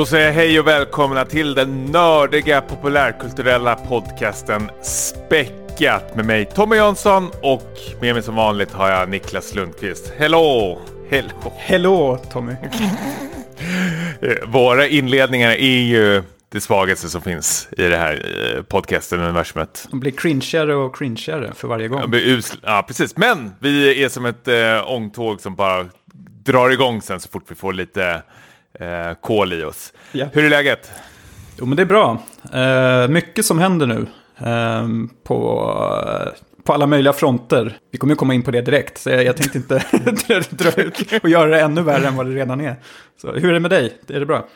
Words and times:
Då 0.00 0.06
säger 0.06 0.26
jag 0.26 0.32
hej 0.32 0.60
och 0.60 0.66
välkomna 0.66 1.24
till 1.24 1.54
den 1.54 1.84
nördiga 1.84 2.60
populärkulturella 2.60 3.74
podcasten 3.74 4.70
Späckat 4.82 6.16
med 6.16 6.24
mig 6.24 6.44
Tommy 6.44 6.76
Jönsson 6.76 7.30
och 7.42 7.72
med 8.00 8.14
mig 8.14 8.22
som 8.22 8.34
vanligt 8.34 8.72
har 8.72 8.90
jag 8.90 9.08
Niklas 9.08 9.54
Lundqvist. 9.54 10.12
Hello! 10.16 10.78
Hello! 11.10 11.52
Hello 11.56 12.18
Tommy! 12.32 12.52
Eh, 14.22 14.48
Våra 14.48 14.86
inledningar 14.86 15.50
är 15.50 15.80
ju 15.80 16.22
det 16.48 16.60
svagaste 16.60 17.08
som 17.08 17.22
finns 17.22 17.68
i 17.72 17.82
det 17.82 17.96
här 17.96 18.54
eh, 18.56 18.62
podcasten 18.62 19.20
universumet. 19.20 19.88
De 19.90 20.00
blir 20.00 20.12
cringeare 20.12 20.74
och 20.74 20.96
cringeare 20.96 21.52
för 21.54 21.68
varje 21.68 21.88
gång. 21.88 22.14
Ja, 22.62 22.84
precis. 22.88 23.16
Men 23.16 23.54
vi 23.58 24.04
är 24.04 24.08
som 24.08 24.26
ett 24.26 24.48
eh, 24.48 24.92
ångtåg 24.92 25.40
som 25.40 25.54
bara 25.54 25.86
drar 26.44 26.70
igång 26.70 27.02
sen 27.02 27.20
så 27.20 27.28
fort 27.28 27.44
vi 27.48 27.54
får 27.54 27.72
lite 27.72 28.22
eh, 28.80 29.14
kol 29.20 29.52
i 29.52 29.64
oss. 29.64 29.92
Ja. 30.12 30.26
Hur 30.32 30.44
är 30.44 30.50
läget? 30.50 30.90
Jo 31.58 31.66
men 31.66 31.76
det 31.76 31.82
är 31.82 31.86
bra. 31.86 32.22
Eh, 32.52 33.08
mycket 33.08 33.44
som 33.46 33.58
händer 33.58 33.86
nu. 33.86 34.06
eh, 34.38 34.88
på, 35.24 35.72
på 36.64 36.72
alla 36.72 36.86
möjliga 36.86 37.12
fronter. 37.12 37.76
Vi 37.92 37.98
kommer 37.98 38.12
ju 38.12 38.16
komma 38.16 38.34
in 38.34 38.42
på 38.42 38.50
det 38.50 38.60
direkt. 38.60 38.98
Så 38.98 39.10
jag, 39.10 39.24
jag 39.24 39.36
tänkte 39.36 39.58
inte 39.58 39.74
dra, 40.28 40.40
dra 40.50 40.82
ut 40.82 41.22
och 41.22 41.28
göra 41.30 41.50
det 41.50 41.60
ännu 41.60 41.82
värre 41.82 42.06
än 42.08 42.16
vad 42.16 42.26
det 42.26 42.32
redan 42.34 42.60
är. 42.60 42.76
Så 43.20 43.32
hur 43.32 43.48
är 43.48 43.52
det 43.52 43.60
med 43.60 43.70
dig? 43.70 43.92
Är 44.08 44.20
det 44.20 44.26
bra? 44.26 44.48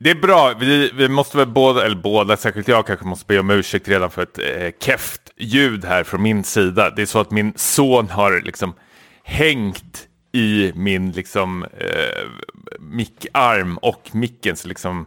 Det 0.00 0.10
är 0.10 0.14
bra. 0.14 0.54
Vi, 0.60 0.90
vi 0.94 1.08
måste 1.08 1.36
väl 1.36 1.46
båda, 1.46 1.84
eller 1.86 1.96
båda, 1.96 2.36
särskilt 2.36 2.68
jag 2.68 2.86
kanske 2.86 3.06
måste 3.06 3.24
be 3.26 3.38
om 3.40 3.50
ursäkt 3.50 3.88
redan 3.88 4.10
för 4.10 4.22
ett 4.22 4.38
eh, 4.38 4.70
keft 4.80 5.20
ljud 5.36 5.84
här 5.84 6.04
från 6.04 6.22
min 6.22 6.44
sida. 6.44 6.90
Det 6.90 7.02
är 7.02 7.06
så 7.06 7.18
att 7.20 7.30
min 7.30 7.52
son 7.56 8.08
har 8.08 8.40
liksom 8.44 8.74
hängt 9.24 10.06
i 10.32 10.72
min 10.74 11.12
liksom 11.12 11.62
eh, 11.62 12.28
mickarm 12.80 13.76
och 13.78 14.10
micken. 14.12 14.56
Så 14.56 14.68
liksom 14.68 15.06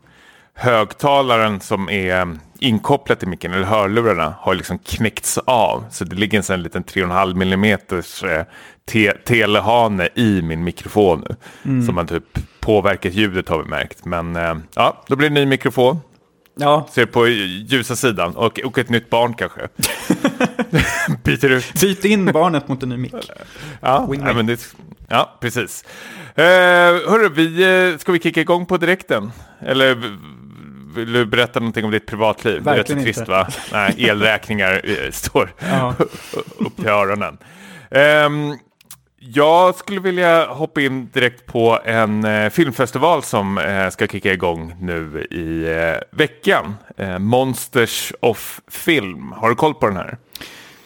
högtalaren 0.53 1.59
som 1.59 1.89
är 1.89 2.37
inkopplad 2.59 3.19
till 3.19 3.27
micken, 3.27 3.53
eller 3.53 3.65
hörlurarna, 3.65 4.35
har 4.39 4.55
liksom 4.55 4.79
knäckts 4.79 5.37
av. 5.37 5.85
Så 5.91 6.05
det 6.05 6.15
ligger 6.15 6.51
en 6.51 6.63
liten 6.63 6.83
3,5 6.83 7.33
millimeters 7.33 8.23
eh, 8.23 8.45
te 8.85 9.11
telehane 9.11 10.09
i 10.15 10.41
min 10.41 10.63
mikrofon 10.63 11.25
nu. 11.63 11.81
Som 11.85 11.97
har 11.97 12.05
typ 12.05 12.39
påverkat 12.59 13.13
ljudet 13.13 13.49
har 13.49 13.63
vi 13.63 13.69
märkt. 13.69 14.05
Men 14.05 14.35
eh, 14.35 14.55
ja, 14.75 15.03
då 15.07 15.15
blir 15.15 15.29
det 15.29 15.39
en 15.39 15.43
ny 15.43 15.49
mikrofon. 15.49 15.99
Ja, 16.55 16.87
Ser 16.91 17.05
på 17.05 17.27
ljusa 17.27 17.95
sidan 17.95 18.35
och, 18.35 18.59
och 18.59 18.77
ett 18.77 18.89
nytt 18.89 19.09
barn 19.09 19.33
kanske. 19.33 19.67
Byter 21.23 21.49
ut. 21.49 21.81
byt 21.81 22.05
in 22.05 22.25
barnet 22.25 22.67
mot 22.67 22.83
en 22.83 22.89
ny 22.89 22.97
mick. 22.97 23.15
Ja, 23.81 24.07
men 24.35 24.45
det, 24.45 24.75
ja 25.13 25.37
precis. 25.39 25.85
Uh, 26.37 26.43
hörru, 27.09 27.29
vi, 27.29 27.63
eh, 27.91 27.97
ska 27.97 28.11
vi 28.11 28.19
kicka 28.19 28.41
igång 28.41 28.65
på 28.65 28.77
direkten? 28.77 29.31
Eller 29.59 29.95
vill 30.95 31.13
du 31.13 31.25
berätta 31.25 31.59
någonting 31.59 31.85
om 31.85 31.91
ditt 31.91 32.05
privatliv? 32.05 32.61
Verkligen 32.61 33.03
det 33.03 33.03
är 33.03 33.05
rätt 33.07 33.15
trist 33.15 33.27
va? 33.27 33.47
Nej, 33.71 33.95
elräkningar 34.09 34.81
eh, 34.83 35.11
står 35.11 35.53
Ja. 35.59 35.95
upp 36.57 36.75
till 36.75 36.87
öronen. 36.87 37.37
Ehm, 37.91 38.57
jag 39.19 39.75
skulle 39.75 39.99
vilja 39.99 40.45
hoppa 40.45 40.81
in 40.81 41.09
direkt 41.13 41.45
på 41.45 41.79
en 41.85 42.23
eh, 42.25 42.49
filmfestival 42.49 43.23
som 43.23 43.57
eh, 43.57 43.89
ska 43.89 44.07
kicka 44.07 44.33
igång 44.33 44.75
nu 44.79 45.27
i 45.31 45.71
eh, 45.71 46.17
veckan. 46.17 46.75
Eh, 46.97 47.19
Monsters 47.19 48.13
of 48.19 48.61
Film. 48.67 49.31
Har 49.31 49.49
du 49.49 49.55
koll 49.55 49.73
på 49.73 49.87
den 49.87 49.97
här? 49.97 50.17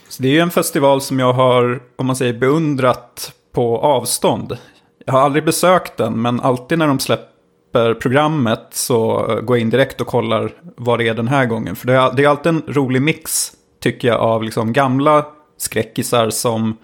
Så 0.10 0.24
det 0.24 0.30
är 0.30 0.34
ju 0.34 0.40
en 0.40 0.52
festival 0.52 1.02
som 1.02 1.20
jag 1.20 1.34
har, 1.34 1.80
om 1.96 2.06
man 2.08 2.16
säger 2.16 2.34
beundrat 2.34 3.34
på 3.58 3.78
avstånd. 3.78 4.58
Jag 5.06 5.14
har 5.14 5.22
aldrig 5.22 5.46
besökt 5.46 5.98
den, 5.98 6.22
men 6.22 6.40
alltid 6.40 6.80
när 6.80 6.88
de 6.88 7.00
släpper 7.00 7.94
programmet 7.94 8.68
så 8.72 9.30
eh, 9.30 9.42
går 9.42 9.58
jag 9.58 9.62
in 9.62 9.70
direkt 9.70 10.02
och 10.02 10.08
kollar 10.08 10.52
vad 10.62 11.00
det 11.00 11.08
är 11.08 11.14
den 11.14 11.28
här 11.28 11.46
gången. 11.46 11.76
För 11.76 11.88
det 11.88 11.94
är, 11.94 12.14
det 12.14 12.24
är 12.24 12.28
alltid 12.28 12.50
en 12.50 12.64
rolig 12.68 13.02
mix, 13.02 13.52
tycker 13.80 14.08
jag, 14.08 14.20
av 14.20 14.44
liksom 14.44 14.74
gamla 14.74 15.26
skräckisar 15.58 16.30
som 16.30 16.78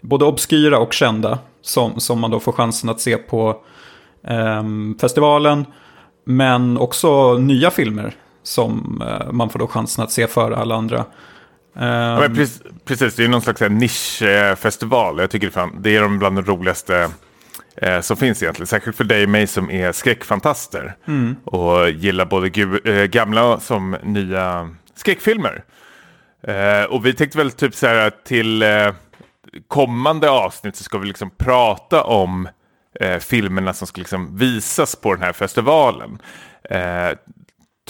både 0.00 0.24
obskyra 0.24 0.78
och 0.78 0.92
kända. 0.92 1.38
Som, 1.62 2.00
som 2.00 2.20
man 2.20 2.30
då 2.30 2.40
får 2.40 2.52
chansen 2.52 2.90
att 2.90 3.00
se 3.00 3.16
på 3.16 3.56
eh, 4.24 4.62
festivalen. 5.00 5.66
Men 6.24 6.78
också 6.78 7.34
nya 7.34 7.70
filmer 7.70 8.14
som 8.42 9.02
eh, 9.06 9.32
man 9.32 9.50
får 9.50 9.58
då 9.58 9.66
chansen 9.66 10.04
att 10.04 10.12
se 10.12 10.26
före 10.26 10.56
alla 10.56 10.74
andra. 10.74 11.04
Ja, 11.72 12.24
Ehm, 12.24 12.34
precis, 12.34 12.62
precis, 12.84 13.16
det 13.16 13.24
är 13.24 13.28
någon 13.28 13.42
slags 13.42 13.60
här 13.60 13.68
nischfestival. 13.68 15.18
Jag 15.18 15.30
tycker 15.30 15.46
det, 15.46 15.52
fan, 15.52 15.82
det 15.82 15.96
är 15.96 16.02
de 16.02 16.18
bland 16.18 16.36
de 16.36 16.44
roligaste 16.44 17.10
eh, 17.76 18.00
som 18.00 18.16
finns 18.16 18.42
egentligen. 18.42 18.66
Särskilt 18.66 18.96
för 18.96 19.04
dig 19.04 19.22
och 19.24 19.30
mig 19.30 19.46
som 19.46 19.70
är 19.70 19.92
skräckfantaster. 19.92 20.96
Och 21.44 21.90
gillar 21.90 22.24
både 22.24 22.46
eh, 22.84 23.04
gamla 23.04 23.60
som 23.60 23.96
nya 24.02 24.70
skräckfilmer. 24.94 25.64
Eh, 26.42 26.84
och 26.84 27.06
vi 27.06 27.14
tänkte 27.14 27.38
väl 27.38 27.50
typ 27.50 27.74
så 27.74 27.86
här 27.86 28.06
att 28.06 28.24
till 28.24 28.62
eh, 28.62 28.92
kommande 29.68 30.30
avsnitt 30.30 30.76
så 30.76 30.84
ska 30.84 30.98
vi 30.98 31.06
liksom 31.06 31.30
prata 31.30 32.04
om 32.04 32.48
eh, 33.00 33.18
filmerna 33.18 33.72
som 33.72 33.86
ska 33.86 33.98
liksom 33.98 34.36
visas 34.36 34.96
på 34.96 35.14
den 35.14 35.22
här 35.22 35.32
festivalen. 35.32 36.18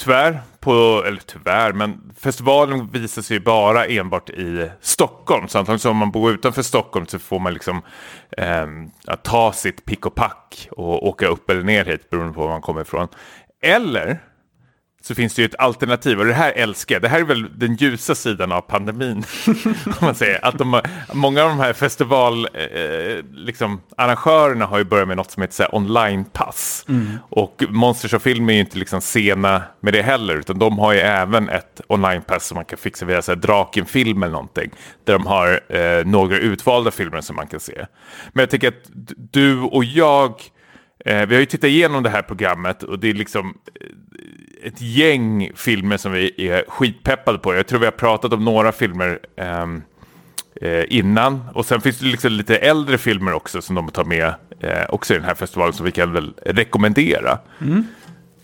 Tyvärr, 0.03 0.39
på, 0.59 1.03
eller 1.07 1.21
tyvärr, 1.25 1.73
men 1.73 2.13
festivalen 2.19 2.89
visas 2.91 3.31
ju 3.31 3.39
bara 3.39 3.85
enbart 3.85 4.29
i 4.29 4.69
Stockholm. 4.81 5.47
Så 5.47 5.59
antagligen 5.59 5.79
så 5.79 5.89
om 5.89 5.97
man 5.97 6.11
bor 6.11 6.31
utanför 6.31 6.61
Stockholm 6.61 7.07
så 7.07 7.19
får 7.19 7.39
man 7.39 7.53
liksom 7.53 7.81
eh, 8.37 8.67
att 9.07 9.23
ta 9.23 9.53
sitt 9.53 9.85
pick 9.85 10.05
och 10.05 10.15
pack 10.15 10.67
och 10.71 11.07
åka 11.07 11.27
upp 11.27 11.49
eller 11.49 11.63
ner 11.63 11.85
hit 11.85 12.09
beroende 12.09 12.33
på 12.33 12.41
var 12.41 12.49
man 12.49 12.61
kommer 12.61 12.81
ifrån. 12.81 13.07
Eller 13.61 14.19
så 15.01 15.15
finns 15.15 15.33
det 15.33 15.41
ju 15.41 15.45
ett 15.45 15.59
alternativ 15.59 16.19
och 16.19 16.25
det 16.25 16.33
här 16.33 16.51
älskar 16.55 16.95
jag. 16.95 17.01
Det 17.01 17.07
här 17.07 17.19
är 17.19 17.23
väl 17.23 17.59
den 17.59 17.75
ljusa 17.75 18.15
sidan 18.15 18.51
av 18.51 18.61
pandemin. 18.61 19.23
om 19.85 19.93
man 20.01 20.15
säger. 20.15 20.45
Att 20.45 20.57
de, 20.57 20.81
många 21.13 21.43
av 21.43 21.49
de 21.49 21.59
här 21.59 21.73
festival, 21.73 22.47
eh, 22.53 23.25
liksom, 23.33 23.81
har 23.97 24.77
ju 24.77 24.83
börjat 24.83 25.07
med 25.07 25.17
något 25.17 25.31
som 25.31 25.41
heter 25.41 25.75
online-pass. 25.75 26.85
Och 27.29 27.63
Monsters 27.69 28.13
of 28.13 28.21
Film 28.21 28.49
är 28.49 28.53
ju 28.53 28.59
inte 28.59 28.77
liksom 28.77 29.01
sena 29.01 29.63
med 29.79 29.93
det 29.93 30.01
heller. 30.01 30.35
Utan 30.35 30.59
de 30.59 30.79
har 30.79 30.93
ju 30.93 30.99
även 30.99 31.49
ett 31.49 31.81
online-pass 31.87 32.47
som 32.47 32.55
man 32.55 32.65
kan 32.65 32.77
fixa 32.77 33.05
via 33.05 33.21
så 33.21 33.31
här, 33.31 33.39
Draken-film 33.39 34.23
eller 34.23 34.33
någonting. 34.33 34.71
Där 35.03 35.13
de 35.13 35.25
har 35.25 35.75
eh, 35.75 36.05
några 36.05 36.37
utvalda 36.37 36.91
filmer 36.91 37.21
som 37.21 37.35
man 37.35 37.47
kan 37.47 37.59
se. 37.59 37.85
Men 38.33 38.41
jag 38.41 38.49
tycker 38.49 38.67
att 38.67 38.89
du 39.17 39.59
och 39.59 39.83
jag 39.83 40.41
Eh, 41.05 41.25
vi 41.25 41.35
har 41.35 41.39
ju 41.39 41.45
tittat 41.45 41.67
igenom 41.67 42.03
det 42.03 42.09
här 42.09 42.21
programmet 42.21 42.83
och 42.83 42.99
det 42.99 43.09
är 43.09 43.13
liksom 43.13 43.57
eh, 43.81 43.87
ett 44.63 44.81
gäng 44.81 45.51
filmer 45.55 45.97
som 45.97 46.11
vi 46.11 46.49
är 46.49 46.63
skitpeppade 46.67 47.37
på. 47.37 47.55
Jag 47.55 47.67
tror 47.67 47.79
vi 47.79 47.85
har 47.85 47.91
pratat 47.91 48.33
om 48.33 48.45
några 48.45 48.71
filmer 48.71 49.19
ehm, 49.35 49.81
eh, 50.61 50.83
innan. 50.89 51.41
Och 51.53 51.65
sen 51.65 51.81
finns 51.81 51.99
det 51.99 52.05
liksom 52.05 52.31
lite 52.31 52.57
äldre 52.57 52.97
filmer 52.97 53.33
också 53.33 53.61
som 53.61 53.75
de 53.75 53.89
tar 53.89 54.03
med 54.03 54.33
eh, 54.59 54.85
också 54.89 55.13
i 55.13 55.17
den 55.17 55.25
här 55.25 55.35
festivalen 55.35 55.73
som 55.73 55.85
vi 55.85 55.91
kan 55.91 56.13
väl 56.13 56.33
rekommendera. 56.45 57.39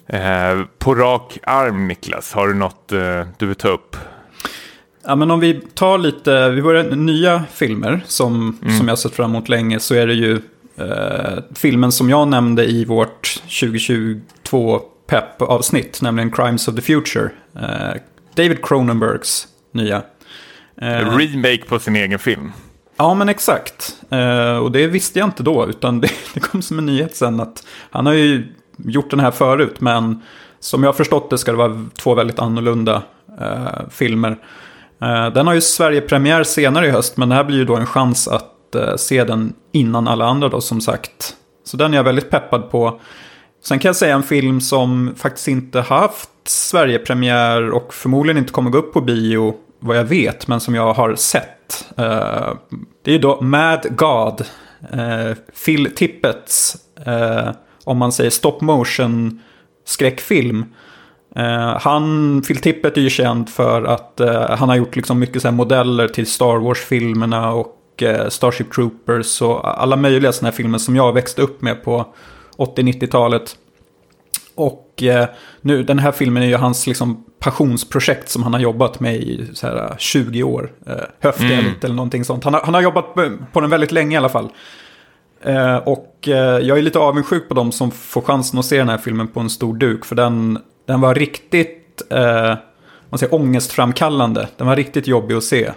Eh, 0.07 0.61
på 0.78 0.95
rak 0.95 1.38
arm 1.44 1.88
Niklas, 1.88 2.34
har 2.34 2.47
du 2.47 2.53
något 2.53 2.91
eh, 2.91 3.22
du 3.38 3.45
vill 3.45 3.55
ta 3.55 3.67
upp? 3.67 3.97
Ja, 5.03 5.16
men 5.16 5.31
om 5.31 5.39
vi 5.39 5.53
tar 5.53 5.97
lite, 5.97 6.49
vi 6.49 6.61
börjar 6.61 6.84
med 6.84 6.97
nya 6.97 7.44
filmer 7.53 8.01
som, 8.05 8.57
som 8.78 8.88
jag 8.88 8.99
sett 8.99 9.16
fram 9.16 9.31
emot 9.31 9.49
länge 9.49 9.79
så 9.79 9.95
är 9.95 10.07
det 10.07 10.13
ju 10.13 10.41
eh, 10.78 11.44
filmen 11.55 11.91
som 11.91 12.09
jag 12.09 12.28
nämnde 12.28 12.66
i 12.66 12.85
vårt 12.85 13.41
2022 13.43 14.81
pepp-avsnitt, 15.08 16.02
nämligen 16.02 16.32
Crimes 16.32 16.68
of 16.68 16.76
the 16.76 16.82
Future. 16.82 17.30
Eh, 17.56 18.02
David 18.36 18.66
Cronenbergs 18.66 19.48
nya. 19.72 20.02
Eh, 20.82 21.18
Remake 21.18 21.62
på 21.68 21.80
sin 21.80 21.96
egen 21.96 22.20
film. 22.20 22.52
Ja, 22.98 23.14
men 23.14 23.30
exakt. 23.30 23.96
Eh, 24.09 24.58
och 24.58 24.72
det 24.72 24.88
visste 24.88 25.20
jag 25.20 25.28
inte 25.28 25.44
då, 25.44 25.68
utan 25.70 26.02
det, 26.02 26.12
det 26.34 26.40
kom 26.40 26.62
som 26.62 26.80
en 26.80 26.86
nyhet 26.86 27.16
sen 27.16 27.40
att 27.40 27.64
han 27.92 28.06
har 28.06 28.14
ju 28.14 28.54
gjort 28.78 29.09
den 29.09 29.20
här 29.20 29.32
förut, 29.32 29.82
men 29.82 30.22
som 30.59 30.84
jag 30.84 30.88
har 30.88 30.94
förstått 30.94 31.30
det 31.30 31.38
ska 31.38 31.52
det 31.52 31.58
vara 31.58 31.86
två 31.98 32.16
väldigt 32.16 32.40
annorlunda 32.40 33.04
eh, 33.42 33.90
filmer. 33.90 34.38
Eh, 35.02 35.28
den 35.34 35.48
har 35.48 35.54
ju 35.54 35.62
Sverige-premiär 35.62 36.44
senare 36.44 36.88
i 36.88 36.92
höst, 36.92 37.18
men 37.18 37.30
det 37.30 37.36
här 37.36 37.44
blir 37.44 37.58
ju 37.58 37.66
då 37.66 37.76
en 37.76 37.86
chans 37.86 38.28
att 38.28 38.76
eh, 38.76 38.96
se 38.96 39.24
den 39.24 39.54
innan 39.72 40.08
alla 40.08 40.26
andra 40.26 40.50
då, 40.50 40.62
som 40.62 40.82
sagt. 40.82 41.36
Så 41.64 41.78
den 41.78 41.94
är 41.94 41.98
jag 41.98 42.04
väldigt 42.04 42.30
peppad 42.30 42.70
på. 42.72 43.00
Sen 43.64 43.80
kan 43.80 43.90
jag 43.90 43.96
säga 43.96 44.16
en 44.16 44.24
film 44.24 44.62
som 44.62 45.14
faktiskt 45.18 45.48
inte 45.48 45.82
haft 45.82 46.30
Sverigepremiär 46.48 47.70
och 47.70 47.94
förmodligen 47.94 48.38
inte 48.38 48.54
kommer 48.54 48.70
gå 48.70 48.78
upp 48.78 48.94
på 48.94 49.02
bio, 49.02 49.56
vad 49.80 49.98
jag 49.98 50.04
vet, 50.04 50.48
men 50.48 50.59
som 50.59 50.76
jag 50.76 50.94
har 50.94 51.16
sett. 51.16 51.86
Eh, 51.98 52.54
det 53.04 53.12
är 53.12 53.14
ju 53.14 53.20
då 53.20 53.42
Mad 53.42 53.86
God, 53.90 54.42
eh, 54.94 55.38
Phil 55.66 55.96
Tippets, 55.96 56.78
eh, 57.06 57.50
om 57.84 57.98
man 57.98 58.12
säger 58.12 58.30
stop 58.30 58.58
motion 58.62 59.42
skräckfilm. 59.86 60.66
Han, 61.80 62.42
Phil 62.48 62.58
Tippett 62.58 62.98
är 62.98 63.02
ju 63.02 63.09
känd 63.09 63.50
för 63.50 63.84
att 63.84 64.22
han 64.59 64.70
har 64.70 64.76
gjort 64.76 64.96
liksom 64.96 65.20
mycket 65.20 65.42
så 65.42 65.48
här 65.48 65.56
modeller 65.56 66.08
till 66.08 66.28
Star 66.28 66.58
Wars-filmerna 66.58 67.52
och 67.52 68.04
Starship 68.30 68.74
Troopers 68.74 69.42
och 69.42 69.82
alla 69.82 69.96
möjliga 69.96 70.32
sådana 70.32 70.52
här 70.52 70.56
filmer 70.58 70.78
som 70.78 70.96
jag 70.96 71.14
växte 71.14 71.42
upp 71.42 71.62
med 71.62 71.84
på 71.84 72.06
80-90-talet. 72.58 73.58
Och 74.56 75.04
eh, 75.04 75.28
nu, 75.62 75.84
den 75.84 76.00
här 76.00 76.12
filmen 76.12 76.44
är 76.44 76.48
ju 76.48 76.56
hans 76.56 76.88
liksom, 76.88 77.24
passionsprojekt 77.40 78.30
som 78.30 78.44
han 78.44 78.54
har 78.54 78.62
jobbat 78.62 79.00
med 79.00 79.16
i 79.16 79.48
så 79.54 79.68
här, 79.68 79.96
20 79.98 80.44
år. 80.44 80.72
Eh, 80.86 81.32
mm. 81.40 81.66
eller 81.84 81.96
någonting 81.96 82.26
sånt. 82.26 82.44
Han 82.44 82.54
har, 82.54 82.62
han 82.62 82.74
har 82.74 82.82
jobbat 82.82 83.14
på 83.54 83.62
den 83.62 83.70
väldigt 83.70 83.92
länge 83.92 84.16
i 84.16 84.18
alla 84.18 84.30
fall. 84.30 84.50
Eh, 85.42 85.76
och 85.76 86.28
eh, 86.28 86.59
jag 86.59 86.78
är 86.78 86.82
lite 86.82 87.00
avundsjuk 87.00 87.48
på 87.48 87.54
dem 87.54 87.72
som 87.72 87.92
får 87.92 88.22
chansen 88.22 88.59
att 88.59 88.66
se 88.66 88.78
den 88.78 88.90
här 88.90 88.98
filmen 88.98 89.28
på 89.28 89.40
en 89.40 89.50
stor 89.50 89.78
duk. 89.78 90.06
För 90.06 90.16
den, 90.16 90.59
den 90.86 91.02
var 91.02 91.16
riktigt 91.16 92.02
eh, 92.09 92.56
man 93.09 93.20
säger, 93.20 93.36
ångestframkallande. 93.36 94.48
Den 94.58 94.68
var 94.68 94.76
riktigt 94.76 95.08
jobbig 95.08 95.36
att 95.36 95.44
se. 95.44 95.72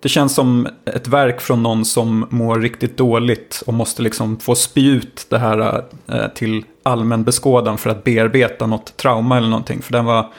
Det 0.00 0.08
känns 0.08 0.34
som 0.34 0.68
ett 0.84 1.08
verk 1.08 1.40
från 1.40 1.62
någon 1.62 1.84
som 1.84 2.26
mår 2.30 2.60
riktigt 2.60 2.96
dåligt 2.96 3.62
och 3.66 3.74
måste 3.74 4.02
liksom 4.02 4.38
få 4.38 4.54
spy 4.54 4.90
ut 4.90 5.26
det 5.28 5.38
här 5.38 5.84
eh, 6.06 6.28
till 6.34 6.64
allmän 6.82 7.24
beskådan 7.24 7.78
för 7.78 7.90
att 7.90 8.04
bearbeta 8.04 8.66
något 8.66 8.96
trauma 8.96 9.36
eller 9.36 9.48
någonting. 9.48 9.82
För 9.82 9.92
den 9.92 10.04
var... 10.04 10.32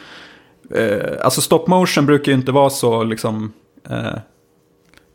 Eh, 0.75 1.11
alltså 1.21 1.41
stop 1.41 1.67
motion 1.67 2.05
brukar 2.05 2.31
ju 2.31 2.37
inte 2.37 2.51
vara 2.51 2.69
så 2.69 3.03
liksom 3.03 3.53
eh, 3.89 4.19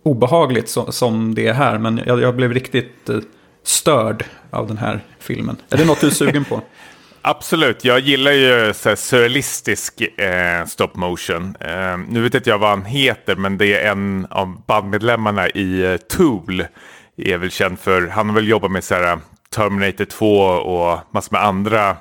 obehagligt 0.02 0.68
så, 0.68 0.92
som 0.92 1.34
det 1.34 1.46
är 1.46 1.52
här. 1.52 1.78
Men 1.78 2.00
jag, 2.06 2.20
jag 2.20 2.36
blev 2.36 2.54
riktigt 2.54 3.08
eh, 3.08 3.18
störd 3.62 4.24
av 4.50 4.66
den 4.66 4.78
här 4.78 5.04
filmen. 5.18 5.56
Är 5.70 5.76
det 5.76 5.84
något 5.84 6.00
du 6.00 6.06
är 6.06 6.10
sugen 6.10 6.44
på? 6.44 6.60
Absolut, 7.24 7.84
jag 7.84 8.00
gillar 8.00 8.32
ju 8.32 8.74
så 8.74 8.88
här, 8.88 8.96
surrealistisk 8.96 10.00
eh, 10.00 10.64
stop 10.66 10.90
motion. 10.94 11.56
Eh, 11.60 11.98
nu 12.08 12.22
vet 12.22 12.34
inte 12.34 12.50
jag 12.50 12.58
vad 12.58 12.70
han 12.70 12.84
heter, 12.84 13.36
men 13.36 13.58
det 13.58 13.74
är 13.74 13.90
en 13.90 14.26
av 14.30 14.62
bandmedlemmarna 14.66 15.48
i 15.48 15.84
eh, 15.84 15.96
Tool. 15.96 16.64
Är 17.16 17.38
väl 17.38 17.50
känd 17.50 17.78
för, 17.78 18.08
han 18.08 18.28
har 18.28 18.34
väl 18.34 18.48
jobbat 18.48 18.70
med 18.70 18.84
så 18.84 18.94
här, 18.94 19.12
eh, 19.12 19.18
Terminator 19.54 20.04
2 20.04 20.38
och 20.46 20.98
massor 21.10 21.32
med 21.32 21.44
andra 21.44 21.96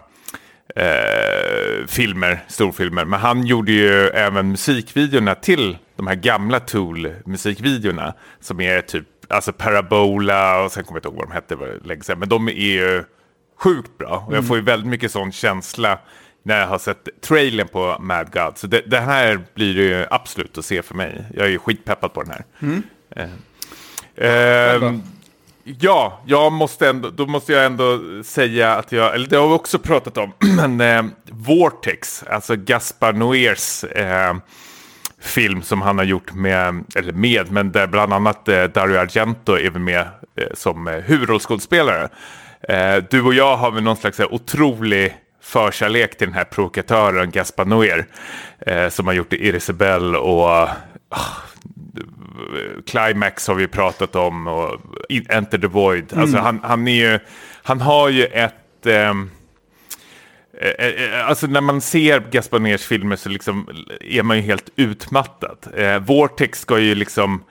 eh, 0.76 1.86
filmer, 1.88 2.44
storfilmer. 2.48 3.06
Men 3.06 3.20
han 3.20 3.46
gjorde 3.46 3.72
ju 3.72 4.08
även 4.08 4.50
musikvideorna 4.50 5.36
till 5.36 5.78
de 5.96 6.08
här 6.08 6.16
gamla 6.16 6.60
Tool-musikvideorna. 6.60 8.14
Som 8.40 8.62
är 8.62 8.82
typ, 8.82 9.06
alltså 9.30 9.54
Parabola 9.54 10.64
och 10.64 10.72
sen 10.72 10.84
kommer 10.84 10.96
jag 10.96 11.00
inte 11.00 11.08
ihåg 11.08 11.18
vad 11.18 11.28
de 11.28 11.34
hette 11.34 11.88
länge 11.88 12.04
sedan. 12.04 12.20
Men 12.20 12.30
de 12.30 12.48
är 12.48 12.52
ju 12.52 13.04
sjukt 13.64 13.98
bra. 13.98 14.26
Och 14.28 14.36
jag 14.36 14.48
får 14.48 14.58
ju 14.58 14.64
väldigt 14.64 14.90
mycket 14.90 15.12
sån 15.12 15.32
känsla 15.32 16.00
när 16.44 16.60
jag 16.60 16.68
har 16.68 16.80
sett 16.80 17.08
trailern 17.22 17.68
på 17.68 17.98
Mad 18.00 18.34
God. 18.34 18.58
Så 18.58 18.68
det, 18.68 18.82
det, 18.82 19.00
här 19.00 19.40
blir 19.54 19.76
det 19.76 19.82
ju 19.82 20.06
absolut 20.10 20.58
att 20.58 20.66
se 20.66 20.82
för 20.82 20.96
mig. 20.96 21.26
Jag 21.34 21.46
är 21.46 21.50
ju 21.50 21.60
skitpeppad 21.60 22.14
på 22.14 22.24
den 22.24 22.32
här. 22.32 22.46
Mm. 22.60 22.84
Eh, 23.16 24.28
eh, 24.28 24.94
ja, 25.64 26.22
jag 26.26 26.52
måste 26.52 26.90
ändå, 26.90 27.10
då 27.10 27.26
måste 27.26 27.54
jag 27.54 27.66
ändå 27.66 28.00
säga 28.24 28.76
att 28.76 28.92
jag, 28.92 29.16
eller 29.16 29.28
det 29.28 29.38
har 29.38 29.48
vi 29.48 29.54
också 29.54 29.80
pratat 29.80 30.18
om, 30.18 30.34
men 30.56 30.82
eh, 30.82 31.12
Vortex, 31.32 32.24
alltså 32.24 32.56
Gaspar 32.56 33.14
Noers 33.14 33.84
eh, 33.84 34.36
film 35.20 35.62
som 35.62 35.82
han 35.82 35.98
har 35.98 36.06
gjort 36.06 36.34
med, 36.34 36.84
eller 36.96 37.14
med, 37.14 37.52
men 37.52 37.72
där 37.72 37.88
bland 37.88 38.14
annat 38.14 38.48
eh, 38.48 38.64
Dario 38.64 38.98
Argento 38.98 39.58
är 39.58 39.72
med 39.72 40.08
eh, 40.36 40.48
som 40.54 40.88
huvudrollskådespelare. 40.88 42.10
Eh, 42.70 43.04
du 43.10 43.22
och 43.22 43.34
jag 43.34 43.58
har 43.58 43.72
väl 43.72 43.84
någon 43.84 43.98
slags 43.98 44.20
otrolig 44.20 45.16
förkärlek 45.42 46.18
till 46.18 46.28
den 46.28 46.36
här 46.36 46.44
provokatören 46.44 47.32
Gaspar 47.32 47.66
Noer. 47.66 48.06
Eh, 48.60 48.90
som 48.90 49.08
har 49.08 49.14
gjort 49.14 49.34
Irisabel 49.34 50.16
och 50.16 50.50
oh, 50.50 50.70
Climax 52.88 53.48
har 53.48 53.56
vi 53.56 53.68
pratat 53.68 54.16
om 54.16 54.48
och 54.48 54.82
Enter 55.30 55.58
the 55.58 55.68
Void. 55.68 56.14
Mm. 56.14 56.22
Alltså 56.22 56.38
han, 56.38 56.60
han, 56.64 56.88
är 56.88 57.12
ju, 57.12 57.20
han 57.64 57.82
har 57.82 58.10
ju 58.10 58.26
ett... 58.26 58.86
Ehm, 58.86 59.32
eh, 60.62 60.88
eh, 60.88 61.28
Alltså 61.28 61.48
när 61.48 61.62
man 61.62 61.82
ser 61.82 62.20
Gaspar 62.32 62.60
Noers 62.60 62.86
filmer 62.86 63.16
så 63.16 63.30
liksom 63.30 63.68
är 64.02 64.24
man 64.24 64.38
ju 64.38 64.44
helt 64.44 64.70
utmattad. 64.76 65.58
Eh, 65.78 66.00
Vortex 66.00 66.60
ska 66.60 66.80
ju 66.80 66.96
liksom 66.96 67.44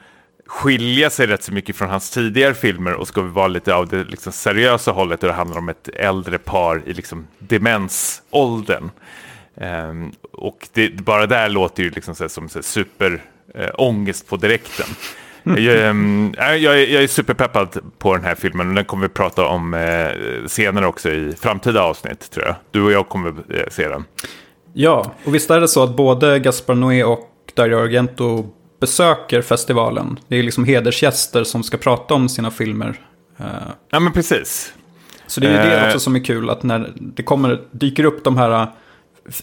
skilja 0.50 1.10
sig 1.10 1.26
rätt 1.26 1.42
så 1.42 1.52
mycket 1.52 1.76
från 1.76 1.88
hans 1.88 2.10
tidigare 2.10 2.54
filmer 2.54 2.92
och 2.92 3.08
ska 3.08 3.22
vara 3.22 3.46
lite 3.46 3.74
av 3.74 3.88
det 3.88 4.04
liksom 4.04 4.32
seriösa 4.32 4.90
hållet 4.90 5.22
och 5.22 5.28
det 5.28 5.34
handlar 5.34 5.58
om 5.58 5.68
ett 5.68 5.88
äldre 5.88 6.38
par 6.38 6.82
i 6.86 6.92
liksom 6.92 7.26
demensåldern. 7.38 8.90
Um, 9.54 10.12
och 10.32 10.68
det, 10.72 10.94
bara 10.96 11.26
där 11.26 11.48
låter 11.48 11.82
ju 11.82 11.90
liksom 11.90 12.14
så 12.14 12.28
som 12.28 12.48
så 12.48 12.62
super 12.62 13.22
uh, 13.58 14.04
på 14.28 14.36
direkten. 14.36 14.86
jag, 15.42 15.90
um, 15.90 16.34
jag, 16.36 16.58
jag, 16.58 17.02
är 17.02 17.06
superpeppad 17.06 17.78
på 17.98 18.16
den 18.16 18.24
här 18.24 18.34
filmen 18.34 18.68
och 18.68 18.74
den 18.74 18.84
kommer 18.84 19.08
vi 19.08 19.14
prata 19.14 19.46
om 19.46 19.74
uh, 19.74 20.46
senare 20.46 20.86
också 20.86 21.10
i 21.10 21.34
framtida 21.40 21.82
avsnitt 21.82 22.30
tror 22.30 22.46
jag. 22.46 22.54
Du 22.70 22.82
och 22.82 22.92
jag 22.92 23.08
kommer 23.08 23.28
uh, 23.28 23.68
se 23.70 23.88
den. 23.88 24.04
Ja, 24.72 25.12
och 25.24 25.34
visst 25.34 25.50
är 25.50 25.60
det 25.60 25.68
så 25.68 25.82
att 25.82 25.96
både 25.96 26.38
Gaspar 26.38 26.74
Noé 26.74 27.04
och 27.04 27.30
Dario 27.54 27.76
Argento 27.76 28.46
besöker 28.80 29.42
festivalen. 29.42 30.18
Det 30.28 30.36
är 30.36 30.42
liksom 30.42 30.64
hedersgäster 30.64 31.44
som 31.44 31.62
ska 31.62 31.76
prata 31.76 32.14
om 32.14 32.28
sina 32.28 32.50
filmer. 32.50 33.00
Eh, 33.38 33.46
ja, 33.90 34.00
men 34.00 34.12
precis. 34.12 34.72
Så 35.26 35.40
det 35.40 35.46
är 35.46 35.64
ju 35.64 35.70
det 35.70 35.80
eh. 35.80 35.86
också 35.86 36.00
som 36.00 36.16
är 36.16 36.24
kul, 36.24 36.50
att 36.50 36.62
när 36.62 36.92
det 36.96 37.22
kommer, 37.22 37.60
dyker 37.70 38.04
upp 38.04 38.24
de 38.24 38.36
här, 38.36 38.66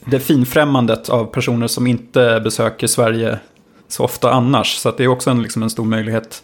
det 0.05 0.19
finfrämmandet 0.19 1.09
av 1.09 1.25
personer 1.25 1.67
som 1.67 1.87
inte 1.87 2.41
besöker 2.43 2.87
Sverige 2.87 3.39
så 3.87 4.03
ofta 4.03 4.31
annars. 4.31 4.75
Så 4.75 4.91
det 4.91 5.03
är 5.03 5.07
också 5.07 5.29
en, 5.29 5.41
liksom 5.41 5.63
en 5.63 5.69
stor 5.69 5.85
möjlighet. 5.85 6.43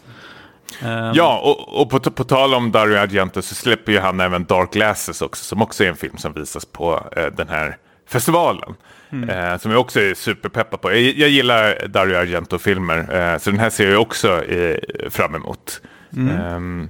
Eh. 0.82 1.12
Ja, 1.14 1.40
och, 1.44 1.80
och 1.80 1.90
på, 1.90 2.10
på, 2.10 2.24
tal 2.24 2.54
om 2.54 2.72
Dario 2.72 2.96
Argento 2.96 3.42
så 3.42 3.54
släpper 3.54 3.92
ju 3.92 3.98
han 3.98 4.20
även 4.20 4.44
Dark 4.44 4.72
Glasses 4.72 5.22
också, 5.22 5.44
som 5.44 5.62
också 5.62 5.84
är 5.84 5.88
en 5.88 5.96
film 5.96 6.16
som 6.16 6.32
visas 6.32 6.64
på 6.64 7.06
eh, 7.16 7.26
den 7.26 7.48
här 7.48 7.76
festivalen. 8.06 8.74
Mm. 9.12 9.28
Eh, 9.28 9.58
som 9.58 9.70
jag 9.70 9.80
också 9.80 10.00
är 10.00 10.14
superpeppad 10.14 10.80
på. 10.80 10.92
Jag, 10.92 11.00
jag 11.00 11.28
gillar 11.28 11.86
Dario 11.88 12.16
Argento-filmer, 12.16 12.98
eh, 12.98 13.38
så 13.38 13.50
den 13.50 13.60
här 13.60 13.70
ser 13.70 13.90
jag 13.90 14.02
också 14.02 14.44
eh, 14.44 14.76
fram 15.10 15.34
emot. 15.34 15.80
Mm. 16.16 16.36
Ehm, 16.36 16.88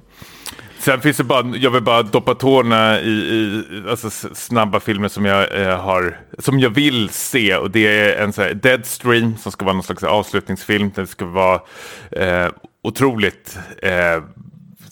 sen 0.77 1.01
finns 1.01 1.17
det 1.17 1.23
bara, 1.23 1.55
jag 1.55 1.71
vill 1.71 1.83
bara 1.83 2.03
doppa 2.03 2.35
tårna 2.35 2.99
i, 2.99 3.09
i 3.09 3.63
alltså, 3.89 4.09
snabba 4.33 4.79
filmer 4.79 5.07
som 5.07 5.25
jag 5.25 5.61
eh, 5.61 5.79
har, 5.79 6.19
som 6.39 6.59
jag 6.59 6.69
vill 6.69 7.09
se. 7.09 7.55
Och 7.55 7.71
det 7.71 7.87
är 7.87 8.23
en 8.23 8.33
så 8.33 8.41
här, 8.41 8.53
Deadstream 8.53 9.37
som 9.37 9.51
ska 9.51 9.65
vara 9.65 9.73
någon 9.73 9.83
slags 9.83 10.03
avslutningsfilm. 10.03 10.91
Den 10.95 11.07
ska 11.07 11.25
vara 11.25 11.61
eh, 12.11 12.47
otroligt 12.83 13.57
eh, 13.81 14.23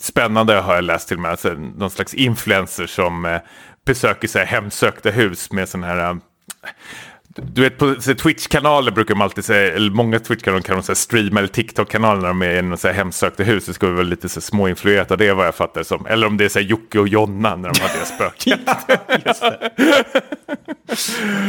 spännande 0.00 0.54
har 0.54 0.74
jag 0.74 0.84
läst 0.84 1.08
till 1.08 1.16
och 1.16 1.22
med. 1.22 1.30
Alltså, 1.30 1.52
någon 1.76 1.90
slags 1.90 2.14
influencer 2.14 2.86
som 2.86 3.40
besöker 3.84 4.28
så 4.28 4.38
här, 4.38 4.46
hemsökta 4.46 5.10
hus 5.10 5.52
med 5.52 5.68
sån 5.68 5.82
här 5.84 6.18
du 7.36 7.62
vet 7.62 7.78
på 7.78 7.94
Twitch-kanaler 7.94 8.90
brukar 8.90 9.14
man 9.14 9.24
alltid 9.24 9.44
säga, 9.44 9.74
eller 9.74 9.90
många 9.90 10.18
Twitch-kanaler 10.18 10.62
kan 10.62 10.76
de 10.76 10.82
säga 10.82 10.96
streama 10.96 11.38
eller 11.38 11.48
TikTok-kanaler 11.48 12.20
när 12.20 12.28
de 12.28 12.42
är 12.42 12.74
i 12.74 12.76
så 12.76 12.88
här 12.88 12.94
hemsökta 12.94 13.42
hus. 13.42 13.66
Det 13.66 13.74
ska 13.74 13.90
vara 13.90 14.02
lite 14.02 14.28
så 14.28 14.40
småinfluerat 14.40 15.10
av 15.10 15.18
det 15.18 15.32
vad 15.32 15.46
jag 15.46 15.54
fattar 15.54 15.82
som. 15.82 16.06
Eller 16.06 16.26
om 16.26 16.36
det 16.36 16.44
är 16.44 16.48
så 16.48 16.58
här 16.58 16.66
Jocke 16.66 16.98
och 16.98 17.08
Jonna 17.08 17.56
när 17.56 17.70
de 17.72 17.80
har 17.80 17.88
det 18.00 18.06
spöket. 18.06 18.60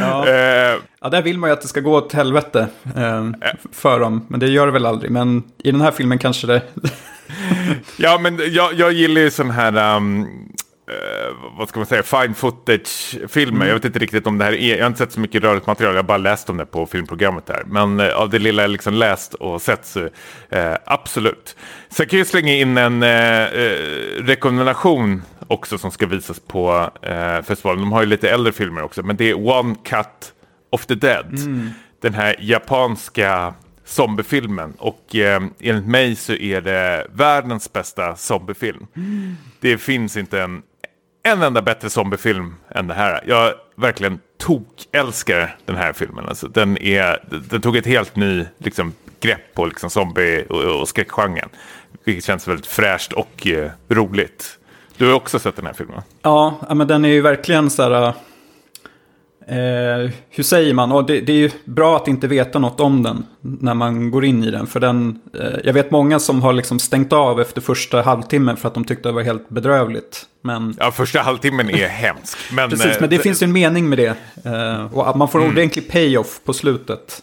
ja. 0.00 0.24
Uh, 0.26 0.82
ja, 1.00 1.08
där 1.08 1.22
vill 1.22 1.38
man 1.38 1.50
ju 1.50 1.54
att 1.54 1.62
det 1.62 1.68
ska 1.68 1.80
gå 1.80 1.96
åt 1.96 2.12
helvete 2.12 2.68
uh, 2.96 3.30
för 3.72 4.00
dem. 4.00 4.26
Men 4.28 4.40
det 4.40 4.48
gör 4.48 4.66
det 4.66 4.72
väl 4.72 4.86
aldrig. 4.86 5.10
Men 5.10 5.42
i 5.58 5.70
den 5.70 5.80
här 5.80 5.90
filmen 5.90 6.18
kanske 6.18 6.46
det... 6.46 6.62
ja, 7.96 8.18
men 8.18 8.40
jag, 8.52 8.74
jag 8.74 8.92
gillar 8.92 9.20
ju 9.20 9.30
sån 9.30 9.50
här... 9.50 9.96
Um, 9.96 10.28
Uh, 10.88 11.36
vad 11.58 11.68
ska 11.68 11.78
man 11.78 11.86
säga, 11.86 12.02
fine 12.02 12.34
footage-filmer. 12.34 13.56
Mm. 13.56 13.68
Jag 13.68 13.74
vet 13.74 13.84
inte 13.84 13.98
riktigt 13.98 14.26
om 14.26 14.38
det 14.38 14.44
här 14.44 14.52
är, 14.52 14.76
jag 14.76 14.84
har 14.84 14.86
inte 14.86 14.98
sett 14.98 15.12
så 15.12 15.20
mycket 15.20 15.42
rörligt 15.42 15.66
material, 15.66 15.94
jag 15.94 16.02
har 16.02 16.06
bara 16.06 16.18
läst 16.18 16.50
om 16.50 16.56
det 16.56 16.66
på 16.66 16.86
filmprogrammet 16.86 17.48
här. 17.48 17.62
Men 17.66 18.00
uh, 18.00 18.16
av 18.16 18.30
det 18.30 18.38
lilla 18.38 18.62
jag 18.62 18.70
liksom 18.70 18.94
läst 18.94 19.34
och 19.34 19.62
sett 19.62 19.86
så 19.86 20.00
uh, 20.00 20.10
absolut. 20.84 21.56
Sen 21.88 22.06
kan 22.06 22.18
jag 22.18 22.28
slänga 22.28 22.54
in 22.54 22.78
en 22.78 23.04
rekommendation 24.26 25.22
också 25.46 25.78
som 25.78 25.90
ska 25.90 26.06
visas 26.06 26.40
på 26.40 26.90
festivalen. 27.46 27.80
De 27.80 27.92
har 27.92 28.00
ju 28.00 28.06
lite 28.06 28.30
äldre 28.30 28.52
filmer 28.52 28.82
också, 28.82 29.02
men 29.02 29.16
det 29.16 29.30
är 29.30 29.48
One 29.48 29.74
Cut 29.84 30.32
of 30.70 30.86
the 30.86 30.94
Dead. 30.94 31.38
Mm. 31.38 31.70
Den 32.00 32.14
här 32.14 32.36
japanska 32.38 33.54
zombiefilmen. 33.86 34.72
Och 34.78 35.16
eh, 35.16 35.42
enligt 35.60 35.86
mig 35.86 36.16
så 36.16 36.32
är 36.32 36.60
det 36.60 37.06
världens 37.12 37.72
bästa 37.72 38.16
zombiefilm. 38.16 38.86
Mm. 38.96 39.36
Det 39.60 39.78
finns 39.78 40.16
inte 40.16 40.40
en 40.42 40.62
en 41.26 41.42
enda 41.42 41.62
bättre 41.62 41.90
zombiefilm 41.90 42.54
än 42.68 42.86
det 42.86 42.94
här. 42.94 43.20
Jag 43.26 43.54
verkligen 43.74 44.18
tokälskar 44.38 45.56
den 45.64 45.76
här 45.76 45.92
filmen. 45.92 46.28
Alltså, 46.28 46.48
den, 46.48 46.78
är, 46.78 47.24
den 47.50 47.60
tog 47.60 47.76
ett 47.76 47.86
helt 47.86 48.16
ny 48.16 48.44
liksom, 48.58 48.92
grepp 49.20 49.54
på 49.54 49.66
liksom, 49.66 49.90
zombie 49.90 50.44
och, 50.48 50.80
och 50.80 50.88
skräckgenren. 50.88 51.48
Vilket 52.04 52.24
känns 52.24 52.48
väldigt 52.48 52.66
fräscht 52.66 53.12
och 53.12 53.46
eh, 53.46 53.70
roligt. 53.88 54.58
Du 54.96 55.06
har 55.06 55.12
också 55.12 55.38
sett 55.38 55.56
den 55.56 55.66
här 55.66 55.72
filmen. 55.72 56.02
Ja, 56.22 56.54
men 56.74 56.86
den 56.86 57.04
är 57.04 57.08
ju 57.08 57.20
verkligen 57.20 57.70
så 57.70 57.82
här... 57.82 58.12
Eh, 59.48 60.10
hur 60.30 60.42
säger 60.42 60.74
man? 60.74 60.92
Och 60.92 61.06
det, 61.06 61.20
det, 61.20 61.32
är 61.32 61.36
ju 61.36 61.50
bra 61.64 61.96
att 61.96 62.08
inte 62.08 62.28
veta 62.28 62.58
något 62.58 62.80
om 62.80 63.02
den 63.02 63.26
när 63.40 63.74
man 63.74 64.10
går 64.10 64.24
in 64.24 64.44
i 64.44 64.50
den. 64.50 64.66
För 64.66 64.80
den, 64.80 65.20
eh, 65.40 65.60
jag 65.64 65.72
vet 65.72 65.90
många 65.90 66.18
som 66.18 66.42
har 66.42 66.52
liksom 66.52 66.78
stängt 66.78 67.12
av 67.12 67.40
efter 67.40 67.60
första 67.60 68.02
halvtimmen 68.02 68.56
för 68.56 68.68
att 68.68 68.74
de 68.74 68.84
tyckte 68.84 69.08
det 69.08 69.12
var 69.12 69.22
helt 69.22 69.48
bedrövligt. 69.48 70.26
Men, 70.46 70.76
Ja, 70.78 70.90
första 70.92 71.20
halvtimmen 71.20 71.70
är 71.70 71.88
hemsk. 71.88 72.38
Men, 72.52 72.70
precis, 72.70 72.86
eh, 72.86 73.00
men 73.00 73.10
det 73.10 73.18
finns 73.18 73.42
ju 73.42 73.44
en 73.44 73.52
mening 73.52 73.88
med 73.88 73.98
det. 73.98 74.16
Eh, 74.44 74.94
och 74.94 75.08
att 75.08 75.16
man 75.16 75.28
får 75.28 75.42
en 75.42 75.50
ordentlig 75.50 75.90
payoff 75.90 76.40
på 76.44 76.52
slutet. 76.52 77.22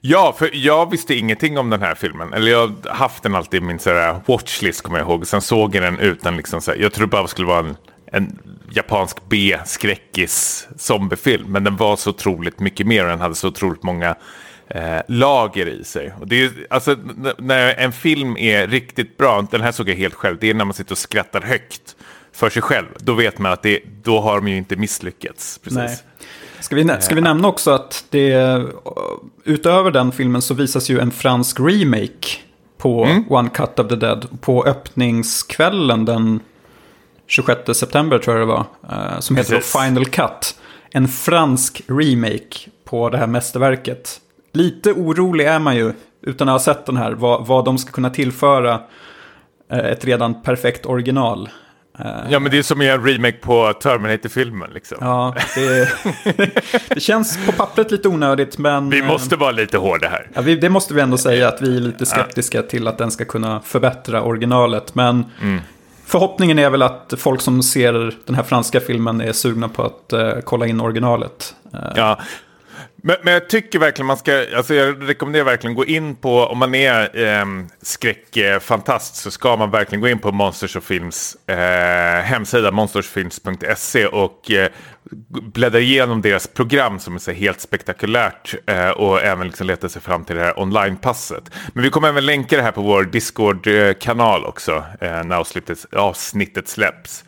Ja, 0.00 0.34
för 0.38 0.50
jag 0.52 0.90
visste 0.90 1.14
ingenting 1.14 1.58
om 1.58 1.70
den 1.70 1.82
här 1.82 1.94
filmen. 1.94 2.32
Eller 2.32 2.50
jag 2.50 2.72
har 2.84 2.94
haft 2.94 3.22
den 3.22 3.34
alltid 3.34 3.62
i 3.62 3.66
min 3.66 3.78
sådär, 3.78 4.20
watchlist 4.26 4.82
kommer 4.82 4.98
jag 4.98 5.08
ihåg. 5.08 5.26
Sen 5.26 5.40
såg 5.40 5.74
jag 5.74 5.82
den 5.82 5.98
utan 5.98 6.36
liksom 6.36 6.60
så 6.60 6.70
här, 6.70 6.78
jag 6.78 6.92
trodde 6.92 7.10
bara 7.10 7.22
det 7.22 7.28
skulle 7.28 7.48
vara 7.48 7.58
en, 7.58 7.76
en 8.12 8.38
japansk 8.70 9.16
B-skräckis 9.28 10.68
zombiefilm. 10.76 11.52
Men 11.52 11.64
den 11.64 11.76
var 11.76 11.96
så 11.96 12.10
otroligt 12.10 12.60
mycket 12.60 12.86
mer 12.86 13.04
och 13.04 13.10
den 13.10 13.20
hade 13.20 13.34
så 13.34 13.48
otroligt 13.48 13.82
många 13.82 14.14
eh, 14.68 15.00
lager 15.08 15.66
i 15.68 15.84
sig. 15.84 16.12
Och 16.20 16.28
det 16.28 16.44
är, 16.44 16.50
alltså, 16.70 16.96
när 17.38 17.74
en 17.74 17.92
film 17.92 18.36
är 18.36 18.66
riktigt 18.66 19.16
bra, 19.16 19.46
den 19.50 19.60
här 19.60 19.72
såg 19.72 19.88
jag 19.88 19.94
helt 19.94 20.14
själv, 20.14 20.36
det 20.40 20.50
är 20.50 20.54
när 20.54 20.64
man 20.64 20.74
sitter 20.74 20.92
och 20.92 20.98
skrattar 20.98 21.40
högt 21.40 21.96
för 22.32 22.50
sig 22.50 22.62
själv. 22.62 22.86
Då 22.98 23.14
vet 23.14 23.38
man 23.38 23.52
att 23.52 23.62
det, 23.62 23.80
då 24.02 24.20
har 24.20 24.36
de 24.36 24.48
ju 24.48 24.56
inte 24.56 24.76
misslyckats. 24.76 25.58
Precis. 25.58 25.76
Nej. 25.76 25.98
Ska 26.60 26.76
vi, 26.76 26.88
ska 27.00 27.14
vi 27.14 27.20
nämna 27.20 27.48
också 27.48 27.70
att 27.70 28.04
det, 28.10 28.32
eh, 28.32 28.64
utöver 29.44 29.90
den 29.90 30.12
filmen 30.12 30.42
så 30.42 30.54
visas 30.54 30.88
ju 30.88 30.98
en 31.00 31.10
fransk 31.10 31.60
remake 31.60 32.28
på 32.78 33.08
One 33.28 33.48
Cut 33.50 33.78
of 33.78 33.88
the 33.88 33.96
Dead. 33.96 34.28
På 34.40 34.64
öppningskvällen 34.64 36.04
den 36.04 36.40
26 37.26 37.74
september 37.74 38.18
tror 38.18 38.38
jag 38.38 38.48
det 38.48 38.52
var. 38.52 38.64
eh, 39.14 39.20
Som 39.20 39.36
heter. 39.36 39.60
Final 39.60 40.06
Cut. 40.06 40.56
En 40.90 41.08
fransk 41.08 41.82
remake 41.88 42.58
på 42.84 43.10
det 43.10 43.18
här 43.18 43.26
mästerverket. 43.26 44.20
Lite 44.54 44.92
orolig 44.92 45.46
är 45.46 45.58
man 45.58 45.76
ju, 45.76 45.92
utan 46.22 46.48
att 46.48 46.52
ha 46.52 46.58
sett 46.58 46.86
den 46.86 46.96
här, 46.96 47.12
vad, 47.12 47.46
vad 47.46 47.64
de 47.64 47.78
ska 47.78 47.92
kunna 47.92 48.10
tillföra 48.10 48.80
eh, 49.72 49.78
ett 49.78 50.04
redan 50.04 50.42
perfekt 50.42 50.86
original. 50.86 51.48
Eh, 51.98 52.06
Ja, 52.30 52.38
men 52.38 52.50
det 52.50 52.58
är 52.58 52.62
som 52.62 52.80
en 52.80 53.06
remake 53.06 53.38
på 53.38 53.72
Terminator-filmen. 53.72 54.70
Liksom. 54.74 54.98
Ja, 55.00 55.34
det, 55.54 55.88
det 56.94 57.00
känns 57.00 57.46
på 57.46 57.52
pappret 57.52 57.90
lite 57.90 58.08
onödigt, 58.08 58.58
men... 58.58 58.90
Vi 58.90 58.98
eh, 59.00 59.06
måste 59.06 59.36
vara 59.36 59.50
lite 59.50 59.78
hårda 59.78 60.08
här. 60.08 60.30
Ja, 60.34 60.40
vi, 60.40 60.56
det 60.56 60.68
måste 60.70 60.94
vi 60.94 61.00
ändå 61.00 61.16
säga 61.16 61.48
att 61.48 61.62
vi 61.62 61.76
är 61.76 61.80
lite 61.80 62.06
skeptiska 62.06 62.62
till 62.62 62.88
att 62.88 62.98
den 62.98 63.10
ska 63.10 63.24
kunna 63.24 63.60
förbättra 63.60 64.22
originalet. 64.22 64.94
Men 64.94 65.24
Mm. 65.42 65.60
förhoppningen 66.06 66.58
är 66.58 66.70
väl 66.70 66.82
att 66.82 67.14
folk 67.16 67.40
som 67.40 67.62
ser 67.62 68.14
den 68.26 68.34
här 68.36 68.42
franska 68.42 68.80
filmen 68.80 69.20
är 69.20 69.32
sugna 69.32 69.68
på 69.68 69.82
att 69.82 70.12
eh, 70.12 70.32
kolla 70.44 70.66
in 70.66 70.80
originalet. 70.80 71.54
Eh, 71.74 71.80
Ja. 71.96 72.18
Men, 73.06 73.16
men 73.22 73.32
jag 73.32 73.48
tycker 73.48 73.78
verkligen 73.78 74.06
man 74.06 74.16
ska, 74.16 74.44
alltså 74.56 74.74
jag 74.74 75.08
rekommenderar 75.08 75.44
verkligen 75.44 75.76
gå 75.76 75.84
in 75.84 76.14
på, 76.14 76.46
om 76.46 76.58
man 76.58 76.74
är 76.74 77.26
eh, 77.26 77.44
skräckfantast 77.82 79.16
så 79.16 79.30
ska 79.30 79.56
man 79.56 79.70
verkligen 79.70 80.00
gå 80.00 80.08
in 80.08 80.18
på 80.18 80.32
Monsters 80.32 80.76
och 80.76 80.84
Films 80.84 81.36
eh, 81.46 82.24
hemsida, 82.24 82.70
monstersfilms.se 82.70 84.06
och 84.06 84.50
eh, 84.50 84.70
bläddra 85.30 85.78
igenom 85.80 86.22
deras 86.22 86.46
program 86.46 86.98
som 86.98 87.14
är 87.14 87.18
så 87.18 87.32
helt 87.32 87.60
spektakulärt 87.60 88.54
eh, 88.66 88.90
och 88.90 89.22
även 89.22 89.46
liksom 89.46 89.66
leta 89.66 89.88
sig 89.88 90.02
fram 90.02 90.24
till 90.24 90.36
det 90.36 90.42
här 90.42 90.60
onlinepasset. 90.60 91.50
Men 91.72 91.82
vi 91.82 91.90
kommer 91.90 92.08
även 92.08 92.26
länka 92.26 92.56
det 92.56 92.62
här 92.62 92.72
på 92.72 92.82
vår 92.82 93.04
Discord-kanal 93.04 94.44
också 94.44 94.84
eh, 95.00 95.24
när 95.24 95.36
avsnittet, 95.36 95.86
avsnittet 95.94 96.68
släpps. 96.68 97.24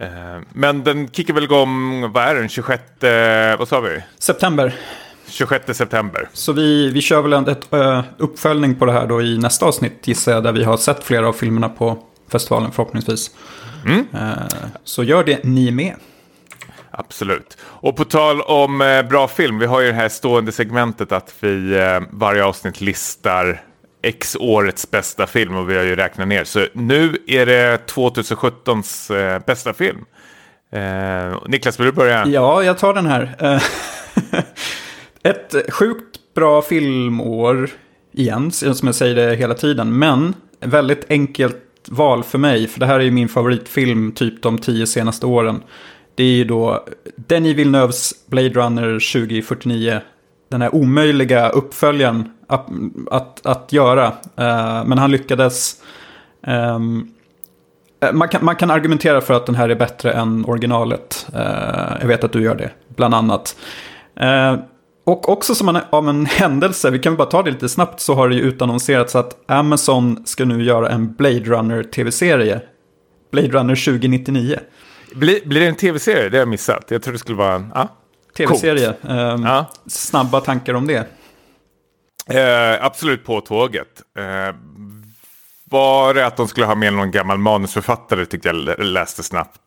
Eh, 0.00 0.40
men 0.52 0.84
den 0.84 1.08
kickar 1.08 1.34
väl 1.34 1.44
igång, 1.44 2.00
vad 2.12 2.24
är 2.24 2.34
den, 2.34 2.48
26, 2.48 3.02
eh, 3.04 3.58
vad 3.58 3.68
sa 3.68 3.80
vi? 3.80 4.02
September. 4.18 4.74
26 5.28 5.76
september. 5.76 6.28
Så 6.32 6.52
vi, 6.52 6.90
vi 6.90 7.00
kör 7.00 7.22
väl 7.22 7.32
en 7.32 7.48
ett, 7.48 7.72
eh, 7.72 8.04
uppföljning 8.18 8.74
på 8.74 8.84
det 8.84 8.92
här 8.92 9.06
då 9.06 9.22
i 9.22 9.38
nästa 9.38 9.66
avsnitt 9.66 10.08
gissar 10.08 10.32
jag. 10.32 10.44
Där 10.44 10.52
vi 10.52 10.64
har 10.64 10.76
sett 10.76 11.04
flera 11.04 11.28
av 11.28 11.32
filmerna 11.32 11.68
på 11.68 11.98
festivalen 12.32 12.72
förhoppningsvis. 12.72 13.30
Mm. 13.86 14.06
Eh, 14.14 14.30
så 14.84 15.02
gör 15.02 15.24
det 15.24 15.44
ni 15.44 15.70
med. 15.70 15.94
Absolut. 16.90 17.56
Och 17.62 17.96
på 17.96 18.04
tal 18.04 18.40
om 18.40 18.80
eh, 18.80 19.02
bra 19.02 19.28
film, 19.28 19.58
vi 19.58 19.66
har 19.66 19.80
ju 19.80 19.86
det 19.86 19.92
här 19.92 20.08
stående 20.08 20.52
segmentet 20.52 21.12
att 21.12 21.34
vi 21.40 21.76
eh, 21.76 22.00
varje 22.10 22.44
avsnitt 22.44 22.80
listar 22.80 23.62
X 24.02 24.36
årets 24.40 24.90
bästa 24.90 25.26
film 25.26 25.56
och 25.56 25.70
vi 25.70 25.76
har 25.76 25.84
ju 25.84 25.96
räknat 25.96 26.28
ner. 26.28 26.44
Så 26.44 26.66
nu 26.72 27.18
är 27.26 27.46
det 27.46 27.90
2017s 27.90 29.16
eh, 29.16 29.42
bästa 29.46 29.72
film. 29.72 30.04
Niklas, 31.46 31.80
vill 31.80 31.86
du 31.86 31.92
börja? 31.92 32.26
Ja, 32.26 32.62
jag 32.62 32.78
tar 32.78 32.94
den 32.94 33.06
här. 33.06 33.36
Ett 35.26 35.54
sjukt 35.72 36.34
bra 36.34 36.62
filmår 36.62 37.70
igen, 38.12 38.50
som 38.50 38.88
jag 38.88 38.94
säger 38.94 39.14
det 39.14 39.36
hela 39.36 39.54
tiden. 39.54 39.98
Men 39.98 40.34
väldigt 40.60 41.10
enkelt 41.10 41.56
val 41.88 42.22
för 42.22 42.38
mig, 42.38 42.66
för 42.66 42.80
det 42.80 42.86
här 42.86 43.00
är 43.00 43.04
ju 43.04 43.10
min 43.10 43.28
favoritfilm 43.28 44.12
typ 44.12 44.42
de 44.42 44.58
tio 44.58 44.86
senaste 44.86 45.26
åren. 45.26 45.62
Det 46.14 46.24
är 46.24 46.32
ju 46.32 46.44
då 46.44 46.84
Denis 47.16 47.56
Villeneuves 47.56 48.26
Blade 48.26 48.48
Runner 48.48 49.12
2049. 49.12 50.00
Den 50.48 50.62
här 50.62 50.74
omöjliga 50.74 51.48
uppföljaren 51.48 52.30
att, 52.46 52.68
att, 53.10 53.46
att 53.46 53.72
göra. 53.72 54.06
Eh, 54.36 54.84
men 54.84 54.98
han 54.98 55.10
lyckades. 55.10 55.82
Ehm, 56.42 57.08
eh, 58.00 58.12
man 58.12 58.28
kan, 58.28 58.44
man 58.44 58.56
kan 58.56 58.70
argumentera 58.70 59.20
för 59.20 59.34
att 59.34 59.46
den 59.46 59.54
här 59.54 59.68
är 59.68 59.74
bättre 59.74 60.12
än 60.12 60.44
originalet. 60.44 61.26
Eh, 61.34 61.96
jag 62.00 62.08
vet 62.08 62.24
att 62.24 62.32
du 62.32 62.42
gör 62.42 62.54
det, 62.54 62.70
bland 62.96 63.14
annat. 63.14 63.56
Och 65.06 65.28
också 65.28 65.54
som 65.54 65.68
en, 65.68 65.78
av 65.90 66.08
en 66.08 66.26
händelse, 66.30 66.90
vi 66.90 66.98
kan 66.98 67.16
bara 67.16 67.28
ta 67.28 67.42
det 67.42 67.50
lite 67.50 67.68
snabbt, 67.68 68.00
så 68.00 68.14
har 68.14 68.28
det 68.28 68.34
ju 68.34 68.40
utannonserats 68.40 69.16
att 69.16 69.50
Amazon 69.50 70.22
ska 70.26 70.44
nu 70.44 70.62
göra 70.64 70.88
en 70.88 71.12
Blade 71.14 71.40
Runner 71.40 71.82
tv-serie. 71.82 72.60
Blade 73.32 73.48
Runner 73.48 73.74
2099. 73.74 74.58
Blir, 75.14 75.40
blir 75.48 75.60
det 75.60 75.66
en 75.66 75.74
tv-serie? 75.76 76.28
Det 76.28 76.36
har 76.36 76.40
jag 76.40 76.48
missat. 76.48 76.84
Jag 76.88 77.02
tror 77.02 77.12
det 77.12 77.18
skulle 77.18 77.38
vara 77.38 77.54
en... 77.54 77.72
Ja. 77.74 77.88
Tv-serie. 78.36 78.88
Eh, 79.08 79.36
Ja. 79.44 79.66
Snabba 79.86 80.40
tankar 80.40 80.74
om 80.74 80.86
det. 80.86 81.06
Eh, 82.28 82.84
absolut 82.84 83.24
på 83.24 83.40
tåget. 83.40 84.02
Eh, 84.18 84.54
var 85.70 86.14
det 86.14 86.26
att 86.26 86.36
de 86.36 86.48
skulle 86.48 86.66
ha 86.66 86.74
med 86.74 86.92
någon 86.92 87.10
gammal 87.10 87.38
manusförfattare 87.38 88.26
tyckte 88.26 88.48
jag 88.48 88.56
lä- 88.56 88.76
läste 88.76 89.22
snabbt. 89.22 89.60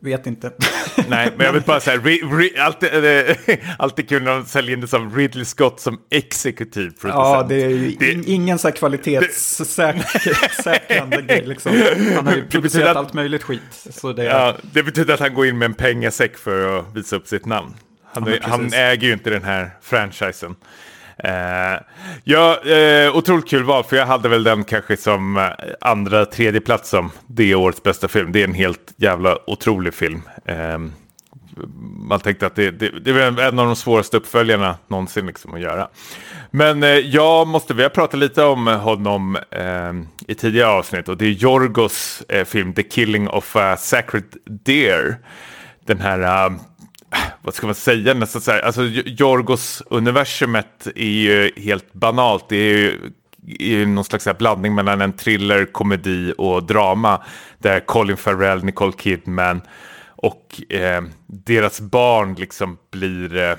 Vet 0.00 0.26
inte. 0.26 0.52
nej, 1.08 1.32
men 1.36 1.46
jag 1.46 1.52
vill 1.52 1.62
bara 1.62 1.80
säga, 1.80 1.96
ri, 1.96 2.20
ri, 2.22 2.58
alltid, 2.58 3.04
eh, 3.04 3.36
alltid 3.78 4.08
kul 4.08 4.22
när 4.22 4.30
de 4.34 4.44
säljer 4.44 4.74
in 4.76 4.80
det 4.80 4.88
som 4.88 5.16
Ridley 5.16 5.44
Scott 5.44 5.80
som 5.80 6.00
exekutiv 6.10 6.90
producent. 6.90 7.14
Ja, 7.24 7.46
det 7.48 7.64
är 7.64 7.68
ju 7.68 7.96
Det- 7.98 8.12
in, 8.12 8.24
ingen 8.26 8.58
så 8.58 8.68
här 8.68 8.76
kvalitetssäkrande 8.76 11.22
grej. 11.28 11.42
Liksom. 11.46 11.72
Han 12.16 12.26
har 12.26 12.34
ju 12.34 12.46
producerat 12.48 12.88
att- 12.90 12.96
allt 12.96 13.12
möjligt 13.14 13.42
skit. 13.42 13.60
Så 13.90 14.12
det, 14.12 14.24
Ja, 14.24 14.56
det 14.72 14.82
betyder 14.82 15.14
att 15.14 15.20
han 15.20 15.34
går 15.34 15.46
in 15.46 15.58
med 15.58 15.66
en 15.66 15.74
pengasäck 15.74 16.38
för 16.38 16.78
att 16.78 16.96
visa 16.96 17.16
upp 17.16 17.26
sitt 17.28 17.46
namn. 17.46 17.74
Han, 18.12 18.26
Ja, 18.26 18.36
han 18.42 18.72
äger 18.72 19.06
ju 19.06 19.12
inte 19.12 19.30
den 19.30 19.44
här 19.44 19.70
franchisen. 19.82 20.54
Eh, 21.24 21.80
ja, 22.24 22.60
eh, 22.64 23.16
otroligt 23.16 23.48
kul 23.48 23.64
val, 23.64 23.84
för 23.84 23.96
jag 23.96 24.06
hade 24.06 24.28
väl 24.28 24.44
den 24.44 24.64
kanske 24.64 24.96
som 24.96 25.36
eh, 25.36 25.50
andra, 25.80 26.24
tredje 26.24 26.60
plats 26.60 26.88
som 26.88 27.10
det 27.26 27.54
årets 27.54 27.82
bästa 27.82 28.08
film. 28.08 28.32
Det 28.32 28.40
är 28.40 28.44
en 28.44 28.54
helt 28.54 28.94
jävla 28.96 29.38
otrolig 29.46 29.94
film. 29.94 30.22
Eh, 30.44 30.78
man 32.08 32.20
tänkte 32.20 32.46
att 32.46 32.54
det, 32.54 32.70
det, 32.70 33.00
det 33.00 33.12
var 33.12 33.20
en 33.20 33.58
av 33.58 33.66
de 33.66 33.76
svåraste 33.76 34.16
uppföljarna 34.16 34.76
någonsin 34.88 35.26
liksom 35.26 35.54
att 35.54 35.60
göra. 35.60 35.88
Men 36.50 36.82
eh, 36.82 36.88
jag 36.90 37.46
måste, 37.46 37.74
vi 37.74 37.82
har 37.82 37.90
pratat 37.90 38.20
lite 38.20 38.44
om 38.44 38.66
honom 38.66 39.36
eh, 39.50 39.92
i 40.26 40.34
tidigare 40.34 40.70
avsnitt 40.70 41.08
och 41.08 41.16
det 41.16 41.26
är 41.26 41.30
Jorgos 41.30 42.22
eh, 42.28 42.44
film 42.44 42.72
The 42.72 42.82
Killing 42.82 43.28
of 43.28 43.56
a 43.56 43.76
Sacred 43.76 44.24
Deer. 44.44 45.18
Den 45.86 46.00
här, 46.00 46.46
eh, 46.46 46.52
vad 47.42 47.54
ska 47.54 47.66
man 47.66 47.74
säga, 47.74 48.14
nästan 48.14 48.42
så 48.42 48.50
här, 48.50 48.60
alltså 48.60 48.82
Jorgos 49.04 49.82
universumet 49.90 50.86
är 50.96 51.04
ju 51.04 51.50
helt 51.56 51.92
banalt. 51.92 52.48
Det 52.48 52.56
är 52.56 52.76
ju 52.78 53.00
ju 53.60 53.86
någon 53.86 54.04
slags 54.04 54.26
här 54.26 54.34
blandning 54.34 54.74
mellan 54.74 55.00
en 55.00 55.12
thriller, 55.12 55.64
komedi 55.64 56.34
och 56.38 56.62
drama. 56.66 57.22
Där 57.58 57.80
Colin 57.80 58.16
Farrell, 58.16 58.64
Nicole 58.64 58.92
Kidman 58.98 59.60
och 60.06 60.62
eh, 60.72 61.02
deras 61.26 61.80
barn 61.80 62.34
liksom 62.34 62.78
blir 62.90 63.36
eh, 63.36 63.56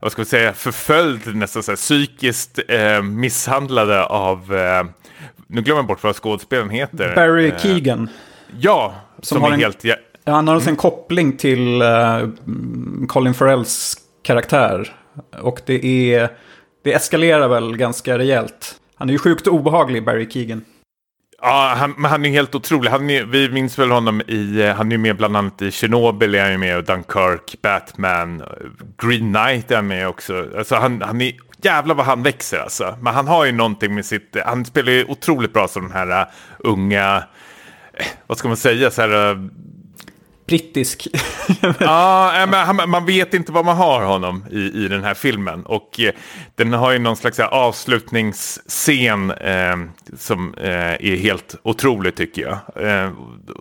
vad 0.00 0.12
ska 0.12 0.22
vi 0.22 0.26
säga, 0.28 0.52
förföljd, 0.52 1.36
nästan 1.36 1.62
så 1.62 1.70
här, 1.70 1.76
psykiskt 1.76 2.58
eh, 2.68 3.02
misshandlade 3.02 4.04
av, 4.04 4.54
eh, 4.56 4.84
nu 5.46 5.62
glömmer 5.62 5.78
jag 5.78 5.86
bort 5.86 6.02
vad 6.02 6.16
skådespelaren 6.16 6.70
heter. 6.70 7.14
Barry 7.14 7.48
Eh, 7.48 7.58
Keegan. 7.58 8.08
Ja, 8.60 8.94
som, 9.22 9.42
har 9.42 9.48
är 9.48 9.52
en- 9.54 9.60
helt... 9.60 9.84
Ja, 10.28 10.34
Han 10.34 10.48
har 10.48 10.56
också 10.56 10.70
en 10.70 10.76
koppling 10.76 11.36
till 11.36 11.82
mm, 11.82 13.06
Colin 13.08 13.34
Farrells 13.34 13.96
karaktär. 14.22 14.92
Och 15.42 15.60
det 15.66 16.12
är... 16.14 16.30
Det 16.84 16.92
eskalerar 16.92 17.48
väl 17.48 17.76
ganska 17.76 18.18
rejält. 18.18 18.74
Han 18.94 19.08
är 19.08 19.12
ju 19.12 19.18
sjukt 19.18 19.46
obehaglig, 19.46 20.04
Barry 20.04 20.30
Keegan. 20.30 20.64
ja 21.42 21.74
han, 21.76 21.94
men 21.98 22.10
han 22.10 22.24
är 22.24 22.30
helt 22.30 22.54
otrolig. 22.54 22.90
Han 22.90 23.10
är, 23.10 23.24
vi 23.24 23.48
minns 23.48 23.78
väl 23.78 23.90
honom 23.90 24.22
i, 24.26 24.60
eh, 24.62 24.74
han 24.74 24.86
är 24.86 24.92
ju 24.92 24.98
med 24.98 25.16
bland 25.16 25.36
annat 25.36 25.62
i 25.62 25.70
Chernobyl, 25.70 26.34
är 26.34 26.42
han 26.42 26.52
ju 26.52 26.58
med, 26.58 26.76
och 26.76 26.84
Dunkirk, 26.84 27.62
Batman, 27.62 28.40
eh, 28.40 28.46
Green 29.02 29.34
Knight 29.34 29.70
är 29.70 29.76
han 29.76 29.86
med 29.86 30.08
också. 30.08 30.46
Alltså 30.58 30.74
han, 30.74 31.02
han 31.02 31.20
är, 31.20 31.32
jävlar 31.62 31.94
vad 31.94 32.06
han 32.06 32.22
växer 32.22 32.58
alltså. 32.58 32.96
Men 33.00 33.14
han 33.14 33.28
har 33.28 33.44
ju 33.44 33.52
någonting 33.52 33.94
med 33.94 34.04
sitt, 34.04 34.36
han 34.44 34.64
spelar 34.64 34.92
ju 34.92 35.04
otroligt 35.04 35.52
bra 35.52 35.68
som 35.68 35.82
den 35.82 35.92
här 35.92 36.20
uh, 36.20 36.28
unga, 36.58 37.24
vad 38.26 38.38
ska 38.38 38.48
man 38.48 38.56
säga, 38.56 38.90
så 38.90 39.02
här... 39.02 39.34
Uh, 39.34 39.48
Brittisk. 40.48 41.08
ah, 41.80 42.46
men 42.46 42.66
han, 42.66 42.90
man 42.90 43.06
vet 43.06 43.34
inte 43.34 43.52
vad 43.52 43.64
man 43.64 43.76
har 43.76 44.02
honom 44.02 44.44
i, 44.50 44.84
i 44.84 44.88
den 44.88 45.04
här 45.04 45.14
filmen. 45.14 45.62
Och 45.66 46.00
eh, 46.00 46.12
den 46.54 46.72
har 46.72 46.92
ju 46.92 46.98
någon 46.98 47.16
slags 47.16 47.38
här, 47.38 47.46
avslutningsscen 47.46 49.30
eh, 49.30 49.76
som 50.18 50.54
eh, 50.54 50.92
är 50.92 51.16
helt 51.16 51.54
otrolig 51.62 52.16
tycker 52.16 52.42
jag. 52.42 52.86
Eh, 52.86 53.10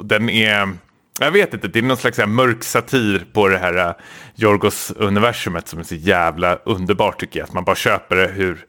den 0.03 0.29
är... 0.29 0.70
Jag 1.20 1.32
vet 1.32 1.53
inte, 1.53 1.67
det 1.67 1.79
är 1.79 1.84
någon 1.84 1.98
slags 1.98 2.17
här 2.17 2.25
mörk 2.25 2.63
satir 2.63 3.25
på 3.34 3.48
det 3.48 3.58
här 3.58 3.77
eh, 3.77 3.86
uh, 3.86 3.94
Jorgos-universumet 4.36 5.67
som 5.67 5.79
är 5.79 5.84
så 5.84 5.96
jävla 5.96 6.56
underbart 6.56 7.20
tycker 7.20 7.39
jag. 7.39 7.48
Att 7.48 7.53
man 7.53 7.63
bara 7.63 7.75
köper 7.75 8.15
det 8.15 8.27
hur 8.27 8.65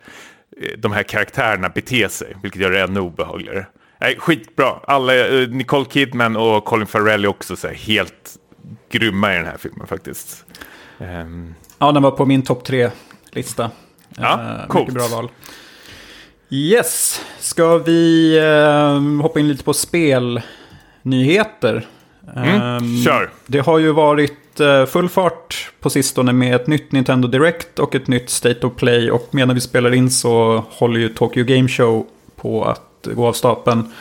eh, 0.62 0.78
de 0.78 0.92
här 0.92 1.02
karaktärerna 1.02 1.68
beter 1.68 2.08
sig, 2.08 2.37
vilket 2.42 2.62
gör 2.62 2.70
det 2.70 2.80
ännu 2.80 3.00
obehagligare. 3.00 3.66
Nej, 4.00 4.17
skitbra. 4.19 4.81
Alla, 4.85 5.28
uh, 5.28 5.49
Nicole 5.49 5.85
Kidman 5.90 6.37
och 6.37 6.64
Colin 6.64 6.87
Farrell 6.87 7.25
är 7.25 7.28
också 7.28 7.57
så 7.57 7.67
här, 7.67 7.75
helt 7.75 8.37
grymma 8.90 9.35
i 9.35 9.37
den 9.37 9.47
här 9.47 9.57
filmen 9.59 9.87
faktiskt. 9.87 10.45
Um... 10.99 11.55
Ja, 11.78 11.93
den 11.93 12.02
var 12.02 12.11
på 12.11 12.26
min 12.26 12.43
topp 12.43 12.64
tre-lista. 12.64 13.71
Ja, 14.17 14.59
uh, 14.61 14.67
coolt. 14.69 14.88
Mycket 14.88 15.09
bra 15.09 15.17
val. 15.17 15.31
Yes, 16.50 17.23
ska 17.38 17.78
vi 17.78 18.33
uh, 18.40 19.23
hoppa 19.23 19.40
in 19.40 19.49
lite 19.49 19.64
på 19.64 19.75
spelnyheter? 19.75 21.87
Mm, 22.37 22.62
um, 22.62 23.02
kör. 23.05 23.31
Det 23.47 23.59
har 23.59 23.78
ju 23.78 23.93
varit 23.93 24.61
uh, 24.61 24.87
full 24.87 25.09
fart 25.09 25.71
på 25.81 25.90
sistone 25.90 26.33
med 26.33 26.55
ett 26.55 26.67
nytt 26.67 26.93
Nintendo 26.93 27.28
Direct 27.28 27.78
och 27.78 27.95
ett 27.95 28.09
nytt 28.09 28.31
State 28.31 28.67
of 28.67 28.76
Play. 28.76 29.11
Och 29.11 29.28
medan 29.31 29.55
vi 29.55 29.61
spelar 29.61 29.95
in 29.95 30.11
så 30.11 30.64
håller 30.71 31.00
ju 31.00 31.09
Tokyo 31.09 31.45
Game 31.45 31.69
Show 31.69 32.07
på 32.37 32.64
att 32.64 32.88
gå 33.07 33.26
av 33.26 33.33
stapeln. 33.33 33.93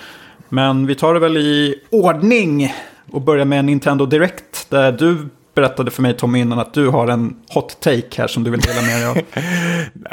Men 0.50 0.88
vi 0.88 0.96
tar 0.96 1.14
det 1.14 1.20
väl 1.20 1.38
i 1.38 1.76
ordning 1.90 2.74
och 3.12 3.22
börjar 3.22 3.46
med 3.46 3.66
Nintendo 3.66 4.06
Direct. 4.06 4.70
Där 4.70 4.92
du 4.92 5.30
berättade 5.56 5.92
för 5.92 6.02
mig 6.02 6.14
Tommy 6.14 6.40
innan 6.40 6.60
att 6.60 6.74
du 6.74 6.88
har 6.88 7.08
en 7.08 7.36
hot 7.50 7.80
take 7.80 8.22
här 8.22 8.28
som 8.28 8.44
du 8.44 8.52
vill 8.52 8.60
dela 8.60 8.82
med 8.82 9.02
dig 9.02 9.06
av. 9.06 9.18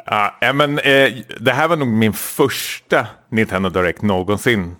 ja, 0.40 0.52
men, 0.52 0.78
eh, 0.78 1.12
det 1.40 1.52
här 1.52 1.68
var 1.68 1.76
nog 1.76 1.88
min 1.88 2.12
första 2.12 3.06
Nintendo 3.28 3.68
Direct 3.68 4.02
någonsin 4.02 4.76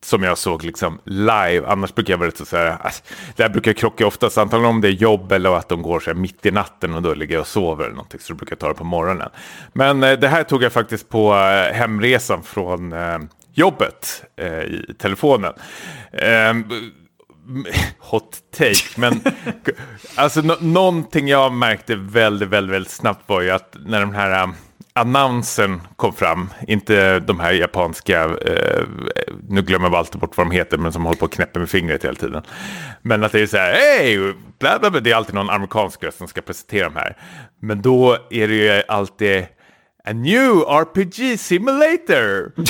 som 0.00 0.22
jag 0.22 0.38
såg 0.38 0.64
liksom 0.64 1.00
live. 1.04 1.62
Annars 1.66 1.94
brukar 1.94 2.12
jag 2.12 2.18
vara 2.18 2.30
så 2.30 2.56
här, 2.56 2.76
alltså, 2.80 3.02
det 3.36 3.42
här 3.42 3.50
brukar 3.50 3.72
krocka 3.72 4.06
oftast, 4.06 4.38
antagligen 4.38 4.74
om 4.74 4.80
det 4.80 4.88
är 4.88 4.92
jobb 4.92 5.32
eller 5.32 5.56
att 5.56 5.68
de 5.68 5.82
går 5.82 6.00
så 6.00 6.10
här 6.10 6.14
mitt 6.14 6.46
i 6.46 6.50
natten 6.50 6.94
och 6.94 7.02
då 7.02 7.14
ligger 7.14 7.34
jag 7.34 7.40
och 7.40 7.46
sover 7.46 7.84
eller 7.84 7.94
någonting, 7.94 8.20
så 8.20 8.32
då 8.32 8.36
brukar 8.36 8.52
jag 8.52 8.58
ta 8.58 8.68
det 8.68 8.74
på 8.74 8.84
morgonen. 8.84 9.28
Men 9.72 10.02
eh, 10.02 10.18
det 10.18 10.28
här 10.28 10.42
tog 10.42 10.62
jag 10.62 10.72
faktiskt 10.72 11.08
på 11.08 11.34
eh, 11.34 11.74
hemresan 11.74 12.42
från 12.42 12.92
eh, 12.92 13.18
jobbet 13.54 14.24
eh, 14.36 14.62
i 14.62 14.94
telefonen. 14.98 15.52
Ehm, 16.12 16.64
hot 17.98 18.38
take, 18.56 19.00
men 19.00 19.20
alltså 20.16 20.40
no 20.40 20.56
någonting 20.60 21.28
jag 21.28 21.52
märkte 21.52 21.96
väldigt, 21.96 22.48
väldigt, 22.48 22.74
väldigt 22.74 22.92
snabbt 22.92 23.28
var 23.28 23.40
ju 23.40 23.50
att 23.50 23.76
när 23.86 24.00
de 24.00 24.14
här 24.14 24.42
eh, 24.42 24.48
annonsen 24.98 25.80
kom 25.96 26.12
fram, 26.12 26.48
inte 26.66 27.20
de 27.20 27.40
här 27.40 27.52
japanska, 27.52 28.24
eh, 28.24 28.84
nu 29.48 29.62
glömmer 29.62 29.88
jag 29.88 29.94
alltid 29.94 30.20
bort 30.20 30.36
vad 30.36 30.46
de 30.46 30.50
heter, 30.50 30.78
men 30.78 30.92
som 30.92 31.04
håller 31.04 31.18
på 31.18 31.24
och 31.24 31.32
knäpper 31.32 31.60
med 31.60 31.68
fingret 31.68 32.04
hela 32.04 32.14
tiden. 32.14 32.42
Men 33.02 33.24
att 33.24 33.32
det 33.32 33.40
är 33.40 33.46
så 33.46 33.56
här, 33.56 33.72
hej, 33.72 34.34
bla, 34.58 34.78
bla, 34.78 34.90
bla, 34.90 35.00
det 35.00 35.10
är 35.10 35.14
alltid 35.14 35.34
någon 35.34 35.50
amerikansk 35.50 36.02
röst 36.02 36.18
som 36.18 36.28
ska 36.28 36.40
presentera 36.40 36.88
de 36.88 36.96
här. 36.96 37.16
Men 37.60 37.82
då 37.82 38.18
är 38.30 38.48
det 38.48 38.54
ju 38.54 38.82
alltid 38.88 39.46
a 40.04 40.12
new 40.12 40.62
RPG 40.68 41.40
simulator. 41.40 42.52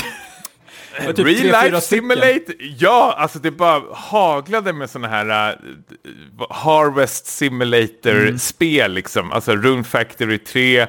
Typ 1.15 1.19
Real 1.19 1.63
life 1.63 1.81
simulator. 1.81 2.55
Ja, 2.59 3.15
alltså 3.17 3.39
det 3.39 3.51
bara 3.51 3.81
haglade 3.93 4.73
med 4.73 4.89
sådana 4.89 5.07
här 5.07 5.51
uh, 5.51 6.47
Harvest 6.49 7.25
Simulator-spel 7.25 8.85
mm. 8.85 8.95
liksom. 8.95 9.31
Alltså 9.31 9.55
Rune 9.55 9.83
Factory 9.83 10.37
3 10.37 10.87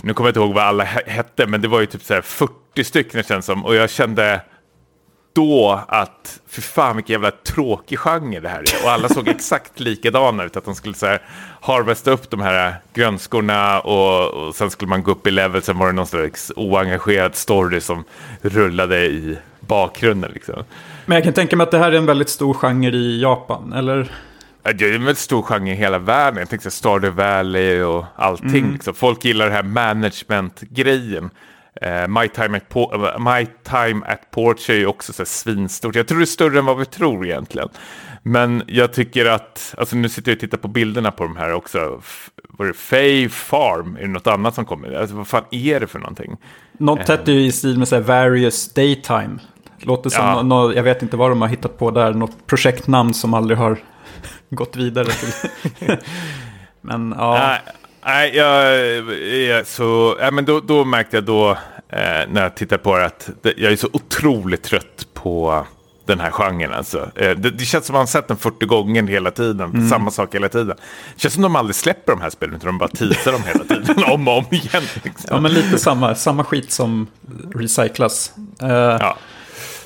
nu 0.00 0.14
kommer 0.14 0.28
jag 0.28 0.30
inte 0.30 0.40
ihåg 0.40 0.54
vad 0.54 0.64
alla 0.64 0.84
hette, 0.84 1.46
men 1.46 1.60
det 1.60 1.68
var 1.68 1.80
ju 1.80 1.86
typ 1.86 2.02
så 2.02 2.22
40 2.22 2.84
stycken 2.84 3.22
känns 3.22 3.46
som. 3.46 3.64
Och 3.64 3.74
jag 3.74 3.90
kände 3.90 4.40
då 5.32 5.80
att, 5.88 6.40
för 6.48 6.62
fan 6.62 6.96
vilken 6.96 7.12
jävla 7.12 7.30
tråkig 7.30 7.98
genre 7.98 8.40
det 8.40 8.48
här 8.48 8.58
är. 8.58 8.84
Och 8.84 8.90
alla 8.90 9.08
såg 9.08 9.28
exakt 9.28 9.80
likadana 9.80 10.44
ut, 10.44 10.56
att 10.56 10.64
de 10.64 10.74
skulle 10.74 10.94
så 10.94 11.06
här 11.06 11.22
harvesta 11.60 12.10
upp 12.10 12.30
de 12.30 12.40
här 12.40 12.76
grönskorna 12.94 13.80
och, 13.80 14.28
och 14.28 14.54
sen 14.54 14.70
skulle 14.70 14.88
man 14.88 15.02
gå 15.02 15.10
upp 15.10 15.26
i 15.26 15.30
level. 15.30 15.62
Sen 15.62 15.78
var 15.78 15.86
det 15.86 15.92
någon 15.92 16.06
slags 16.06 16.52
oengagerad 16.56 17.34
story 17.34 17.80
som 17.80 18.04
rullade 18.40 19.06
i 19.06 19.38
bakgrunden. 19.60 20.30
Liksom. 20.34 20.64
Men 21.06 21.14
jag 21.14 21.24
kan 21.24 21.32
tänka 21.32 21.56
mig 21.56 21.64
att 21.64 21.70
det 21.70 21.78
här 21.78 21.92
är 21.92 21.96
en 21.96 22.06
väldigt 22.06 22.28
stor 22.28 22.54
genre 22.54 22.96
i 22.96 23.22
Japan, 23.22 23.72
eller? 23.72 24.12
Det 24.72 24.90
är 24.90 24.94
en 24.94 25.04
väldigt 25.04 25.18
stor 25.18 25.42
genre 25.42 25.70
i 25.70 25.74
hela 25.74 25.98
världen. 25.98 26.38
Jag 26.38 26.48
tänkte 26.48 26.70
Stardew 26.70 27.22
Valley 27.22 27.82
och 27.82 28.04
allting. 28.16 28.58
Mm. 28.58 28.72
Liksom. 28.72 28.94
Folk 28.94 29.24
gillar 29.24 29.44
den 29.44 29.54
här 29.54 29.62
management-grejen. 29.62 31.30
Uh, 31.86 32.08
My, 32.08 32.28
time 32.28 32.56
at 32.56 32.76
uh, 32.76 33.18
My 33.18 33.46
time 33.62 34.06
at 34.06 34.30
Porch 34.30 34.70
är 34.70 34.74
ju 34.74 34.86
också 34.86 35.12
så 35.12 35.24
svinstort. 35.24 35.94
Jag 35.94 36.08
tror 36.08 36.18
det 36.18 36.24
är 36.24 36.26
större 36.26 36.58
än 36.58 36.64
vad 36.64 36.78
vi 36.78 36.84
tror 36.84 37.26
egentligen. 37.26 37.68
Men 38.22 38.62
jag 38.66 38.92
tycker 38.92 39.26
att, 39.26 39.74
alltså 39.78 39.96
nu 39.96 40.08
sitter 40.08 40.30
jag 40.30 40.36
och 40.36 40.40
tittar 40.40 40.58
på 40.58 40.68
bilderna 40.68 41.10
på 41.10 41.24
de 41.24 41.36
här 41.36 41.52
också. 41.52 42.00
Var 42.48 42.66
det 42.66 42.72
Fay 42.72 43.28
Farm? 43.28 43.96
Är 43.96 44.00
det 44.00 44.08
något 44.08 44.26
annat 44.26 44.54
som 44.54 44.64
kommer? 44.64 44.92
Alltså, 44.92 45.16
vad 45.16 45.28
fan 45.28 45.44
är 45.50 45.80
det 45.80 45.86
för 45.86 45.98
någonting? 45.98 46.36
Något 46.78 47.06
tätt 47.06 47.28
uh, 47.28 47.34
i 47.34 47.52
stil 47.52 47.78
med 47.78 47.88
så 47.88 47.94
här 47.94 48.02
Various 48.02 48.74
Daytime. 48.74 49.38
Låter 49.78 50.10
som, 50.10 50.24
ja. 50.24 50.42
no, 50.42 50.72
jag 50.72 50.82
vet 50.82 51.02
inte 51.02 51.16
vad 51.16 51.30
de 51.30 51.40
har 51.40 51.48
hittat 51.48 51.78
på 51.78 51.90
där, 51.90 52.14
något 52.14 52.46
projektnamn 52.46 53.14
som 53.14 53.34
aldrig 53.34 53.58
har 53.58 53.78
gått 54.50 54.76
vidare 54.76 55.06
till. 55.06 55.96
men 56.80 57.14
ja. 57.18 57.58
Nej, 58.04 58.36
jag, 58.36 58.78
jag, 59.48 59.66
så, 59.66 60.16
ja, 60.20 60.30
men 60.30 60.44
då, 60.44 60.60
då 60.60 60.84
märkte 60.84 61.16
jag 61.16 61.24
då 61.24 61.50
eh, 61.88 62.28
när 62.28 62.42
jag 62.42 62.54
tittade 62.54 62.82
på 62.82 62.96
det 62.96 63.06
att 63.06 63.30
det, 63.42 63.54
jag 63.56 63.72
är 63.72 63.76
så 63.76 63.88
otroligt 63.92 64.62
trött 64.62 65.06
på 65.14 65.66
den 66.08 66.20
här 66.20 66.30
genren. 66.30 66.72
Alltså. 66.72 67.10
Eh, 67.14 67.30
det, 67.30 67.50
det, 67.50 67.64
känns 67.64 67.86
som 67.86 67.94
man 67.94 68.06
sett 68.06 68.28
den 68.28 68.36
40 68.36 68.66
gånger 68.66 69.02
hela 69.02 69.30
tiden, 69.30 69.70
mm. 69.70 69.88
samma 69.88 70.10
sak 70.10 70.34
hela 70.34 70.48
tiden. 70.48 70.76
Det 71.14 71.20
känns 71.20 71.34
som 71.34 71.42
de 71.42 71.56
aldrig 71.56 71.74
släpper 71.74 72.12
de 72.12 72.20
här 72.20 72.30
spelen, 72.30 72.54
utan 72.54 72.66
de 72.66 72.78
bara 72.78 72.88
teasar 72.88 73.32
dem 73.32 73.42
hela 73.46 73.64
tiden, 73.64 74.04
om 74.04 74.28
och 74.28 74.38
om 74.38 74.44
igen. 74.50 74.82
Liksom. 75.02 75.28
Ja, 75.30 75.40
men 75.40 75.52
lite 75.52 75.78
samma, 75.78 76.14
samma 76.14 76.44
skit 76.44 76.72
som 76.72 77.06
recyclas. 77.54 78.32
Uh, 78.62 78.70
ja. 78.70 79.16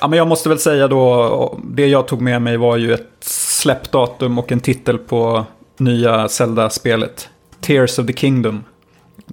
Ja, 0.01 0.09
men 0.09 0.17
jag 0.17 0.29
måste 0.29 0.49
väl 0.49 0.59
säga 0.59 0.89
då, 0.89 1.61
det 1.65 1.87
jag 1.87 2.09
tog 2.09 2.21
med 2.21 2.43
mig 2.43 2.57
var 2.57 2.77
ju 2.77 2.95
ett 2.95 3.25
släppdatum 3.63 4.39
och 4.39 4.53
en 4.53 4.61
titel 4.61 4.99
på 4.99 5.47
nya 5.79 6.29
Zelda-spelet. 6.29 7.29
Tears 7.61 7.99
of 7.99 8.07
the 8.07 8.13
Kingdom. 8.13 8.65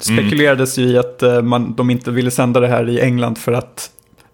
Spekulerades 0.01 0.77
mm. 0.77 0.89
ju 0.89 0.95
i 0.95 0.97
att 0.97 1.23
uh, 1.23 1.41
man, 1.41 1.75
de 1.75 1.89
inte 1.89 2.11
ville 2.11 2.31
sända 2.31 2.59
det 2.59 2.67
här 2.67 2.89
i 2.89 3.01
England 3.01 3.37
för 3.37 3.51
att 3.51 3.91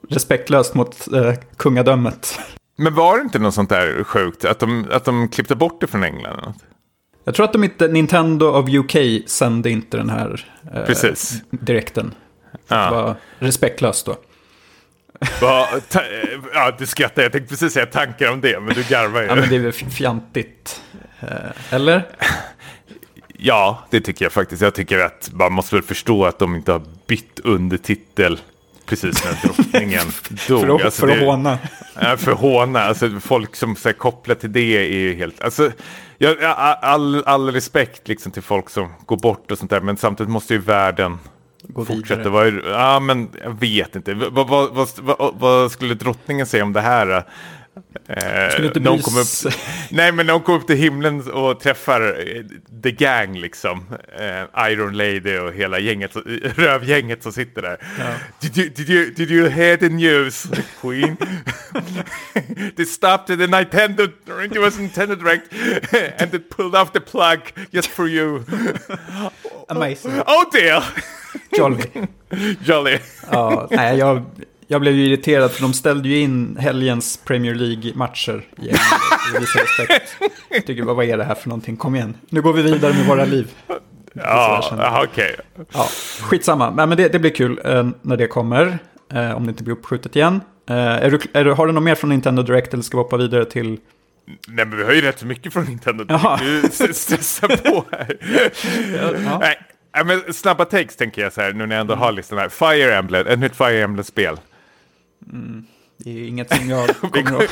respektlöst 0.10 0.75
mot 0.75 1.08
uh, 1.13 1.34
kungadömet. 1.58 2.39
Men 2.77 2.95
var 2.95 3.17
det 3.17 3.21
inte 3.21 3.39
något 3.39 3.53
sånt 3.53 3.69
där 3.69 4.03
sjukt? 4.03 4.45
Att 4.45 4.60
de, 4.60 4.86
att 4.91 5.05
de 5.05 5.29
klippte 5.29 5.55
bort 5.55 5.81
det 5.81 5.88
från 5.88 6.03
England? 6.03 6.53
Jag 7.23 7.36
tror 7.36 7.45
att 7.45 7.53
de 7.53 7.63
inte, 7.63 7.88
Nintendo 7.88 8.45
of 8.45 8.69
UK 8.69 8.95
sände 9.29 9.69
inte 9.69 9.97
den 9.97 10.10
här 10.10 10.45
Precis. 10.86 11.41
direkten. 11.49 12.13
Ja. 12.67 12.86
Det 12.86 12.91
var 12.91 13.15
respektlöst 13.39 14.05
då. 14.05 14.15
Ja, 16.54 16.72
du 16.78 16.86
skrattar. 16.86 17.24
Jag 17.24 17.32
tänkte 17.32 17.50
precis 17.50 17.74
säga 17.74 17.86
tankar 17.86 18.32
om 18.32 18.42
det, 18.42 18.60
men 18.60 18.76
du 18.76 18.84
garvar 18.84 19.22
ju. 19.22 19.28
Ja, 19.28 19.36
men 19.36 19.50
det 19.50 19.56
är 19.56 19.60
väl 19.60 19.74
fjantigt. 19.74 20.82
Eller? 21.70 22.04
Ja, 23.38 23.84
det 23.90 24.02
tycker 24.02 24.26
jag 24.26 24.32
faktiskt. 24.32 24.62
Jag 24.62 24.76
tycker 24.76 25.00
att 25.00 25.30
man 25.34 25.54
måste 25.54 25.76
väl 25.76 25.84
förstå 25.84 26.26
att 26.26 26.40
de 26.40 26.56
inte 26.56 26.72
har 26.72 26.82
bytt 27.08 27.40
undertitel 27.44 28.40
precis 28.86 29.24
när 29.26 29.48
drottningen 29.48 30.06
dog. 30.48 30.62
för, 30.62 30.76
att, 30.76 30.86
alltså, 30.86 31.02
för 31.02 31.14
att 31.14 31.20
det, 31.20 31.26
håna. 31.26 31.58
Ja, 32.02 32.18
för 32.18 32.32
att 32.32 32.40
håna. 32.40 32.82
Alltså, 32.82 33.20
folk 33.20 33.56
som 33.56 33.76
så 33.76 33.90
här, 33.90 33.94
kopplar 33.94 34.36
till 34.36 34.52
det 34.52 34.78
är 34.78 34.98
ju 34.98 35.16
helt... 35.16 35.42
Alltså, 35.42 35.72
jag, 36.18 36.44
all, 36.44 37.24
all 37.26 37.52
respekt 37.52 38.08
liksom, 38.08 38.32
till 38.32 38.42
folk 38.42 38.70
som 38.70 38.94
går 39.06 39.18
bort 39.18 39.52
och 39.52 39.58
sånt 39.58 39.72
där, 39.72 39.82
men 39.82 39.98
samtidigt 39.98 40.32
måste 40.32 40.54
ju 40.54 40.60
världen 40.60 41.20
Gå 41.67 41.86
fortsätta. 41.86 42.30
Vara, 42.30 42.49
ja, 42.49 42.99
men 42.99 43.30
jag 43.43 43.60
vet 43.60 43.95
inte. 43.95 44.13
Vad, 44.13 44.47
vad, 44.47 44.89
vad, 45.01 45.36
vad, 45.39 45.71
skulle 45.71 45.93
drottningen 45.93 46.45
säga 46.45 46.63
om 46.63 46.73
det 46.73 46.82
här? 46.82 47.23
Eh, 48.08 48.82
någon 48.82 49.00
kom 49.00 49.18
upp, 49.18 49.54
Nej, 49.90 50.12
men 50.12 50.28
de 50.28 50.42
kom 50.42 50.56
upp 50.56 50.68
till 50.68 50.76
himlen 50.76 51.32
och 51.32 51.60
träffar 51.60 52.02
eh, 52.02 52.44
The 52.84 52.92
Gang, 52.92 53.40
liksom. 53.40 53.86
Eh, 54.20 54.72
Iron 54.72 54.98
Lady 54.98 55.38
och 55.38 55.54
hela 55.54 55.80
gänget, 55.80 56.12
rövgänget 56.56 57.24
som 57.24 57.32
sitter 57.32 57.62
där. 57.62 57.78
Ja. 58.00 58.06
Did, 58.40 58.58
you, 58.58 58.70
did, 58.70 58.90
you, 58.90 59.12
did 59.12 59.32
you 59.32 59.50
hear 59.50 59.78
the 59.78 59.90
news, 59.90 60.48
Queen? 60.82 61.18
they 62.76 62.86
stopped 62.86 63.28
the 63.28 63.48
Nintendo, 63.48 64.04
it 64.46 64.60
was 64.60 64.78
Nintendo 64.78 65.16
Direct, 65.16 65.54
and 66.22 66.32
they 66.32 66.40
pulled 66.40 66.76
off 66.76 66.94
the 66.94 67.02
plug 67.02 67.40
just 67.72 67.90
for 67.90 68.08
you. 68.08 68.44
Amazing. 69.70 70.22
Oh 70.28 70.46
dear! 70.52 70.84
Jolly. 71.58 71.84
Jolly. 72.62 73.00
ja, 73.32 73.68
nej, 73.72 73.98
jag 73.98 74.26
jag 74.67 74.82
blev 74.82 74.93
ju 74.93 75.06
irriterad 75.06 75.51
för 75.51 75.62
de 75.62 75.73
ställde 75.73 76.10
ju 76.10 76.19
in 76.19 76.58
helgens 76.60 77.17
Premier 77.17 77.56
League-matcher. 77.56 78.45
Jag 80.49 80.65
tycker, 80.65 80.84
vad 80.84 81.06
är 81.06 81.17
det 81.17 81.23
här 81.23 81.36
för 81.36 81.49
någonting? 81.49 81.78
Kom 81.78 81.95
igen, 81.95 82.17
nu 82.30 82.41
går 82.41 82.54
vi 82.54 82.62
vidare 82.62 82.93
med 82.93 83.06
våra 83.06 83.25
liv. 83.25 83.51
Ja, 84.13 85.04
okej. 85.04 85.36
Okay. 85.56 85.65
Ja, 85.73 85.88
skitsamma, 86.21 86.71
men 86.71 86.89
det, 86.89 87.08
det 87.08 87.19
blir 87.19 87.32
kul 87.32 87.62
eh, 87.65 87.89
när 88.01 88.17
det 88.17 88.28
kommer. 88.28 88.78
Eh, 89.13 89.36
om 89.36 89.45
det 89.45 89.49
inte 89.49 89.63
blir 89.63 89.73
uppskjutet 89.73 90.15
igen. 90.15 90.41
Eh, 90.69 90.75
är 90.75 91.12
du, 91.12 91.19
är 91.34 91.45
du, 91.45 91.51
har 91.51 91.67
du 91.67 91.73
något 91.73 91.84
mer 91.84 91.95
från 91.95 92.10
Nintendo 92.10 92.43
Direct 92.43 92.73
eller 92.73 92.84
ska 92.84 92.97
vi 92.97 93.04
hoppa 93.04 93.17
vidare 93.17 93.45
till? 93.45 93.80
Nej, 94.47 94.65
men 94.65 94.78
vi 94.78 94.84
har 94.84 94.93
ju 94.93 95.01
rätt 95.01 95.19
så 95.19 95.25
mycket 95.25 95.54
från 95.54 95.63
Nintendo 95.65 96.04
Direct. 96.04 96.78
Du 96.78 96.93
stressar 96.93 97.47
på 97.47 97.86
här. 97.91 98.17
ja. 99.25 99.39
Nej, 99.39 100.06
men 100.06 100.34
snabba 100.34 100.65
takes 100.65 100.95
tänker 100.95 101.21
jag 101.21 101.34
så 101.34 101.41
här, 101.41 101.54
nu 101.54 101.65
när 101.65 101.75
jag 101.75 101.82
ändå 101.82 101.95
har 101.95 102.12
listan 102.12 102.38
här. 102.38 102.49
Fire 102.49 102.95
Emblem, 102.95 103.28
ett 103.28 103.39
nytt 103.39 103.56
Fire 103.56 103.84
Emblem-spel. 103.84 104.38
Mm. 105.32 105.65
Det 105.97 106.10
är 106.10 106.28
inget 106.28 106.56
som 106.56 106.69
jag 106.69 106.89
kommer 106.99 107.43
att... 107.43 107.51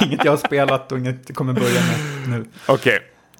inget 0.02 0.24
jag 0.24 0.32
har 0.32 0.36
spelat 0.36 0.92
och 0.92 0.98
inget 0.98 1.34
kommer 1.34 1.52
börja 1.52 1.80
med 1.80 2.28
nu. 2.28 2.44
Okej, 2.66 2.74
okay. 2.74 2.98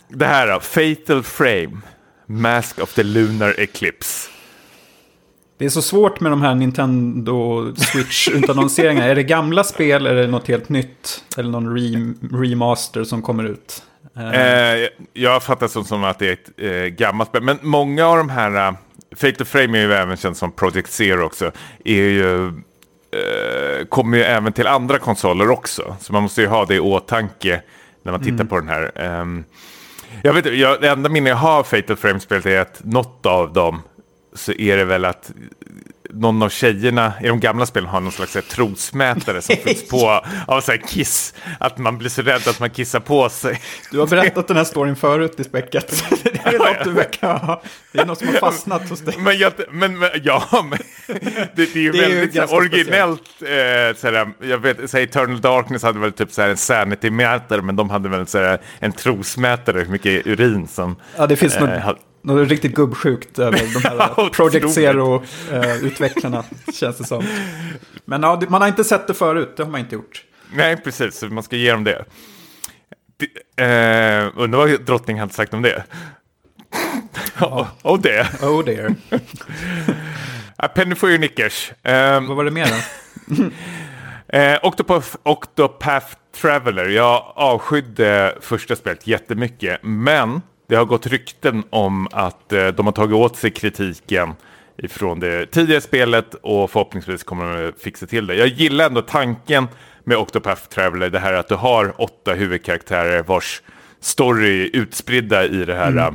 det 0.09 0.27
här 0.27 0.47
då. 0.47 0.61
Fatal 0.61 1.23
Frame. 1.23 1.81
Mask 2.27 2.79
of 2.79 2.95
the 2.95 3.03
Lunar 3.03 3.55
Eclipse. 3.59 4.31
Det 5.59 5.65
är 5.65 5.69
så 5.69 5.83
svårt 5.83 6.21
med 6.21 6.33
de 6.33 6.43
här 6.43 6.55
Nintendo 6.55 7.65
Switch-utannonseringarna. 7.77 9.05
är 9.11 9.15
det 9.15 9.23
gamla 9.23 9.65
spel 9.65 10.07
eller 10.07 10.17
är 10.17 10.23
det 10.23 10.31
något 10.31 10.49
helt 10.49 10.69
nytt? 10.69 11.25
Eller 11.37 11.51
någon 11.51 11.77
re 11.77 12.15
remaster 12.39 13.05
som 13.05 13.23
kommer 13.23 13.45
ut? 13.45 13.83
Eh, 14.17 14.89
jag 15.13 15.43
fattar 15.43 15.69
som, 15.69 15.85
som 15.85 16.05
att 16.05 16.19
det 16.19 16.29
är 16.29 16.33
ett 16.33 16.51
eh, 16.57 16.97
gammalt 16.97 17.29
spel. 17.29 17.43
Men 17.43 17.59
många 17.63 18.07
av 18.07 18.17
de 18.17 18.29
här, 18.29 18.75
Fate 19.17 19.43
of 19.43 19.49
Frame 19.49 19.79
är 19.79 19.83
ju 19.83 19.93
även 19.93 20.17
känt 20.17 20.37
som 20.37 20.53
Project 20.53 20.93
Zero 20.93 21.25
också, 21.25 21.53
är 21.85 22.03
ju, 22.03 22.47
eh, 22.47 23.87
kommer 23.89 24.19
ju 24.19 24.25
även 24.25 24.53
till 24.53 24.67
andra 24.67 24.99
konsoler 24.99 25.51
också. 25.51 25.97
Så 26.01 26.13
man 26.13 26.23
måste 26.23 26.41
ju 26.41 26.47
ha 26.47 26.65
det 26.65 26.75
i 26.75 26.81
åtanke 26.81 27.63
när 28.03 28.13
man 28.13 28.21
tittar 28.21 28.35
mm. 28.35 28.49
på 28.49 28.57
den 28.57 28.69
här. 28.69 28.93
Um, 29.21 29.45
jag 30.23 30.33
vet 30.33 30.59
jag, 30.59 30.81
det 30.81 30.89
enda 30.89 31.09
minne 31.09 31.31
jag 31.31 31.37
har 31.37 31.59
av 31.59 31.65
Fatal 31.65 31.97
Frame-spelet 31.97 32.47
är 32.47 32.61
att 32.61 32.85
något 32.85 33.27
av 33.27 33.53
dem 33.53 33.83
så 34.35 34.53
är 34.53 34.77
det 34.77 34.85
väl 34.85 35.05
att 35.05 35.33
någon 36.11 36.43
av 36.43 36.49
tjejerna 36.49 37.13
i 37.23 37.29
de 37.29 37.41
gamla 37.41 37.67
spelen 37.67 37.89
har 37.89 38.01
någon 38.01 38.13
slags 38.13 38.49
trosmätare 38.49 39.43
som 39.43 39.57
fylls 39.57 39.89
på 39.89 40.09
av 40.47 40.61
så 40.61 40.73
här 40.73 40.79
kiss. 40.89 41.35
Att 41.61 41.79
man 41.79 41.99
blir 41.99 42.11
så 42.11 42.23
rädd 42.23 42.49
att 42.49 42.61
man 42.61 42.71
kissar 42.71 43.01
på 43.01 43.29
sig. 43.29 43.61
Du 43.91 43.99
har 43.99 44.07
berättat 44.07 44.49
den 44.49 44.57
här 44.57 44.65
storyn 44.65 44.97
förut 44.97 45.41
i 45.41 45.45
späcket. 45.45 46.05
Det 46.23 46.55
är 46.55 46.59
något 46.59 46.85
du 46.85 46.91
verkar 46.91 47.63
Det 47.93 47.99
är 47.99 48.07
något 48.07 48.19
som 48.19 48.29
har 48.29 48.35
fastnat 48.35 48.89
hos 48.89 49.01
dig. 49.01 49.15
Men, 49.19 49.39
jag, 49.39 49.53
men, 49.71 49.99
men 49.99 50.11
ja, 50.23 50.67
men 50.71 50.79
det, 51.07 51.49
det 51.55 51.77
är 51.77 51.77
ju 51.77 51.93
det 51.93 52.05
är 52.05 52.09
väldigt 52.09 52.37
ju 52.37 52.47
så 52.47 52.57
originellt. 52.57 53.23
Eh, 53.41 53.97
så 53.97 54.07
här, 54.07 54.33
jag 54.41 54.59
vet, 54.59 54.91
så 54.91 54.97
här, 54.97 55.05
Eternal 55.05 55.41
Darkness 55.41 55.83
hade 55.83 55.99
väl 55.99 56.13
typ 56.13 56.33
så 56.33 56.43
här 56.43 56.49
en 56.49 56.57
sanity-mätare, 56.57 57.63
men 57.63 57.77
de 57.77 57.91
hade 57.91 58.09
väl 58.09 58.27
så 58.27 58.39
här, 58.39 58.61
en 58.79 58.93
trosmätare, 58.93 59.79
hur 59.79 59.87
mycket 59.87 60.27
urin 60.27 60.69
som... 60.69 60.97
Ja, 61.17 61.27
det 61.27 61.37
finns 61.37 61.57
eh, 61.57 61.61
något 61.61 61.99
något 62.27 62.49
riktigt 62.49 62.75
gubbsjukt 62.75 63.39
över 63.39 63.59
de 63.59 63.89
här 63.89 64.29
Project 64.31 64.75
Zero-utvecklarna, 64.75 66.39
eh, 66.39 66.73
känns 66.73 66.99
det 66.99 67.05
som. 67.05 67.25
Men 68.05 68.23
ja, 68.23 68.43
man 68.49 68.61
har 68.61 68.69
inte 68.69 68.85
sett 68.85 69.07
det 69.07 69.15
förut, 69.15 69.55
det 69.57 69.63
har 69.63 69.71
man 69.71 69.81
inte 69.81 69.95
gjort. 69.95 70.25
Nej, 70.53 70.77
precis, 70.77 71.19
så 71.19 71.27
man 71.27 71.43
ska 71.43 71.57
ge 71.57 71.73
dem 71.73 71.85
det. 71.85 72.05
Eh, 73.57 74.33
undrar 74.37 74.59
vad 74.59 74.81
drottning 74.81 75.21
hade 75.21 75.33
sagt 75.33 75.55
om 75.55 75.63
det. 75.63 75.85
Ja. 77.41 77.69
oh, 77.83 78.01
det. 78.01 78.43
Oh 78.43 78.65
dear. 78.65 78.95
Penny 80.75 80.95
for 80.95 81.09
your 81.09 81.19
knickers. 81.19 81.73
Um, 81.83 82.27
vad 82.27 82.37
var 82.37 82.45
det 82.45 82.51
mer 82.51 82.67
då? 82.67 83.45
eh, 84.39 84.59
Octopath, 84.63 85.17
Octopath 85.23 86.07
Traveler. 86.41 86.89
Jag 86.89 87.33
avskydde 87.37 88.39
första 88.41 88.77
spelet 88.77 89.07
jättemycket. 89.07 89.79
Men 89.83 90.41
det 90.69 90.77
har 90.77 90.85
gått 90.85 91.07
rykten 91.07 91.65
om 91.71 92.09
att 92.13 92.53
eh, 92.53 92.67
de 92.67 92.87
har 92.87 92.93
tagit 92.93 93.15
åt 93.15 93.37
sig 93.37 93.51
kritiken 93.51 94.35
ifrån 94.79 95.21
det 95.21 95.47
tidigare 95.47 95.81
spelet 95.81 96.35
och 96.35 96.71
förhoppningsvis 96.71 97.25
kommer 97.25 97.63
de 97.63 97.73
fixa 97.79 98.07
till 98.07 98.27
det. 98.27 98.35
Jag 98.35 98.49
gillar 98.49 98.87
ändå 98.87 99.03
tanken 99.03 99.69
med 100.05 100.17
Octopath 100.17 100.63
Traveler, 100.63 101.11
det 101.11 101.19
här 101.19 101.33
att 101.33 101.49
du 101.49 101.55
har 101.55 102.01
åtta 102.01 102.33
huvudkaraktärer 102.33 103.23
vars 103.23 103.63
story 104.01 104.65
är 104.65 104.77
utspridda 104.77 105.45
i 105.45 105.65
det 105.65 105.75
här 105.75 105.89
mm. 105.89 106.05
Uh, 106.05 106.15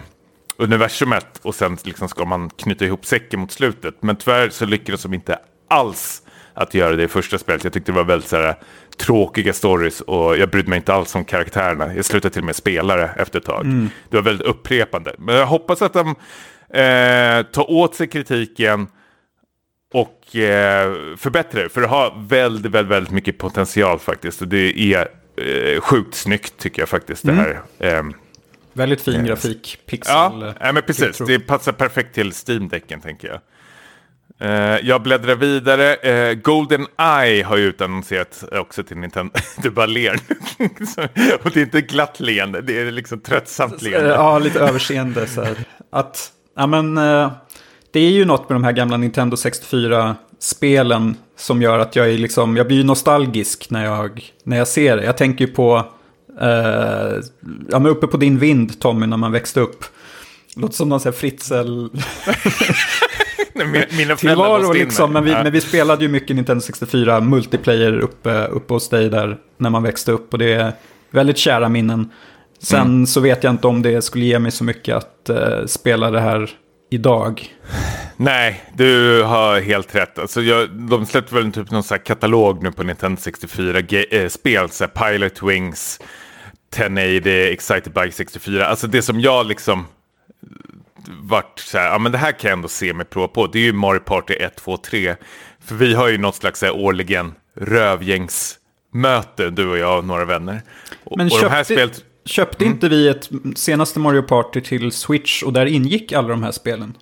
universumet 0.57 1.39
och 1.41 1.55
sen 1.55 1.77
liksom 1.83 2.09
ska 2.09 2.25
man 2.25 2.49
knyta 2.49 2.85
ihop 2.85 3.05
säcken 3.05 3.39
mot 3.39 3.51
slutet. 3.51 3.95
Men 3.99 4.15
tyvärr 4.15 4.49
så 4.49 4.65
lyckades 4.65 5.03
de 5.03 5.13
inte 5.13 5.39
alls 5.69 6.21
att 6.53 6.73
göra 6.73 6.95
det 6.95 7.03
i 7.03 7.07
första 7.07 7.37
spelet. 7.37 7.63
Jag 7.63 7.73
tyckte 7.73 7.91
det 7.91 7.95
var 7.95 8.03
väldigt 8.03 8.29
så 8.29 8.35
här, 8.35 8.55
tråkiga 9.01 9.53
stories 9.53 10.01
och 10.01 10.37
jag 10.37 10.49
brydde 10.49 10.69
mig 10.69 10.77
inte 10.77 10.93
alls 10.93 11.15
om 11.15 11.25
karaktärerna. 11.25 11.95
Jag 11.95 12.05
slutade 12.05 12.33
till 12.33 12.41
och 12.41 12.45
med 12.45 12.55
spela 12.55 12.95
det 12.95 13.09
efter 13.17 13.39
ett 13.39 13.45
tag. 13.45 13.65
Mm. 13.65 13.89
Det 14.09 14.15
var 14.17 14.23
väldigt 14.23 14.47
upprepande. 14.47 15.15
Men 15.17 15.35
jag 15.35 15.45
hoppas 15.45 15.81
att 15.81 15.93
de 15.93 16.07
eh, 16.79 17.45
tar 17.45 17.71
åt 17.71 17.95
sig 17.95 18.07
kritiken 18.07 18.87
och 19.93 20.35
eh, 20.35 20.93
förbättrar 21.17 21.63
det. 21.63 21.69
För 21.69 21.81
det 21.81 21.87
har 21.87 22.27
väldigt, 22.27 22.71
väldigt, 22.71 22.91
väldigt 22.91 23.13
mycket 23.13 23.37
potential 23.37 23.99
faktiskt. 23.99 24.41
Och 24.41 24.47
det 24.47 24.93
är 24.93 25.07
eh, 25.37 25.81
sjukt 25.81 26.15
snyggt 26.15 26.57
tycker 26.57 26.81
jag 26.81 26.89
faktiskt. 26.89 27.23
Mm. 27.23 27.35
Det 27.35 27.41
här. 27.79 27.97
Eh, 27.97 28.03
väldigt 28.73 29.01
fin 29.01 29.25
grafik, 29.25 29.77
pixel. 29.85 30.13
Ja, 30.13 30.53
ja 30.59 30.71
men 30.71 30.83
precis. 30.83 31.17
Det 31.17 31.39
passar 31.39 31.71
perfekt 31.71 32.15
till 32.15 32.31
Steam-däcken 32.31 33.01
tänker 33.01 33.27
jag. 33.27 33.39
Uh, 34.41 34.87
jag 34.87 35.01
bläddrar 35.01 35.35
vidare. 35.35 35.95
Uh, 35.95 36.33
Golden 36.33 36.85
Eye 36.99 37.43
har 37.43 37.57
ju 37.57 37.63
utannonserat 37.63 38.43
också 38.51 38.83
till 38.83 38.97
Nintendo. 38.97 39.33
du 39.63 39.69
bara 39.69 39.85
ler. 39.85 40.13
och 41.43 41.51
det 41.51 41.59
är 41.59 41.63
inte 41.63 41.81
glatt 41.81 42.19
leende, 42.19 42.61
det 42.61 42.81
är 42.81 42.91
liksom 42.91 43.19
tröttsamt 43.19 43.81
leende. 43.81 44.09
Ja, 44.09 44.39
lite 44.39 44.59
överseende. 44.59 45.27
Så 45.27 45.41
här. 45.41 45.55
Att, 45.91 46.31
ja, 46.55 46.67
men, 46.67 46.97
uh, 46.97 47.31
det 47.91 47.99
är 47.99 48.11
ju 48.11 48.25
något 48.25 48.49
med 48.49 48.55
de 48.55 48.63
här 48.63 48.71
gamla 48.71 48.97
Nintendo 48.97 49.35
64-spelen 49.35 51.15
som 51.37 51.61
gör 51.61 51.79
att 51.79 51.95
jag, 51.95 52.09
är 52.09 52.17
liksom, 52.17 52.57
jag 52.57 52.67
blir 52.67 52.83
nostalgisk 52.83 53.69
när 53.69 53.85
jag, 53.85 54.31
när 54.43 54.57
jag 54.57 54.67
ser 54.67 54.97
det. 54.97 55.03
Jag 55.03 55.17
tänker 55.17 55.45
ju 55.45 55.53
på, 55.53 55.85
ja, 57.69 57.79
men 57.79 57.85
uppe 57.85 58.07
på 58.07 58.17
din 58.17 58.39
vind 58.39 58.79
Tommy, 58.79 59.07
när 59.07 59.17
man 59.17 59.31
växte 59.31 59.59
upp. 59.59 59.85
Låter 60.55 60.75
som 60.75 60.89
någon 60.89 60.99
sån 60.99 61.13
här 61.13 61.89
Fritzl... 63.73 63.97
Mina 63.97 64.15
tillvaro 64.15 64.73
liksom. 64.73 65.13
Men 65.13 65.23
vi, 65.23 65.31
men 65.31 65.51
vi 65.51 65.61
spelade 65.61 66.03
ju 66.03 66.09
mycket 66.09 66.35
Nintendo 66.35 66.61
64 66.61 67.21
multiplayer 67.21 67.99
uppe, 67.99 68.45
uppe 68.45 68.73
hos 68.73 68.89
dig 68.89 69.09
där 69.09 69.37
när 69.57 69.69
man 69.69 69.83
växte 69.83 70.11
upp. 70.11 70.33
Och 70.33 70.39
det 70.39 70.53
är 70.53 70.73
väldigt 71.11 71.37
kära 71.37 71.69
minnen. 71.69 72.09
Sen 72.59 72.81
mm. 72.81 73.07
så 73.07 73.19
vet 73.19 73.43
jag 73.43 73.53
inte 73.53 73.67
om 73.67 73.81
det 73.81 74.01
skulle 74.01 74.25
ge 74.25 74.39
mig 74.39 74.51
så 74.51 74.63
mycket 74.63 74.95
att 74.95 75.29
uh, 75.29 75.65
spela 75.65 76.11
det 76.11 76.19
här 76.19 76.49
idag. 76.89 77.55
Nej, 78.17 78.63
du 78.73 79.23
har 79.23 79.61
helt 79.61 79.95
rätt. 79.95 80.19
Alltså 80.19 80.41
jag, 80.41 80.69
de 80.69 81.05
släppte 81.05 81.35
väl 81.35 81.51
typ 81.51 81.71
någon 81.71 81.83
sån 81.83 81.99
katalog 81.99 82.63
nu 82.63 82.71
på 82.71 82.83
Nintendo 82.83 83.19
64-spel. 83.21 84.69
Äh, 84.81 84.87
Pilot 84.87 85.43
Wings, 85.43 85.99
1080, 86.75 87.29
Excited 87.29 87.93
Bike 87.93 88.11
64. 88.11 88.65
Alltså 88.65 88.87
det 88.87 89.01
som 89.01 89.19
jag 89.19 89.45
liksom 89.45 89.85
varit 91.07 91.59
så 91.59 91.77
här, 91.77 91.91
ja 91.91 91.97
men 91.97 92.11
det 92.11 92.17
här 92.17 92.31
kan 92.31 92.49
jag 92.49 92.57
ändå 92.57 92.67
se 92.67 92.93
mig 92.93 93.05
prova 93.05 93.27
på. 93.27 93.47
Det 93.47 93.59
är 93.59 93.63
ju 93.63 93.73
Mario 93.73 93.99
Party 93.99 94.33
1, 94.33 94.55
2, 94.55 94.77
3. 94.77 95.15
För 95.59 95.75
vi 95.75 95.93
har 95.93 96.07
ju 96.07 96.17
något 96.17 96.35
slags 96.35 96.59
så 96.59 96.65
här, 96.65 96.75
årligen 96.75 97.33
rövgängsmöte, 97.55 99.49
du 99.49 99.69
och 99.69 99.77
jag 99.77 99.97
och 99.97 100.05
några 100.05 100.25
vänner. 100.25 100.61
Men 101.17 101.25
och, 101.25 101.31
köpte, 101.31 101.63
spelet... 101.63 102.03
köpte 102.25 102.65
mm. 102.65 102.73
inte 102.73 102.89
vi 102.89 103.07
ett 103.07 103.29
senaste 103.55 103.99
Mario 103.99 104.21
Party 104.21 104.61
till 104.61 104.91
Switch 104.91 105.43
och 105.43 105.53
där 105.53 105.65
ingick 105.65 106.11
alla 106.11 106.27
de 106.27 106.43
här 106.43 106.51
spelen? 106.51 106.97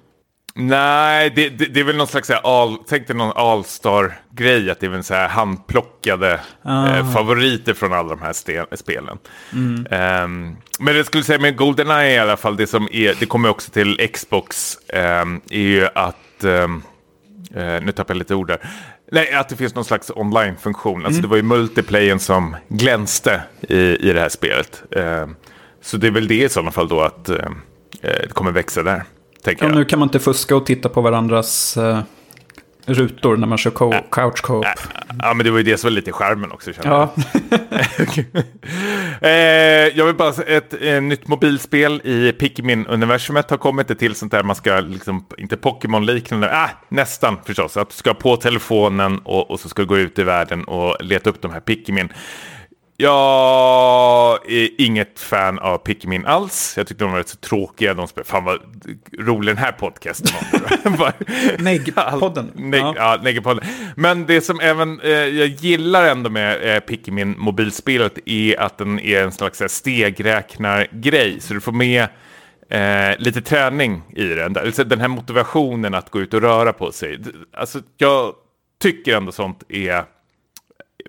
Nej, 0.56 1.32
det, 1.36 1.50
det, 1.50 1.66
det, 1.66 1.80
är 1.80 1.84
väl 1.84 1.96
någon 1.96 2.08
slags 2.08 2.30
all, 2.30 2.78
tänk 2.88 3.08
dig 3.08 3.16
någon 3.16 3.32
All-star-grej, 3.36 4.72
att 4.72 4.80
det 4.80 4.86
är 4.86 4.90
väl 4.90 5.04
så 5.04 5.14
här 5.14 5.28
handplockade 5.28 6.40
ah. 6.62 6.98
eh, 6.98 7.14
favoriter 7.14 7.74
från 7.74 7.94
alla 7.94 8.10
de 8.10 8.22
här 8.22 8.34
sten, 8.34 8.66
spelen. 8.72 9.18
Mm. 9.54 9.76
Um, 10.24 10.58
men 10.80 10.96
det 10.96 11.04
skulle 11.04 11.24
säga 11.24 11.40
med 11.40 11.56
Goldeneye 11.56 12.16
i 12.16 12.20
alla 12.20 12.38
fall, 12.38 12.58
det 12.58 12.68
som 12.68 12.88
är, 12.92 13.16
det 13.20 13.26
kommer 13.26 13.50
också 13.50 13.72
till 13.72 14.10
Xbox, 14.14 14.78
um, 14.94 15.42
är 15.50 15.60
ju 15.60 15.88
att, 15.96 16.44
um, 16.44 16.84
uh, 17.58 17.82
nu 17.82 17.92
tappar 17.92 18.14
jag 18.14 18.20
lite 18.20 18.36
ord 18.36 18.48
där, 18.48 18.70
Nej, 19.12 19.34
att 19.34 19.50
det 19.50 19.56
finns 19.56 19.76
någon 19.76 19.86
slags 19.86 20.12
online-funktion. 20.16 21.06
Alltså 21.06 21.10
mm. 21.10 21.22
det 21.22 21.28
var 21.28 21.38
ju 21.38 21.44
multiplayen 21.44 22.20
som 22.20 22.56
glänste 22.68 23.42
i, 23.62 23.80
i 23.80 24.14
det 24.14 24.20
här 24.20 24.30
spelet. 24.30 24.84
så 25.82 25.98
det 25.98 26.08
är 26.08 26.12
väl 26.12 26.28
det 26.28 26.44
i 26.44 26.50
sådana 26.50 26.72
fall 26.72 26.88
då 26.88 27.02
att 27.02 27.30
uh, 27.30 27.36
det 28.02 28.34
kommer 28.34 28.52
växa 28.52 28.84
där. 28.84 29.04
Tänker 29.44 29.66
ja, 29.66 29.70
jag. 29.70 29.78
Nu 29.78 29.86
kan 29.86 30.00
man 30.00 30.08
inte 30.08 30.20
fuska 30.20 30.56
och 30.56 30.66
titta 30.66 30.90
på 30.90 31.02
varandras 31.02 31.78
uh, 31.78 32.00
rutor 32.86 33.38
när 33.38 33.48
man 33.48 33.58
kör 33.58 33.72
co 33.72 33.94
couch 34.12 34.42
co-op. 34.42 34.66
Ja, 35.20 35.34
men 35.34 35.46
det 35.46 35.52
var 35.52 35.58
ju 35.58 35.64
det 35.64 35.78
som 35.78 35.88
var 35.88 35.92
lite 35.92 36.12
skärmen 36.12 36.52
också. 36.52 36.72
Ja. 36.84 37.14
Eh, 39.22 39.30
jag 39.98 40.06
vill 40.06 40.16
bara 40.16 40.34
säga 40.34 40.58
ett 40.58 40.74
eh, 40.82 41.02
nytt 41.02 41.28
mobilspel 41.28 42.02
i 42.04 42.32
Pikmin-universumet 42.32 43.50
har 43.50 43.58
kommit. 43.58 43.92
Ett 43.92 44.00
till 44.00 44.16
sånt 44.16 44.32
där 44.32 44.44
man 44.44 44.56
ska, 44.56 44.80
liksom, 44.80 45.26
inte 45.38 45.58
Pokémon-liknande, 45.58 46.50
ah, 46.54 46.70
nästan 46.90 47.38
förstås. 47.46 47.78
Att 47.78 47.90
du 47.90 47.96
ska 47.96 48.14
på 48.14 48.36
telefonen 48.36 49.20
och, 49.20 49.52
och 49.52 49.60
så 49.60 49.70
ska 49.70 49.82
du 49.82 49.88
gå 49.88 49.98
ut 49.98 50.20
i 50.20 50.24
världen 50.24 50.64
och 50.64 50.98
leta 51.00 51.30
upp 51.30 51.42
de 51.42 51.52
här 51.52 51.60
Pikmin. 51.60 52.10
Jag 53.02 54.52
är 54.52 54.70
inget 54.78 55.20
fan 55.20 55.60
av 55.60 55.78
Pikmin 55.78 56.26
alls. 56.26 56.74
Jag 56.78 56.88
tyckte 56.88 57.04
de 57.04 57.12
var 57.12 57.18
rätt 57.20 57.30
så 57.30 57.38
tråkiga. 57.38 57.94
De 57.94 58.08
spelade, 58.08 58.30
fan 58.30 58.44
vad 58.44 58.60
rolig 59.20 59.56
den 59.56 59.64
här 59.64 59.72
podcasten 59.72 60.28
var. 60.84 61.14
Neggpodden. 61.64 62.52
Neg, 62.56 62.82
ja. 62.82 62.94
ja 62.98 63.20
Neggpodden. 63.24 63.66
Men 63.96 64.26
det 64.26 64.42
som 64.42 64.60
även 64.60 65.00
eh, 65.00 65.10
jag 65.12 65.48
gillar 65.48 66.08
ändå 66.08 66.30
med 66.30 66.76
eh, 66.76 66.80
Pikmin 66.80 67.36
mobilspelet 67.38 68.20
är 68.26 68.60
att 68.60 68.78
den 68.78 69.00
är 69.00 69.24
en 69.24 69.32
slags 69.32 69.64
stegräknargrej. 69.68 71.40
Så 71.40 71.54
du 71.54 71.62
får 71.62 71.72
med 71.72 72.08
eh, 72.70 73.18
lite 73.20 73.42
träning 73.42 74.02
i 74.16 74.24
den. 74.24 74.58
Alltså, 74.58 74.84
den 74.84 75.00
här 75.00 75.08
motivationen 75.08 75.94
att 75.94 76.10
gå 76.10 76.22
ut 76.22 76.34
och 76.34 76.42
röra 76.42 76.74
på 76.74 76.92
sig. 76.92 77.20
Alltså, 77.54 77.82
jag 77.98 78.34
tycker 78.82 79.18
ändå 79.18 79.32
sånt 79.32 79.64
är 79.70 80.04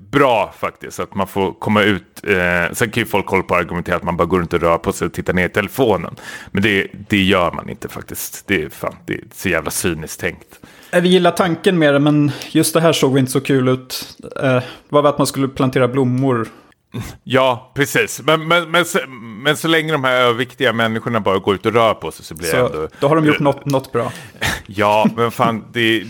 bra 0.01 0.55
faktiskt. 0.59 1.01
Att 1.01 1.15
man 1.15 1.27
får 1.27 1.53
komma 1.53 1.83
ut. 1.83 2.25
Eh, 2.27 2.73
sen 2.73 2.91
kan 2.91 3.01
ju 3.01 3.07
folk 3.07 3.27
hålla 3.27 3.43
på 3.43 3.55
och 3.55 3.61
argumentera 3.61 3.97
att 3.97 4.03
man 4.03 4.17
bara 4.17 4.27
går 4.27 4.39
runt 4.39 4.53
och 4.53 4.61
rör 4.61 4.79
på 4.79 4.93
sig 4.93 5.07
och 5.07 5.13
tittar 5.13 5.33
ner 5.33 5.47
i 5.47 5.49
telefonen. 5.49 6.15
Men 6.51 6.63
det, 6.63 6.87
det 7.09 7.23
gör 7.23 7.53
man 7.53 7.69
inte 7.71 7.89
faktiskt. 7.89 8.47
Det 8.47 8.63
är, 8.63 8.69
fan, 8.69 8.97
det 9.05 9.15
är 9.15 9.21
så 9.35 9.49
jävla 9.49 9.71
cyniskt 9.71 10.21
tänkt. 10.21 10.61
Vi 10.93 11.09
gillar 11.09 11.31
tanken 11.31 11.79
med 11.79 11.95
det, 11.95 11.99
men 11.99 12.33
just 12.51 12.75
det 12.75 12.81
här 12.81 12.93
såg 12.93 13.19
inte 13.19 13.33
så 13.33 13.41
kul 13.41 13.69
ut. 13.69 14.19
Eh, 14.43 14.63
var 14.89 15.05
att 15.05 15.19
man 15.19 15.27
skulle 15.27 15.49
plantera 15.49 15.89
blommor. 15.89 16.49
Ja, 17.25 17.73
precis. 17.75 18.21
Men, 18.25 18.49
men, 18.49 18.71
men, 18.71 18.85
så, 18.85 18.99
men 19.43 19.57
så 19.57 19.69
länge 19.69 19.93
de 19.93 20.05
här 20.05 20.13
överviktiga 20.13 20.73
människorna 20.73 21.21
bara 21.21 21.39
går 21.39 21.55
ut 21.55 21.67
och 21.67 21.73
rör 21.73 21.95
på 21.95 22.11
sig 22.11 22.25
så 22.25 22.35
blir 22.35 22.49
så, 22.49 22.57
det 22.57 22.63
ändå... 22.63 22.89
Då 23.01 23.09
har 23.09 23.17
de 23.17 23.25
gjort 23.25 23.41
något, 23.41 23.67
något 23.67 23.93
bra. 23.93 24.13
ja, 24.67 25.07
men 25.17 25.31
fan, 25.31 25.65
det, 25.73 26.05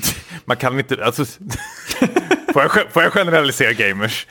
man 0.45 0.57
kan 0.57 0.79
inte... 0.79 1.05
Alltså, 1.05 1.25
Får 2.53 2.63
jag, 2.63 2.93
får 2.93 3.03
jag 3.03 3.13
generalisera 3.13 3.73
gamers? 3.73 4.27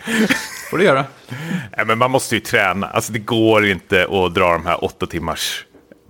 får 0.70 0.78
du 0.78 0.84
göra. 0.84 1.06
Nej, 1.78 1.86
men 1.86 1.98
man 1.98 2.12
måste 2.12 2.36
ju 2.36 2.42
träna. 2.42 2.88
Alltså, 2.88 3.14
det 3.14 3.20
går 3.20 3.66
inte 3.66 4.04
att 4.04 4.36
dra 4.36 4.52
de 4.54 4.66
här 4.66 4.84
åtta 4.84 5.06
timmars 5.06 5.66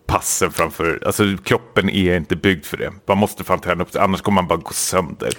passen 0.05 0.51
framför. 0.51 0.99
Alltså, 1.05 1.23
kroppen 1.43 1.89
är 1.89 2.17
inte 2.17 2.35
byggd 2.35 2.65
för 2.65 2.77
det. 2.77 2.91
Man 3.05 3.17
måste 3.17 3.43
fan 3.43 3.59
träna 3.59 3.83
upp 3.83 3.91
sig, 3.91 4.01
annars 4.01 4.21
kommer 4.21 4.35
man 4.41 4.47
bara 4.47 4.59
gå 4.59 4.73
sönder. 4.73 5.29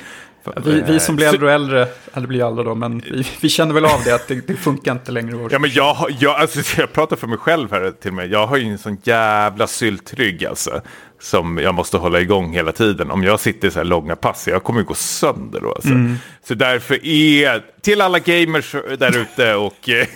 Vi, 0.65 0.83
vi, 0.83 1.01
som 1.01 1.17
blir 1.17 1.27
äldre 1.27 1.47
och 1.47 1.53
äldre, 1.53 1.89
eller 2.13 2.27
blir 2.27 2.47
aldra 2.47 2.65
då, 2.65 2.75
men 2.75 2.99
vi, 2.99 3.27
vi, 3.41 3.49
känner 3.49 3.75
väl 3.75 3.85
av 3.85 4.01
det 4.05 4.15
att 4.15 4.29
det, 4.29 4.47
det 4.47 4.57
funkar 4.57 4.93
inte 4.93 5.13
längre. 5.13 5.49
Ja, 5.51 5.59
men 5.59 5.71
jag, 5.71 5.97
jag, 6.19 6.41
alltså, 6.41 6.81
jag 6.81 6.93
pratar 6.93 7.17
för 7.17 7.27
mig 7.27 7.39
själv 7.39 7.73
här 7.73 7.91
till 7.91 8.11
och 8.11 8.15
med. 8.15 8.31
Jag 8.31 8.47
har 8.47 8.57
ju 8.57 8.71
en 8.71 8.79
sån 8.79 8.99
jävla 9.03 9.67
syltrygg 9.67 10.45
alltså 10.45 10.81
som 11.21 11.59
jag 11.59 11.75
måste 11.75 11.97
hålla 11.97 12.21
igång 12.21 12.53
hela 12.53 12.73
tiden. 12.73 13.11
Om 13.11 13.25
jag 13.25 13.41
sitter 13.41 13.69
i 13.69 13.71
så 13.71 13.79
här 13.79 13.85
långa 13.85 14.17
pass, 14.17 14.49
jag 14.49 14.65
kommer 14.65 14.81
ju 14.81 14.87
gå 14.87 14.95
sönder 14.95 15.61
då. 15.61 15.73
Alltså. 15.73 15.89
Mm. 15.89 16.17
Så 16.45 16.55
därför 16.55 17.07
är, 17.07 17.65
till 17.81 18.01
alla 18.01 18.19
gamers 18.19 18.75
där 18.99 19.19
ute 19.19 19.55
och 19.55 19.89
eh, 19.89 20.07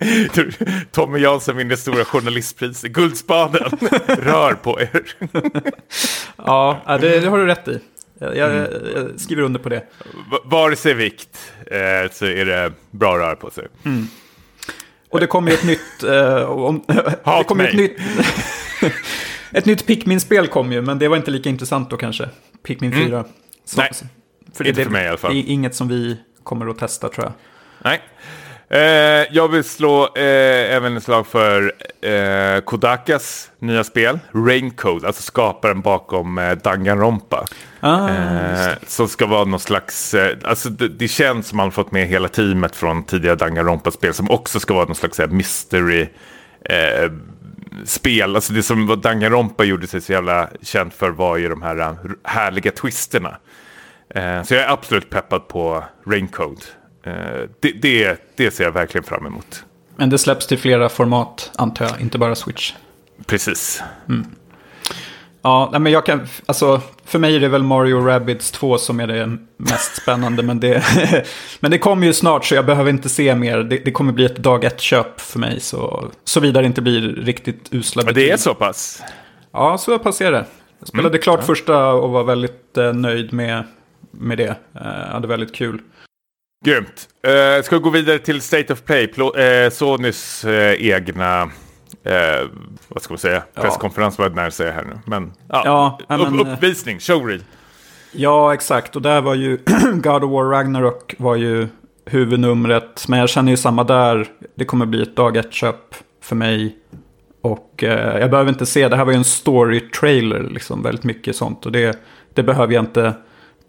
Tommy 0.92 1.18
Jansson 1.18 1.56
vinner 1.56 1.76
stora 1.76 2.04
journalistpriset, 2.04 2.92
Guldspaden, 2.92 3.70
rör 4.06 4.54
på 4.54 4.80
er. 4.80 5.02
ja, 6.36 6.98
det, 7.00 7.20
det, 7.20 7.28
har 7.28 7.38
du 7.38 7.46
rätt 7.46 7.68
i. 7.68 7.80
Jag, 8.18 8.36
jag, 8.36 8.50
mm. 8.50 8.70
jag 8.94 9.20
skriver 9.20 9.42
under 9.42 9.60
på 9.60 9.68
det. 9.68 9.84
V 10.30 10.36
vare 10.44 10.76
sig 10.76 10.94
vikt 10.94 11.52
eh, 11.66 12.12
så 12.12 12.26
är 12.26 12.44
det 12.44 12.72
bra 12.90 13.18
rör 13.18 13.34
på 13.34 13.50
sig. 13.50 13.66
Mm. 13.84 14.06
Och 15.10 15.20
det 15.20 15.26
kommer 15.26 15.52
ett 15.52 15.64
nytt... 15.64 16.02
Eh, 16.02 16.42
om, 16.42 16.84
det 16.86 17.44
kommer 17.46 17.68
ett 17.68 17.76
nytt... 17.76 17.96
Ett 19.52 19.66
nytt 19.66 19.86
Pikmin-spel 19.86 20.46
kom 20.46 20.72
ju, 20.72 20.82
men 20.82 20.98
det 20.98 21.08
var 21.08 21.16
inte 21.16 21.30
lika 21.30 21.48
intressant 21.48 21.90
då 21.90 21.96
kanske. 21.96 22.28
Pikmin 22.62 22.92
4. 22.92 23.02
Mm. 23.04 23.24
Så, 23.64 23.80
Nej, 23.80 23.90
för 24.54 24.66
inte 24.66 24.80
det, 24.80 24.84
för 24.84 24.92
mig 24.92 25.04
i 25.04 25.08
alla 25.08 25.16
fall. 25.16 25.34
Det 25.34 25.40
är 25.40 25.52
inget 25.52 25.74
som 25.74 25.88
vi 25.88 26.16
kommer 26.42 26.66
att 26.66 26.78
testa 26.78 27.08
tror 27.08 27.24
jag. 27.24 27.32
Nej. 27.84 28.00
Eh, 28.72 29.26
jag 29.30 29.48
vill 29.48 29.64
slå 29.64 30.02
eh, 30.16 30.74
även 30.76 30.96
ett 30.96 31.02
slag 31.02 31.26
för 31.26 31.72
eh, 32.00 32.60
Kodakas 32.60 33.50
nya 33.58 33.84
spel, 33.84 34.18
Raincode, 34.32 35.06
alltså 35.06 35.22
skaparen 35.22 35.80
bakom 35.80 36.38
eh, 36.38 36.52
Danganronpa. 36.52 37.44
Ah, 37.80 38.08
eh, 38.08 38.74
som 38.86 39.08
ska 39.08 39.26
vara 39.26 39.44
någon 39.44 39.60
slags, 39.60 40.14
eh, 40.14 40.36
alltså 40.44 40.68
det, 40.70 40.88
det, 40.88 41.08
känns 41.08 41.48
som 41.48 41.56
man 41.56 41.72
fått 41.72 41.92
med 41.92 42.06
hela 42.06 42.28
teamet 42.28 42.76
från 42.76 43.04
tidigare 43.04 43.36
Danganronpa-spel 43.36 44.14
som 44.14 44.30
också 44.30 44.60
ska 44.60 44.74
vara 44.74 44.84
någon 44.84 44.94
slags 44.94 45.18
mystery 45.18 46.08
eh, 46.64 47.10
spel. 47.84 48.36
Alltså 48.36 48.52
det 48.52 48.62
som 48.62 49.00
Danganronpa 49.02 49.64
gjorde 49.64 49.86
sig 49.86 50.00
så 50.00 50.12
jävla 50.12 50.48
känt 50.62 50.94
för 50.94 51.10
var 51.10 51.36
ju 51.36 51.48
de 51.48 51.62
här 51.62 51.78
äh, 51.78 51.94
härliga 52.24 52.70
twisterna. 52.70 53.36
Eh, 54.14 54.42
så 54.42 54.54
jag 54.54 54.62
är 54.62 54.72
absolut 54.72 55.10
peppad 55.10 55.48
på 55.48 55.84
Raincode. 56.06 56.62
Eh, 57.02 57.12
det, 57.60 57.72
det, 57.72 58.20
det 58.36 58.50
ser 58.50 58.64
jag 58.64 58.72
verkligen 58.72 59.04
fram 59.04 59.26
emot. 59.26 59.64
Men 59.96 60.10
det 60.10 60.18
släpps 60.18 60.46
till 60.46 60.58
flera 60.58 60.88
format 60.88 61.50
antar 61.56 61.84
jag, 61.84 62.00
inte 62.00 62.18
bara 62.18 62.34
Switch. 62.34 62.74
Precis. 63.26 63.82
Mm. 64.08 64.26
Ja, 65.42 65.78
men 65.80 65.92
jag 65.92 66.06
kan, 66.06 66.28
alltså, 66.46 66.80
för 67.04 67.18
mig 67.18 67.36
är 67.36 67.40
det 67.40 67.48
väl 67.48 67.62
Mario 67.62 68.06
Rabbids 68.06 68.50
2 68.50 68.78
som 68.78 69.00
är 69.00 69.06
det 69.06 69.36
mest 69.56 70.02
spännande. 70.02 70.42
men, 70.42 70.60
det, 70.60 70.84
men 71.60 71.70
det 71.70 71.78
kommer 71.78 72.06
ju 72.06 72.12
snart 72.12 72.44
så 72.44 72.54
jag 72.54 72.66
behöver 72.66 72.90
inte 72.90 73.08
se 73.08 73.34
mer. 73.34 73.58
Det, 73.58 73.78
det 73.84 73.92
kommer 73.92 74.12
bli 74.12 74.24
ett 74.24 74.36
dag 74.36 74.64
ett-köp 74.64 75.20
för 75.20 75.38
mig. 75.38 75.60
Så, 75.60 76.10
såvida 76.24 76.60
det 76.60 76.66
inte 76.66 76.82
blir 76.82 77.00
riktigt 77.00 77.68
usla 77.70 78.02
betyg. 78.02 78.24
Det 78.24 78.30
är 78.30 78.36
så 78.36 78.54
pass? 78.54 79.02
Ja, 79.52 79.78
så 79.78 79.98
pass 79.98 80.20
är 80.20 80.32
det. 80.32 80.44
Jag 80.78 80.88
spelade 80.88 81.08
mm. 81.08 81.22
klart 81.22 81.40
ja. 81.40 81.46
första 81.46 81.92
och 81.92 82.10
var 82.10 82.24
väldigt 82.24 82.76
eh, 82.76 82.92
nöjd 82.92 83.32
med, 83.32 83.64
med 84.10 84.38
det. 84.38 84.56
Eh, 84.74 85.12
hade 85.12 85.28
väldigt 85.28 85.54
kul. 85.54 85.80
Grymt. 86.64 87.08
Uh, 87.26 87.62
ska 87.62 87.76
vi 87.76 87.82
gå 87.82 87.90
vidare 87.90 88.18
till 88.18 88.40
State 88.40 88.72
of 88.72 88.82
Play, 88.84 89.06
Pl 89.06 89.22
uh, 89.22 89.70
Sonys 89.70 90.44
uh, 90.44 90.86
egna 90.86 91.50
eh, 92.04 92.48
vad 92.88 93.02
ska 93.02 93.12
man 93.12 93.18
säga, 93.18 93.42
presskonferens 93.54 94.18
var 94.18 94.28
det 94.28 94.34
när 94.34 94.42
jag 94.42 94.52
säger 94.52 94.72
här 94.72 94.84
nu. 94.84 94.98
Men, 95.04 95.32
ja, 95.48 95.98
ja 96.08 96.16
men, 96.16 96.40
upp, 96.40 96.46
uppvisning, 96.48 97.00
showreel. 97.00 97.42
Ja, 98.12 98.54
exakt. 98.54 98.96
Och 98.96 99.02
där 99.02 99.20
var 99.20 99.34
ju 99.34 99.56
God 99.94 100.24
of 100.24 100.30
War 100.30 100.44
Ragnarok 100.44 101.14
var 101.18 101.36
ju 101.36 101.68
huvudnumret. 102.04 103.08
Men 103.08 103.18
jag 103.18 103.28
känner 103.28 103.50
ju 103.50 103.56
samma 103.56 103.84
där. 103.84 104.26
Det 104.54 104.64
kommer 104.64 104.86
bli 104.86 105.02
ett 105.02 105.16
dag 105.16 105.36
ett 105.36 105.52
köp 105.52 105.94
för 106.22 106.36
mig. 106.36 106.76
Och 107.42 107.84
eh, 107.84 108.18
jag 108.18 108.30
behöver 108.30 108.50
inte 108.50 108.66
se, 108.66 108.88
det 108.88 108.96
här 108.96 109.04
var 109.04 109.12
ju 109.12 109.18
en 109.18 109.24
story-trailer, 109.24 110.50
liksom 110.50 110.82
väldigt 110.82 111.04
mycket 111.04 111.36
sånt. 111.36 111.66
Och 111.66 111.72
det, 111.72 111.98
det 112.34 112.42
behöver 112.42 112.74
jag 112.74 112.82
inte 112.82 113.14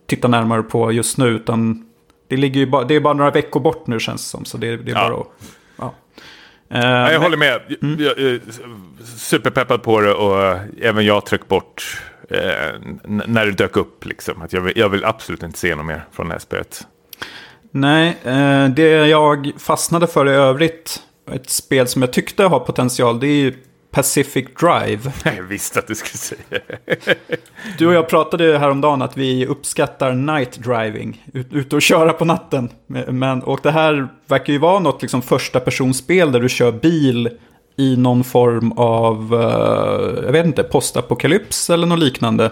titta 0.08 0.28
närmare 0.28 0.63
på 0.63 0.91
just 0.91 1.17
nu, 1.17 1.28
utan 1.28 1.86
det, 2.28 2.38
ligger 2.38 2.60
ju 2.60 2.65
bara, 2.65 2.84
det 2.84 2.96
är 2.96 3.00
bara 3.00 3.13
några 3.13 3.32
veckor 3.32 3.60
bort 3.60 3.88
nu 3.88 4.00
känns 4.00 4.22
det 4.22 4.30
som. 4.30 4.46
Så 4.46 4.58
det, 4.58 4.78
det 4.78 4.91
är 4.91 4.96
ja. 4.96 5.10
bara 5.10 5.22
att 5.22 5.28
Uh, 6.75 6.79
jag 6.79 7.12
men... 7.12 7.21
håller 7.21 7.38
med. 7.38 7.62
Mm. 7.81 8.03
Jag 8.03 8.19
är 8.19 8.39
superpeppad 9.17 9.84
på 9.84 10.01
det 10.01 10.13
och 10.13 10.53
uh, 10.53 10.62
även 10.81 11.05
jag 11.05 11.25
tryck 11.25 11.47
bort 11.47 12.01
uh, 12.31 12.38
när 13.05 13.45
det 13.45 13.51
dök 13.51 13.77
upp. 13.77 14.05
Liksom. 14.05 14.41
Att 14.41 14.53
jag, 14.53 14.62
vill, 14.62 14.77
jag 14.77 14.89
vill 14.89 15.05
absolut 15.05 15.43
inte 15.43 15.60
se 15.60 15.75
något 15.75 15.86
mer 15.86 16.05
från 16.12 16.27
det 16.27 16.34
här 16.34 16.39
spelet. 16.39 16.88
Nej, 17.73 18.17
det 18.75 19.07
jag 19.07 19.51
fastnade 19.57 20.07
för 20.07 20.29
i 20.29 20.31
övrigt, 20.31 21.03
ett 21.31 21.49
spel 21.49 21.88
som 21.88 22.01
jag 22.01 22.13
tyckte 22.13 22.43
har 22.43 22.60
potential, 22.60 23.19
det 23.19 23.27
är 23.27 23.36
ju 23.36 23.53
Pacific 23.91 24.45
Drive. 24.60 25.12
Jag 25.38 25.43
visste 25.43 25.80
att 25.80 25.88
du 25.88 25.95
skulle 25.95 26.17
säga 26.17 26.62
Du 27.77 27.88
och 27.88 27.93
jag 27.93 28.10
pratade 28.10 28.58
häromdagen 28.58 29.01
att 29.01 29.17
vi 29.17 29.45
uppskattar 29.45 30.13
night 30.13 30.58
driving. 30.63 31.25
Ut, 31.34 31.54
ute 31.54 31.75
och 31.75 31.82
köra 31.82 32.13
på 32.13 32.25
natten. 32.25 32.69
Men, 33.08 33.43
och 33.43 33.60
det 33.63 33.71
här 33.71 34.08
verkar 34.27 34.54
ju 34.54 34.60
vara 34.60 34.80
något 34.80 35.01
liksom 35.01 35.21
första 35.21 35.60
personspel 35.60 36.32
där 36.32 36.39
du 36.39 36.49
kör 36.49 36.71
bil 36.71 37.30
i 37.77 37.97
någon 37.97 38.23
form 38.23 38.71
av, 38.71 39.34
uh, 39.34 40.25
jag 40.25 40.32
vet 40.32 40.45
inte, 40.45 40.63
postapokalyps 40.63 41.69
eller 41.69 41.88
något 41.88 41.99
liknande. 41.99 42.51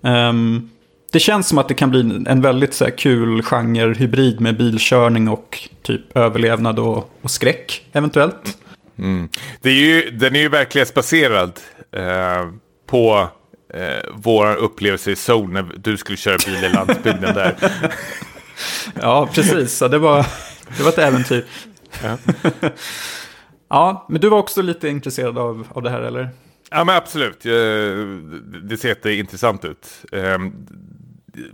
Um, 0.00 0.70
det 1.12 1.20
känns 1.20 1.48
som 1.48 1.58
att 1.58 1.68
det 1.68 1.74
kan 1.74 1.90
bli 1.90 2.24
en 2.26 2.42
väldigt 2.42 2.74
så 2.74 2.84
här, 2.84 2.90
kul 2.90 3.42
genre, 3.42 3.94
hybrid 3.94 4.40
med 4.40 4.56
bilkörning 4.56 5.28
och 5.28 5.68
typ 5.82 6.16
överlevnad 6.16 6.78
och, 6.78 7.10
och 7.22 7.30
skräck 7.30 7.86
eventuellt. 7.92 8.56
Mm. 9.00 9.28
Det 9.60 9.70
är 9.70 9.74
ju, 9.74 10.10
den 10.10 10.36
är 10.36 10.40
ju 10.40 10.48
verklighetsbaserad 10.48 11.60
eh, 11.92 12.48
på 12.86 13.28
eh, 13.74 14.10
vår 14.14 14.56
upplevelse 14.56 15.10
i 15.10 15.16
Seoul 15.16 15.52
när 15.52 15.62
du 15.76 15.96
skulle 15.96 16.16
köra 16.16 16.38
bil 16.46 16.64
i 16.64 16.68
landsbygden 16.68 17.34
där. 17.34 17.56
ja, 19.00 19.28
precis. 19.34 19.76
Så 19.76 19.88
det, 19.88 19.98
var, 19.98 20.26
det 20.76 20.82
var 20.82 20.90
ett 20.90 20.98
äventyr. 20.98 21.44
Ja. 22.02 22.18
ja, 23.68 24.06
men 24.08 24.20
du 24.20 24.28
var 24.28 24.38
också 24.38 24.62
lite 24.62 24.88
intresserad 24.88 25.38
av, 25.38 25.66
av 25.72 25.82
det 25.82 25.90
här, 25.90 26.00
eller? 26.00 26.28
Ja, 26.70 26.84
men 26.84 26.96
absolut. 26.96 27.42
Det 28.62 28.76
ser 28.80 28.88
jätteintressant 28.88 29.64
ut. 29.64 30.04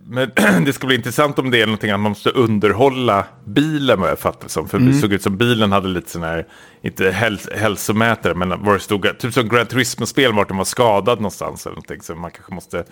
Men 0.07 0.31
det 0.65 0.73
ska 0.73 0.87
bli 0.87 0.97
intressant 0.97 1.39
om 1.39 1.51
det 1.51 1.63
är 1.63 1.67
någonting 1.67 1.91
att 1.91 2.01
man 2.01 2.11
måste 2.11 2.31
underhålla 2.31 3.25
bilen 3.45 4.01
vad 4.01 4.11
jag 4.11 4.19
fattar 4.19 4.49
som. 4.49 4.69
För 4.69 4.79
det 4.79 4.93
såg 4.95 5.13
ut 5.13 5.23
som 5.23 5.37
bilen 5.37 5.73
hade 5.73 5.89
lite 5.89 6.11
sån 6.11 6.23
här, 6.23 6.47
inte 6.83 7.11
häls 7.11 7.49
hälsomätare, 7.55 8.35
men 8.35 8.49
var 8.65 8.75
det 8.75 8.81
stod, 8.81 9.19
typ 9.19 9.35
som 9.35 9.49
Gran 9.49 9.67
Turismo-spel 9.67 10.33
vart 10.33 10.49
den 10.49 10.57
var 10.57 10.65
skadad 10.65 11.19
någonstans 11.19 11.67
eller 11.67 11.75
någonting. 11.75 12.01
Så 12.03 12.15
man 12.15 12.31
kanske 12.31 12.55
måste 12.55 12.85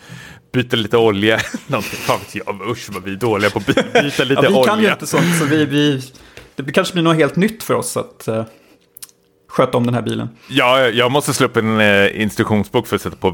byta 0.52 0.76
lite 0.76 0.96
olja. 0.96 1.40
någonting. 1.66 1.98
Fan 1.98 2.18
vet 2.18 2.34
jag, 2.46 2.70
usch 2.70 2.88
vad 2.92 3.02
vi 3.02 3.12
är 3.12 3.16
dåliga 3.16 3.50
på 3.50 3.58
att 3.58 3.66
by- 3.66 3.72
byta 4.02 4.24
lite 4.24 4.40
Ja, 4.42 4.48
vi 4.50 4.54
olja. 4.54 4.64
kan 4.72 4.82
ju 4.82 4.90
inte 4.90 5.06
sånt, 5.06 5.38
så 5.38 5.44
vi, 5.44 5.64
vi, 5.64 6.02
det 6.56 6.72
kanske 6.72 6.92
blir 6.94 7.02
något 7.02 7.16
helt 7.16 7.36
nytt 7.36 7.62
för 7.62 7.74
oss 7.74 7.96
att 7.96 8.28
eh, 8.28 8.44
sköta 9.54 9.78
om 9.78 9.86
den 9.86 9.94
här 9.94 10.02
bilen. 10.02 10.28
Ja, 10.48 10.80
jag 10.80 11.12
måste 11.12 11.34
slå 11.34 11.46
upp 11.46 11.56
en 11.56 11.80
eh, 11.80 12.20
instruktionsbok 12.22 12.86
för 12.86 12.96
att 12.96 13.02
sätta 13.02 13.16
på. 13.16 13.30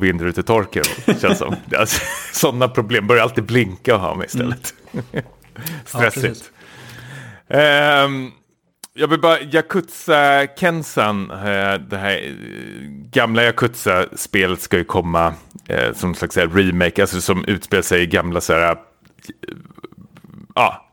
Känns 1.20 1.38
som. 1.38 1.56
Alltså, 1.76 2.02
sådana 2.32 2.68
problem 2.68 3.06
börjar 3.06 3.22
alltid 3.22 3.44
blinka 3.44 3.94
och 3.94 4.00
ha 4.00 4.14
mig 4.14 4.26
istället. 4.26 4.74
Stressigt. 5.84 6.22
precis. 6.22 6.50
Ehm, 7.48 8.30
jag 8.94 9.08
vill 9.08 9.20
bara, 9.20 9.40
Yakuza 9.40 10.46
Kensan, 10.56 11.30
eh, 11.30 11.74
det 11.74 11.96
här 11.96 12.16
eh, 12.16 12.32
gamla 13.10 13.44
Yakuza-spelet 13.44 14.60
ska 14.60 14.76
ju 14.78 14.84
komma 14.84 15.34
eh, 15.68 15.92
som 15.94 16.08
en 16.08 16.14
slags 16.14 16.36
här 16.36 16.48
remake, 16.48 17.02
alltså 17.02 17.20
som 17.20 17.44
utspelar 17.44 17.82
sig 17.82 18.02
i 18.02 18.06
gamla 18.06 18.40
så 18.40 18.52
här, 18.52 18.76
ja, 20.54 20.88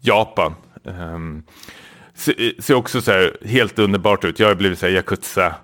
Japan. 0.00 0.54
Um, 0.84 1.42
ser, 2.20 2.62
ser 2.62 2.74
också 2.74 3.00
så 3.00 3.10
här 3.10 3.36
helt 3.44 3.78
underbart 3.78 4.24
ut. 4.24 4.38
Jag 4.38 4.48
har 4.48 4.54
blivit 4.54 4.78
så 4.78 4.86
här 4.86 4.92
Yakuza-fan 4.92 5.58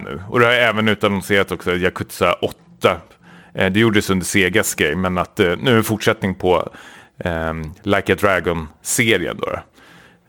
eh, 0.00 0.04
nu. 0.04 0.22
Och 0.28 0.40
det 0.40 0.46
har 0.46 0.52
även 0.52 0.88
utannonserat 0.88 1.52
också 1.52 1.76
Yakuza 1.76 2.32
8. 2.32 2.56
Eh, 3.54 3.72
det 3.72 3.80
gjordes 3.80 4.10
under 4.10 4.26
Segas 4.26 4.74
grej, 4.74 4.96
men 4.96 5.18
att 5.18 5.40
eh, 5.40 5.56
nu 5.56 5.72
är 5.72 5.76
en 5.76 5.84
fortsättning 5.84 6.34
på 6.34 6.72
eh, 7.24 7.54
Like 7.82 8.12
a 8.12 8.16
Dragon-serien. 8.20 9.36
Då. 9.36 9.46
då. 9.46 9.58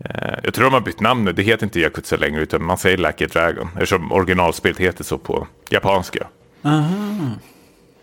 Eh, 0.05 0.39
jag 0.43 0.53
tror 0.53 0.65
de 0.65 0.73
har 0.73 0.81
bytt 0.81 0.99
namn 0.99 1.25
nu, 1.25 1.33
det 1.33 1.43
heter 1.43 1.65
inte 1.65 1.79
Yakuza 1.79 2.17
längre, 2.17 2.41
utan 2.41 2.63
man 2.63 2.77
säger 2.77 2.97
Like 2.97 3.25
a 3.25 3.27
Dragon. 3.33 3.69
Eftersom 3.73 4.11
originalspelet 4.11 4.77
heter 4.77 5.03
så 5.03 5.17
på 5.17 5.47
japanska. 5.69 6.27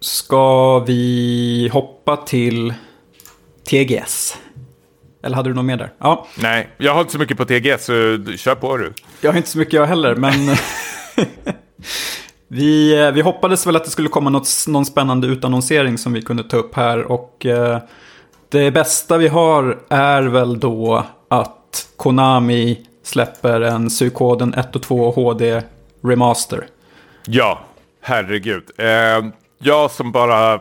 Ska 0.00 0.78
vi 0.78 1.70
hoppa 1.72 2.16
till 2.16 2.74
TGS? 3.64 4.38
Eller 5.26 5.36
hade 5.36 5.50
du 5.50 5.54
något 5.54 5.64
mer 5.64 5.76
där? 5.76 5.92
Ja, 5.98 6.26
Nej, 6.38 6.68
jag 6.78 6.94
har 6.94 7.00
inte 7.00 7.12
så 7.12 7.18
mycket 7.18 7.36
på 7.36 7.44
TGS, 7.44 7.84
så 7.84 7.92
kör 8.36 8.54
på 8.54 8.76
du. 8.76 8.92
jag 9.20 9.32
har 9.32 9.36
inte 9.36 9.48
så 9.48 9.58
mycket 9.58 9.74
jag 9.74 9.86
heller, 9.86 10.14
men 10.14 10.32
vi, 12.48 13.00
eh, 13.04 13.10
vi 13.10 13.20
hoppades 13.20 13.66
väl 13.66 13.76
att 13.76 13.84
det 13.84 13.90
skulle 13.90 14.08
komma 14.08 14.30
något, 14.30 14.48
någon 14.68 14.86
spännande 14.86 15.26
utannonsering 15.26 15.98
som 15.98 16.12
vi 16.12 16.22
kunde 16.22 16.44
ta 16.44 16.56
upp 16.56 16.74
här. 16.74 17.02
Och 17.12 17.46
eh, 17.46 17.78
det 18.48 18.70
bästa 18.70 19.18
vi 19.18 19.28
har 19.28 19.78
är 19.88 20.22
väl 20.22 20.60
då 20.60 21.06
att 21.28 21.88
Konami 21.96 22.86
släpper 23.02 23.60
en 23.60 23.90
Suikoden 23.90 24.54
1 24.54 24.76
och 24.76 24.82
2 24.82 25.10
HD 25.10 25.62
Remaster. 26.02 26.66
Ja, 27.26 27.60
herregud. 28.00 28.62
Eh, 28.78 29.26
jag 29.58 29.90
som 29.90 30.12
bara 30.12 30.60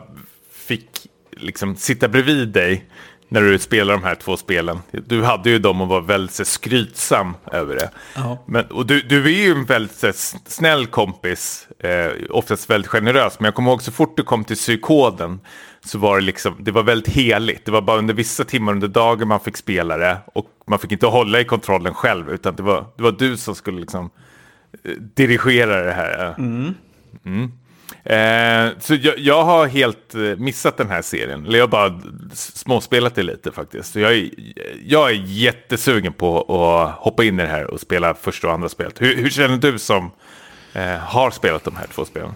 fick 0.52 0.88
liksom 1.30 1.76
sitta 1.76 2.08
bredvid 2.08 2.48
dig 2.48 2.84
när 3.28 3.42
du 3.42 3.58
spelar 3.58 3.94
de 3.94 4.04
här 4.04 4.14
två 4.14 4.36
spelen. 4.36 4.78
Du 4.90 5.22
hade 5.22 5.50
ju 5.50 5.58
dem 5.58 5.80
och 5.80 5.88
var 5.88 6.00
väldigt 6.00 6.34
så, 6.34 6.44
skrytsam 6.44 7.34
över 7.52 7.74
det. 7.74 7.90
Ja. 8.14 8.44
Men, 8.46 8.64
och 8.64 8.86
du, 8.86 9.00
du 9.00 9.24
är 9.24 9.44
ju 9.44 9.50
en 9.50 9.64
väldigt 9.64 9.96
så, 9.96 10.12
snäll 10.46 10.86
kompis, 10.86 11.68
eh, 11.78 12.12
oftast 12.30 12.70
väldigt 12.70 12.90
generös. 12.90 13.40
Men 13.40 13.44
jag 13.44 13.54
kommer 13.54 13.70
ihåg 13.70 13.82
så 13.82 13.92
fort 13.92 14.16
du 14.16 14.22
kom 14.22 14.44
till 14.44 14.56
psykoden 14.56 15.40
så 15.84 15.98
var 15.98 16.18
det 16.18 16.24
liksom, 16.24 16.56
det 16.58 16.70
var 16.70 16.82
väldigt 16.82 17.14
heligt. 17.14 17.64
Det 17.64 17.70
var 17.70 17.82
bara 17.82 17.98
under 17.98 18.14
vissa 18.14 18.44
timmar 18.44 18.72
under 18.72 18.88
dagen 18.88 19.28
man 19.28 19.40
fick 19.40 19.56
spela 19.56 19.96
det. 19.96 20.18
Och 20.26 20.46
man 20.66 20.78
fick 20.78 20.92
inte 20.92 21.06
hålla 21.06 21.40
i 21.40 21.44
kontrollen 21.44 21.94
själv, 21.94 22.30
utan 22.30 22.56
det 22.56 22.62
var, 22.62 22.86
det 22.96 23.02
var 23.02 23.12
du 23.12 23.36
som 23.36 23.54
skulle 23.54 23.80
liksom 23.80 24.10
eh, 24.84 24.92
dirigera 24.92 25.82
det 25.82 25.92
här. 25.92 26.34
Mm. 26.38 26.74
Eh, 28.04 28.68
så 28.78 28.94
jag, 28.94 29.18
jag 29.18 29.44
har 29.44 29.66
helt 29.66 30.14
eh, 30.14 30.20
missat 30.20 30.76
den 30.76 30.90
här 30.90 31.02
serien. 31.02 31.46
Eller 31.46 31.58
jag 31.58 31.66
har 31.66 31.70
bara 31.70 32.00
småspelat 32.34 33.14
det 33.14 33.22
lite 33.22 33.52
faktiskt. 33.52 33.92
Så 33.92 34.00
jag, 34.00 34.14
är, 34.14 34.30
jag 34.84 35.10
är 35.10 35.14
jättesugen 35.26 36.12
på 36.12 36.40
att 36.40 37.04
hoppa 37.04 37.24
in 37.24 37.40
i 37.40 37.42
det 37.42 37.48
här 37.48 37.70
och 37.70 37.80
spela 37.80 38.14
första 38.14 38.46
och 38.46 38.52
andra 38.52 38.68
spelet. 38.68 39.00
Hur, 39.00 39.16
hur 39.16 39.30
känner 39.30 39.56
du 39.56 39.78
som 39.78 40.10
eh, 40.72 40.82
har 40.86 41.30
spelat 41.30 41.64
de 41.64 41.76
här 41.76 41.86
två 41.94 42.04
spelen? 42.04 42.34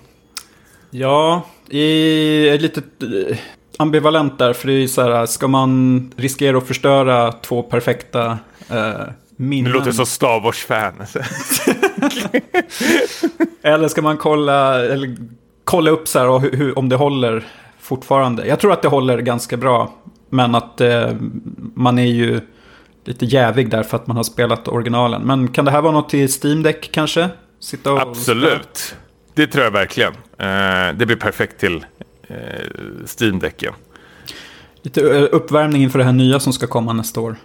Ja, 0.91 1.47
jag 1.69 1.83
är 1.83 2.59
lite 2.59 2.83
eh, 3.31 3.37
ambivalent 3.77 4.39
där. 4.39 4.53
För 4.53 4.67
det 4.67 4.73
är 4.73 4.79
ju 4.79 4.89
så 4.89 5.03
här, 5.03 5.27
ska 5.27 5.49
man 5.49 6.13
riskera 6.17 6.59
att 6.59 6.67
förstöra 6.67 7.33
två 7.33 7.63
perfekta 7.63 8.39
eh, 8.71 9.01
minnen? 9.37 9.73
Du 9.73 9.79
låter 9.79 9.93
som 9.93 10.07
Star 10.07 10.41
Wars-fan. 10.41 10.95
Eller 13.63 13.89
ska 13.89 14.03
man 14.03 14.17
kolla, 14.17 14.85
eller 14.85 15.17
kolla 15.71 15.91
upp 15.91 16.09
så 16.09 16.19
här, 16.19 16.29
och 16.29 16.41
hur, 16.41 16.53
hur, 16.53 16.79
om 16.79 16.89
det 16.89 16.97
håller 16.97 17.45
fortfarande? 17.79 18.47
Jag 18.47 18.61
tror 18.61 18.73
att 18.73 18.83
det 18.83 18.89
håller 18.89 19.19
ganska 19.19 19.57
bra. 19.57 19.95
Men 20.31 20.55
att 20.55 20.81
eh, 20.81 21.11
man 21.75 21.99
är 21.99 22.07
ju 22.07 22.41
lite 23.05 23.25
jävig 23.25 23.71
där 23.71 23.83
för 23.83 23.97
att 23.97 24.07
man 24.07 24.17
har 24.17 24.25
spelat 24.25 24.69
originalen. 24.69 25.23
Men 25.23 25.49
kan 25.49 25.65
det 25.65 25.71
här 25.71 25.83
vara 25.83 25.93
något 25.93 26.09
till 26.09 26.29
Steam 26.45 26.63
Deck 26.63 26.91
kanske? 26.93 27.29
Sitta 27.61 27.93
och 27.93 28.01
Absolut. 28.01 28.97
Det 29.35 29.47
tror 29.47 29.65
jag 29.65 29.71
verkligen. 29.71 30.13
Eh, 30.13 30.97
det 30.97 31.07
blir 31.07 31.17
perfekt 31.17 31.61
till 31.61 31.85
eh, 32.29 32.37
Steam-däcken. 33.07 33.73
Lite 34.83 35.01
eh, 35.01 35.29
uppvärmning 35.33 35.83
inför 35.83 35.99
det 35.99 36.05
här 36.05 36.13
nya 36.13 36.41
som 36.41 36.53
ska 36.53 36.67
komma 36.67 36.93
nästa 36.93 37.21
år. 37.21 37.37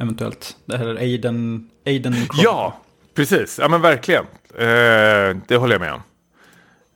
Eventuellt. 0.00 0.56
Det 0.64 0.76
här 0.76 0.86
är 0.86 0.96
Aiden... 0.96 1.68
Aiden 1.86 2.14
Ja, 2.42 2.80
precis. 3.14 3.58
Ja, 3.62 3.68
men 3.68 3.80
verkligen. 3.80 4.24
Eh, 4.54 5.36
det 5.48 5.56
håller 5.56 5.74
jag 5.74 5.80
med 5.80 5.92
om. 5.92 6.00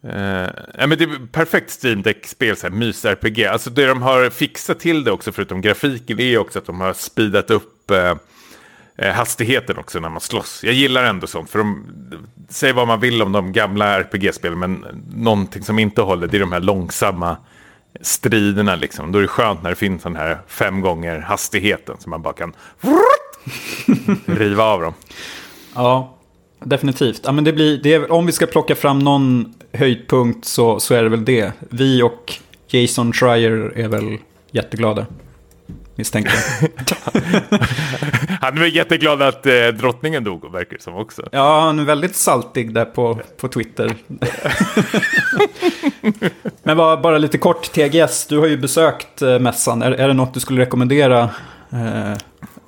Uh, 0.05 0.51
ja, 0.79 0.87
men 0.87 0.91
det 0.91 1.05
är 1.05 1.27
perfekt 1.33 1.85
Steam 1.85 2.03
Deck-spel, 2.03 2.57
så 2.57 2.67
här, 2.67 2.75
mys-RPG. 2.75 3.47
Alltså 3.47 3.71
det 3.71 3.87
de 3.87 4.03
har 4.03 4.31
fixat 4.31 4.81
till 4.81 5.05
det 5.05 5.11
också, 5.11 5.33
förutom 5.33 5.61
grafiken, 5.61 6.21
är 6.21 6.39
också 6.39 6.59
att 6.59 6.67
de 6.67 6.81
har 6.81 6.93
speedat 6.93 7.51
upp 7.51 7.91
uh, 7.91 8.15
hastigheten 9.13 9.79
också 9.79 10.01
när 10.01 10.09
man 10.09 10.21
slåss. 10.21 10.65
Jag 10.65 10.75
gillar 10.75 11.05
ändå 11.05 11.27
sånt, 11.27 11.51
för 11.51 11.59
de 11.59 11.87
säg 12.49 12.73
vad 12.73 12.87
man 12.89 13.01
vill 13.01 13.23
om 13.23 13.33
de 13.33 13.53
gamla 13.53 14.01
RPG-spelen, 14.01 14.59
men 14.59 14.85
någonting 15.15 15.63
som 15.63 15.79
inte 15.79 16.03
håller, 16.03 16.27
det 16.27 16.37
är 16.37 16.41
de 16.41 16.53
här 16.53 16.61
långsamma 16.61 17.37
striderna 18.01 18.77
liksom. 18.77 19.13
Då 19.13 19.19
är 19.19 19.23
det 19.23 19.29
skönt 19.29 19.63
när 19.63 19.71
det 19.71 19.77
finns 19.77 20.03
den 20.03 20.17
här 20.17 20.39
fem 20.47 20.81
gånger 20.81 21.19
hastigheten, 21.19 21.97
så 21.99 22.11
man 22.11 22.23
bara 22.23 22.35
kan 22.35 22.53
riva 24.27 24.65
av 24.65 24.83
dem. 24.83 24.95
Ja, 25.75 26.18
definitivt. 26.65 27.21
Ja, 27.25 27.33
men 27.33 27.45
det 27.45 27.53
blir, 27.53 27.81
det 27.83 27.95
är, 27.95 28.13
om 28.13 28.27
vi 28.27 28.33
ska 28.33 28.47
plocka 28.47 28.75
fram 28.75 28.99
någon 28.99 29.55
höjdpunkt 29.73 30.45
så, 30.45 30.81
så 30.81 30.95
är 30.95 31.03
det 31.03 31.09
väl 31.09 31.25
det. 31.25 31.53
Vi 31.59 32.03
och 32.03 32.35
Jason 32.69 33.13
Schreier 33.13 33.73
är 33.77 33.89
väl 33.89 34.19
jätteglada. 34.51 35.07
Misstänker 35.95 36.33
jag. 36.33 36.71
Han 38.41 38.57
är 38.57 38.61
väl 38.61 38.77
jätteglad 38.77 39.23
att 39.23 39.47
eh, 39.47 39.67
drottningen 39.67 40.25
dog, 40.25 40.53
verkar 40.53 40.77
det 40.77 40.83
som 40.83 40.95
också. 40.95 41.29
Ja, 41.33 41.61
han 41.61 41.79
är 41.79 41.85
väldigt 41.85 42.17
saltig 42.17 42.75
där 42.75 42.85
på, 42.85 43.21
på 43.37 43.49
Twitter. 43.49 43.95
Men 46.63 46.77
bara, 46.77 46.97
bara 46.97 47.19
lite 47.19 47.39
kort, 47.39 47.73
TGS, 47.73 48.27
du 48.27 48.39
har 48.39 48.47
ju 48.47 48.57
besökt 48.57 49.23
eh, 49.23 49.39
mässan. 49.39 49.83
Är, 49.83 49.91
är 49.91 50.09
det 50.09 50.15
något 50.15 50.35
du 50.35 50.41
skulle 50.41 50.61
rekommendera? 50.61 51.31
Eh, 51.71 52.15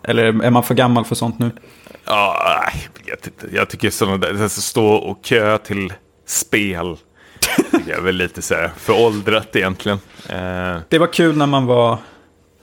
eller 0.02 0.24
är 0.24 0.50
man 0.50 0.62
för 0.62 0.74
gammal 0.74 1.04
för 1.04 1.14
sånt 1.14 1.38
nu? 1.38 1.50
Ja, 2.04 2.68
jag 3.06 3.10
vet 3.16 3.26
inte. 3.26 3.56
Jag 3.56 3.70
tycker 3.70 3.90
sådana 3.90 4.16
där, 4.16 4.42
alltså 4.42 4.60
stå 4.60 4.86
och 4.86 5.24
kö 5.24 5.58
till 5.58 5.92
spel. 6.26 6.96
jag 7.86 7.98
är 7.98 8.02
väl 8.02 8.14
lite 8.16 8.42
så 8.42 8.54
här 8.54 8.70
föråldrat 8.76 9.56
egentligen. 9.56 9.98
Eh, 10.28 10.76
Det 10.88 10.98
var 10.98 11.12
kul 11.12 11.36
när 11.36 11.46
man 11.46 11.66
var 11.66 11.98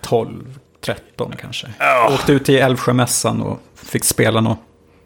12, 0.01 0.59
13 0.85 1.33
kanske. 1.41 1.67
Ja. 1.79 2.11
Åkte 2.13 2.33
ut 2.33 2.45
till 2.45 2.55
Älvsjömässan 2.55 3.41
och 3.41 3.59
fick 3.75 4.03
spela 4.03 4.41
något 4.41 4.59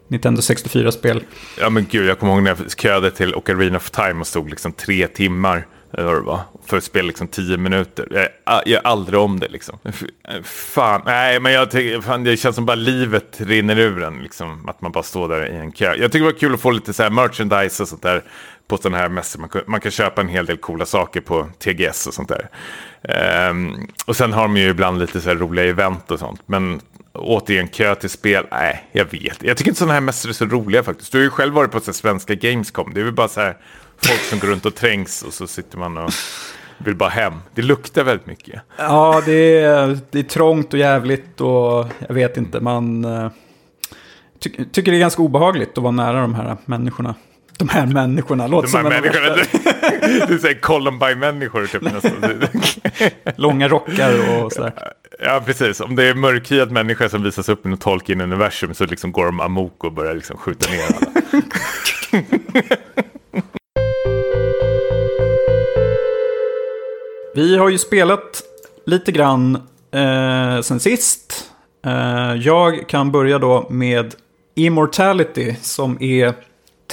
Nintendo 0.08 0.40
64-spel. 0.40 1.24
ja 1.60 1.70
men 1.70 1.86
gud, 1.90 2.06
jag 2.06 2.18
kommer 2.18 2.32
ihåg 2.32 2.42
när 2.42 2.56
jag 2.58 2.78
köade 2.78 3.10
till 3.10 3.34
Ocarina 3.34 3.76
of 3.76 3.90
Time 3.90 4.20
och 4.20 4.26
stod 4.26 4.50
liksom 4.50 4.72
tre 4.72 5.06
timmar. 5.06 5.66
Eller 5.92 6.04
vad 6.04 6.14
det 6.16 6.20
var. 6.20 6.40
För 6.66 6.76
att 6.76 6.84
spela 6.84 7.06
liksom 7.06 7.26
tio 7.28 7.56
minuter. 7.56 8.28
Jag, 8.44 8.66
gör 8.68 8.80
aldrig 8.84 9.18
om 9.20 9.40
det 9.40 9.48
liksom. 9.48 9.78
Fan, 10.44 11.02
nej 11.06 11.40
men 11.40 11.52
jag 11.52 11.70
tycker, 11.70 12.00
fan, 12.00 12.24
det 12.24 12.36
känns 12.36 12.56
som 12.56 12.66
bara 12.66 12.74
livet 12.74 13.36
rinner 13.40 13.78
ur 13.78 14.02
en. 14.02 14.18
Liksom, 14.22 14.68
att 14.68 14.80
man 14.80 14.92
bara 14.92 15.02
står 15.04 15.28
där 15.28 15.46
i 15.52 15.56
en 15.56 15.72
kö. 15.72 15.94
Jag 15.94 16.12
tycker 16.12 16.24
det 16.26 16.32
var 16.32 16.38
kul 16.38 16.54
att 16.54 16.60
få 16.60 16.70
lite 16.70 16.92
så 16.92 17.02
här 17.02 17.10
merchandise 17.10 17.82
och 17.82 17.88
sånt 17.88 18.02
där. 18.02 18.22
På 18.68 18.76
sådana 18.76 18.96
här 18.98 19.08
mässor. 19.08 19.40
Man, 19.40 19.48
kan- 19.48 19.62
man 19.66 19.80
kan 19.80 19.92
köpa 19.92 20.20
en 20.20 20.28
hel 20.28 20.46
del 20.46 20.56
coola 20.56 20.86
saker 20.86 21.20
på 21.20 21.48
TGS 21.58 22.06
och 22.06 22.14
sånt 22.14 22.28
där. 22.28 22.48
Um, 23.50 23.86
och 24.06 24.16
sen 24.16 24.32
har 24.32 24.42
de 24.42 24.56
ju 24.56 24.68
ibland 24.68 24.98
lite 24.98 25.20
så 25.20 25.28
här 25.28 25.36
roliga 25.36 25.64
event 25.64 26.10
och 26.10 26.18
sånt. 26.18 26.40
Men 26.46 26.80
återigen, 27.12 27.68
kö 27.68 27.94
till 27.94 28.10
spel, 28.10 28.46
nej, 28.50 28.88
jag 28.92 29.04
vet. 29.04 29.42
Jag 29.42 29.56
tycker 29.56 29.70
inte 29.70 29.78
sådana 29.78 29.92
här 29.94 30.00
mässor 30.00 30.28
är 30.28 30.32
så 30.32 30.44
roliga 30.46 30.82
faktiskt. 30.82 31.12
Du 31.12 31.18
har 31.18 31.22
ju 31.22 31.30
själv 31.30 31.54
varit 31.54 31.70
på 31.70 31.80
så 31.80 31.86
här, 31.86 31.92
svenska 31.92 32.34
Gamescom. 32.34 32.94
Det 32.94 33.00
är 33.00 33.04
väl 33.04 33.12
bara 33.14 33.28
så 33.28 33.40
här 33.40 33.56
folk 34.06 34.20
som 34.20 34.38
går 34.38 34.48
runt 34.48 34.66
och 34.66 34.74
trängs 34.74 35.22
och 35.22 35.32
så 35.32 35.46
sitter 35.46 35.78
man 35.78 35.98
och 35.98 36.10
vill 36.78 36.96
bara 36.96 37.10
hem. 37.10 37.34
Det 37.54 37.62
luktar 37.62 38.04
väldigt 38.04 38.26
mycket. 38.26 38.62
Ja, 38.78 39.22
det 39.26 39.58
är, 39.58 39.98
det 40.10 40.18
är 40.18 40.22
trångt 40.22 40.72
och 40.72 40.78
jävligt 40.78 41.40
och 41.40 41.86
jag 42.08 42.14
vet 42.14 42.36
inte, 42.36 42.60
man 42.60 43.04
eh, 43.04 43.30
ty 44.42 44.50
tycker 44.72 44.92
det 44.92 44.96
är 44.98 45.00
ganska 45.00 45.22
obehagligt 45.22 45.78
att 45.78 45.82
vara 45.82 45.90
nära 45.92 46.20
de 46.20 46.34
här 46.34 46.56
människorna. 46.64 47.14
De 47.58 47.68
här 47.68 47.86
människorna, 47.86 48.46
låter 48.46 48.68
De 48.68 48.74
här 48.76 48.82
som 48.82 48.92
en 48.92 49.02
människorna, 49.02 49.36
värsta- 49.36 50.06
du, 50.28 50.34
du 50.34 50.38
säger 50.38 50.60
Columbine-människor 50.60 51.66
typ 51.66 51.82
nästan. 51.82 52.44
långa 53.36 53.68
rockar 53.68 54.42
och 54.44 54.52
sådär. 54.52 54.72
Ja, 55.20 55.42
precis. 55.46 55.80
Om 55.80 55.96
det 55.96 56.04
är 56.04 56.14
mörkhyad 56.14 56.70
människa 56.70 57.08
som 57.08 57.22
visas 57.22 57.48
upp 57.48 57.66
i 57.66 57.68
något 57.68 57.80
Tolkien-universum 57.80 58.74
så 58.74 58.86
liksom 58.86 59.12
går 59.12 59.24
de 59.26 59.40
amok 59.40 59.84
och 59.84 59.92
börjar 59.92 60.14
liksom 60.14 60.36
skjuta 60.36 60.70
ner 60.70 60.82
alla. 60.86 61.42
Vi 67.34 67.56
har 67.56 67.68
ju 67.68 67.78
spelat 67.78 68.42
lite 68.86 69.12
grann 69.12 69.54
eh, 69.90 70.60
sen 70.60 70.80
sist. 70.80 71.50
Eh, 71.86 72.34
jag 72.34 72.88
kan 72.88 73.12
börja 73.12 73.38
då 73.38 73.66
med 73.70 74.14
Immortality 74.54 75.54
som 75.62 76.02
är 76.02 76.34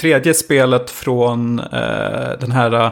tredje 0.00 0.34
spelet 0.34 0.90
från 0.90 1.58
eh, 1.58 2.30
den 2.40 2.52
här, 2.52 2.90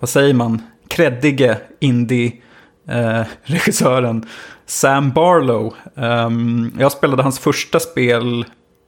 vad 0.00 0.08
säger 0.08 0.34
man, 0.34 0.62
kreddige 0.88 1.58
indie-regissören 1.80 4.16
eh, 4.16 4.22
Sam 4.66 5.12
Barlow. 5.12 5.74
Ehm, 5.96 6.72
jag 6.78 6.92
spelade 6.92 7.22
hans 7.22 7.38
första 7.38 7.80
spel, 7.80 8.44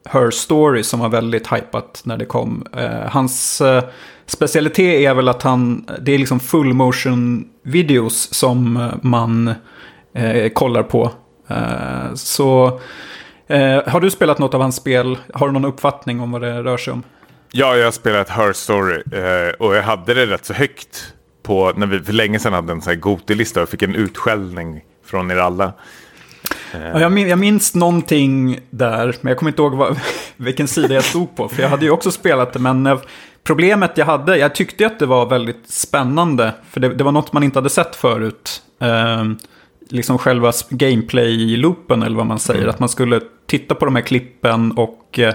Her 0.09 0.30
Story, 0.30 0.82
som 0.82 1.01
var 1.01 1.09
väldigt 1.09 1.53
hypat 1.53 2.03
när 2.05 2.16
det 2.16 2.24
kom. 2.24 2.66
Eh, 2.76 3.11
hans 3.11 3.61
eh, 3.61 3.84
specialitet 4.31 5.09
är 5.09 5.14
väl 5.14 5.28
att 5.28 5.43
han, 5.43 5.87
det 6.01 6.12
är 6.12 6.18
liksom 6.18 6.41
full 6.41 6.72
motion 6.74 7.49
videos 7.62 8.35
som 8.35 8.76
eh, 8.76 8.93
man 9.03 9.55
eh, 10.14 10.49
kollar 10.49 10.83
på. 10.83 11.12
Eh, 11.49 12.14
så 12.14 12.81
eh, 13.49 13.83
har 13.87 14.01
du 14.01 14.11
spelat 14.11 14.39
något 14.39 14.55
av 14.55 14.61
hans 14.61 14.76
spel? 14.76 15.18
Har 15.35 15.47
du 15.47 15.53
någon 15.53 15.64
uppfattning 15.64 16.20
om 16.20 16.33
vad 16.33 16.41
det 16.41 16.62
rör 16.62 16.76
sig 16.76 16.93
om? 16.93 17.03
Ja, 17.53 17.76
jag 17.76 17.85
har 17.85 17.93
spelat 17.93 18.28
Her 18.28 18.53
Story 18.53 19.03
eh, 19.12 19.55
och 19.59 19.76
jag 19.76 19.83
hade 19.83 20.14
det 20.14 20.26
rätt 20.26 20.45
så 20.45 20.53
högt 20.53 21.14
på 21.43 21.72
när 21.76 21.87
vi 21.87 22.01
för 22.01 22.12
länge 22.12 22.39
sedan 22.39 22.53
hade 22.53 22.72
en 22.72 22.83
sån 22.83 22.91
här 22.91 23.01
Gotilista 23.01 23.62
och 23.62 23.68
fick 23.68 23.83
en 23.83 23.95
utskällning 23.95 24.81
från 25.05 25.31
er 25.31 25.37
alla. 25.37 25.72
Ja, 26.72 27.01
jag, 27.01 27.12
min, 27.12 27.28
jag 27.28 27.39
minns 27.39 27.74
någonting 27.74 28.61
där, 28.70 29.16
men 29.20 29.31
jag 29.31 29.39
kommer 29.39 29.51
inte 29.51 29.62
ihåg 29.62 29.74
vad, 29.74 30.01
vilken 30.37 30.68
sida 30.68 30.95
jag 30.95 31.05
stod 31.05 31.37
på. 31.37 31.49
För 31.49 31.62
jag 31.62 31.68
hade 31.68 31.85
ju 31.85 31.91
också 31.91 32.11
spelat 32.11 32.53
det, 32.53 32.59
men 32.59 32.99
problemet 33.45 33.99
jag 33.99 34.07
hade, 34.07 34.36
jag 34.36 34.55
tyckte 34.55 34.86
att 34.86 34.99
det 34.99 35.07
var 35.07 35.26
väldigt 35.26 35.70
spännande. 35.70 36.53
För 36.70 36.80
det, 36.80 36.88
det 36.88 37.05
var 37.05 37.12
något 37.12 37.32
man 37.32 37.43
inte 37.43 37.59
hade 37.59 37.70
sett 37.70 37.97
förut. 37.97 38.62
Eh, 38.80 39.24
liksom 39.88 40.18
själva 40.18 40.51
gameplay-loopen, 40.70 42.05
eller 42.07 42.16
vad 42.16 42.26
man 42.26 42.38
säger. 42.38 42.66
Att 42.66 42.78
man 42.78 42.88
skulle 42.88 43.20
titta 43.47 43.74
på 43.74 43.84
de 43.84 43.97
här 43.97 44.03
klippen 44.03 44.72
och 44.72 45.18
eh, 45.18 45.34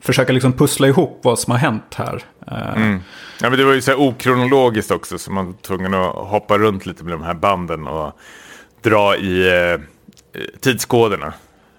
försöka 0.00 0.32
liksom 0.32 0.52
pussla 0.52 0.86
ihop 0.86 1.20
vad 1.22 1.38
som 1.38 1.50
har 1.50 1.58
hänt 1.58 1.94
här. 1.94 2.22
Eh, 2.46 2.96
Ja, 3.42 3.50
men 3.50 3.58
det 3.58 3.64
var 3.64 3.72
ju 3.72 3.82
så 3.82 3.90
här 3.90 4.00
okronologiskt 4.00 4.90
också 4.90 5.18
så 5.18 5.32
man 5.32 5.46
var 5.46 5.52
tvungen 5.52 5.94
att 5.94 6.14
hoppa 6.14 6.58
runt 6.58 6.86
lite 6.86 7.04
med 7.04 7.12
de 7.12 7.22
här 7.22 7.34
banden 7.34 7.86
och 7.86 8.12
dra 8.82 9.16
i 9.16 9.48
eh, 9.48 9.80
tidskoderna 10.60 11.32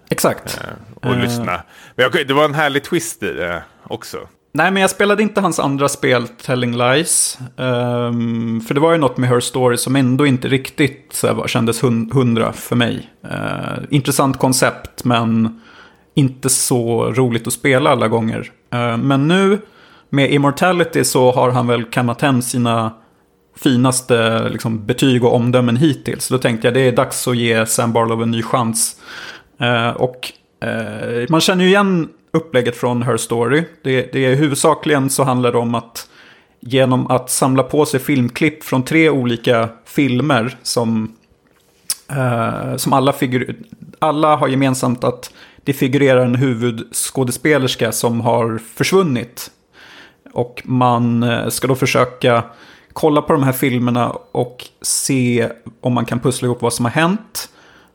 Exakt. 0.09 0.61
och 1.01 1.17
lyssna. 1.17 1.63
Men 1.95 2.09
jag, 2.13 2.27
det 2.27 2.33
var 2.33 2.45
en 2.45 2.53
härlig 2.53 2.83
twist 2.83 3.23
i 3.23 3.33
det 3.33 3.63
också. 3.83 4.17
Nej, 4.51 4.71
men 4.71 4.81
jag 4.81 4.89
spelade 4.89 5.23
inte 5.23 5.41
hans 5.41 5.59
andra 5.59 5.89
spel, 5.89 6.27
Telling 6.27 6.77
Lies. 6.77 7.37
Um, 7.55 8.61
för 8.61 8.73
det 8.73 8.79
var 8.79 8.91
ju 8.91 8.97
något 8.97 9.17
med 9.17 9.29
Her 9.29 9.39
Story 9.39 9.77
som 9.77 9.95
ändå 9.95 10.25
inte 10.25 10.47
riktigt 10.47 11.09
så 11.11 11.27
här, 11.27 11.47
kändes 11.47 11.83
hun- 11.83 12.11
hundra 12.13 12.53
för 12.53 12.75
mig. 12.75 13.09
Uh, 13.25 13.83
intressant 13.89 14.39
koncept, 14.39 15.03
men 15.03 15.61
inte 16.15 16.49
så 16.49 17.11
roligt 17.11 17.47
att 17.47 17.53
spela 17.53 17.89
alla 17.89 18.07
gånger. 18.07 18.51
Uh, 18.75 18.97
men 18.97 19.27
nu, 19.27 19.59
med 20.09 20.31
Immortality, 20.31 21.03
så 21.03 21.31
har 21.31 21.51
han 21.51 21.67
väl 21.67 21.83
kammat 21.83 22.21
hem 22.21 22.41
sina 22.41 22.93
finaste 23.57 24.49
liksom, 24.49 24.85
betyg 24.85 25.23
och 25.23 25.35
omdömen 25.35 25.77
hittills. 25.77 26.25
Så 26.25 26.33
då 26.33 26.37
tänkte 26.37 26.67
jag 26.67 26.73
det 26.73 26.81
är 26.81 26.91
dags 26.91 27.27
att 27.27 27.37
ge 27.37 27.65
Sam 27.65 27.93
Barlow 27.93 28.23
en 28.23 28.31
ny 28.31 28.43
chans. 28.43 28.95
Uh, 29.61 29.89
och 29.89 30.31
eh, 30.67 31.25
man 31.29 31.41
känner 31.41 31.63
ju 31.63 31.69
igen 31.69 32.09
upplägget 32.31 32.75
från 32.75 33.03
Her 33.03 33.17
Story. 33.17 33.63
Det, 33.81 34.13
det 34.13 34.25
är 34.25 34.35
huvudsakligen 34.35 35.09
så 35.09 35.23
handlar 35.23 35.51
det 35.51 35.57
om 35.57 35.75
att 35.75 36.09
genom 36.59 37.07
att 37.07 37.29
samla 37.29 37.63
på 37.63 37.85
sig 37.85 37.99
filmklipp 37.99 38.63
från 38.63 38.83
tre 38.83 39.09
olika 39.09 39.69
filmer 39.85 40.57
som, 40.63 41.15
eh, 42.09 42.75
som 42.75 42.93
alla, 42.93 43.13
figur, 43.13 43.55
alla 43.99 44.35
har 44.35 44.47
gemensamt 44.47 45.03
att 45.03 45.33
det 45.63 45.73
figurerar 45.73 46.25
en 46.25 46.35
huvudskådespelerska 46.35 47.91
som 47.91 48.21
har 48.21 48.57
försvunnit. 48.57 49.51
Och 50.33 50.61
man 50.65 51.23
eh, 51.23 51.47
ska 51.47 51.67
då 51.67 51.75
försöka 51.75 52.43
kolla 52.93 53.21
på 53.21 53.33
de 53.33 53.43
här 53.43 53.51
filmerna 53.51 54.09
och 54.31 54.65
se 54.81 55.49
om 55.81 55.93
man 55.93 56.05
kan 56.05 56.19
pussla 56.19 56.45
ihop 56.45 56.61
vad 56.61 56.73
som 56.73 56.85
har 56.85 56.91
hänt. 56.91 57.49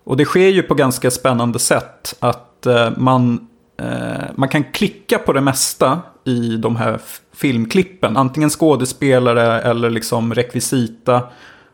Och 0.05 0.16
det 0.16 0.24
sker 0.24 0.49
ju 0.49 0.62
på 0.62 0.74
ganska 0.74 1.11
spännande 1.11 1.59
sätt 1.59 2.14
att 2.20 2.66
eh, 2.66 2.91
man, 2.97 3.49
Eh, 3.76 4.24
man 4.34 4.48
kan 4.48 4.64
klicka 4.64 5.18
på 5.18 5.32
det 5.32 5.40
mesta 5.40 6.00
i 6.24 6.56
de 6.56 6.76
här 6.76 7.00
filmklippen. 7.32 8.16
Antingen 8.16 8.50
skådespelare 8.50 9.60
eller 9.60 9.90
liksom 9.90 10.34
rekvisita. 10.34 11.22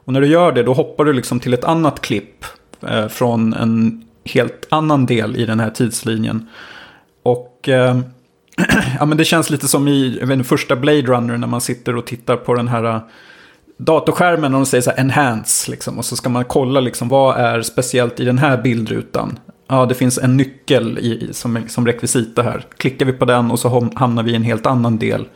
Och 0.05 0.13
när 0.13 0.21
du 0.21 0.27
gör 0.27 0.53
det 0.53 0.63
då 0.63 0.73
hoppar 0.73 1.05
du 1.05 1.13
liksom 1.13 1.41
till 1.41 1.55
ett 1.55 1.65
annat 1.65 2.01
klipp 2.01 2.45
eh, 2.89 3.09
från 3.09 3.55
en 3.55 4.05
helt 4.25 4.67
annan 4.71 5.07
del 5.07 5.37
i 5.37 5.47
den 5.47 5.61
här 5.61 5.71
tidslinjen. 5.71 6.49
Och 7.23 7.69
eh, 7.69 7.99
ja, 8.99 9.05
men 9.05 9.19
det 9.19 9.25
känns 9.25 9.51
lite 9.51 9.69
som 9.69 9.89
i 9.89 10.19
vet 10.19 10.31
inte, 10.31 10.49
första 10.49 10.77
Blade 10.77 11.03
Runner 11.03 11.37
när 11.37 11.47
man 11.47 11.61
sitter 11.61 11.97
och 11.97 12.07
tittar 12.07 12.37
på 12.37 12.55
den 12.55 12.69
här 12.69 12.85
eh, 12.85 13.01
datorskärmen 13.77 14.55
och 14.55 14.61
de 14.61 14.67
säger 14.67 14.83
så 14.83 14.91
här 14.91 15.01
enhance 15.01 15.71
liksom. 15.71 15.99
Och 15.99 16.05
så 16.05 16.17
ska 16.17 16.29
man 16.29 16.45
kolla 16.45 16.81
liksom 16.81 17.09
vad 17.09 17.37
är 17.37 17.63
speciellt 17.63 18.21
i 18.21 18.25
den 18.25 18.39
här 18.39 18.63
bildrutan. 18.63 19.39
Ja, 19.71 19.87
det 19.87 19.95
finns 19.95 20.19
en 20.19 20.37
nyckel 20.37 20.99
i, 20.99 21.29
som, 21.33 21.69
som 21.69 21.87
rekvisita 21.87 22.43
här. 22.43 22.67
Klickar 22.77 23.07
vi 23.07 23.13
på 23.13 23.25
den 23.25 23.51
och 23.51 23.59
så 23.59 23.91
hamnar 23.97 24.23
vi 24.23 24.33
i 24.33 24.37
en 24.37 24.43
helt 24.43 24.67
annan 24.67 24.99
del 24.99 25.29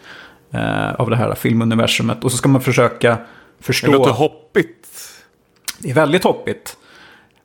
eh, 0.53 0.95
av 0.95 1.11
det 1.11 1.17
här 1.17 1.35
filmuniversumet. 1.35 2.25
Och 2.25 2.31
så 2.31 2.37
ska 2.39 2.49
man 2.49 2.61
försöka 2.61 3.19
förstå. 3.61 3.87
Det 3.87 3.93
låter 3.99 4.13
hoppigt. 4.13 4.89
Det 5.79 5.91
är 5.91 5.95
väldigt 5.95 6.25
hoppigt. 6.25 6.77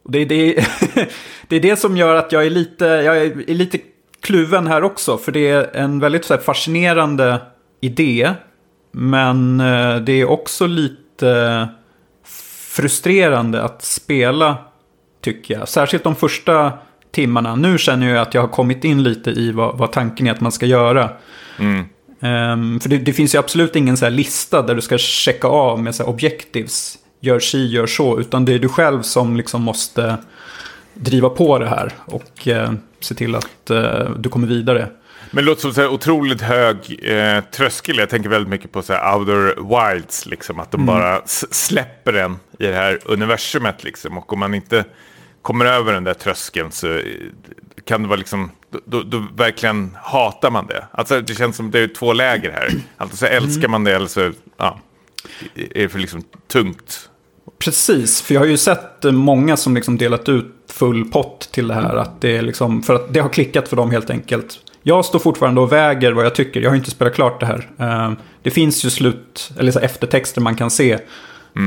Det, 0.03 0.19
är- 0.19 0.25
det, 0.25 0.53
det 1.47 1.55
är 1.55 1.59
det 1.59 1.75
som 1.75 1.97
gör 1.97 2.15
att 2.15 2.31
jag 2.31 2.45
är 2.45 2.49
lite, 2.49 2.85
jag 2.85 3.17
är 3.17 3.53
lite 3.53 3.79
kluven 4.21 4.67
här 4.67 4.83
också. 4.83 5.17
För 5.17 5.31
det 5.31 5.47
är 5.49 5.75
en 5.75 5.99
väldigt 5.99 6.25
så 6.25 6.33
här, 6.33 6.41
fascinerande 6.41 7.41
idé. 7.81 8.31
Men 8.91 9.59
eh, 9.59 9.95
det 9.95 10.11
är 10.21 10.29
också 10.29 10.67
lite 10.67 11.67
frustrerande 12.75 13.63
att 13.63 13.83
spela, 13.83 14.57
tycker 15.21 15.53
jag. 15.53 15.69
Särskilt 15.69 16.03
de 16.03 16.15
första 16.15 16.73
timmarna. 17.11 17.55
Nu 17.55 17.77
känner 17.77 18.09
jag 18.09 18.17
att 18.17 18.33
jag 18.33 18.41
har 18.41 18.47
kommit 18.47 18.83
in 18.83 19.03
lite 19.03 19.31
i 19.31 19.51
vad, 19.51 19.77
vad 19.77 19.91
tanken 19.91 20.27
är 20.27 20.31
att 20.31 20.41
man 20.41 20.51
ska 20.51 20.65
göra. 20.65 21.09
Ehm, 22.21 22.79
för 22.79 22.89
det, 22.89 22.97
det 22.97 23.13
finns 23.13 23.35
ju 23.35 23.39
absolut 23.39 23.75
ingen 23.75 23.97
så 23.97 24.05
här 24.05 24.11
lista 24.11 24.61
där 24.61 24.75
du 24.75 24.81
ska 24.81 24.97
checka 24.97 25.47
av 25.47 25.83
med 25.83 25.95
så 25.95 26.03
här 26.03 26.09
objectives. 26.09 26.97
Gör 27.19 27.39
si, 27.39 27.67
gör 27.67 27.87
så. 27.87 28.19
Utan 28.19 28.45
det 28.45 28.53
är 28.53 28.59
du 28.59 28.69
själv 28.69 29.01
som 29.01 29.37
liksom 29.37 29.61
måste 29.61 30.17
driva 30.93 31.29
på 31.29 31.59
det 31.59 31.67
här. 31.67 31.93
Och 32.05 32.47
eh, 32.47 32.71
se 32.99 33.15
till 33.15 33.35
att 33.35 33.69
eh, 33.69 34.09
du 34.17 34.29
kommer 34.29 34.47
vidare. 34.47 34.87
Men 35.31 35.43
det 35.43 35.49
låter 35.49 35.61
som 35.61 35.73
så 35.73 35.81
här 35.81 35.89
otroligt 35.89 36.41
hög 36.41 36.99
eh, 37.03 37.43
tröskel. 37.43 37.97
Jag 37.97 38.09
tänker 38.09 38.29
väldigt 38.29 38.49
mycket 38.49 38.71
på 38.71 38.81
så 38.81 38.93
här 38.93 39.15
Outer 39.17 39.55
Wilds. 39.91 40.25
Liksom, 40.25 40.59
att 40.59 40.71
de 40.71 40.85
bara 40.85 41.19
s- 41.19 41.53
släpper 41.53 42.13
en 42.13 42.31
i 42.59 42.65
det 42.65 42.73
här 42.75 42.99
universumet. 43.05 43.83
Liksom. 43.83 44.17
Och 44.17 44.33
om 44.33 44.39
man 44.39 44.53
inte 44.53 44.85
kommer 45.41 45.65
över 45.65 45.93
den 45.93 46.03
där 46.03 46.13
tröskeln 46.13 46.71
så 46.71 46.87
eh, 46.93 47.03
kan 47.85 48.01
det 48.01 48.07
vara 48.07 48.17
liksom... 48.19 48.51
Då, 48.71 48.79
då, 48.85 49.03
då 49.03 49.27
verkligen 49.35 49.97
hatar 50.03 50.51
man 50.51 50.67
det. 50.67 50.85
Alltså 50.91 51.21
det 51.21 51.35
känns 51.35 51.55
som 51.55 51.71
det 51.71 51.79
är 51.79 51.87
två 51.87 52.13
läger 52.13 52.51
här. 52.51 52.69
Alltså 52.97 53.17
så 53.17 53.25
älskar 53.25 53.67
man 53.67 53.83
det 53.83 53.95
eller 53.95 54.07
så 54.07 54.31
ja, 54.57 54.79
är 55.55 55.81
det 55.81 55.89
för 55.89 55.99
liksom 55.99 56.23
tungt. 56.51 57.09
Precis, 57.59 58.21
för 58.21 58.33
jag 58.33 58.41
har 58.41 58.45
ju 58.47 58.57
sett 58.57 59.05
eh, 59.05 59.11
många 59.11 59.57
som 59.57 59.75
liksom 59.75 59.97
delat 59.97 60.29
ut 60.29 60.45
full 60.67 61.05
pott 61.11 61.49
till 61.51 61.67
det 61.67 61.73
här. 61.73 61.95
Att 61.95 62.21
det 62.21 62.37
är 62.37 62.41
liksom, 62.41 62.83
för 62.83 62.95
att 62.95 63.13
det 63.13 63.19
har 63.19 63.29
klickat 63.29 63.67
för 63.69 63.75
dem 63.75 63.91
helt 63.91 64.09
enkelt. 64.09 64.57
Jag 64.83 65.05
står 65.05 65.19
fortfarande 65.19 65.61
och 65.61 65.71
väger 65.71 66.11
vad 66.11 66.25
jag 66.25 66.35
tycker. 66.35 66.61
Jag 66.61 66.69
har 66.69 66.75
inte 66.75 66.91
spelat 66.91 67.13
klart 67.15 67.39
det 67.39 67.45
här. 67.45 67.69
Eh, 67.79 68.11
Det 68.41 68.51
finns 68.51 68.85
ju 68.85 68.89
slut, 68.89 69.51
eller 69.59 69.71
så 69.71 69.79
eftertexter 69.79 70.41
man 70.41 70.55
kan 70.55 70.69
se. 70.71 70.97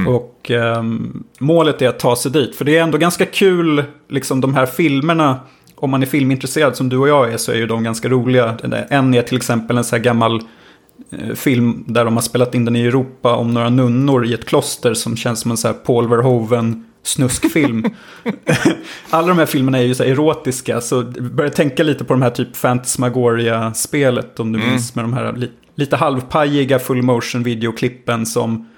Och 0.08 0.50
ehm, 0.50 1.24
målet 1.38 1.82
är 1.82 1.88
att 1.88 1.98
ta 1.98 2.16
sig 2.16 2.30
dit. 2.32 2.56
För 2.56 2.64
det 2.64 2.76
är 2.78 2.82
ändå 2.82 2.98
ganska 2.98 3.26
kul, 3.26 3.84
liksom 4.08 4.40
de 4.40 4.54
här 4.54 4.66
filmerna. 4.66 5.40
Om 5.74 5.90
man 5.90 6.02
är 6.02 6.06
filmintresserad 6.06 6.76
som 6.76 6.88
du 6.88 6.96
och 6.98 7.08
jag 7.08 7.32
är 7.32 7.36
så 7.36 7.52
är 7.52 7.56
ju 7.56 7.66
de 7.66 7.84
ganska 7.84 8.08
roliga. 8.08 8.56
En 8.90 9.14
är 9.14 9.22
till 9.22 9.36
exempel 9.36 9.78
en 9.78 9.84
så 9.84 9.96
här 9.96 10.02
gammal 10.02 10.40
eh, 11.10 11.34
film 11.34 11.84
där 11.86 12.04
de 12.04 12.14
har 12.14 12.20
spelat 12.22 12.54
in 12.54 12.64
den 12.64 12.76
i 12.76 12.86
Europa 12.86 13.36
om 13.36 13.54
några 13.54 13.68
nunnor 13.68 14.26
i 14.26 14.34
ett 14.34 14.44
kloster 14.44 14.94
som 14.94 15.16
känns 15.16 15.40
som 15.40 15.50
en 15.50 15.56
så 15.56 15.68
här 15.68 15.74
Paul 15.74 16.08
Verhoeven 16.08 16.84
snuskfilm. 17.02 17.84
Alla 19.10 19.28
de 19.28 19.38
här 19.38 19.46
filmerna 19.46 19.78
är 19.78 19.82
ju 19.82 19.94
så 19.94 20.02
här 20.04 20.10
erotiska, 20.10 20.80
så 20.80 21.02
börja 21.02 21.50
tänka 21.50 21.82
lite 21.82 22.04
på 22.04 22.12
de 22.14 22.22
här 22.22 22.30
typ 22.30 22.56
Phantasmagoria-spelet, 22.62 24.40
om 24.40 24.52
du 24.52 24.58
Mm. 24.58 24.70
minns, 24.70 24.94
med 24.94 25.04
de 25.04 25.12
här 25.12 25.32
li 25.32 25.50
lite 25.74 25.96
halvpajiga 25.96 26.78
full 26.78 27.02
motion 27.02 27.42
videoklippen 27.42 28.26
som 28.26 28.68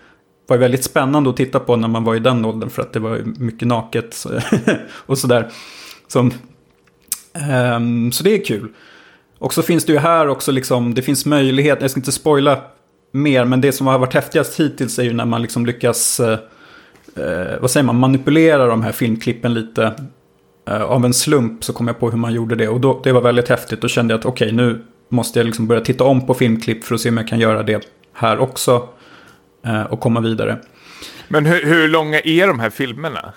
var 0.46 0.56
väldigt 0.56 0.84
spännande 0.84 1.30
att 1.30 1.36
titta 1.36 1.60
på 1.60 1.76
när 1.76 1.88
man 1.88 2.04
var 2.04 2.14
i 2.14 2.18
den 2.18 2.44
åldern, 2.44 2.70
för 2.70 2.82
att 2.82 2.92
det 2.92 2.98
var 3.00 3.18
mycket 3.24 3.68
naket 3.68 4.26
och 5.06 5.18
sådär. 5.18 5.48
Som, 6.08 6.32
ehm, 7.34 8.12
så 8.12 8.24
det 8.24 8.34
är 8.40 8.44
kul. 8.44 8.68
Och 9.38 9.54
så 9.54 9.62
finns 9.62 9.84
det 9.84 9.92
ju 9.92 9.98
här 9.98 10.28
också 10.28 10.52
liksom, 10.52 10.94
det 10.94 11.02
finns 11.02 11.26
möjlighet, 11.26 11.78
jag 11.80 11.90
ska 11.90 12.00
inte 12.00 12.12
spoila 12.12 12.60
mer, 13.12 13.44
men 13.44 13.60
det 13.60 13.72
som 13.72 13.86
har 13.86 13.98
varit 13.98 14.14
häftigast 14.14 14.60
hittills 14.60 14.98
är 14.98 15.02
ju 15.02 15.12
när 15.12 15.24
man 15.24 15.42
liksom 15.42 15.66
lyckas, 15.66 16.20
eh, 17.16 17.60
vad 17.60 17.70
säger 17.70 17.84
man, 17.84 17.96
manipulera 17.98 18.66
de 18.66 18.82
här 18.82 18.92
filmklippen 18.92 19.54
lite. 19.54 19.92
Eh, 20.68 20.82
av 20.82 21.04
en 21.04 21.14
slump 21.14 21.64
så 21.64 21.72
kom 21.72 21.86
jag 21.86 22.00
på 22.00 22.10
hur 22.10 22.18
man 22.18 22.32
gjorde 22.32 22.54
det 22.54 22.68
och 22.68 22.80
då, 22.80 23.00
det 23.04 23.12
var 23.12 23.20
väldigt 23.20 23.48
häftigt. 23.48 23.80
Då 23.80 23.88
kände 23.88 24.14
jag 24.14 24.18
att 24.18 24.24
okej, 24.26 24.52
nu 24.52 24.82
måste 25.08 25.38
jag 25.38 25.46
liksom 25.46 25.66
börja 25.66 25.80
titta 25.80 26.04
om 26.04 26.26
på 26.26 26.34
filmklipp 26.34 26.84
för 26.84 26.94
att 26.94 27.00
se 27.00 27.08
om 27.08 27.16
jag 27.16 27.28
kan 27.28 27.38
göra 27.38 27.62
det 27.62 27.86
här 28.12 28.38
också. 28.38 28.88
Eh, 29.66 29.82
och 29.82 30.00
komma 30.00 30.20
vidare. 30.20 30.58
Men 31.28 31.46
hur, 31.46 31.64
hur 31.64 31.88
långa 31.88 32.20
är 32.20 32.46
de 32.46 32.60
här 32.60 32.70
filmerna? 32.70 33.32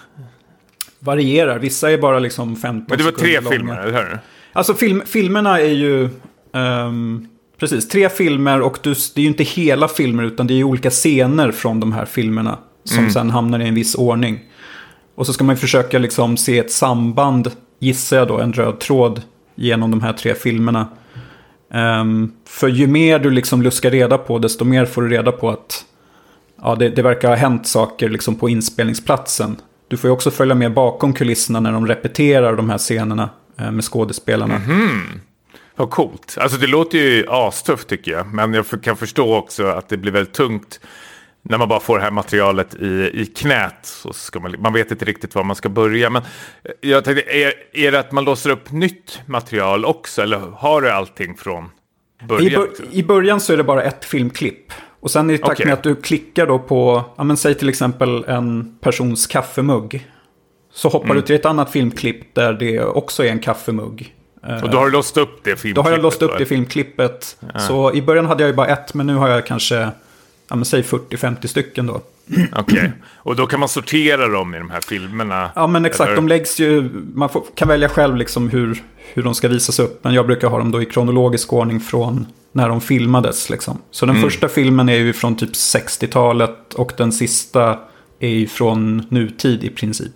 Varierar, 0.99 1.59
vissa 1.59 1.91
är 1.91 1.97
bara 1.97 2.19
liksom 2.19 2.55
15 2.55 2.85
Men 2.89 2.97
det 2.97 3.03
var 3.03 3.11
tre 3.11 3.35
långa. 3.39 3.49
filmer, 3.49 3.77
eller 3.77 3.93
hur? 4.09 4.19
Alltså 4.53 4.73
film, 4.73 5.01
filmerna 5.05 5.59
är 5.59 5.71
ju... 5.73 6.09
ehm, 6.53 7.27
precis, 7.59 7.87
tre 7.87 8.09
filmer 8.09 8.61
och 8.61 8.77
du, 8.83 8.93
det 9.15 9.21
är 9.21 9.23
ju 9.23 9.27
inte 9.27 9.43
hela 9.43 9.87
filmer 9.87 10.23
utan 10.23 10.47
det 10.47 10.53
är 10.53 10.55
ju 10.55 10.63
olika 10.63 10.89
scener 10.89 11.51
från 11.51 11.79
de 11.79 11.93
här 11.93 12.05
filmerna. 12.05 12.57
Som 12.95 13.09
sen 13.09 13.29
hamnar 13.29 13.59
i 13.59 13.67
en 13.67 13.75
viss 13.75 13.95
ordning. 13.95 14.39
Och 15.15 15.25
så 15.25 15.33
ska 15.33 15.43
man 15.43 15.57
försöka 15.57 15.99
liksom 15.99 16.37
se 16.37 16.59
ett 16.59 16.71
samband, 16.71 17.51
gissar 17.79 18.17
jag 18.17 18.27
då, 18.27 18.39
en 18.39 18.53
röd 18.53 18.79
tråd 18.79 19.21
genom 19.55 19.91
de 19.91 20.01
här 20.01 20.13
tre 20.13 20.33
filmerna. 20.33 20.87
Ehm, 21.73 22.31
för 22.45 22.67
ju 22.67 22.87
mer 22.87 23.19
du 23.19 23.29
liksom 23.29 23.61
luskar 23.61 23.91
reda 23.91 24.17
på, 24.17 24.39
desto 24.39 24.65
mer 24.65 24.85
får 24.85 25.01
du 25.01 25.09
reda 25.09 25.31
på 25.31 25.49
att 25.49 25.85
ja, 26.61 26.75
det, 26.75 26.89
det 26.89 27.01
verkar 27.01 27.29
ha 27.29 27.35
hänt 27.35 27.67
saker 27.67 28.09
liksom 28.09 28.35
på 28.35 28.49
inspelningsplatsen. 28.49 29.55
Du 29.87 29.97
får 29.97 30.07
ju 30.07 30.11
också 30.11 30.31
följa 30.31 30.55
med 30.55 30.73
bakom 30.73 31.13
kulisserna 31.13 31.59
när 31.59 31.71
de 31.71 31.87
repeterar 31.87 32.55
de 32.55 32.69
här 32.69 32.77
scenerna 32.77 33.29
eh, 33.59 33.71
med 33.71 33.83
skådespelarna. 33.83 34.61
Vad 35.75 35.89
coolt. 35.89 36.37
Alltså 36.41 36.57
det 36.57 36.67
låter 36.67 36.97
ju 36.97 37.25
astufft 37.29 37.87
tycker 37.87 38.11
jag. 38.11 38.33
Men 38.33 38.53
jag 38.53 38.65
kan 38.83 38.95
förstå 38.95 39.35
också 39.35 39.65
att 39.65 39.89
det 39.89 39.97
blir 39.97 40.11
väldigt 40.11 40.33
tungt. 40.33 40.79
När 41.49 41.57
man 41.57 41.67
bara 41.69 41.79
får 41.79 41.97
det 41.97 42.03
här 42.03 42.11
materialet 42.11 42.75
i, 42.75 43.11
i 43.13 43.25
knät. 43.25 43.77
Så 43.81 44.13
ska 44.13 44.39
man, 44.39 44.55
man 44.59 44.73
vet 44.73 44.91
inte 44.91 45.05
riktigt 45.05 45.35
var 45.35 45.43
man 45.43 45.55
ska 45.55 45.69
börja. 45.69 46.09
Men 46.09 46.21
eh, 46.63 46.71
jag 46.89 47.03
tänkte, 47.03 47.37
är, 47.37 47.53
är 47.73 47.91
det 47.91 47.99
att 47.99 48.11
man 48.11 48.23
låser 48.25 48.49
upp 48.49 48.71
nytt 48.71 49.19
material 49.25 49.85
också? 49.85 50.21
Eller 50.21 50.37
har 50.57 50.81
du 50.81 50.89
allting 50.89 51.37
från 51.37 51.69
början? 52.27 52.47
I, 52.51 52.55
bör, 52.55 52.69
I 52.91 53.03
början 53.03 53.39
så 53.39 53.53
är 53.53 53.57
det 53.57 53.63
bara 53.63 53.83
ett 53.83 54.05
filmklipp. 54.05 54.71
Och 54.99 55.11
sen 55.11 55.29
i 55.29 55.37
takt 55.37 55.51
Okej. 55.51 55.65
med 55.65 55.73
att 55.73 55.83
du 55.83 55.95
klickar 55.95 56.47
då 56.47 56.59
på, 56.59 57.03
ja 57.17 57.23
men 57.23 57.37
säg 57.37 57.53
till 57.55 57.69
exempel 57.69 58.23
en 58.27 58.77
persons 58.81 59.27
kaffemugg. 59.27 60.07
Så 60.73 60.89
hoppar 60.89 61.05
Mm. 61.05 61.15
du 61.17 61.21
till 61.21 61.35
ett 61.35 61.45
annat 61.45 61.71
filmklipp 61.71 62.35
där 62.35 62.53
det 62.53 62.79
också 62.83 63.23
är 63.25 63.29
en 63.29 63.39
kaffemugg. 63.39 64.13
Eh, 64.47 64.63
Och 64.63 64.69
då 64.69 64.77
har 64.77 64.85
du 64.85 64.91
låst 64.91 65.17
upp 65.17 65.43
det 65.43 65.49
filmklippet? 65.49 65.75
Då 65.75 65.81
har 65.81 65.91
jag 65.91 66.01
låst 66.01 66.21
upp 66.21 66.37
det 66.37 66.45
filmklippet. 66.45 67.37
Så 67.67 67.93
i 67.93 68.01
början 68.01 68.25
hade 68.25 68.43
jag 68.43 68.49
ju 68.49 68.55
bara 68.55 68.67
ett, 68.67 68.93
men 68.93 69.07
nu 69.07 69.15
har 69.15 69.29
jag 69.29 69.45
kanske, 69.45 69.89
ja 70.49 70.55
men 70.55 70.65
säg 70.65 70.81
40-50 70.81 71.47
stycken 71.47 71.85
då. 71.87 72.01
Okej. 72.55 72.91
Och 73.15 73.35
då 73.35 73.47
kan 73.47 73.59
man 73.59 73.69
sortera 73.69 74.27
dem 74.27 74.55
i 74.55 74.57
de 74.57 74.69
här 74.69 74.81
filmerna? 74.81 75.51
Ja 75.55 75.67
men 75.67 75.85
exakt, 75.85 76.07
eller? 76.07 76.15
de 76.15 76.27
läggs 76.27 76.59
ju, 76.59 76.89
man 77.13 77.29
får, 77.29 77.43
kan 77.55 77.67
välja 77.67 77.89
själv 77.89 78.15
liksom 78.15 78.49
hur, 78.49 78.83
hur 79.13 79.23
de 79.23 79.35
ska 79.35 79.47
visas 79.47 79.79
upp. 79.79 80.03
Men 80.03 80.13
jag 80.13 80.25
brukar 80.27 80.47
ha 80.47 80.57
dem 80.57 80.71
då 80.71 80.81
i 80.81 80.85
kronologisk 80.85 81.53
ordning 81.53 81.79
från 81.79 82.25
när 82.51 82.69
de 82.69 82.81
filmades. 82.81 83.49
Liksom. 83.49 83.81
Så 83.91 84.05
den 84.05 84.21
första 84.21 84.47
filmen 84.47 84.89
är 84.89 84.97
ju 84.97 85.13
från 85.13 85.35
typ 85.35 85.51
60-talet 85.51 86.73
och 86.73 86.91
den 86.97 87.11
sista 87.11 87.79
är 88.19 88.29
ju 88.29 88.47
från 88.47 89.03
nutid 89.09 89.63
i 89.63 89.69
princip. 89.69 90.13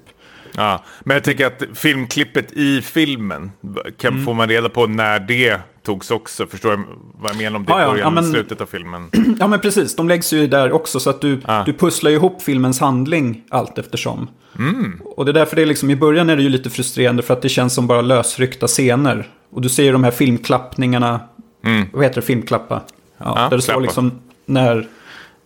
Ja, 0.55 0.83
men 1.03 1.13
jag 1.15 1.23
tänker 1.23 1.45
att 1.45 1.63
filmklippet 1.73 2.51
i 2.51 2.81
filmen, 2.81 3.51
kan, 3.97 4.13
Mm. 4.13 4.25
får 4.25 4.33
man 4.33 4.49
reda 4.49 4.69
på 4.69 4.87
när 4.87 5.19
det 5.19 5.59
togs 5.83 6.11
också? 6.11 6.45
Förstår 6.47 6.71
du 6.71 6.83
vad 7.19 7.31
jag 7.31 7.37
menar 7.37 7.55
om 7.59 7.65
det 7.65 7.71
Ja, 7.71 7.81
ja, 7.81 7.91
början 7.91 8.15
ja, 8.15 8.23
slutet 8.23 8.61
av 8.61 8.65
filmen? 8.65 9.09
Ja 9.39 9.47
men 9.47 9.59
precis, 9.59 9.95
de 9.95 10.07
läggs 10.09 10.33
ju 10.33 10.47
där 10.47 10.71
också 10.71 10.99
så 10.99 11.09
att 11.09 11.21
du, 11.21 11.41
Ah. 11.45 11.63
du 11.63 11.73
pusslar 11.73 12.11
ihop 12.11 12.41
filmens 12.41 12.79
handling 12.79 13.43
allt 13.49 13.77
eftersom. 13.77 14.27
Och 15.15 15.25
det 15.25 15.31
är 15.31 15.33
därför 15.33 15.55
det 15.55 15.61
är 15.61 15.65
liksom, 15.65 15.89
i 15.89 15.95
början 15.95 16.29
är 16.29 16.35
det 16.37 16.43
ju 16.43 16.49
lite 16.49 16.69
frustrerande 16.69 17.23
för 17.23 17.33
att 17.33 17.41
det 17.41 17.49
känns 17.49 17.73
som 17.73 17.87
bara 17.87 18.01
lösryckta 18.01 18.67
scener. 18.67 19.27
Och 19.51 19.61
du 19.61 19.69
ser 19.69 19.83
ju 19.83 19.91
de 19.91 20.03
här 20.03 20.11
filmklappningarna, 20.11 21.19
vad 21.93 22.03
heter 22.03 22.15
det, 22.21 22.27
filmklappa? 22.27 22.81
Ja, 23.17 23.33
Ja, 23.35 23.49
där 23.49 23.57
det 23.57 23.61
står 23.63 23.81
liksom 23.81 24.11
när, 24.45 24.87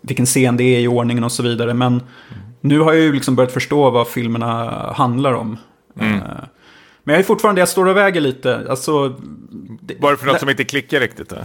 vilken 0.01 0.25
scen 0.25 0.57
det 0.57 0.63
är 0.63 0.79
i 0.79 0.87
ordningen 0.87 1.23
och 1.23 1.31
så 1.31 1.43
vidare. 1.43 1.73
Men 1.73 2.01
nu 2.61 2.79
har 2.79 2.93
jag 2.93 3.01
ju 3.03 3.13
liksom 3.13 3.35
börjat 3.35 3.51
förstå 3.51 3.89
vad 3.89 4.07
filmerna 4.07 4.71
handlar 4.95 5.33
om. 5.33 5.57
Eh, 5.99 6.15
Men 7.07 7.13
jag 7.13 7.19
är 7.19 7.23
fortfarande, 7.25 7.61
jag 7.61 7.69
står 7.69 7.85
och 7.85 7.97
väger 7.97 8.21
lite. 8.21 8.65
Alltså, 8.69 9.09
det- 9.81 9.95
Vad 9.99 10.11
är 10.11 10.15
det 10.15 10.19
för 10.19 10.27
något 10.27 10.39
som 10.39 10.49
inte 10.49 10.63
klickar 10.63 10.99
riktigt? 10.99 11.29
Då? 11.29 11.35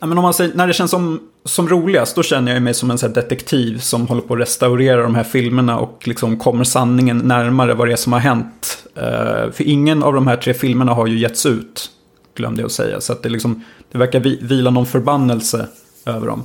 Ja, 0.00 0.06
men 0.06 0.18
om 0.18 0.22
man 0.22 0.34
säger, 0.34 0.54
när 0.54 0.66
det 0.66 0.72
känns 0.72 0.90
som, 0.90 1.20
som 1.44 1.68
roligast, 1.68 2.16
då 2.16 2.22
känner 2.22 2.52
jag 2.54 2.62
mig 2.62 2.74
som 2.74 2.90
en 2.90 2.98
så 2.98 3.08
detektiv 3.08 3.78
som 3.78 4.06
håller 4.06 4.22
på 4.22 4.34
att 4.34 4.40
restaurera 4.40 5.02
de 5.02 5.14
här 5.14 5.24
filmerna 5.24 5.78
och 5.78 6.08
liksom 6.08 6.36
kommer 6.36 6.64
sanningen 6.64 7.18
närmare 7.18 7.74
vad 7.74 7.88
det 7.88 7.92
är 7.92 7.96
som 7.96 8.12
har 8.12 8.20
hänt. 8.20 8.86
Eh, 8.96 9.50
för 9.52 9.62
ingen 9.62 10.02
av 10.02 10.12
de 10.14 10.26
här 10.26 10.36
tre 10.36 10.54
filmerna 10.54 10.94
har 10.94 11.06
ju 11.06 11.18
getts 11.18 11.46
ut, 11.46 11.90
glömde 12.34 12.60
jag 12.62 12.66
att 12.66 12.72
säga. 12.72 13.00
Så 13.00 13.12
att 13.12 13.22
det, 13.22 13.28
liksom, 13.28 13.64
det 13.92 13.98
verkar 13.98 14.20
vi, 14.20 14.38
vila 14.42 14.70
någon 14.70 14.86
förbannelse 14.86 15.66
över 16.06 16.26
dem. 16.26 16.44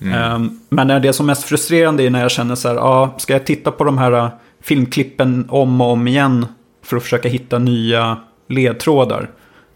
Eh, 0.00 0.38
men 0.68 0.86
när 0.86 1.00
det 1.00 1.08
är 1.08 1.12
som 1.12 1.26
mest 1.26 1.44
frustrerande 1.44 2.02
är 2.02 2.10
när 2.10 2.22
jag 2.22 2.30
känner 2.30 2.54
så 2.54 2.68
här, 2.68 2.74
ja, 2.74 3.14
ska 3.18 3.32
jag 3.32 3.46
titta 3.46 3.70
på 3.70 3.84
de 3.84 3.98
här 3.98 4.12
eh, 4.12 4.28
filmklippen 4.60 5.46
om 5.48 5.80
och 5.80 5.90
om 5.92 6.08
igen 6.08 6.46
för 6.86 6.96
att 6.96 7.02
försöka 7.02 7.28
hitta 7.28 7.58
nya 7.58 8.18
ledtrådar. 8.48 9.30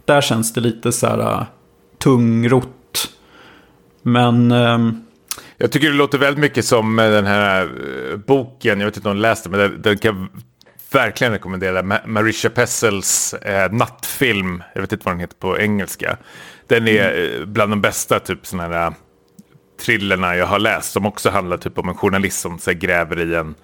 Där 0.04 0.20
känns 0.20 0.52
det 0.52 0.60
lite 0.60 0.92
så 0.92 1.06
här 1.06 1.18
uh, 1.18 1.42
tungrott. 1.98 3.08
Men 4.02 4.52
ehm, 4.52 5.02
Jag 5.56 5.72
tycker 5.72 5.86
det 5.90 5.96
låter 5.96 6.18
väldigt 6.18 6.40
mycket 6.40 6.64
som 6.64 6.98
eh, 6.98 7.10
den 7.10 7.26
här 7.26 7.62
eh, 7.62 8.16
boken, 8.16 8.80
jag 8.80 8.86
vet 8.86 8.96
inte 8.96 9.08
om 9.08 9.16
du 9.16 9.22
läste 9.22 9.48
men 9.50 9.60
den, 9.60 9.82
den 9.82 9.98
kan 9.98 10.16
jag 10.16 10.28
verkligen 10.92 11.32
rekommendera. 11.32 11.82
Ma- 11.82 12.06
Marisha 12.06 12.50
Pessels 12.50 13.34
eh, 13.34 13.72
nattfilm, 13.72 14.62
jag 14.74 14.80
vet 14.80 14.92
inte 14.92 15.04
vad 15.04 15.14
den 15.14 15.20
heter 15.20 15.36
på 15.36 15.58
engelska. 15.58 16.16
Den 16.66 16.88
är 16.88 17.38
eh, 17.40 17.46
bland 17.46 17.72
de 17.72 17.80
bästa 17.80 18.20
typ 18.20 18.46
sådana 18.46 18.74
här 18.74 18.92
thrillerna 19.84 20.36
jag 20.36 20.46
har 20.46 20.58
läst. 20.58 20.92
Som 20.92 21.06
också 21.06 21.30
handlar 21.30 21.56
typ 21.56 21.78
om 21.78 21.88
en 21.88 21.94
journalist 21.94 22.40
som 22.40 22.58
så 22.58 22.70
här, 22.70 22.78
gräver 22.78 23.20
i 23.20 23.34
en, 23.34 23.54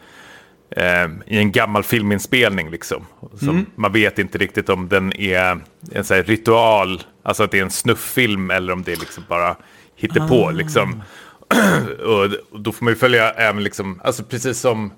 eh, 0.70 1.08
i 1.26 1.38
en 1.38 1.52
gammal 1.52 1.82
filminspelning. 1.82 2.70
Liksom. 2.70 3.06
Som 3.34 3.66
Man 3.74 3.92
vet 3.92 4.18
inte 4.18 4.38
riktigt 4.38 4.68
om 4.68 4.88
den 4.88 5.12
är 5.12 5.60
en 5.92 6.04
så 6.04 6.14
ritual, 6.14 7.02
alltså 7.22 7.42
att 7.42 7.50
det 7.50 7.58
är 7.58 7.62
en 7.62 7.70
snufffilm 7.70 8.50
eller 8.50 8.72
om 8.72 8.82
det 8.82 8.92
är 8.92 8.96
liksom 8.96 9.24
bara 9.28 9.56
hittepå. 9.96 10.50
Liksom. 10.50 11.02
och, 12.04 12.24
och 12.52 12.60
då 12.60 12.72
får 12.72 12.84
man 12.84 12.92
ju 12.92 12.98
följa 12.98 13.30
även, 13.30 13.64
liksom, 13.64 14.00
alltså 14.04 14.24
precis 14.24 14.60
som 14.60 14.90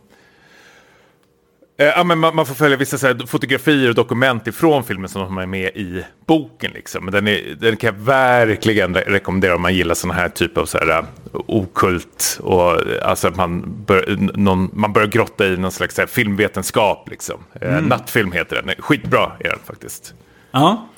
Ja, 1.81 2.05
men 2.05 2.19
man, 2.19 2.37
man 2.37 2.47
får 2.47 2.55
följa 2.55 2.77
vissa 2.77 2.99
så 2.99 3.27
fotografier 3.27 3.89
och 3.89 3.95
dokument 3.95 4.47
ifrån 4.47 4.85
filmen 4.85 5.09
som 5.09 5.39
är 5.39 5.47
med 5.47 5.77
i 5.77 6.05
boken. 6.27 6.71
Liksom. 6.75 7.05
Men 7.05 7.13
den, 7.13 7.29
är, 7.29 7.57
den 7.61 7.77
kan 7.77 7.95
jag 7.95 8.05
verkligen 8.05 8.95
re 8.95 9.05
rekommendera 9.07 9.55
om 9.55 9.63
man 9.63 9.75
gillar 9.75 9.95
sådana 9.95 10.21
här 10.21 10.29
typ 10.29 10.59
av 10.59 10.67
så 10.67 10.79
här, 10.79 10.99
uh, 10.99 11.05
okult. 11.33 12.39
Och, 12.43 12.73
uh, 12.73 12.93
alltså 13.03 13.29
att 13.29 13.37
man, 13.37 13.85
bör, 13.87 14.17
någon, 14.35 14.71
man 14.73 14.93
börjar 14.93 15.09
grotta 15.09 15.47
i 15.47 15.57
någon 15.57 15.73
slags 15.73 15.95
så 15.95 16.03
här, 16.03 16.07
filmvetenskap. 16.07 17.09
Liksom. 17.11 17.41
Eh, 17.61 17.81
Nattfilm 17.81 18.33
heter 18.33 18.63
den. 18.63 18.75
Skitbra 18.79 19.33
är 19.41 19.49
den 19.49 19.61
faktiskt. 19.67 20.15
ja. 20.51 20.89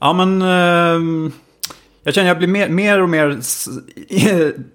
Ja 0.00 0.12
men 0.12 0.42
ehm, 0.42 1.32
jag 2.02 2.14
känner 2.14 2.26
att 2.30 2.30
jag 2.30 2.38
blir 2.38 2.48
mer, 2.48 2.68
mer 2.68 3.02
och 3.02 3.08
mer 3.08 3.38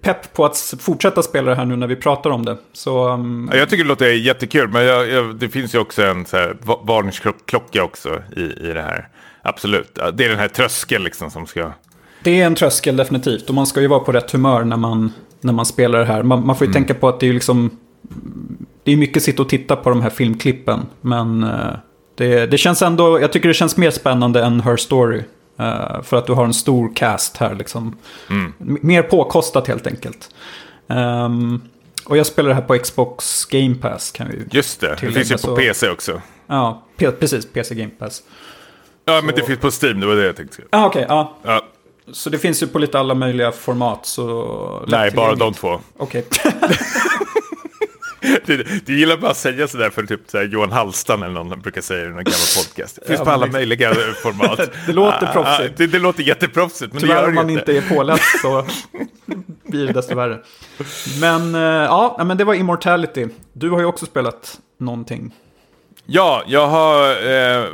pepp 0.02 0.32
på 0.34 0.44
att 0.44 0.74
fortsätta 0.80 1.22
spela 1.22 1.50
det 1.50 1.56
här 1.56 1.64
nu 1.64 1.76
när 1.76 1.86
vi 1.86 1.96
pratar 1.96 2.30
om 2.30 2.44
det. 2.44 2.56
Så 2.72 2.90
Ja, 3.52 3.56
Jag 3.58 3.68
tycker 3.68 3.84
det 3.84 3.88
låter 3.88 4.06
jättekul, 4.06 4.68
men 4.68 4.84
jag, 4.84 5.08
jag, 5.10 5.36
det 5.36 5.48
finns 5.48 5.74
ju 5.74 5.78
också 5.78 6.02
en 6.02 6.26
så 6.26 6.36
här, 6.36 6.56
va- 6.62 6.80
varningsklocka 6.82 7.84
också 7.84 8.22
i, 8.36 8.40
i 8.42 8.72
det 8.74 8.82
här. 8.82 9.08
Absolut. 9.42 9.98
Det 10.14 10.24
är 10.24 10.28
den 10.28 10.38
här 10.38 10.48
tröskeln 10.48 11.04
liksom 11.04 11.30
som 11.30 11.46
ska... 11.46 11.72
Det 12.22 12.40
är 12.40 12.46
en 12.46 12.54
tröskel 12.54 12.96
definitivt. 12.96 13.48
Och 13.48 13.54
man 13.54 13.66
ska 13.66 13.80
ju 13.80 13.86
vara 13.86 14.00
på 14.00 14.12
rätt 14.12 14.30
humör 14.30 14.64
när 14.64 14.76
man, 14.76 15.12
när 15.40 15.52
man 15.52 15.66
spelar 15.66 15.98
det 15.98 16.04
här. 16.04 16.22
Man, 16.22 16.46
man 16.46 16.56
får 16.56 16.66
ju 16.66 16.72
tänka 16.72 16.94
på 16.94 17.08
att 17.08 17.20
det 17.20 17.28
är 17.28 17.32
liksom... 17.32 17.70
Det 18.84 18.92
är 18.92 18.96
mycket 18.96 19.22
sitta 19.22 19.42
och 19.42 19.48
titta 19.48 19.76
på 19.76 19.90
de 19.90 20.02
här 20.02 20.10
filmklippen. 20.10 20.80
Men 21.00 21.42
eh, 21.44 21.50
det, 22.14 22.46
det 22.46 22.58
känns 22.58 22.82
ändå... 22.82 23.20
Jag 23.20 23.32
tycker 23.32 23.48
det 23.48 23.54
känns 23.54 23.76
mer 23.76 23.90
spännande 23.90 24.44
än 24.44 24.60
Her 24.60 24.76
Story. 24.76 25.22
Eh, 25.58 26.02
för 26.02 26.16
att 26.16 26.26
du 26.26 26.32
har 26.32 26.44
en 26.44 26.54
stor 26.54 26.94
cast 26.94 27.36
här 27.36 27.54
liksom. 27.54 27.96
Mm. 28.30 28.52
Mer 28.58 29.02
påkostat 29.02 29.68
helt 29.68 29.86
enkelt. 29.86 30.28
Ehm, 30.88 31.60
och 32.06 32.16
jag 32.16 32.26
spelar 32.26 32.48
det 32.48 32.54
här 32.54 32.62
på 32.62 32.78
Xbox 32.78 33.44
Game 33.44 33.74
Pass 33.74 34.10
kan 34.10 34.28
vi 34.28 34.34
ju. 34.36 34.44
Just 34.50 34.80
det, 34.80 34.88
det 34.88 34.96
Tillägga 34.96 35.14
finns 35.18 35.30
ju 35.30 35.34
på 35.34 35.38
så- 35.40 35.56
PC 35.56 35.90
också. 35.90 36.20
Ja, 36.46 36.82
P- 36.96 37.10
precis. 37.10 37.46
PC 37.52 37.74
Game 37.74 37.90
Pass. 37.98 38.22
Ja, 39.04 39.20
men 39.24 39.34
det 39.34 39.42
finns 39.42 39.58
på 39.60 39.70
Steam, 39.86 40.00
det 40.00 40.06
var 40.06 40.14
det 40.16 40.26
jag 40.26 40.36
tänkte. 40.36 40.62
Ah, 40.70 40.86
okej, 40.86 41.06
ja. 41.08 41.36
Ja, 41.42 41.62
Så 42.12 42.30
det 42.30 42.38
finns 42.38 42.62
ju 42.62 42.66
på 42.66 42.78
lite 42.78 42.98
alla 42.98 43.14
möjliga 43.14 43.52
format. 43.52 44.06
Så 44.06 44.84
nej, 44.88 45.10
bara 45.10 45.34
de 45.34 45.54
två. 45.54 45.80
Okej. 45.96 46.24
Du, 48.46 48.64
du 48.86 48.98
gillar 48.98 49.16
bara 49.16 49.30
att 49.30 49.36
säga 49.36 49.68
sådär 49.68 49.90
för 49.90 50.02
typ 50.02 50.20
så 50.26 50.38
här 50.38 50.44
Johan 50.44 50.72
Hallstam 50.72 51.22
eller 51.22 51.34
någon 51.34 51.60
brukar 51.60 51.80
säga 51.80 52.00
i 52.04 52.08
någon 52.08 52.14
gammal 52.24 52.64
podcast. 52.64 52.98
Det 53.02 53.06
finns 53.06 53.18
Ja, 53.18 53.24
på 53.24 53.30
alla 53.30 53.46
möjliga 53.46 53.94
format. 54.22 54.58
Det 54.86 54.92
låter 54.92 55.26
Ah, 55.28 55.32
proffsigt. 55.32 55.70
ah, 55.70 55.74
Det, 55.76 55.86
det 55.86 55.98
låter 55.98 56.22
jätteproffsigt, 56.22 56.92
men 56.92 57.02
Tyvärr 57.02 57.28
om 57.28 57.34
man 57.34 57.50
inte 57.50 57.76
är 57.76 57.82
påläst 57.94 58.40
så 58.42 58.66
blir 59.68 59.86
det 59.86 59.92
desto 59.92 60.14
värre. 60.14 60.38
Men 61.20 61.54
eh, 61.54 61.60
ja, 61.60 62.22
men 62.26 62.36
det 62.36 62.44
var 62.44 62.54
Immortality. 62.54 63.26
Du 63.52 63.70
har 63.70 63.80
ju 63.80 63.86
också 63.86 64.06
spelat 64.06 64.60
någonting. 64.80 65.34
Ja, 66.06 66.42
jag 66.46 66.66
har 66.66 67.10
eh, 67.32 67.64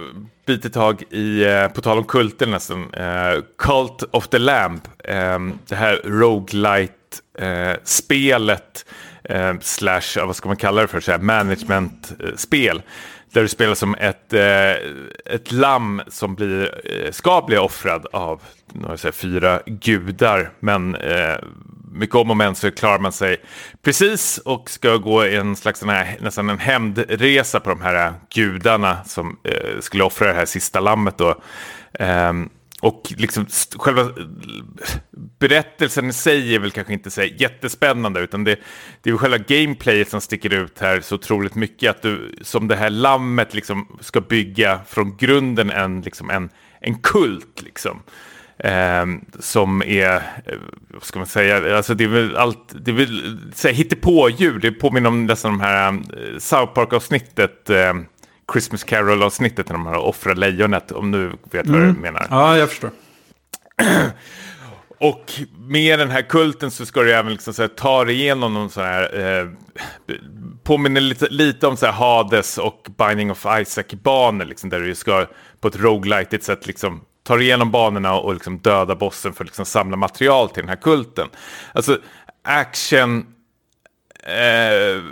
bitit 0.46 0.72
tag 0.72 1.02
i, 1.10 1.44
eh, 1.44 1.68
på 1.68 1.80
tal 1.80 1.98
om 1.98 2.04
kulter 2.04 2.46
nästan, 2.46 2.94
eh, 2.94 3.32
Cult 3.58 4.04
of 4.10 4.28
the 4.28 4.38
Lamb. 4.38 4.80
Eh, 5.04 5.38
det 5.68 5.74
här 5.76 6.00
roguelite-spelet, 6.04 8.84
eh, 8.88 8.94
Eh, 9.24 9.54
slash, 9.60 10.26
vad 10.26 10.36
ska 10.36 10.48
man 10.48 10.56
kalla 10.56 10.82
det 10.82 10.88
för, 10.88 11.00
så 11.00 11.10
här, 11.10 11.18
management-spel. 11.18 12.82
Där 13.32 13.42
du 13.42 13.48
spelar 13.48 13.74
som 13.74 13.94
ett, 13.94 14.32
eh, 14.32 14.70
ett 15.34 15.52
lamm 15.52 16.02
som 16.08 16.34
blir, 16.34 16.80
eh, 16.84 17.10
ska 17.10 17.44
bli 17.46 17.56
offrad 17.56 18.06
av 18.12 18.42
några, 18.72 18.96
så 18.96 19.06
här, 19.06 19.12
fyra 19.12 19.60
gudar. 19.66 20.50
Men 20.60 20.94
eh, 20.94 21.36
mycket 21.92 22.16
om 22.16 22.30
och 22.30 22.36
men 22.36 22.54
så 22.54 22.70
klarar 22.70 22.98
man 22.98 23.12
sig 23.12 23.36
precis 23.82 24.38
och 24.38 24.70
ska 24.70 24.96
gå 24.96 25.22
en 25.22 25.56
slags 25.56 25.84
här, 25.84 26.16
nästan 26.20 26.50
en 26.50 26.58
hämndresa 26.58 27.60
på 27.60 27.70
de 27.70 27.80
här 27.80 28.06
eh, 28.06 28.12
gudarna 28.34 29.04
som 29.04 29.36
eh, 29.44 29.80
skulle 29.80 30.04
offra 30.04 30.26
det 30.26 30.34
här 30.34 30.46
sista 30.46 30.80
lammet 30.80 31.18
då. 31.18 31.34
Ehm, 31.98 32.48
och 32.80 33.12
liksom 33.16 33.46
själva 33.76 34.00
eh, 34.00 34.08
berättelsen 35.38 36.08
i 36.08 36.12
sig 36.12 36.54
är 36.54 36.58
väl 36.58 36.70
kanske 36.70 36.92
inte 36.92 37.10
så 37.10 37.22
jättespännande 37.22 38.20
utan 38.20 38.44
det, 38.44 38.56
det 39.02 39.10
är 39.10 39.12
väl 39.12 39.18
själva 39.18 39.38
gameplayet 39.38 40.08
som 40.08 40.20
sticker 40.20 40.54
ut 40.54 40.78
här 40.78 41.00
så 41.00 41.14
otroligt 41.14 41.54
mycket 41.54 41.90
att 41.90 42.02
du 42.02 42.34
som 42.42 42.68
det 42.68 42.76
här 42.76 42.90
lammet 42.90 43.54
liksom 43.54 43.98
ska 44.00 44.20
bygga 44.20 44.80
från 44.88 45.16
grunden 45.16 45.70
en, 45.70 46.00
liksom 46.00 46.30
en, 46.30 46.50
en 46.80 46.98
kult 46.98 47.62
liksom. 47.62 48.02
Eh, 48.58 49.06
som 49.38 49.82
är, 49.82 50.14
eh, 50.46 50.58
vad 50.88 51.02
ska 51.02 51.18
man 51.18 51.26
säga, 51.26 51.76
alltså 51.76 51.94
det 51.94 52.04
är 52.04 52.08
väl 52.08 52.36
allt, 52.36 52.74
det 52.84 52.90
är 52.90 52.94
väl 52.94 53.24
eh, 53.24 53.52
så 53.54 53.68
här, 53.68 53.74
hittepådjur, 53.74 54.58
det 54.58 54.72
påminner 54.72 55.08
om 55.08 55.26
nästan 55.26 55.52
de 55.52 55.60
här 55.60 55.92
eh, 55.92 56.38
South 56.38 56.72
Park-avsnittet, 56.72 57.70
eh, 57.70 57.94
Christmas 58.52 58.84
Carol-avsnittet 58.84 59.68
när 59.68 59.74
de 59.74 59.86
har 59.86 59.96
offrat 59.96 60.38
lejonet, 60.38 60.92
om 60.92 61.10
du 61.10 61.32
vet 61.50 61.66
vad 61.66 61.80
jag 61.80 61.96
menar. 61.96 62.26
Ja, 62.30 62.58
jag 62.58 62.68
förstår. 62.68 62.90
Och 64.98 65.32
med 65.58 65.98
den 65.98 66.10
här 66.10 66.22
kulten 66.22 66.70
så 66.70 66.86
ska 66.86 67.02
du 67.02 67.12
även 67.12 67.32
liksom 67.32 67.54
så 67.54 67.62
här, 67.62 67.68
ta 67.68 68.04
dig 68.04 68.14
igenom 68.14 68.54
någon 68.54 68.70
sån 68.70 68.84
här, 68.84 69.18
eh, 69.18 69.48
påminner 70.62 71.00
lite, 71.00 71.26
lite 71.30 71.66
om 71.66 71.76
så 71.76 71.86
här 71.86 71.92
Hades 71.92 72.58
och 72.58 72.86
Binding 72.98 73.30
of 73.30 73.46
Isaac-banor, 73.60 74.44
liksom, 74.44 74.70
där 74.70 74.80
du 74.80 74.94
ska 74.94 75.26
på 75.60 75.68
ett 75.68 75.76
roguelitigt 75.76 76.44
sätt 76.44 76.66
liksom 76.66 77.00
ta 77.22 77.36
dig 77.36 77.44
igenom 77.44 77.70
banorna 77.70 78.14
och 78.14 78.34
liksom 78.34 78.58
döda 78.58 78.94
bossen 78.94 79.32
för 79.32 79.44
att 79.44 79.48
liksom 79.48 79.66
samla 79.66 79.96
material 79.96 80.50
till 80.50 80.62
den 80.62 80.68
här 80.68 80.76
kulten. 80.76 81.28
Alltså 81.72 81.98
action 82.42 83.26
eh, 84.24 85.02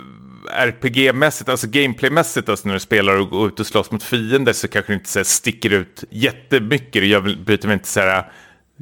RPG-mässigt, 0.47 1.49
alltså 1.49 1.67
gameplay-mässigt, 1.67 2.49
alltså 2.49 2.67
när 2.67 2.73
du 2.73 2.79
spelar 2.79 3.19
och 3.19 3.29
går 3.29 3.47
ut 3.47 3.59
och 3.59 3.67
slåss 3.67 3.91
mot 3.91 4.03
fiender 4.03 4.53
så 4.53 4.67
kanske 4.67 4.91
det 4.91 4.95
inte 4.95 5.09
så 5.09 5.19
här, 5.19 5.23
sticker 5.23 5.69
ut 5.69 6.03
jättemycket. 6.09 7.07
Jag 7.07 7.23
byter 7.23 7.67
väl, 7.67 7.71
inte 7.71 7.87
så 7.87 7.99
här, 7.99 8.17
äh, 8.17 8.23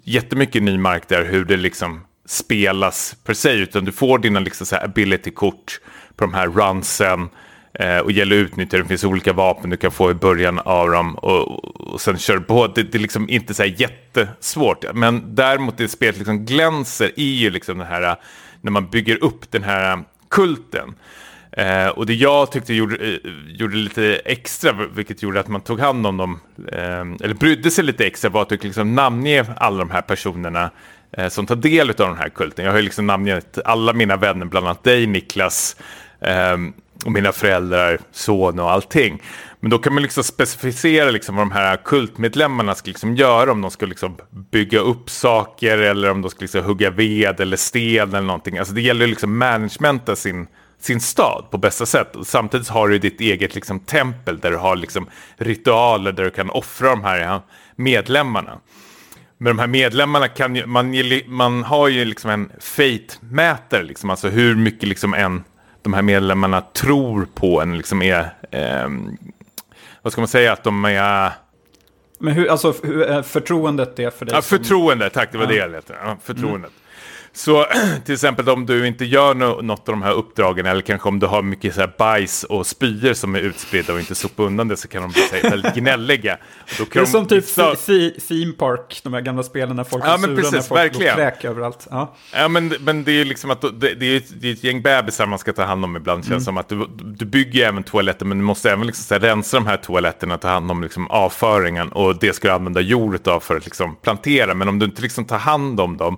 jättemycket 0.04 0.64
ny 0.64 0.78
mark 0.78 1.08
där 1.08 1.26
hur 1.26 1.46
det 1.46 1.58
liksom 1.58 2.02
spelas 2.26 3.16
per 3.24 3.34
se, 3.34 3.54
utan 3.54 3.86
du 3.86 3.92
får 3.92 4.20
dina 4.20 4.40
liksom, 4.40 4.66
så 4.66 4.76
här, 4.76 4.86
ability-kort 4.86 5.80
på 6.16 6.26
de 6.26 6.34
här 6.34 6.48
runsen 6.48 7.30
eh, 7.74 7.98
och 7.98 8.12
gäller 8.12 8.36
att 8.36 8.46
utnyttja. 8.46 8.78
Det 8.78 8.86
finns 8.86 9.04
olika 9.04 9.34
vapen 9.34 9.70
du 9.70 9.78
kan 9.78 9.92
få 9.92 10.12
i 10.12 10.14
början 10.14 10.60
av 10.60 10.92
dem 10.92 11.16
och, 11.16 11.66
och 11.94 12.02
sen 12.02 12.18
kör 12.18 12.38
du 12.38 12.44
på. 12.44 12.68
Det, 12.68 12.84
det 12.84 12.98
är 12.98 13.00
liksom 13.00 13.30
inte 13.30 13.54
så 13.54 13.64
här 13.64 13.76
jättesvårt, 13.78 14.86
men 14.94 15.36
däremot 15.36 15.78
det 15.78 15.88
spelet 15.88 16.18
liksom 16.18 16.46
glänser 16.46 17.12
i 17.16 17.38
ju 17.38 17.50
liksom 17.50 17.78
den 17.78 17.88
här 17.88 18.02
äh, 18.02 18.16
när 18.62 18.72
man 18.72 18.90
bygger 18.90 19.24
upp 19.24 19.52
den 19.52 19.64
här 19.64 19.94
äh, 19.94 20.04
kulten. 20.30 20.96
Eh, 21.58 21.88
och 21.88 22.06
det 22.06 22.14
jag 22.14 22.52
tyckte 22.52 22.74
gjorde, 22.74 22.96
eh, 22.96 23.20
gjorde 23.48 23.76
lite 23.76 24.16
extra, 24.26 24.72
vilket 24.72 25.24
gjorde 25.24 25.40
att 25.40 25.48
man 25.48 25.62
tog 25.62 25.80
hand 25.80 26.08
om 26.08 26.18
dem, 26.18 26.40
eh, 26.72 27.00
eller 27.00 27.34
brydde 27.34 27.72
sig 27.72 27.84
lite 27.84 28.06
extra, 28.06 28.30
var 28.30 28.42
att 28.42 28.50
du 28.50 28.58
liksom 28.62 28.96
namnge 28.96 29.46
alla 29.58 29.78
de 29.78 29.92
här 29.92 30.02
personerna 30.02 30.72
eh, 31.12 31.28
som 31.30 31.46
tar 31.46 31.56
del 31.56 31.90
av 31.90 31.96
den 31.96 32.18
här 32.18 32.30
kulten. 32.30 32.66
Jag 32.66 32.72
har 32.72 32.78
ju 32.78 32.84
liksom 32.84 33.08
namngett 33.08 33.58
alla 33.66 33.94
mina 33.94 34.18
vänner, 34.18 34.46
bland 34.46 34.68
annat 34.68 34.84
dig 34.84 35.08
Niklas, 35.08 35.76
eh, 36.22 36.58
och 37.06 37.12
mina 37.12 37.32
föräldrar, 37.32 38.00
son 38.12 38.60
och 38.60 38.72
allting. 38.72 39.22
Men 39.60 39.70
då 39.70 39.78
kan 39.78 39.94
man 39.94 40.04
liksom 40.04 40.24
specificera 40.24 41.12
liksom 41.12 41.36
vad 41.36 41.48
de 41.48 41.52
här 41.52 41.78
kultmedlemmarna 41.78 42.76
ska 42.76 42.88
liksom 42.88 43.16
göra, 43.16 43.52
om 43.52 43.62
de 43.62 43.72
ska 43.72 43.86
liksom 43.86 44.18
bygga 44.52 44.80
upp 44.80 45.10
saker 45.10 45.78
eller 45.78 46.12
om 46.12 46.22
de 46.22 46.32
ska 46.32 46.42
liksom 46.42 46.64
hugga 46.64 46.90
ved 46.90 47.40
eller 47.40 47.58
sten 47.58 48.10
eller 48.10 48.22
någonting. 48.22 48.58
Alltså 48.58 48.74
det 48.74 48.82
gäller 48.82 49.06
ju 49.06 49.10
liksom 49.10 49.38
managementa 49.38 50.16
sin 50.16 50.48
sin 50.80 51.00
stad 51.02 51.46
på 51.52 51.58
bästa 51.58 51.86
sätt. 51.86 52.16
Och 52.16 52.28
samtidigt 52.28 52.68
har 52.68 52.88
du 52.88 52.98
ditt 53.00 53.22
eget 53.22 53.56
liksom, 53.56 53.80
tempel 53.80 54.40
där 54.40 54.52
du 54.52 54.58
har 54.58 54.76
liksom, 54.76 55.10
ritualer 55.38 56.12
där 56.12 56.24
du 56.24 56.30
kan 56.30 56.50
offra 56.50 56.90
de 56.90 57.04
här 57.04 57.18
ja, 57.18 57.44
medlemmarna. 57.76 58.60
Men 59.38 59.56
de 59.56 59.60
här 59.60 59.68
medlemmarna 59.68 60.28
kan 60.28 60.56
ju, 60.56 60.66
man, 60.66 60.96
man 61.28 61.64
har 61.64 61.88
ju 61.88 62.06
liksom 62.06 62.30
en 62.30 62.52
fate-mätare, 62.60 63.84
liksom, 63.84 64.10
alltså 64.10 64.30
hur 64.30 64.56
mycket 64.56 64.90
liksom 64.90 65.14
en, 65.14 65.44
de 65.82 65.94
här 65.94 66.02
medlemmarna 66.02 66.62
tror 66.62 67.28
på 67.34 67.62
en, 67.62 67.78
liksom 67.78 68.02
är, 68.02 68.34
eh, 68.52 68.90
vad 70.02 70.12
ska 70.14 70.22
man 70.22 70.28
säga, 70.28 70.54
att 70.54 70.64
de 70.64 70.86
är... 70.86 71.32
Men 72.20 72.34
hur, 72.34 72.48
alltså, 72.52 72.74
hur 72.84 73.02
är 73.02 73.22
förtroendet 73.22 74.00
är 74.00 74.10
för 74.10 74.26
dig? 74.26 74.36
Ja, 74.36 74.42
som- 74.42 74.58
förtroende, 74.58 75.10
tack, 75.10 75.32
det 75.32 75.38
var 75.38 75.46
Ja. 75.46 75.52
det 75.52 75.58
jag 75.58 75.72
letade 75.72 76.00
ja, 76.04 76.18
Förtroendet. 76.24 76.72
Så 77.38 77.66
till 78.06 78.14
exempel 78.14 78.50
om 78.50 78.66
du 78.66 78.88
inte 78.88 79.06
gör 79.06 79.34
no 79.34 79.62
något 79.62 79.80
av 79.90 79.94
de 79.96 80.02
här 80.02 80.12
uppdragen 80.14 80.66
eller 80.66 80.82
kanske 80.82 81.10
om 81.10 81.20
du 81.20 81.28
har 81.28 81.42
mycket 81.42 81.76
så 81.76 81.80
här 81.82 81.94
bajs 81.98 82.44
och 82.44 82.68
spyor 82.68 83.14
som 83.14 83.36
är 83.36 83.40
utspridda 83.40 83.94
och 83.94 84.00
inte 84.00 84.16
sopar 84.16 84.44
undan 84.44 84.68
det 84.68 84.78
så 84.78 84.88
kan 84.88 85.02
de 85.02 85.12
bli 85.12 85.22
så 85.22 85.36
här 85.36 85.50
väldigt 85.50 85.76
gnälliga. 85.76 86.38
Det 86.78 86.96
är 86.96 87.00
de 87.00 87.06
som 87.06 87.26
typ 87.28 87.44
vissa- 87.44 87.76
fi, 87.76 88.14
fi, 88.28 88.28
Theme 88.28 88.54
Park, 88.54 89.00
de 89.04 89.14
här 89.14 89.22
gamla 89.22 89.44
spelen 89.44 89.76
när 89.76 89.84
folk 89.84 90.04
Ja, 90.06 90.14
är 90.14 90.18
men 90.18 90.22
sura 90.22 90.36
när 90.36 90.42
precis, 90.52 90.68
folk 90.68 90.82
verkligen. 90.82 91.16
kräk 91.16 91.46
överallt. 91.46 91.88
Ja. 91.92 92.16
Ja, 92.34 92.48
men, 92.48 92.74
men 92.80 93.04
det 93.04 93.12
är 93.12 93.16
ju 93.16 93.26
liksom 93.26 93.52
att 93.52 93.62
det, 93.62 93.96
det, 93.96 94.06
är 94.06 94.18
ett, 94.18 94.42
det 94.42 94.48
är 94.48 94.54
ett 94.54 94.64
gäng 94.64 94.82
bebisar 94.82 95.26
man 95.26 95.40
ska 95.40 95.54
ta 95.54 95.64
hand 95.64 95.84
om 95.86 95.96
ibland. 95.96 96.26
Känns 96.28 96.46
som 96.46 96.58
att 96.58 96.70
du, 96.70 96.88
du 97.18 97.26
bygger 97.26 97.68
även 97.68 97.84
toaletter, 97.84 98.26
men 98.26 98.38
du 98.38 98.44
måste 98.44 98.72
även 98.72 98.88
liksom 98.88 99.04
så 99.04 99.14
här 99.14 99.22
rensa 99.22 99.58
de 99.58 99.68
här 99.68 99.78
toaletterna 99.78 100.34
och 100.36 100.42
ta 100.42 100.48
hand 100.48 100.72
om 100.72 100.84
liksom 100.84 101.08
avföringen. 101.08 101.90
Och 101.92 102.20
det 102.20 102.34
ska 102.34 102.48
du 102.48 102.54
använda 102.54 102.82
jordet 102.82 103.28
av 103.28 103.40
för 103.40 103.56
att 103.58 103.66
liksom 103.66 103.96
plantera. 103.96 104.54
Men 104.54 104.70
om 104.70 104.80
du 104.80 104.86
inte 104.86 105.02
liksom 105.02 105.26
tar 105.26 105.38
hand 105.38 105.80
om 105.80 105.98
dem 105.98 106.18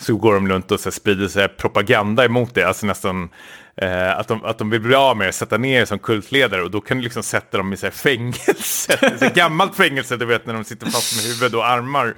så 0.00 0.16
går 0.16 0.34
de 0.34 0.48
runt 0.48 0.70
och 0.70 0.80
så 0.80 0.90
sprider 0.90 1.28
sig 1.28 1.48
propaganda 1.48 2.24
emot 2.24 2.54
det. 2.54 2.64
Alltså 2.64 2.86
nästan 2.86 3.28
eh, 3.76 4.18
att, 4.18 4.28
de, 4.28 4.44
att 4.44 4.58
de 4.58 4.70
vill 4.70 4.80
bli 4.80 4.94
av 4.94 5.16
med 5.16 5.28
det, 5.28 5.32
sätta 5.32 5.58
ner 5.58 5.80
er 5.80 5.84
som 5.84 5.98
kultledare. 5.98 6.62
Och 6.62 6.70
då 6.70 6.80
kan 6.80 6.96
du 6.96 7.02
liksom 7.02 7.22
sätta 7.22 7.58
dem 7.58 7.72
i 7.72 7.76
så 7.76 7.90
fängelse. 7.90 9.16
så 9.18 9.28
gammalt 9.34 9.76
fängelse, 9.76 10.16
du 10.16 10.24
vet 10.24 10.46
när 10.46 10.54
de 10.54 10.64
sitter 10.64 10.86
fast 10.86 11.16
med 11.16 11.34
huvud 11.34 11.54
och 11.54 11.66
armar. 11.66 12.14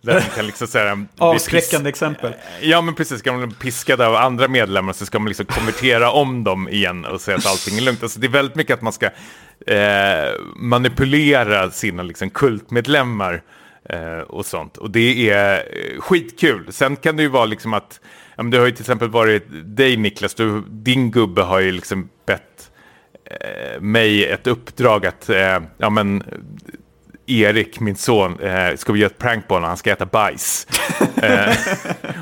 Där 0.00 0.14
de 0.14 0.36
kan 0.36 0.46
liksom 0.46 0.66
så 0.66 0.78
här, 0.78 0.94
bli 0.94 1.06
Avskräckande 1.18 1.88
exempel. 1.88 2.34
Ja, 2.60 2.80
men 2.80 2.94
precis. 2.94 3.18
Ska 3.18 3.32
man 3.32 3.48
bli 3.48 3.56
piskade 3.56 4.06
av 4.06 4.14
andra 4.14 4.48
medlemmar 4.48 4.92
så 4.92 5.06
ska 5.06 5.18
man 5.18 5.28
liksom 5.28 5.46
konvertera 5.46 6.10
om 6.10 6.44
dem 6.44 6.68
igen 6.68 7.04
och 7.04 7.20
säga 7.20 7.36
att 7.36 7.46
allting 7.46 7.78
är 7.78 7.82
lugnt. 7.82 8.02
Alltså, 8.02 8.20
det 8.20 8.26
är 8.26 8.30
väldigt 8.30 8.56
mycket 8.56 8.74
att 8.74 8.82
man 8.82 8.92
ska 8.92 9.06
eh, 9.66 10.32
manipulera 10.56 11.70
sina 11.70 12.02
liksom, 12.02 12.30
kultmedlemmar 12.30 13.34
eh, 13.34 13.40
och 14.26 14.46
sånt. 14.46 14.76
Och 14.76 14.90
det 14.90 15.30
är 15.30 15.56
eh, 15.56 16.00
skitkul. 16.00 16.72
Sen 16.72 16.96
kan 16.96 17.16
det 17.16 17.22
ju 17.22 17.28
vara 17.28 17.44
liksom 17.44 17.74
att, 17.74 18.00
ja, 18.36 18.42
men 18.42 18.50
det 18.50 18.58
har 18.58 18.66
ju 18.66 18.72
till 18.72 18.82
exempel 18.82 19.08
varit 19.08 19.46
dig 19.64 19.96
Niklas, 19.96 20.34
du, 20.34 20.62
din 20.68 21.10
gubbe 21.10 21.42
har 21.42 21.60
ju 21.60 21.72
liksom 21.72 22.08
bett 22.26 22.70
eh, 23.24 23.80
mig 23.80 24.24
ett 24.24 24.46
uppdrag 24.46 25.06
att, 25.06 25.28
eh, 25.28 25.60
ja 25.78 25.90
men, 25.90 26.22
Erik, 27.26 27.80
min 27.80 27.96
son, 27.96 28.40
eh, 28.40 28.76
ska 28.76 28.92
vi 28.92 29.00
göra 29.00 29.10
ett 29.10 29.18
prank 29.18 29.48
på 29.48 29.54
honom, 29.54 29.68
han 29.68 29.76
ska 29.76 29.92
äta 29.92 30.06
bajs. 30.06 30.66
eh, 31.22 31.56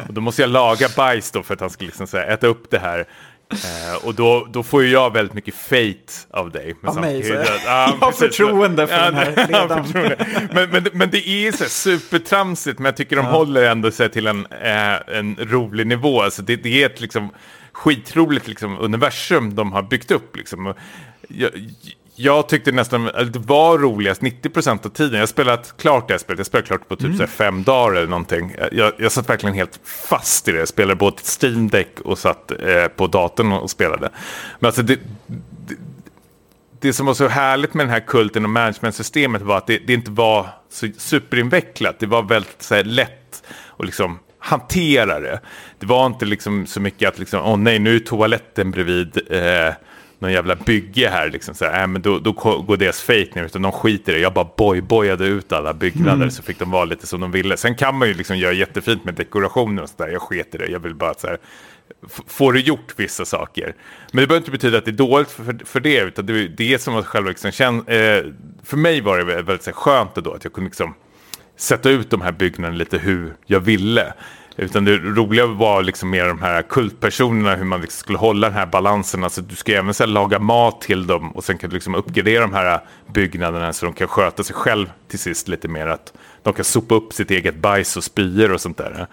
och 0.08 0.14
då 0.14 0.20
måste 0.20 0.42
jag 0.42 0.50
laga 0.50 0.88
bajs 0.96 1.30
då 1.30 1.42
för 1.42 1.54
att 1.54 1.60
han 1.60 1.70
ska 1.70 1.84
liksom, 1.84 2.06
här, 2.12 2.26
äta 2.26 2.46
upp 2.46 2.70
det 2.70 2.78
här. 2.78 3.06
Eh, 3.52 4.04
och 4.06 4.14
då, 4.14 4.48
då 4.52 4.62
får 4.62 4.82
ju 4.82 4.90
jag 4.90 5.12
väldigt 5.12 5.34
mycket 5.34 5.54
fate 5.54 6.12
av 6.30 6.50
dig. 6.50 6.74
Av 6.84 6.96
mig, 7.00 7.22
så 7.24 7.32
jag- 7.32 7.44
ja, 7.46 7.50
jag 7.66 8.06
har 8.06 8.12
förtroende 8.12 8.86
för 8.86 8.94
Ja, 8.94 9.04
den 9.04 9.14
här 9.14 9.34
ja, 9.50 9.62
ledaren. 9.62 10.16
men, 10.52 10.70
men, 10.70 10.86
men 10.92 11.10
det 11.10 11.28
är 11.28 11.52
så 11.52 11.58
här 11.64 11.70
supertramsigt, 11.70 12.78
men 12.78 12.84
jag 12.86 12.96
tycker 12.96 13.16
de 13.16 13.24
håller 13.26 13.62
ändå 13.62 13.90
sig 13.90 14.08
till 14.10 14.26
en, 14.26 14.46
eh, 14.46 15.16
en 15.18 15.36
rolig 15.40 15.86
nivå. 15.86 16.22
Alltså 16.22 16.42
det, 16.42 16.56
det 16.56 16.82
är 16.82 16.86
ett 16.86 17.00
liksom, 17.00 17.30
skitroligt 17.72 18.48
liksom, 18.48 18.78
universum 18.78 19.54
de 19.54 19.72
har 19.72 19.82
byggt 19.82 20.10
upp. 20.10 20.36
Liksom. 20.36 20.74
Jag, 21.28 21.50
jag 22.16 22.48
tyckte 22.48 22.72
nästan 22.72 23.10
att 23.14 23.32
det 23.32 23.38
var 23.38 23.78
roligast 23.78 24.20
90% 24.22 24.86
av 24.86 24.90
tiden. 24.90 25.20
Jag 25.20 25.28
spelat 25.28 25.74
klart 25.78 26.08
det 26.08 26.14
här 26.14 26.18
spelet. 26.18 26.38
Jag 26.38 26.46
spelade 26.46 26.66
klart 26.66 26.88
på 26.88 26.96
typ 26.96 27.14
Mm. 27.14 27.28
fem 27.28 27.62
dagar 27.62 27.96
eller 27.96 28.06
någonting. 28.08 28.54
Jag, 28.72 28.92
jag 28.98 29.12
satt 29.12 29.28
verkligen 29.28 29.54
helt 29.54 29.80
fast 29.84 30.48
i 30.48 30.52
det. 30.52 30.58
Jag 30.58 30.68
spelade 30.68 30.94
både 30.96 31.16
Steam 31.42 31.68
Deck 31.68 32.00
och 32.04 32.18
satt 32.18 32.50
eh, 32.50 32.86
på 32.96 33.06
datorn 33.06 33.52
och 33.52 33.70
spelade. 33.70 34.10
Men 34.58 34.66
alltså 34.68 34.82
det, 34.82 34.98
det, 35.26 35.74
det 36.80 36.92
som 36.92 37.06
var 37.06 37.14
så 37.14 37.28
härligt 37.28 37.74
med 37.74 37.86
den 37.86 37.92
här 37.92 38.00
kulten 38.00 38.44
och 38.44 38.50
managementsystemet 38.50 39.42
var 39.42 39.56
att 39.58 39.66
det, 39.66 39.78
det 39.86 39.92
inte 39.94 40.10
var 40.10 40.48
så 40.70 40.88
superinvecklat. 40.98 41.98
Det 41.98 42.06
var 42.06 42.22
väldigt 42.22 42.62
så 42.62 42.74
här, 42.74 42.84
lätt 42.84 43.42
att 43.78 43.86
liksom 43.86 44.18
hantera 44.38 45.20
det. 45.20 45.40
Det 45.78 45.86
var 45.86 46.06
inte 46.06 46.24
liksom 46.24 46.66
så 46.66 46.80
mycket 46.80 47.08
att 47.08 47.18
liksom, 47.18 47.40
åh 47.40 47.56
nej, 47.56 47.78
nu 47.78 47.96
är 47.96 48.00
toaletten 48.00 48.70
bredvid 48.70 49.20
eh, 49.30 49.74
någon 50.24 50.32
jävla 50.32 50.56
bygge 50.56 51.08
här. 51.08 51.30
Liksom, 51.30 51.54
så 51.54 51.64
här 51.64 51.82
äh, 51.82 51.86
men 51.86 52.02
då, 52.02 52.18
då 52.18 52.32
går 52.32 52.76
deras 52.76 53.00
fate 53.00 53.30
ner, 53.34 53.44
utan 53.44 53.62
de 53.62 53.72
skiter 53.72 54.12
i 54.12 54.14
det. 54.14 54.20
Jag 54.20 54.32
bara 54.32 54.48
boy-boyade 54.56 55.24
ut 55.24 55.52
alla 55.52 55.74
byggnader 55.74 56.28
så 56.28 56.42
fick 56.42 56.58
de 56.58 56.70
vara 56.70 56.84
lite 56.84 57.06
som 57.06 57.20
de 57.20 57.30
ville. 57.30 57.56
Sen 57.56 57.74
kan 57.74 57.98
man 57.98 58.08
ju 58.08 58.14
liksom 58.14 58.38
göra 58.38 58.52
jättefint 58.52 59.04
med 59.04 59.14
dekorationer 59.14 59.82
och 59.82 59.88
sådär. 59.88 60.08
Jag 60.12 60.22
sket 60.22 60.54
i 60.54 60.58
det. 60.58 60.66
Jag 60.66 60.80
vill 60.80 60.94
bara 60.94 61.14
så 61.14 61.26
här, 61.26 61.38
får 62.26 62.52
du 62.52 62.60
gjort 62.60 62.94
vissa 62.96 63.24
saker. 63.24 63.74
Men 64.12 64.20
det 64.20 64.26
behöver 64.26 64.36
inte 64.36 64.50
betyda 64.50 64.78
att 64.78 64.84
det 64.84 64.90
är 64.90 64.92
dåligt 64.92 65.30
för, 65.30 65.64
för 65.64 65.80
det, 65.80 66.00
utan 66.00 66.26
det 66.26 66.32
är 66.32 66.48
det 66.48 66.78
som 66.82 66.96
att 66.96 67.06
själva 67.06 67.28
liksom 67.28 67.50
känn, 67.50 67.78
eh, 67.78 68.22
För 68.64 68.76
mig 68.76 69.00
var 69.00 69.18
det 69.18 69.24
väldigt 69.24 69.62
så 69.62 69.70
här, 69.70 69.74
skönt 69.74 70.14
då 70.14 70.32
att 70.32 70.44
jag 70.44 70.52
kunde 70.52 70.68
liksom 70.68 70.94
sätta 71.56 71.90
ut 71.90 72.10
de 72.10 72.20
här 72.20 72.32
byggnaderna 72.32 72.78
lite 72.78 72.98
hur 72.98 73.34
jag 73.46 73.60
ville. 73.60 74.14
Utan 74.56 74.84
det 74.84 74.96
roliga 74.98 75.46
var 75.46 75.82
liksom 75.82 76.10
mer 76.10 76.26
de 76.26 76.42
här 76.42 76.62
kultpersonerna, 76.62 77.56
hur 77.56 77.64
man 77.64 77.80
liksom 77.80 77.98
skulle 77.98 78.18
hålla 78.18 78.48
den 78.48 78.58
här 78.58 78.66
balansen. 78.66 79.24
Alltså 79.24 79.40
du 79.40 79.56
ska 79.56 79.72
även 79.72 79.94
så 79.94 80.06
laga 80.06 80.38
mat 80.38 80.80
till 80.80 81.06
dem 81.06 81.30
och 81.30 81.44
sen 81.44 81.58
kan 81.58 81.70
du 81.70 81.74
liksom 81.74 81.94
uppgradera 81.94 82.40
de 82.40 82.54
här 82.54 82.80
byggnaderna 83.14 83.72
så 83.72 83.86
de 83.86 83.94
kan 83.94 84.08
sköta 84.08 84.42
sig 84.42 84.56
själv 84.56 84.86
till 85.08 85.18
sist 85.18 85.48
lite 85.48 85.68
mer. 85.68 85.86
Att 85.86 86.12
de 86.42 86.52
kan 86.52 86.64
sopa 86.64 86.94
upp 86.94 87.12
sitt 87.12 87.30
eget 87.30 87.56
bajs 87.56 87.96
och 87.96 88.04
spyor 88.04 88.52
och 88.52 88.60
sånt 88.60 88.76
där. 88.78 89.06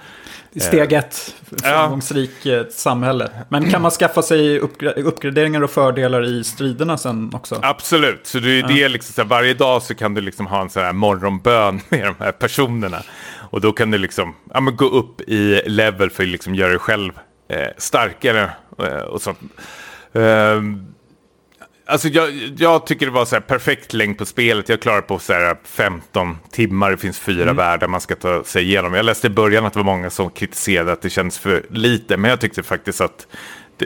Steg 0.60 0.94
ett, 0.94 1.36
framgångsrik 1.64 2.46
eh, 2.46 2.64
samhälle. 2.72 3.30
Men 3.50 3.72
kan 3.72 3.82
man 3.82 3.92
skaffa 3.92 4.22
sig 4.22 4.60
uppgra- 4.60 4.94
uppgraderingar 4.94 5.62
och 5.62 5.70
fördelar 5.72 6.26
i 6.26 6.44
striderna 6.44 6.98
sen 6.98 7.32
också? 7.34 7.60
Absolut, 7.62 8.28
så 8.28 8.39
det, 8.39 8.62
det 8.62 8.84
är 8.84 8.89
liksom 8.89 9.14
så 9.14 9.22
här, 9.22 9.30
varje 9.30 9.54
dag 9.54 9.82
så 9.82 9.96
kan 9.96 10.14
du 10.14 10.22
liksom 10.22 10.48
ha 10.48 10.62
en 10.62 10.70
så 10.70 10.80
här 10.80 10.94
morgonbön 10.94 11.82
med 11.89 12.06
de 12.06 12.16
här 12.24 12.32
personerna. 12.32 13.04
Och 13.52 13.62
då 13.62 13.72
kan 13.72 13.91
du 13.91 13.97
liksom 13.97 14.36
ja, 14.54 14.62
men 14.62 14.76
gå 14.76 14.86
upp 14.86 15.22
i 15.22 15.62
level 15.66 16.10
för 16.10 16.24
att 16.24 16.30
liksom 16.30 16.56
göra 16.56 16.70
dig 16.70 16.80
själv 16.80 17.12
eh, 17.47 17.68
starkare 17.78 18.49
eh, 18.80 19.02
och 19.02 19.22
sånt. 19.22 19.39
Ehm, 20.14 20.91
Alltså 21.86 22.08
jag, 22.08 22.32
jag 22.58 22.86
tycker 22.86 23.06
det 23.06 23.12
var 23.12 23.26
så 23.26 23.36
här 23.36 23.41
perfekt 23.41 23.93
längd 23.93 24.18
på 24.18 24.26
spelet. 24.26 24.70
Jag 24.70 24.82
klarar 24.82 25.02
på 25.02 25.20
så 25.20 25.34
här 25.34 25.58
15 25.64 26.38
timmar. 26.52 26.91
Det 26.91 26.97
finns 26.97 27.20
fyra 27.20 27.54
världar 27.54 27.88
man 27.88 28.02
ska 28.02 28.16
ta 28.16 28.43
sig 28.43 28.64
igenom. 28.64 28.93
Jag 28.93 29.06
läste 29.06 29.28
i 29.28 29.30
början 29.30 29.66
att 29.66 29.74
det 29.74 29.80
var 29.80 29.84
många 29.84 30.10
som 30.10 30.30
kritiserade 30.30 30.91
att 30.91 31.02
det 31.02 31.10
känns 31.10 31.39
för 31.39 31.66
lite. 31.70 32.18
Men 32.18 32.30
jag 32.30 32.39
tyckte 32.41 32.64
faktiskt 32.64 33.02
att 33.02 33.28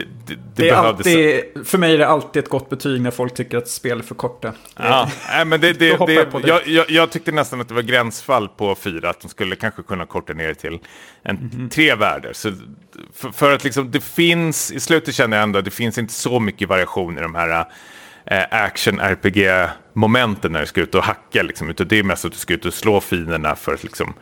det, 0.00 0.06
det, 0.26 0.34
det, 0.34 0.62
Det 0.62 0.68
är 0.68 0.74
alltid, 0.74 1.40
för 1.64 1.78
mig 1.78 1.94
är 1.94 1.98
det 1.98 2.08
alltid 2.08 2.44
ett 2.44 2.50
gott 2.50 2.70
betyg 2.70 3.00
när 3.00 3.10
folk 3.10 3.34
tycker 3.34 3.58
att 3.58 3.68
spel 3.68 3.98
är 3.98 4.02
för 4.02 4.14
korta. 4.14 4.52
Ja, 4.76 5.10
nej, 5.28 5.44
men 5.44 5.60
det, 5.60 5.72
det, 5.72 5.86
jag 5.86 6.10
jag, 6.44 6.68
jag, 6.68 6.90
jag 6.90 7.10
tyckte 7.10 7.32
nästan 7.32 7.60
att 7.60 7.68
det 7.68 7.74
var 7.74 7.82
gränsfall 7.82 8.48
på 8.48 8.74
fyra, 8.74 9.10
att 9.10 9.20
de 9.20 9.28
skulle 9.28 9.56
kanske 9.56 9.82
kunna 9.82 10.06
korta 10.06 10.32
ner 10.32 10.48
det 10.48 10.54
till 10.54 10.78
en, 11.22 11.36
Mhm. 11.36 11.68
tre 11.68 11.94
världar. 11.94 12.32
Så 12.32 12.52
för, 13.14 13.30
för 13.30 13.52
att 13.54 13.64
liksom, 13.64 13.90
det 13.90 14.00
finns, 14.04 14.72
i 14.72 14.80
slutet 14.80 15.14
känner 15.14 15.36
jag 15.36 15.44
ändå 15.44 15.58
att 15.58 15.64
det 15.64 15.70
finns 15.70 15.98
inte 15.98 16.14
så 16.14 16.40
mycket 16.40 16.68
variation 16.68 17.18
i 17.18 17.20
de 17.20 17.34
här 17.34 17.64
eh, 18.26 18.44
action-RPG-momenten 18.50 20.52
när 20.52 20.60
du 20.60 20.66
ska 20.66 20.80
ut 20.80 20.94
och 20.94 21.04
hacka. 21.04 21.42
Liksom, 21.42 21.70
utan 21.70 21.88
det 21.88 21.98
är 21.98 22.02
mest 22.02 22.24
att 22.24 22.32
du 22.32 22.38
ska 22.38 22.54
ut 22.54 22.64
och 22.64 22.74
slå 22.74 23.00
fienderna 23.00 23.56
för 23.56 23.74
att 23.74 23.82
liksom, 23.84 24.14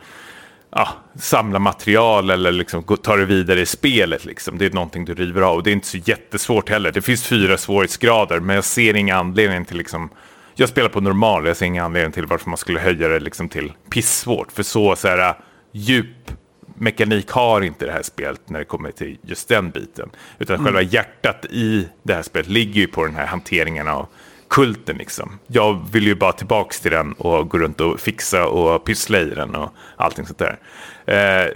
ja, 0.75 0.87
samla 1.15 1.59
material 1.59 2.29
eller 2.29 2.51
liksom 2.51 2.83
ta 2.83 3.15
det 3.15 3.25
vidare 3.25 3.61
i 3.61 3.65
spelet. 3.65 4.25
Liksom. 4.25 4.57
Det 4.57 4.65
är 4.65 4.69
någonting 4.69 5.05
du 5.05 5.13
river 5.13 5.41
av 5.41 5.55
och 5.55 5.63
det 5.63 5.69
är 5.69 5.73
inte 5.73 5.87
så 5.87 5.97
jättesvårt 5.97 6.69
heller. 6.69 6.91
Det 6.91 7.01
finns 7.01 7.23
fyra 7.23 7.57
svårighetsgrader 7.57 8.39
men 8.39 8.55
jag 8.55 8.65
ser 8.65 8.95
ingen 8.95 9.17
anledning 9.17 9.65
till 9.65 9.77
liksom 9.77 10.09
jag 10.55 10.69
spelar 10.69 10.89
på 10.89 11.01
normal, 11.01 11.47
jag 11.47 11.57
ser 11.57 11.65
ingen 11.65 11.85
anledning 11.85 12.11
till 12.11 12.25
varför 12.25 12.49
man 12.49 12.57
skulle 12.57 12.79
höja 12.79 13.07
det 13.07 13.19
liksom 13.19 13.49
till 13.49 13.73
pissvårt. 13.89 14.51
För 14.51 14.63
så, 14.63 14.95
så 14.95 15.07
här, 15.07 15.35
djup 15.71 16.31
mekanik 16.77 17.29
har 17.29 17.61
inte 17.61 17.85
det 17.85 17.91
här 17.91 18.03
spelet 18.03 18.49
när 18.49 18.59
det 18.59 18.65
kommer 18.65 18.91
till 18.91 19.17
just 19.21 19.47
den 19.47 19.69
biten. 19.69 20.09
Utan 20.39 20.63
själva 20.65 20.81
hjärtat 20.81 21.45
i 21.45 21.87
det 22.03 22.13
här 22.13 22.21
spelet 22.21 22.49
ligger 22.49 22.81
ju 22.81 22.87
på 22.87 23.05
den 23.05 23.15
här 23.15 23.25
hanteringen 23.25 23.87
av 23.87 24.07
kulten. 24.47 24.97
Liksom. 24.97 25.39
Jag 25.47 25.85
vill 25.91 26.07
ju 26.07 26.15
bara 26.15 26.31
tillbaka 26.31 26.73
till 26.81 26.91
den 26.91 27.13
och 27.13 27.49
gå 27.49 27.57
runt 27.57 27.81
och 27.81 27.99
fixa 27.99 28.47
och 28.47 28.83
pyssla 28.83 29.19
i 29.19 29.29
den 29.29 29.55
och 29.55 29.73
allting 29.95 30.25
sånt 30.25 30.39
där. 30.39 30.57
Eh, 31.05 31.51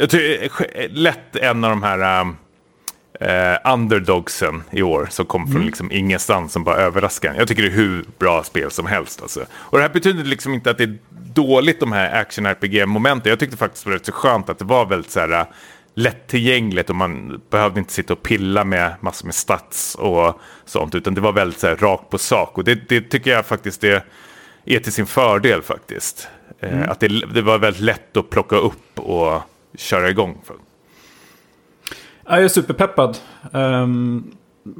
jag 0.00 0.10
tror 0.10 0.22
eh, 0.74 0.90
lätt 0.90 1.36
en 1.36 1.64
av 1.64 1.70
de 1.70 1.82
här 1.82 2.26
eh, 3.20 3.72
underdogsen 3.72 4.62
i 4.70 4.82
år 4.82 5.06
som 5.10 5.26
kom 5.26 5.52
från 5.52 5.66
liksom 5.66 5.92
ingenstans 5.92 6.52
som 6.52 6.64
bara 6.64 6.76
överraskar. 6.76 7.34
Jag 7.34 7.48
tycker 7.48 7.62
det 7.62 7.68
är 7.68 7.72
hur 7.72 8.04
bra 8.18 8.42
spel 8.44 8.70
som 8.70 8.86
helst. 8.86 9.22
Alltså. 9.22 9.46
Och 9.52 9.78
det 9.78 9.82
här 9.82 9.90
betyder 9.90 10.24
liksom 10.24 10.54
inte 10.54 10.70
att 10.70 10.78
det 10.78 10.84
är 10.84 10.98
dåligt 11.34 11.80
de 11.80 11.92
här 11.92 12.20
action-RPG-momenten. 12.20 13.30
Jag 13.30 13.38
tyckte 13.38 13.56
faktiskt 13.56 13.84
det 13.84 13.90
var 13.90 13.94
rätt 13.94 14.06
så 14.06 14.12
skönt 14.12 14.48
att 14.48 14.58
det 14.58 14.64
var 14.64 14.86
väldigt 14.86 15.10
så 15.10 15.20
här 15.20 15.32
äh, 15.32 15.46
lättillgängligt 15.98 16.90
och 16.90 16.96
man 16.96 17.40
behövde 17.50 17.80
inte 17.80 17.92
sitta 17.92 18.12
och 18.12 18.22
pilla 18.22 18.64
med 18.64 18.94
massor 19.00 19.26
med 19.26 19.34
stats 19.34 19.94
och 19.94 20.40
sånt. 20.64 20.94
Utan 20.94 21.14
det 21.14 21.20
var 21.20 21.32
väldigt 21.32 21.58
så 21.58 21.66
här, 21.66 21.76
rakt 21.76 22.10
på 22.10 22.18
sak. 22.18 22.58
Och 22.58 22.64
det, 22.64 22.88
det 22.88 23.00
tycker 23.00 23.30
jag 23.30 23.46
faktiskt 23.46 23.80
det 23.80 24.04
är 24.64 24.80
till 24.80 24.92
sin 24.92 25.06
fördel 25.06 25.62
faktiskt. 25.62 26.28
Eh, 26.60 26.90
att 26.90 27.00
det, 27.00 27.08
det 27.08 27.42
var 27.42 27.58
väldigt 27.58 27.82
lätt 27.82 28.16
att 28.16 28.30
plocka 28.30 28.56
upp 28.56 28.98
och 28.98 29.40
köra 29.76 30.10
igång. 30.10 30.38
Jag 32.24 32.44
är 32.44 32.48
superpeppad. 32.48 33.18
Ehm, 33.52 34.30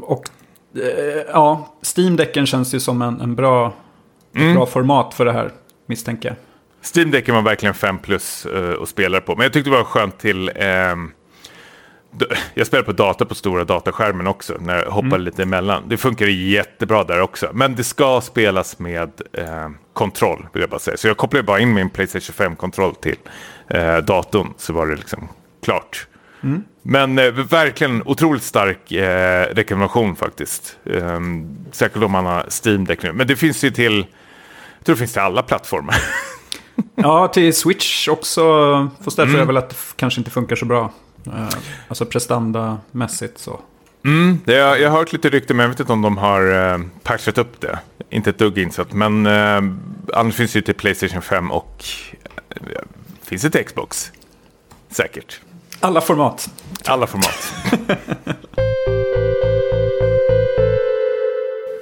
och 0.00 0.28
eh, 0.74 1.22
ja, 1.32 1.74
Steam-däcken 1.96 2.46
känns 2.46 2.74
ju 2.74 2.80
som 2.80 3.02
en, 3.02 3.20
en 3.20 3.34
bra, 3.34 3.72
ett 4.34 4.54
bra 4.54 4.66
format 4.66 5.14
för 5.14 5.24
det 5.24 5.32
här, 5.32 5.52
misstänker 5.86 6.28
jag. 6.28 6.36
Steam 6.96 7.10
Decken 7.10 7.34
var 7.34 7.42
verkligen 7.42 7.74
5 7.74 7.98
plus 7.98 8.46
uh, 8.46 8.82
att 8.82 8.88
spela 8.88 9.20
på. 9.20 9.36
Men 9.36 9.42
jag 9.42 9.52
tyckte 9.52 9.70
det 9.70 9.76
var 9.76 9.84
skönt 9.84 10.18
till... 10.18 10.46
d- 12.10 12.26
jag 12.54 12.66
spelar 12.66 12.84
på 12.84 12.92
data 12.92 13.24
på 13.24 13.34
stora 13.34 13.64
dataskärmen 13.64 14.26
också, 14.26 14.56
när 14.60 14.82
jag 14.82 14.90
hoppar 14.90 15.18
lite 15.18 15.42
emellan. 15.42 15.82
Det 15.88 15.96
funkar 15.96 16.26
jättebra 16.26 17.04
där 17.04 17.20
också. 17.20 17.50
Men 17.52 17.74
det 17.74 17.84
ska 17.84 18.20
spelas 18.20 18.78
med 18.78 19.10
eh, 19.32 19.68
kontroll, 19.92 20.46
vill 20.52 20.60
jag 20.60 20.70
bara 20.70 20.80
säga. 20.80 20.96
Så 20.96 21.08
jag 21.08 21.16
kopplade 21.16 21.42
bara 21.42 21.60
in 21.60 21.74
min 21.74 21.90
Playstation 21.90 22.34
5-kontroll 22.50 22.94
till 22.94 23.16
eh, 23.70 23.96
datorn, 23.96 24.54
så 24.56 24.72
var 24.72 24.86
det 24.86 24.96
liksom 24.96 25.28
klart. 25.64 26.06
Men 26.82 27.18
eh, 27.18 27.30
verkligen 27.32 28.02
otroligt 28.06 28.42
stark 28.42 28.92
eh, 28.92 29.46
rekommendation 29.54 30.16
faktiskt. 30.16 30.78
Um, 30.84 31.56
säkert 31.72 32.02
om 32.02 32.12
man 32.12 32.26
har 32.26 32.46
Steam 32.64 32.84
Deck 32.84 33.02
nu. 33.02 33.12
Men 33.12 33.26
det 33.26 33.36
finns 33.36 33.64
ju 33.64 33.70
till... 33.70 34.06
Jag 34.78 34.84
tror 34.86 34.94
det 34.94 34.98
finns 34.98 35.12
till 35.12 35.22
alla 35.22 35.42
plattformar. 35.42 35.94
Ja, 36.94 37.28
till 37.28 37.54
Switch 37.54 38.08
också. 38.08 38.42
Fast 39.04 39.16
där 39.16 39.26
tror 39.26 39.38
jag 39.38 39.46
väl 39.46 39.56
att 39.56 39.70
det 39.70 39.76
kanske 39.96 40.20
inte 40.20 40.30
funkar 40.30 40.56
så 40.56 40.64
bra. 40.64 40.92
Eh, 41.26 41.48
alltså 41.88 42.04
prestandamässigt 42.04 43.38
så. 43.38 43.60
Mm, 44.04 44.40
det, 44.44 44.54
jag, 44.54 44.80
jag 44.80 44.90
har 44.90 44.98
hört 44.98 45.12
lite 45.12 45.28
rykten, 45.28 45.56
men 45.56 45.64
jag 45.64 45.70
vet 45.70 45.80
inte 45.80 45.92
om 45.92 46.02
de 46.02 46.16
har 46.16 46.72
eh, 46.72 46.78
patchat 47.02 47.38
upp 47.38 47.60
det. 47.60 47.78
Inte 48.10 48.30
ett 48.30 48.38
dugg 48.38 48.58
insatt, 48.58 48.92
men 48.92 49.26
eh, 49.26 49.62
annars 50.12 50.34
finns 50.34 50.52
det 50.52 50.58
ju 50.58 50.62
till 50.62 50.74
Playstation 50.74 51.22
5 51.22 51.50
och 51.50 51.84
eh, 52.50 52.82
finns 53.22 53.42
det 53.42 53.50
till 53.50 53.64
Xbox. 53.64 54.12
Säkert. 54.90 55.40
Alla 55.80 56.00
format. 56.00 56.50
Alla 56.84 57.06
format. 57.06 57.54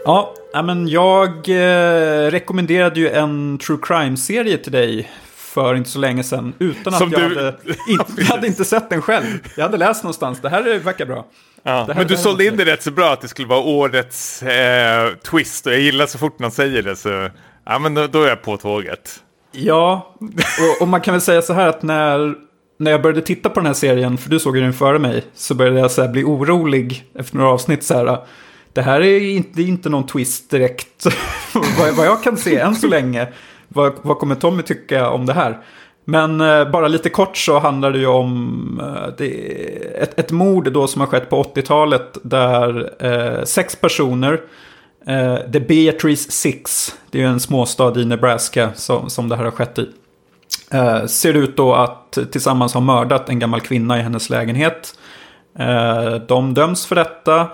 Ja, 0.07 0.35
ja, 0.57 0.63
men 0.63 0.89
jag 0.89 1.29
eh, 1.49 2.31
rekommenderade 2.31 3.01
ju 3.01 3.11
en 3.11 3.59
true 3.59 3.79
crime-serie 3.83 4.59
till 4.59 4.73
dig 4.73 5.11
för 5.35 5.75
inte 5.75 5.91
så 5.91 5.99
länge 5.99 6.23
sedan. 6.23 6.53
Utan 6.59 6.93
att 6.95 6.99
Som 6.99 7.11
jag, 7.11 7.21
du- 7.31 7.37
hade, 7.37 7.49
in, 7.89 7.99
jag 8.19 8.25
hade 8.25 8.47
inte 8.47 8.65
sett 8.65 8.91
den 8.91 9.03
själv. 9.03 9.25
Jag 9.57 9.65
hade 9.65 9.77
läst 9.77 10.03
någonstans, 10.03 10.41
det 10.41 10.49
här 10.49 10.79
verkar 10.79 11.07
bra. 11.07 11.27
Ja, 11.63 11.73
här- 11.89 11.95
men 11.95 12.07
du 12.07 12.17
sålde 12.17 12.47
in 12.47 12.57
det 12.57 12.65
rätt 12.65 12.83
så 12.83 12.91
bra 12.91 13.13
att 13.13 13.21
det 13.21 13.29
skulle 13.29 13.49
vara 13.49 13.61
årets 13.61 14.43
eh, 14.43 15.09
twist. 15.31 15.67
Och 15.67 15.73
jag 15.73 15.81
gillar 15.81 16.07
så 16.07 16.19
fort 16.19 16.39
man 16.39 16.51
säger 16.51 16.83
det 16.83 16.97
så 16.97 17.29
ja, 17.67 17.79
men 17.79 17.95
då, 17.95 18.07
då 18.07 18.23
är 18.23 18.29
jag 18.29 18.43
på 18.43 18.57
tåget. 18.57 19.23
Ja, 19.53 20.15
och, 20.21 20.83
och 20.83 20.89
man 20.89 21.01
kan 21.01 21.15
väl 21.15 21.21
säga 21.21 21.43
så 21.43 21.53
här 21.53 21.69
att 21.69 21.83
när 21.83 22.35
när 22.79 22.91
jag 22.91 23.03
började 23.03 23.23
titta 23.23 23.49
på 23.49 23.61
den 23.61 23.67
här 23.67 23.75
serien, 23.75 24.19
för 24.19 24.31
du 24.31 24.41
såg 24.41 24.57
ju 24.57 24.63
den 24.63 24.73
före 24.73 24.99
mig, 24.99 25.25
så 25.35 25.55
började 25.55 25.79
jag 25.81 25.91
så 25.91 26.09
bli 26.09 26.25
orolig 26.25 27.05
efter 27.19 27.37
några 27.37 27.51
avsnitt. 27.51 27.85
Så 27.85 27.95
här, 27.95 28.19
det 28.77 28.83
här 28.83 29.01
är 29.01 29.21
inte, 29.21 29.63
är 29.63 29.67
inte 29.67 29.89
någon 29.89 30.07
twist 30.07 30.51
direkt, 30.51 31.07
vad, 31.79 31.97
vad 31.97 32.07
jag 32.07 32.23
kan 32.23 32.37
se 32.37 32.59
än 32.59 32.75
så 32.75 32.87
länge. 32.87 33.29
Vad, 33.69 33.93
vad 34.03 34.19
kommer 34.19 34.35
Tommy 34.35 34.63
tycka 34.63 35.11
om 35.11 35.27
det 35.27 35.33
här? 35.33 35.59
Men 36.05 36.41
eh, 36.41 36.71
bara 36.71 36.89
lite 36.89 37.11
kort 37.11 37.37
så 37.37 37.59
handlar 37.59 37.93
det 37.93 37.99
ju 37.99 38.07
om 38.07 38.81
eh, 38.83 39.15
det, 39.19 39.31
ett, 40.03 40.19
ett 40.19 40.31
mord 40.31 40.73
då 40.73 40.87
som 40.87 41.01
har 41.01 41.09
skett 41.09 41.31
på 41.31 41.43
80-talet 41.43 42.19
där 42.23 42.93
eh, 42.99 43.45
sex 43.45 43.77
personer, 43.77 44.41
eh, 45.07 45.37
The 45.53 45.61
Beatrice 45.61 46.31
Six, 46.31 46.95
det 47.11 47.19
är 47.19 47.23
ju 47.23 47.29
en 47.29 47.41
småstad 47.41 48.01
i 48.01 48.05
Nebraska 48.05 48.71
som, 48.75 49.11
som 49.11 49.29
det 49.29 49.37
här 49.37 49.45
har 49.45 49.51
skett 49.51 49.79
i, 49.79 49.89
eh, 50.71 51.07
ser 51.07 51.35
ut 51.35 51.57
då 51.57 51.75
att 51.75 52.19
tillsammans 52.33 52.75
ha 52.75 52.81
mördat 52.81 53.29
en 53.29 53.39
gammal 53.39 53.61
kvinna 53.61 53.99
i 53.99 54.03
hennes 54.03 54.31
lägenhet. 54.31 54.99
Eh, 55.59 56.15
de 56.15 56.55
döms 56.55 56.87
för 56.87 56.95
detta, 56.95 57.49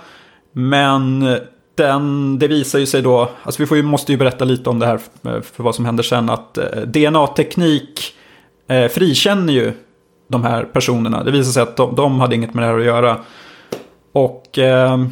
men 0.52 1.36
den, 1.74 2.38
det 2.38 2.48
visar 2.48 2.78
ju 2.78 2.86
sig 2.86 3.02
då, 3.02 3.30
alltså 3.42 3.62
vi 3.62 3.66
får 3.66 3.76
ju, 3.76 3.82
måste 3.82 4.12
ju 4.12 4.18
berätta 4.18 4.44
lite 4.44 4.70
om 4.70 4.78
det 4.78 4.86
här 4.86 5.00
eh, 5.24 5.40
för, 5.40 5.62
vad 5.62 5.74
som 5.74 5.84
händer 5.84 6.02
sen, 6.02 6.30
att 6.30 6.58
eh, 6.58 6.64
DNA-teknik 6.86 8.14
eh, 8.68 8.88
frikänner 8.88 9.52
ju 9.52 9.72
de 10.28 10.44
här 10.44 10.64
personerna. 10.64 11.24
Det 11.24 11.30
visar 11.30 11.52
sig 11.52 11.62
att 11.62 11.76
de, 11.76 11.94
de 11.94 12.20
hade 12.20 12.34
inget 12.34 12.54
med 12.54 12.64
det 12.64 12.68
här 12.68 12.78
att 12.78 12.84
göra. 12.84 13.18
Och 14.12 14.58
eh, 14.58 15.06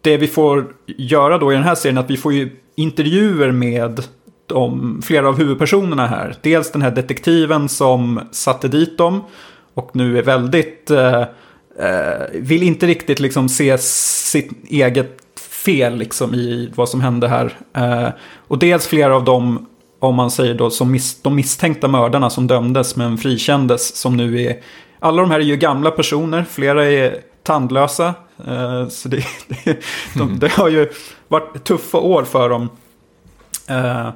det 0.00 0.16
vi 0.16 0.26
får 0.26 0.66
göra 0.86 1.38
då 1.38 1.52
i 1.52 1.54
den 1.54 1.64
här 1.64 1.74
serien 1.74 1.96
är 1.96 2.02
att 2.02 2.10
vi 2.10 2.16
får 2.16 2.32
ju 2.32 2.56
intervjuer 2.76 3.52
med 3.52 4.02
de, 4.46 5.00
flera 5.04 5.28
av 5.28 5.38
huvudpersonerna 5.38 6.06
här. 6.06 6.34
Dels 6.42 6.72
den 6.72 6.82
här 6.82 6.90
detektiven 6.90 7.68
som 7.68 8.20
satte 8.30 8.68
dit 8.68 8.98
dem 8.98 9.24
och 9.74 9.90
nu 9.92 10.18
är 10.18 10.22
väldigt... 10.22 10.90
Eh, 10.90 11.24
vill 12.32 12.62
inte 12.62 12.86
riktigt 12.86 13.20
liksom 13.20 13.48
se 13.48 13.78
sitt 13.78 14.50
eget 14.68 15.24
fel 15.64 15.96
liksom 15.96 16.34
i 16.34 16.72
vad 16.74 16.88
som 16.88 17.00
hände 17.00 17.28
här. 17.28 17.58
Eh, 17.76 18.08
och 18.48 18.58
dels 18.58 18.86
flera 18.86 19.16
av 19.16 19.24
dem 19.24 19.66
om 19.98 20.14
man 20.14 20.30
säger 20.30 20.54
då, 20.54 20.70
som 20.70 20.90
mis 20.90 21.22
de 21.22 21.34
misstänkta 21.34 21.88
mördarna 21.88 22.30
som 22.30 22.46
dömdes 22.46 22.96
men 22.96 23.18
frikändes. 23.18 23.96
Som 23.96 24.16
nu 24.16 24.42
är, 24.42 24.56
alla 24.98 25.22
de 25.22 25.30
här 25.30 25.40
är 25.40 25.44
ju 25.44 25.56
gamla 25.56 25.90
personer, 25.90 26.44
flera 26.50 26.84
är 26.84 27.20
tandlösa. 27.42 28.14
Eh, 28.46 28.88
så 28.88 29.08
det, 29.08 29.16
det, 29.64 29.78
de, 30.14 30.38
det, 30.38 30.52
har 30.52 30.68
ju 30.68 30.88
varit 31.28 31.64
tuffa 31.64 31.98
år 31.98 32.22
för 32.22 32.48
dem. 32.48 32.68
Eh, 33.68 34.08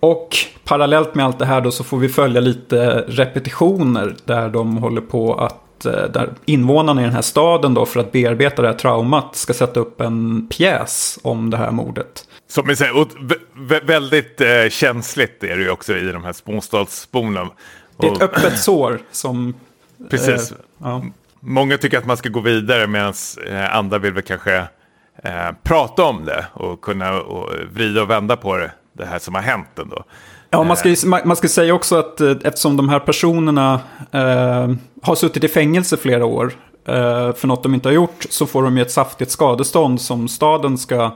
och 0.00 0.36
parallellt 0.64 1.14
med 1.14 1.24
allt 1.24 1.38
det 1.38 1.46
här 1.46 1.60
då 1.60 1.70
så 1.70 1.84
får 1.84 1.98
vi 1.98 2.08
följa 2.08 2.40
lite 2.40 3.04
repetitioner 3.08 4.14
där 4.24 4.48
de 4.48 4.76
håller 4.76 5.00
på 5.00 5.34
att 5.34 5.69
eh, 5.86 5.92
där 5.92 6.28
invånarna 6.44 7.00
i 7.00 7.04
den 7.04 7.14
här 7.14 7.22
staden 7.22 7.74
då 7.74 7.86
för 7.86 8.00
att 8.00 8.12
bearbeta 8.12 8.62
det 8.62 8.68
här 8.68 8.74
traumat 8.74 9.36
ska 9.36 9.52
sätta 9.52 9.80
upp 9.80 10.00
en 10.00 10.46
pjäs 10.48 11.18
om 11.22 11.50
det 11.50 11.56
här 11.56 11.70
mordet. 11.70 12.24
Som 12.48 12.70
är 12.70 12.74
så 12.74 12.84
här, 12.84 13.86
väldigt 13.86 14.40
eh, 14.40 14.68
känsligt 14.70 15.44
är 15.44 15.56
det 15.56 15.62
ju 15.62 15.70
också 15.70 15.96
i 15.96 16.12
de 16.12 16.24
här 16.24 16.32
småstadsborna. 16.32 17.50
Det 17.96 18.06
är 18.06 18.12
ett 18.12 18.22
öppet 18.22 18.58
sår 18.58 19.00
som... 19.10 19.54
Precis. 20.10 20.52
Eh, 20.52 20.58
ja. 20.78 21.02
Många 21.40 21.78
tycker 21.78 21.98
att 21.98 22.06
man 22.06 22.16
ska 22.16 22.28
gå 22.28 22.40
vidare 22.40 22.86
medan 22.86 23.14
eh, 23.46 23.76
andra 23.76 23.98
vill 23.98 24.12
väl 24.12 24.22
kanske 24.22 24.56
eh, 25.22 25.50
prata 25.62 26.04
om 26.04 26.24
det 26.24 26.46
och 26.52 26.80
kunna 26.80 27.20
och 27.20 27.52
vrida 27.72 28.02
och 28.02 28.10
vända 28.10 28.36
på 28.36 28.56
det, 28.56 28.70
det 28.92 29.06
här 29.06 29.18
som 29.18 29.34
har 29.34 29.42
hänt 29.42 29.78
ändå. 29.78 30.04
Ja, 30.50 30.64
man 30.64 30.76
ska, 30.76 30.88
ju- 30.88 31.06
man 31.08 31.20
man 31.24 31.36
ska 31.36 31.48
säga 31.48 31.74
också 31.74 31.96
att 31.96 32.20
eh, 32.20 32.30
eftersom 32.44 32.76
de 32.76 32.88
här 32.88 32.98
personerna 33.00 33.80
eh, 34.12 34.70
har 35.02 35.14
suttit 35.14 35.44
i 35.44 35.48
fängelse 35.48 35.96
flera 35.96 36.24
år 36.24 36.52
eh, 36.88 37.32
för 37.32 37.46
något 37.46 37.62
de 37.62 37.74
inte 37.74 37.88
har 37.88 37.94
gjort 37.94 38.26
så 38.30 38.46
får 38.46 38.62
de 38.62 38.76
ju 38.76 38.82
ett 38.82 38.90
saftigt 38.90 39.30
skadestånd 39.30 40.00
som 40.00 40.28
staden 40.28 40.78
ska 40.78 41.10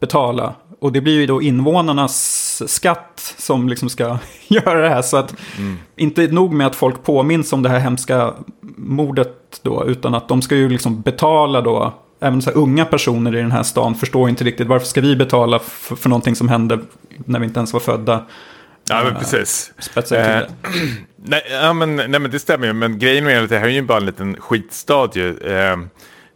betala. 0.00 0.54
Och 0.80 0.92
det 0.92 1.00
blir 1.00 1.20
ju 1.20 1.26
då 1.26 1.42
invånarnas 1.42 2.62
skatt 2.66 3.34
som 3.38 3.68
liksom 3.68 3.88
ska 3.88 4.18
göra 4.48 4.80
det 4.80 4.88
här. 4.88 5.02
Så 5.02 5.16
att 5.16 5.34
inte 5.96 6.26
nog 6.26 6.52
med 6.52 6.66
att 6.66 6.76
folk 6.76 7.02
påminns 7.02 7.52
om 7.52 7.62
det 7.62 7.68
här 7.68 7.78
hemska 7.78 8.32
mordet 8.76 9.60
då, 9.62 9.84
utan 9.86 10.14
att 10.14 10.28
de 10.28 10.42
ska 10.42 10.54
ju 10.56 10.68
liksom 10.68 11.00
betala 11.00 11.60
då. 11.60 11.92
Även 12.20 12.42
så 12.42 12.50
här 12.50 12.56
unga 12.56 12.84
personer 12.84 13.36
i 13.36 13.38
den 13.42 13.52
här 13.52 13.62
stan 13.62 13.94
förstår 13.94 14.28
inte 14.28 14.44
riktigt 14.44 14.66
varför 14.68 14.86
ska 14.86 15.00
vi 15.00 15.16
betala 15.16 15.58
för, 15.58 15.96
för 15.96 16.08
någonting 16.08 16.36
som 16.36 16.48
hände 16.48 16.78
när 17.24 17.38
vi 17.40 17.46
inte 17.46 17.58
ens 17.58 17.72
var 17.72 17.80
födda. 17.80 18.22
Ja, 18.92 19.04
men 19.04 19.14
precis. 19.14 19.72
Spetsa 19.78 20.14
till 20.14 20.24
Eh, 20.24 20.26
det. 20.26 20.48
nej, 21.16 21.42
ja, 21.50 21.72
men, 21.72 21.96
nej, 21.96 22.08
men 22.08 22.30
det 22.30 22.38
stämmer 22.38 22.66
ju. 22.66 22.72
Men 22.72 22.98
grejen 22.98 23.24
med 23.24 23.48
det, 23.48 23.58
här 23.58 23.66
är 23.66 23.70
ju 23.70 23.82
bara 23.82 23.98
en 23.98 24.06
liten 24.06 24.36
skitstad 24.40 25.10
ju. 25.14 25.38
Eh, 25.38 25.76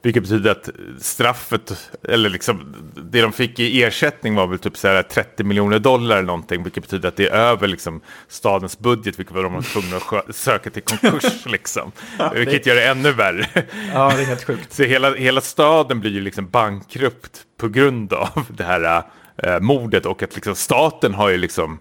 vilket 0.02 0.22
betyder 0.22 0.50
att 0.50 0.68
straffet, 1.00 1.90
eller 2.08 2.30
liksom 2.30 2.74
det 2.96 3.20
de 3.20 3.32
fick 3.32 3.58
i 3.58 3.84
ersättning 3.84 4.34
var 4.34 4.46
väl 4.46 4.58
typ 4.58 4.76
så 4.76 4.88
här 4.88 5.02
30 5.02 5.44
miljoner 5.44 5.78
dollar 5.78 6.16
eller 6.16 6.26
någonting. 6.26 6.62
Vilket 6.62 6.82
betyder 6.82 7.08
att 7.08 7.16
det 7.16 7.28
är 7.28 7.32
över 7.32 7.68
liksom 7.68 8.00
stadens 8.28 8.78
budget, 8.78 9.18
vilket 9.18 9.34
var 9.34 9.42
de 9.42 9.54
var 9.54 9.62
tvungna 9.62 9.96
att 9.96 10.36
söka 10.36 10.70
till 10.70 10.82
konkurs 10.82 11.46
liksom. 11.46 11.92
vilket 12.34 12.66
gör 12.66 12.74
det 12.74 12.86
ännu 12.86 13.12
värre. 13.12 13.46
Ja, 13.92 14.12
det 14.16 14.22
är 14.22 14.26
helt 14.26 14.44
sjukt. 14.44 14.72
Så 14.72 14.82
hela, 14.82 15.14
hela 15.14 15.40
staden 15.40 16.00
blir 16.00 16.10
ju 16.10 16.20
liksom 16.20 16.48
bankrupt 16.48 17.40
på 17.60 17.68
grund 17.68 18.12
av 18.12 18.44
det 18.48 18.64
här 18.64 19.02
eh, 19.42 19.60
mordet 19.60 20.06
och 20.06 20.22
att 20.22 20.34
liksom 20.34 20.54
staten 20.54 21.14
har 21.14 21.28
ju 21.28 21.36
liksom 21.36 21.78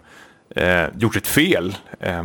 eh, 0.56 0.84
gjort 0.98 1.16
ett 1.16 1.26
fel. 1.26 1.76
Eh, 2.00 2.22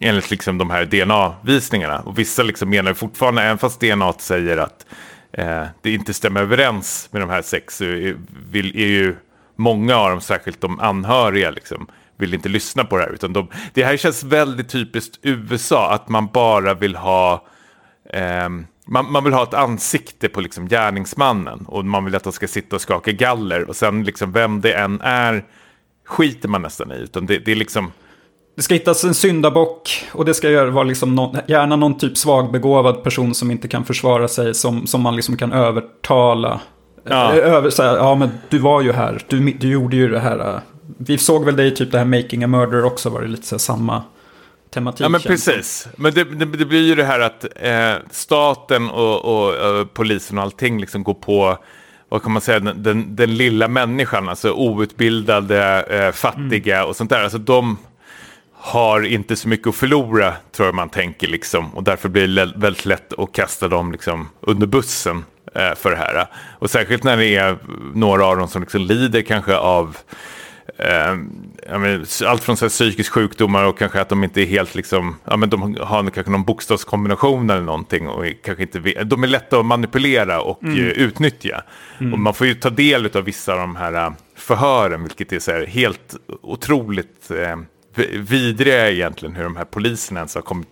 enligt 0.00 0.30
liksom 0.30 0.58
de 0.58 0.70
här 0.70 0.84
DNA-visningarna. 0.84 1.98
Och 1.98 2.18
vissa 2.18 2.42
liksom 2.42 2.70
menar 2.70 2.94
fortfarande, 2.94 3.42
även 3.42 3.58
fast 3.58 3.80
DNA 3.80 4.12
säger 4.12 4.56
att 4.56 4.86
eh, 5.32 5.64
det 5.82 5.94
inte 5.94 6.14
stämmer 6.14 6.40
överens 6.40 7.08
med 7.10 7.22
de 7.22 7.30
här 7.30 7.42
sex, 7.42 7.76
så 7.76 7.84
är, 7.84 8.16
vill, 8.50 8.76
är 8.76 8.86
ju 8.86 9.16
många 9.56 9.96
av 9.96 10.10
dem, 10.10 10.20
särskilt 10.20 10.60
de 10.60 10.80
anhöriga, 10.80 11.50
liksom, 11.50 11.86
vill 12.16 12.34
inte 12.34 12.48
lyssna 12.48 12.84
på 12.84 12.96
det 12.96 13.02
här. 13.02 13.12
Utan 13.12 13.32
de, 13.32 13.48
det 13.74 13.84
här 13.84 13.96
känns 13.96 14.24
väldigt 14.24 14.68
typiskt 14.68 15.18
USA, 15.22 15.92
att 15.92 16.08
man 16.08 16.26
bara 16.26 16.74
vill 16.74 16.96
ha 16.96 17.46
eh, 18.12 18.48
man, 18.88 19.12
man 19.12 19.24
vill 19.24 19.32
ha 19.32 19.42
ett 19.42 19.54
ansikte 19.54 20.28
på 20.28 20.40
liksom 20.40 20.68
gärningsmannen 20.68 21.66
och 21.66 21.84
man 21.84 22.04
vill 22.04 22.14
att 22.14 22.24
de 22.24 22.32
ska 22.32 22.48
sitta 22.48 22.76
och 22.76 22.82
skaka 22.82 23.12
galler 23.12 23.68
och 23.68 23.76
sen 23.76 24.04
liksom 24.04 24.32
vem 24.32 24.60
det 24.60 24.72
än 24.72 25.00
är 25.00 25.44
skiter 26.06 26.48
man 26.48 26.62
nästan 26.62 26.92
i. 26.92 26.96
Utan 26.96 27.26
det, 27.26 27.38
det 27.38 27.52
är 27.52 27.56
liksom, 27.56 27.92
Det 28.56 28.62
ska 28.62 28.74
hittas 28.74 29.04
en 29.04 29.14
syndabock 29.14 30.04
och 30.12 30.24
det 30.24 30.34
ska 30.34 30.64
vara 30.70 30.84
liksom 30.84 31.14
någon, 31.14 31.36
gärna 31.48 31.76
någon 31.76 31.98
typ 31.98 32.16
svagbegåvad 32.18 33.02
person 33.02 33.34
som 33.34 33.50
inte 33.50 33.68
kan 33.68 33.84
försvara 33.84 34.28
sig 34.28 34.54
som, 34.54 34.86
som 34.86 35.00
man 35.00 35.16
liksom 35.16 35.36
kan 35.36 35.52
övertala. 35.52 36.60
Ja. 37.08 37.32
Eh, 37.36 37.52
Över, 37.54 37.70
så 37.70 37.82
här, 37.82 37.96
ja 37.96 38.14
men 38.14 38.30
du 38.48 38.58
var 38.58 38.82
ju 38.82 38.92
här, 38.92 39.22
du, 39.28 39.52
du 39.52 39.68
gjorde 39.68 39.96
ju 39.96 40.08
det 40.08 40.20
här. 40.20 40.54
eh. 40.54 40.60
Vi 40.98 41.18
såg 41.18 41.44
väl 41.44 41.56
dig 41.56 41.66
i 41.66 41.70
typ 41.70 41.92
det 41.92 41.98
här 41.98 42.04
Making 42.04 42.44
a 42.44 42.46
Murder 42.46 42.84
också, 42.84 43.10
var 43.10 43.20
det 43.22 43.28
lite 43.28 43.46
så 43.46 43.54
här 43.54 43.58
samma 43.58 44.02
tematik. 44.74 45.00
ja 45.00 45.08
men 45.08 45.20
precis. 45.20 45.88
Men 45.96 46.14
det, 46.14 46.24
det, 46.24 46.44
det 46.44 46.64
blir 46.64 46.82
ju 46.82 46.94
det 46.94 47.04
här 47.04 47.20
att 47.20 47.44
eh, 47.56 47.94
staten 48.10 48.90
och, 48.90 49.24
och 49.24 49.54
eh, 49.54 49.84
polisen 49.86 50.38
och 50.38 50.44
allting 50.44 50.80
liksom 50.80 51.02
går 51.02 51.14
på 51.14 51.58
vad 52.08 52.22
kan 52.22 52.32
man 52.32 52.42
säga, 52.42 52.60
den, 52.60 52.82
den, 52.82 53.16
den 53.16 53.36
lilla 53.36 53.68
människan, 53.68 54.28
alltså 54.28 54.52
outbildade, 54.52 55.82
eh, 55.82 56.12
fattiga 56.12 56.84
och 56.84 56.96
sånt 56.96 57.10
där. 57.10 57.22
Alltså 57.22 57.38
de 57.38 57.78
har 58.52 59.02
inte 59.02 59.36
så 59.36 59.48
mycket 59.48 59.66
att 59.66 59.76
förlora, 59.76 60.34
tror 60.52 60.66
jag 60.66 60.74
man 60.74 60.88
tänker 60.88 61.28
liksom. 61.28 61.74
Och 61.74 61.82
därför 61.82 62.08
blir 62.08 62.28
det 62.28 62.52
väldigt 62.56 62.86
lätt 62.86 63.12
att 63.18 63.32
kasta 63.32 63.68
dem 63.68 63.92
liksom 63.92 64.28
under 64.40 64.66
bussen 64.66 65.24
eh, 65.54 65.74
för 65.74 65.90
det 65.90 65.96
här. 65.96 66.26
Och 66.58 66.70
särskilt 66.70 67.04
när 67.04 67.16
det 67.16 67.36
är 67.36 67.58
några 67.94 68.26
av 68.26 68.36
dem 68.36 68.48
som 68.48 68.62
liksom 68.62 68.80
lider 68.80 69.22
kanske 69.22 69.56
av 69.56 69.96
eh, 70.78 71.16
men, 71.78 72.06
allt 72.26 72.42
från 72.44 72.56
så 72.56 72.68
psykisk 72.68 73.12
sjukdomar 73.12 73.64
och 73.64 73.78
kanske 73.78 74.00
att 74.00 74.08
de 74.08 74.24
inte 74.24 74.42
är 74.42 74.46
helt 74.46 74.74
liksom, 74.74 75.16
ja 75.24 75.36
men 75.36 75.50
de 75.50 75.76
har 75.80 76.10
kanske 76.10 76.32
någon 76.32 76.44
bokstavskombination 76.44 77.50
eller 77.50 77.62
någonting 77.62 78.08
och 78.08 78.24
kanske 78.44 78.62
inte, 78.62 79.04
de 79.04 79.22
är 79.22 79.26
lätta 79.28 79.58
att 79.58 79.66
manipulera 79.66 80.40
och 80.40 80.64
eh, 80.64 80.74
utnyttja. 80.76 81.62
Och 82.12 82.18
man 82.18 82.34
får 82.34 82.46
ju 82.46 82.54
ta 82.54 82.70
del 82.70 83.10
av 83.16 83.24
vissa 83.24 83.52
av 83.52 83.58
de 83.58 83.76
här 83.76 83.92
eh, 84.06 84.10
förhören, 84.36 85.02
vilket 85.02 85.32
är 85.32 85.38
så 85.38 85.64
helt 85.64 86.16
otroligt 86.42 87.30
eh, 87.30 87.56
vi- 87.94 88.18
vidriga 88.18 88.90
egentligen 88.90 89.34
hur 89.36 89.44
de 89.44 89.56
här 89.56 89.64
poliserna 89.64 90.20
ens 90.20 90.34
har 90.34 90.42
kommit 90.42 90.68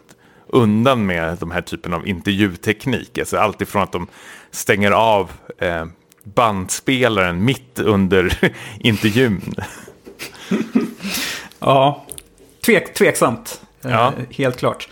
undan 0.47 1.07
med 1.07 1.37
de 1.41 1.51
här 1.51 1.61
typen 1.61 1.93
av 1.95 2.09
intervjuteknik. 2.09 3.19
Alltså 3.19 3.37
allt 3.37 3.61
ifrån 3.61 3.83
att 3.83 3.93
de 3.93 4.07
stänger 4.51 4.91
av 4.91 5.31
eh, 5.59 5.85
bandspelaren 6.25 7.45
mitt 7.45 7.79
under 7.79 8.53
intervjun. 8.79 9.55
Ja, 11.59 12.05
tvek, 12.67 12.95
tveksamt. 12.95 13.61
eh, 13.85 13.91
Ja. 13.91 14.13
Helt 14.31 14.57
klart. 14.59 14.89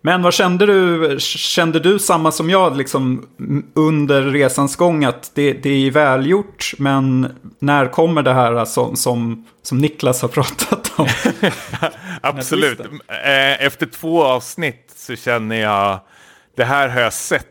Men 0.00 0.22
vad 0.22 0.34
kände 0.34 0.66
du? 0.66 1.16
Kände 1.20 1.80
du 1.80 1.98
samma 1.98 2.32
som 2.32 2.50
jag 2.50 2.76
liksom 2.76 3.26
under 3.74 4.22
resans 4.22 4.76
gång 4.76 5.04
att 5.04 5.30
det, 5.34 5.52
det 5.52 5.86
är 5.86 5.90
välgjort 5.90 6.72
men 6.78 7.32
när 7.58 7.86
kommer 7.88 8.22
det 8.22 8.32
här 8.34 8.64
som, 8.64 8.96
som, 8.96 9.46
som 9.62 9.78
Niklas 9.78 10.22
har 10.22 10.28
pratat 10.38 10.92
om? 10.96 11.08
Absolut. 12.20 12.80
Eh, 13.08 13.64
efter 13.66 13.86
två 13.86 14.24
avsnitt 14.24 14.92
så 14.96 15.16
känner 15.16 15.56
jag 15.56 16.00
det 16.56 16.64
här 16.64 16.88
har 16.88 17.00
jag 17.00 17.12
sett 17.12 17.44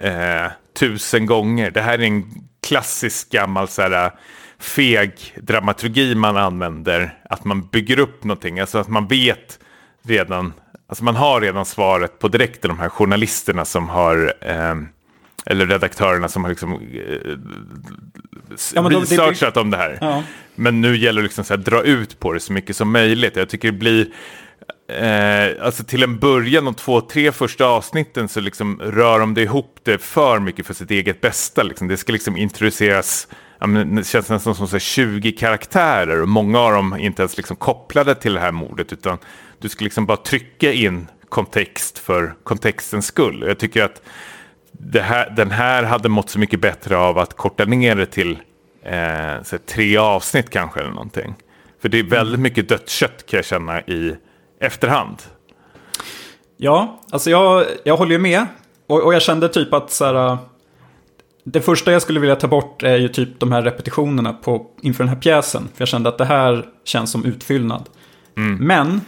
eh, 0.00 0.46
tusen 0.78 1.26
gånger. 1.26 1.70
Det 1.70 1.80
här 1.82 1.98
är 1.98 2.02
en 2.02 2.24
klassisk 2.66 3.30
gammal 3.30 3.68
så 3.68 3.82
här, 3.82 4.10
feg 4.58 5.12
dramaturgi 5.42 6.14
man 6.14 6.36
använder. 6.36 7.18
Att 7.30 7.44
man 7.44 7.66
bygger 7.66 7.98
upp 7.98 8.24
någonting, 8.24 8.60
alltså 8.60 8.78
att 8.78 8.88
man 8.88 9.06
vet 9.06 9.58
redan, 10.02 10.52
alltså 10.88 11.04
man 11.04 11.16
har 11.16 11.40
redan 11.40 11.64
svaret 11.64 12.18
på 12.18 12.28
direkt 12.28 12.62
de 12.62 12.78
här 12.78 12.88
journalisterna 12.88 13.64
som 13.64 13.88
har 13.88 14.34
eh, 14.40 14.74
eller 15.46 15.66
redaktörerna 15.66 16.28
som 16.28 16.44
har 16.44 16.50
liksom, 16.50 16.72
eh, 16.72 16.78
ja, 18.74 18.82
researchat 18.82 19.54
det, 19.54 19.60
om 19.60 19.70
det 19.70 19.76
här. 19.76 19.98
Ja. 20.00 20.22
Men 20.54 20.80
nu 20.80 20.96
gäller 20.96 21.22
det 21.22 21.26
liksom 21.26 21.44
att 21.50 21.64
dra 21.64 21.82
ut 21.82 22.20
på 22.20 22.32
det 22.32 22.40
så 22.40 22.52
mycket 22.52 22.76
som 22.76 22.92
möjligt. 22.92 23.36
Jag 23.36 23.48
tycker 23.48 23.72
det 23.72 23.78
blir, 23.78 24.06
eh, 24.88 25.64
alltså 25.64 25.84
till 25.84 26.02
en 26.02 26.18
början, 26.18 26.64
de 26.64 26.74
två, 26.74 27.00
tre 27.00 27.32
första 27.32 27.66
avsnitten 27.66 28.28
så 28.28 28.40
liksom 28.40 28.80
rör 28.80 29.20
de 29.20 29.34
det 29.34 29.42
ihop 29.42 29.78
det 29.82 29.98
för 29.98 30.38
mycket 30.38 30.66
för 30.66 30.74
sitt 30.74 30.90
eget 30.90 31.20
bästa. 31.20 31.62
Liksom. 31.62 31.88
Det 31.88 31.96
ska 31.96 32.12
liksom 32.12 32.36
introduceras, 32.36 33.28
ja, 33.58 33.66
men 33.66 33.96
det 33.96 34.06
känns 34.06 34.30
nästan 34.30 34.54
som 34.54 34.68
så 34.68 34.78
20 34.78 35.32
karaktärer 35.32 36.22
och 36.22 36.28
många 36.28 36.60
av 36.60 36.72
dem 36.72 36.92
är 36.92 36.98
inte 36.98 37.22
ens 37.22 37.36
liksom 37.36 37.56
kopplade 37.56 38.14
till 38.14 38.34
det 38.34 38.40
här 38.40 38.52
mordet 38.52 38.92
utan 38.92 39.18
du 39.58 39.68
ska 39.68 39.84
liksom 39.84 40.06
bara 40.06 40.16
trycka 40.16 40.72
in 40.72 41.06
kontext 41.28 41.98
för 41.98 42.34
kontextens 42.42 43.06
skull. 43.06 43.44
Jag 43.46 43.58
tycker 43.58 43.82
att 43.82 44.02
här, 44.94 45.30
den 45.36 45.50
här 45.50 45.82
hade 45.82 46.08
mått 46.08 46.30
så 46.30 46.38
mycket 46.38 46.60
bättre 46.60 46.96
av 46.96 47.18
att 47.18 47.36
korta 47.36 47.64
ner 47.64 47.94
det 47.94 48.06
till 48.06 48.38
eh, 48.82 49.42
så 49.42 49.58
tre 49.58 49.96
avsnitt 49.96 50.50
kanske 50.50 50.80
eller 50.80 50.90
någonting. 50.90 51.34
För 51.82 51.88
det 51.88 51.98
är 51.98 52.02
väldigt 52.02 52.40
mycket 52.40 52.68
dött 52.68 52.88
kött 52.88 53.26
kan 53.26 53.38
jag 53.38 53.44
känna 53.44 53.80
i 53.80 54.16
efterhand. 54.60 55.16
Ja, 56.56 57.00
alltså 57.10 57.30
jag, 57.30 57.64
jag 57.84 57.96
håller 57.96 58.12
ju 58.12 58.18
med. 58.18 58.46
Och, 58.86 59.02
och 59.02 59.14
jag 59.14 59.22
kände 59.22 59.48
typ 59.48 59.72
att 59.72 59.90
så 59.90 60.04
här, 60.04 60.38
det 61.44 61.60
första 61.60 61.92
jag 61.92 62.02
skulle 62.02 62.20
vilja 62.20 62.36
ta 62.36 62.48
bort 62.48 62.82
är 62.82 62.96
ju 62.96 63.08
typ 63.08 63.40
de 63.40 63.52
här 63.52 63.62
repetitionerna 63.62 64.32
på, 64.32 64.66
inför 64.82 65.04
den 65.04 65.08
här 65.08 65.20
pjäsen. 65.20 65.62
För 65.74 65.82
jag 65.82 65.88
kände 65.88 66.08
att 66.08 66.18
det 66.18 66.24
här 66.24 66.66
känns 66.84 67.10
som 67.10 67.24
utfyllnad. 67.24 67.88
Mm. 68.36 68.66
Men, 68.66 69.00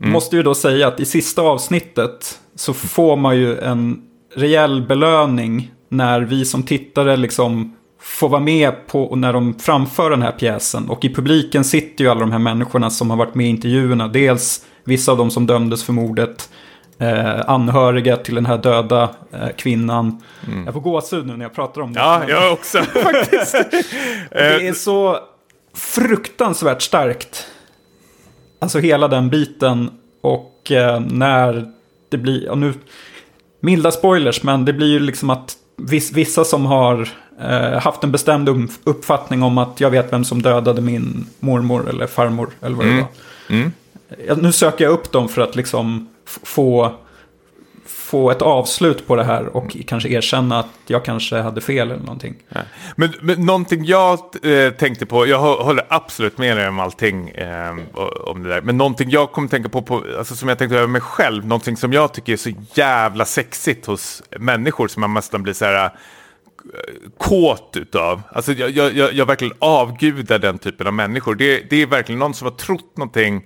mm. 0.00 0.12
måste 0.12 0.36
ju 0.36 0.42
då 0.42 0.54
säga 0.54 0.88
att 0.88 1.00
i 1.00 1.04
sista 1.04 1.42
avsnittet 1.42 2.40
så 2.54 2.74
får 2.74 3.16
man 3.16 3.36
ju 3.36 3.58
en 3.58 4.02
rejäl 4.34 4.86
belöning 4.86 5.72
när 5.88 6.20
vi 6.20 6.44
som 6.44 6.62
tittare 6.62 7.16
liksom 7.16 7.76
får 8.00 8.28
vara 8.28 8.40
med 8.40 8.86
på 8.86 9.16
när 9.16 9.32
de 9.32 9.58
framför 9.58 10.10
den 10.10 10.22
här 10.22 10.32
pjäsen. 10.32 10.88
Och 10.88 11.04
i 11.04 11.14
publiken 11.14 11.64
sitter 11.64 12.04
ju 12.04 12.10
alla 12.10 12.20
de 12.20 12.32
här 12.32 12.38
människorna 12.38 12.90
som 12.90 13.10
har 13.10 13.16
varit 13.16 13.34
med 13.34 13.46
i 13.46 13.50
intervjuerna. 13.50 14.08
Dels 14.08 14.64
vissa 14.84 15.12
av 15.12 15.18
dem 15.18 15.30
som 15.30 15.46
dömdes 15.46 15.84
för 15.84 15.92
mordet. 15.92 16.48
Eh, 16.98 17.50
anhöriga 17.50 18.16
till 18.16 18.34
den 18.34 18.46
här 18.46 18.58
döda 18.58 19.10
eh, 19.32 19.48
kvinnan. 19.56 20.22
Mm. 20.46 20.64
Jag 20.64 20.74
får 20.74 20.80
gåshud 20.80 21.26
nu 21.26 21.36
när 21.36 21.44
jag 21.44 21.54
pratar 21.54 21.80
om 21.80 21.92
det. 21.92 22.00
Ja, 22.00 22.22
jag 22.28 22.52
också 22.52 22.78
faktiskt. 23.02 23.52
det 24.30 24.68
är 24.68 24.72
så 24.72 25.18
fruktansvärt 25.74 26.82
starkt. 26.82 27.46
Alltså 28.58 28.78
hela 28.78 29.08
den 29.08 29.30
biten. 29.30 29.90
Och 30.20 30.72
eh, 30.72 31.00
när 31.00 31.72
det 32.08 32.18
blir, 32.18 32.48
och 32.50 32.58
nu 32.58 32.74
milda 33.60 33.90
spoilers, 33.90 34.42
men 34.42 34.64
det 34.64 34.72
blir 34.72 34.88
ju 34.88 35.00
liksom 35.00 35.30
att 35.30 35.56
vissa 36.12 36.44
som 36.44 36.66
har 36.66 37.08
haft 37.80 38.04
en 38.04 38.12
bestämd 38.12 38.70
uppfattning 38.84 39.42
om 39.42 39.58
att 39.58 39.80
jag 39.80 39.90
vet 39.90 40.12
vem 40.12 40.24
som 40.24 40.42
dödade 40.42 40.80
min 40.80 41.26
mormor 41.40 41.88
eller 41.88 42.06
farmor 42.06 42.50
eller 42.62 42.76
vad 42.76 42.86
det 42.86 42.92
mm. 42.92 43.04
var. 43.04 43.56
Mm. 43.56 43.72
Nu 44.36 44.52
söker 44.52 44.84
jag 44.84 44.92
upp 44.92 45.12
dem 45.12 45.28
för 45.28 45.42
att 45.42 45.56
liksom 45.56 46.08
få, 46.44 46.92
få 47.86 48.30
ett 48.30 48.42
avslut 48.42 49.06
på 49.06 49.16
det 49.16 49.24
här 49.24 49.56
och 49.56 49.76
kanske 49.86 50.08
erkänna 50.08 50.58
att 50.58 50.68
jag 50.86 51.04
kanske 51.04 51.36
hade 51.36 51.60
fel 51.60 51.90
eller 51.90 52.02
någonting. 52.02 52.34
Men, 52.96 53.12
men 53.20 53.46
någonting 53.46 53.84
jag 53.84 54.18
eh, 54.42 54.72
tänkte 54.72 55.06
på, 55.06 55.26
jag 55.26 55.38
håller 55.38 55.86
absolut 55.88 56.38
med 56.38 56.56
dig 56.56 56.68
om 56.68 56.80
allting 56.80 57.28
eh, 57.28 57.76
om 58.26 58.42
det 58.42 58.48
där, 58.48 58.60
men 58.60 58.76
någonting 58.76 59.10
jag 59.10 59.32
kommer 59.32 59.48
tänka 59.48 59.68
på, 59.68 59.82
på 59.82 60.04
alltså, 60.18 60.36
som 60.36 60.48
jag 60.48 60.58
tänkte 60.58 60.76
över 60.76 60.86
mig 60.86 61.00
själv, 61.00 61.46
någonting 61.46 61.76
som 61.76 61.92
jag 61.92 62.14
tycker 62.14 62.32
är 62.32 62.36
så 62.36 62.50
jävla 62.74 63.24
sexigt 63.24 63.86
hos 63.86 64.22
människor 64.38 64.88
som 64.88 65.00
man 65.00 65.14
nästan 65.14 65.42
blir 65.42 65.54
så 65.54 65.64
här 65.64 65.90
kåt 67.18 67.76
utav. 67.76 68.22
Alltså 68.32 68.52
jag, 68.52 68.70
jag, 68.70 69.12
jag 69.12 69.26
verkligen 69.26 69.54
avgudar 69.58 70.38
den 70.38 70.58
typen 70.58 70.86
av 70.86 70.92
människor. 70.92 71.34
Det, 71.34 71.70
det 71.70 71.82
är 71.82 71.86
verkligen 71.86 72.18
någon 72.18 72.34
som 72.34 72.44
har 72.44 72.52
trott 72.54 72.96
någonting 72.96 73.44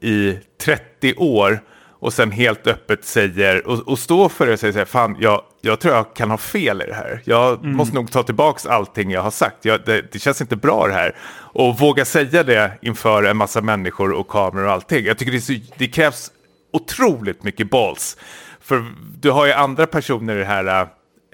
i 0.00 0.38
30 0.64 1.14
år 1.16 1.62
och 2.04 2.12
sen 2.12 2.30
helt 2.30 2.66
öppet 2.66 3.04
säger 3.04 3.66
och, 3.66 3.88
och 3.88 3.98
står 3.98 4.28
för 4.28 4.46
det 4.46 4.52
och 4.52 4.60
säger 4.60 4.72
så 4.72 4.78
här, 4.78 4.86
fan, 4.86 5.16
jag, 5.20 5.42
jag 5.60 5.80
tror 5.80 5.94
jag 5.94 6.14
kan 6.14 6.30
ha 6.30 6.38
fel 6.38 6.82
i 6.82 6.86
det 6.86 6.94
här. 6.94 7.22
Jag 7.24 7.58
mm. 7.58 7.76
måste 7.76 7.94
nog 7.94 8.12
ta 8.12 8.22
tillbaka 8.22 8.70
allting 8.70 9.10
jag 9.10 9.22
har 9.22 9.30
sagt. 9.30 9.64
Jag, 9.64 9.80
det, 9.84 10.12
det, 10.12 10.18
känns 10.18 10.40
inte 10.40 10.56
bra 10.56 10.86
det 10.86 10.92
här. 10.92 11.16
Och 11.34 11.78
våga 11.78 12.04
säga 12.04 12.42
det 12.42 12.78
inför 12.82 13.22
en 13.22 13.36
massa 13.36 13.60
människor 13.60 14.12
och 14.12 14.28
kameror 14.28 14.66
och 14.66 14.72
allting. 14.72 15.04
Jag 15.04 15.18
tycker 15.18 15.32
det, 15.32 15.40
så, 15.40 15.52
det 15.78 15.86
krävs 15.86 16.30
otroligt 16.72 17.42
mycket 17.42 17.70
balls. 17.70 18.16
För 18.60 18.84
du 19.20 19.30
har 19.30 19.46
ju 19.46 19.52
andra 19.52 19.86
personer 19.86 20.36
i 20.36 20.38
det 20.38 20.44
här, 20.44 20.82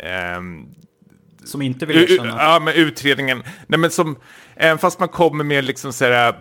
äh, 0.03 0.41
som 1.45 1.63
inte 1.63 1.87
vill 1.87 1.97
erkänna? 1.97 2.35
Ja, 2.39 2.61
men 2.61 2.75
utredningen. 2.75 3.43
Nej, 3.67 3.79
men 3.79 3.91
som, 3.91 4.17
även 4.57 4.79
fast 4.79 4.99
man 5.01 5.09
kommer 5.09 5.45
med 5.45 5.65
liksom 5.65 5.93
så 5.93 6.05
här, 6.05 6.35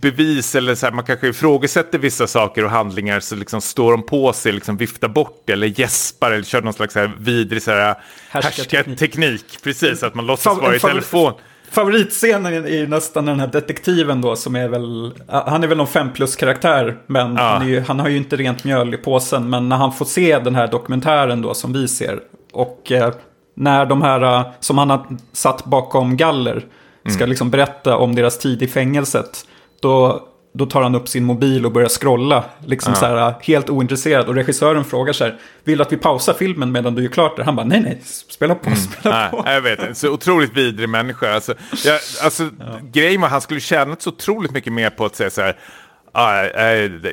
bevis 0.00 0.54
eller 0.54 0.74
så 0.74 0.86
här, 0.86 0.92
man 0.92 1.04
kanske 1.04 1.28
ifrågasätter 1.28 1.98
vissa 1.98 2.26
saker 2.26 2.64
och 2.64 2.70
handlingar 2.70 3.20
så 3.20 3.36
liksom 3.36 3.60
står 3.60 3.90
de 3.90 4.02
på 4.06 4.32
sig, 4.32 4.52
liksom 4.52 4.76
viftar 4.76 5.08
bort 5.08 5.42
det 5.44 5.52
eller 5.52 5.80
gäspar 5.80 6.30
eller 6.30 6.44
kör 6.44 6.62
någon 6.62 6.72
slags 6.72 6.92
så 6.92 6.98
här 6.98 7.12
vidrig 7.18 7.62
så 7.62 7.70
här, 7.70 7.94
härskarteknik. 8.28 9.58
Precis, 9.62 10.02
att 10.02 10.14
man 10.14 10.26
låtsas 10.26 10.58
vara 10.58 10.76
i 10.76 10.80
telefon. 10.80 11.32
Favoritscenen 11.70 12.64
är 12.64 12.68
ju 12.68 12.86
nästan 12.86 13.24
den 13.24 13.40
här 13.40 13.46
detektiven 13.46 14.20
då 14.20 14.36
som 14.36 14.56
är 14.56 14.68
väl, 14.68 15.12
han 15.28 15.64
är 15.64 15.68
väl 15.68 15.76
någon 15.76 15.86
fem 15.86 16.12
plus 16.12 16.36
karaktär 16.36 16.96
men 17.06 17.36
ja. 17.36 17.42
han, 17.42 17.68
ju, 17.68 17.80
han, 17.80 18.00
har 18.00 18.08
ju 18.08 18.16
inte 18.16 18.36
rent 18.36 18.64
mjöl 18.64 18.94
i 18.94 18.96
påsen. 18.96 19.50
Men 19.50 19.68
när 19.68 19.76
han 19.76 19.92
får 19.92 20.04
se 20.04 20.38
den 20.38 20.54
här 20.54 20.68
dokumentären 20.68 21.42
då 21.42 21.54
som 21.54 21.72
vi 21.72 21.88
ser 21.88 22.20
och 22.52 22.92
eh, 22.92 23.12
när 23.54 23.86
de 23.86 24.02
här 24.02 24.22
äh, 24.22 24.46
som 24.60 24.78
han 24.78 24.90
har 24.90 25.06
satt 25.32 25.64
bakom 25.64 26.16
galler 26.16 26.66
ska 27.08 27.18
mm. 27.18 27.28
liksom 27.28 27.50
berätta 27.50 27.96
om 27.96 28.14
deras 28.14 28.38
tid 28.38 28.62
i 28.62 28.66
fängelset. 28.66 29.46
Då, 29.80 30.28
då 30.52 30.66
tar 30.66 30.82
han 30.82 30.94
upp 30.94 31.08
sin 31.08 31.24
mobil 31.24 31.66
och 31.66 31.72
börjar 31.72 31.88
scrolla. 31.88 32.44
Liksom 32.66 32.92
ja. 32.92 33.00
så 33.00 33.06
här, 33.06 33.28
äh, 33.28 33.34
helt 33.42 33.70
ointresserad. 33.70 34.28
Och 34.28 34.34
regissören 34.34 34.84
frågar 34.84 35.12
så 35.12 35.24
här, 35.24 35.38
vill 35.64 35.78
du 35.78 35.82
att 35.82 35.92
vi 35.92 35.96
pausar 35.96 36.34
filmen 36.34 36.72
medan 36.72 36.94
du 36.94 37.02
gör 37.02 37.10
klart 37.10 37.36
det? 37.36 37.44
Han 37.44 37.56
bara, 37.56 37.66
nej 37.66 37.80
nej, 37.80 38.00
spela 38.28 38.54
på, 38.54 38.66
mm. 38.66 38.78
spela 39.00 39.20
nej, 39.20 39.30
på. 39.30 39.42
Jag 39.46 39.60
vet, 39.60 39.78
en 39.78 39.94
så 39.94 40.10
otroligt 40.10 40.56
vidrig 40.56 40.88
människa. 40.88 41.34
Alltså, 41.34 41.54
jag, 41.84 42.00
alltså, 42.22 42.42
ja. 42.42 42.78
Grejen 42.92 43.20
var, 43.20 43.28
han 43.28 43.40
skulle 43.40 43.60
tjänat 43.60 44.02
så 44.02 44.10
otroligt 44.10 44.50
mycket 44.50 44.72
mer 44.72 44.90
på 44.90 45.04
att 45.04 45.16
säga 45.16 45.30
så 45.30 45.40
här, 45.40 45.56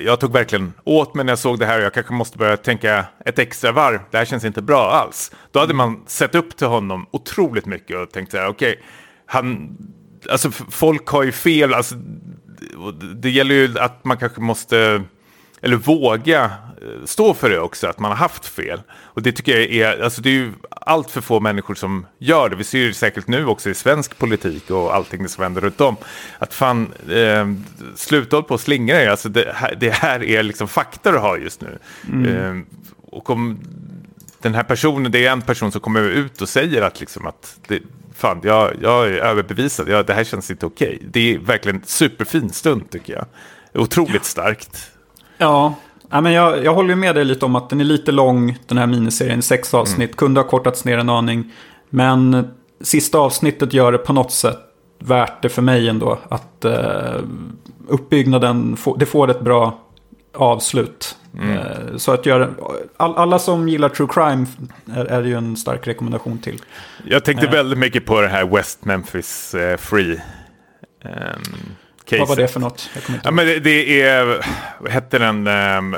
jag 0.06 0.20
tog 0.20 0.34
verkligen 0.34 0.74
åt 0.84 1.16
mig 1.16 1.26
när 1.26 1.32
jag 1.32 1.40
såg 1.40 1.60
det 1.60 1.66
här 1.66 1.78
och 1.78 1.86
jag 1.86 1.94
kanske 1.94 2.14
måste 2.14 2.38
börja 2.38 2.58
tänka 2.58 3.06
ett 3.26 3.40
extra 3.40 3.72
varv. 3.72 4.00
Det 4.12 4.18
här 4.18 4.26
känns 4.26 4.46
inte 4.46 4.62
bra 4.62 4.92
alls. 4.92 5.32
Då 5.52 5.60
hade 5.60 5.74
man 5.74 6.04
sett 6.08 6.36
upp 6.36 6.58
till 6.58 6.68
honom 6.68 7.08
otroligt 7.12 7.66
mycket 7.66 7.98
och 7.98 8.12
tänkt 8.12 8.32
så 8.32 8.38
här, 8.38 8.48
okej, 8.48 8.72
okay, 8.72 8.84
han, 9.26 9.78
alltså 10.30 10.52
folk 10.52 11.08
har 11.08 11.24
ju 11.24 11.32
fel, 11.32 11.74
alltså, 11.74 11.96
det 13.16 13.30
gäller 13.30 13.56
ju 13.56 13.80
att 13.80 14.06
man 14.06 14.18
kanske 14.18 14.42
måste, 14.42 15.04
eller 15.62 15.76
våga 15.76 16.52
stå 17.06 17.34
för 17.34 17.50
det 17.50 17.60
också, 17.60 17.88
att 17.88 18.00
man 18.00 18.12
har 18.12 18.18
haft 18.18 18.46
fel. 18.46 18.82
Och 18.92 19.22
det 19.22 19.32
tycker 19.32 19.60
jag 19.60 19.72
är, 19.72 20.04
alltså 20.04 20.22
det 20.22 20.30
är 20.30 20.34
ju 20.34 20.54
allt 20.70 21.12
för 21.12 21.22
få 21.22 21.40
människor 21.40 21.76
som 21.76 22.06
gör 22.18 22.50
det. 22.50 22.56
Vi 22.56 22.64
ser 22.64 22.88
det 22.88 22.94
säkert 22.94 23.28
nu 23.28 23.46
också 23.46 23.70
i 23.70 23.74
svensk 23.74 24.18
politik 24.18 24.72
och 24.72 24.96
allting 24.96 25.28
som 25.28 25.44
händer 25.44 25.62
runt 25.62 25.82
om. 25.82 25.96
Att 26.40 26.54
fan, 26.54 26.94
eh, 27.10 27.48
sluta 27.96 28.42
på 28.42 28.54
och 28.54 28.62
slingra 28.62 29.02
er. 29.02 29.10
Alltså 29.10 29.30
det, 29.30 29.52
här, 29.56 29.76
det 29.80 29.90
här 29.90 30.24
är 30.24 30.44
liksom 30.44 30.68
fakta 30.68 31.12
du 31.12 31.18
har 31.18 31.38
just 31.38 31.62
nu. 31.62 31.80
Mm. 32.10 32.58
Eh, 32.58 32.64
och 33.12 33.30
om 33.30 33.60
den 34.42 34.56
här 34.56 34.64
personen, 34.64 35.12
det 35.12 35.26
är 35.26 35.32
en 35.32 35.42
person 35.42 35.72
som 35.72 35.82
kommer 35.82 36.02
ut 36.02 36.42
och 36.42 36.50
säger 36.50 36.82
att, 36.82 37.00
liksom 37.00 37.26
att 37.26 37.60
det, 37.68 37.80
fan, 38.16 38.42
jag, 38.44 38.74
jag 38.82 39.08
är 39.08 39.12
överbevisad, 39.12 39.90
jag, 39.90 40.06
det 40.06 40.14
här 40.14 40.24
känns 40.24 40.52
inte 40.52 40.66
okej. 40.66 41.00
Det 41.02 41.34
är 41.34 41.40
verkligen 41.40 41.76
en 41.76 41.84
superfin 41.86 42.50
stund 42.50 42.90
tycker 42.90 43.14
jag. 43.14 43.26
Otroligt 43.74 44.26
starkt. 44.26 44.92
Ja, 45.38 45.76
Ja, 46.12 46.22
men 46.22 46.32
jag, 46.32 46.64
jag 46.64 46.74
håller 46.74 46.96
med 46.96 47.16
dig 47.16 47.26
lite 47.26 47.46
om 47.46 47.56
att 47.56 47.70
den 47.70 47.82
är 47.82 47.86
lite 47.86 48.12
lång, 48.12 48.58
den 48.68 48.78
här 48.78 48.88
miniserien. 48.88 49.42
Sex 49.42 49.74
mm. 49.74 49.82
avsnitt, 49.82 50.10
mm. 50.10 50.18
kunde 50.18 50.40
ha 50.40 50.48
kortats 50.48 50.86
ner 50.86 50.98
en 50.98 51.10
aning. 51.10 51.52
Men 51.90 52.48
sista 52.82 53.18
avsnittet 53.18 53.74
gör 53.74 53.92
det 53.92 53.98
på 53.98 54.14
något 54.14 54.32
sätt 54.32 54.60
värt 55.00 55.42
det 55.42 55.50
för 55.50 55.62
mig 55.62 55.90
ändå. 55.90 56.20
Att 56.30 56.66
uh, 56.66 57.24
uppbyggnaden, 57.88 58.78
det 58.98 59.06
får 59.06 59.32
ett 59.32 59.42
bra 59.42 59.80
avslut. 60.34 61.18
Mm. 61.40 61.58
Eh, 61.58 61.98
Så 61.98 62.12
att 62.12 62.26
göra, 62.26 62.50
all, 62.98 63.16
alla 63.16 63.40
som 63.40 63.70
gillar 63.70 63.90
true 63.90 64.08
crime 64.12 64.46
är, 64.96 65.06
är 65.06 65.24
ju 65.24 65.38
en 65.38 65.58
stark 65.58 65.88
rekommendation 65.88 66.38
till. 66.38 66.62
Jag 67.06 67.26
tänkte 67.26 67.46
Eh. 67.46 67.52
väldigt 67.52 67.80
mycket 67.80 68.06
på 68.06 68.22
det 68.22 68.28
här 68.28 68.46
West 68.46 68.86
Memphis 68.86 69.54
eh, 69.54 69.78
Free. 69.78 70.22
Um, 71.04 71.76
Vad 72.10 72.28
var 72.28 72.36
det 72.36 72.48
för 72.48 72.60
något? 72.60 72.90
Ja, 73.24 73.32
men 73.32 73.46
det, 73.46 73.60
det 73.60 74.02
är, 74.02 74.46
vad 74.80 74.92
hette 74.92 75.20
den? 75.20 75.48
ehm, 75.48 75.96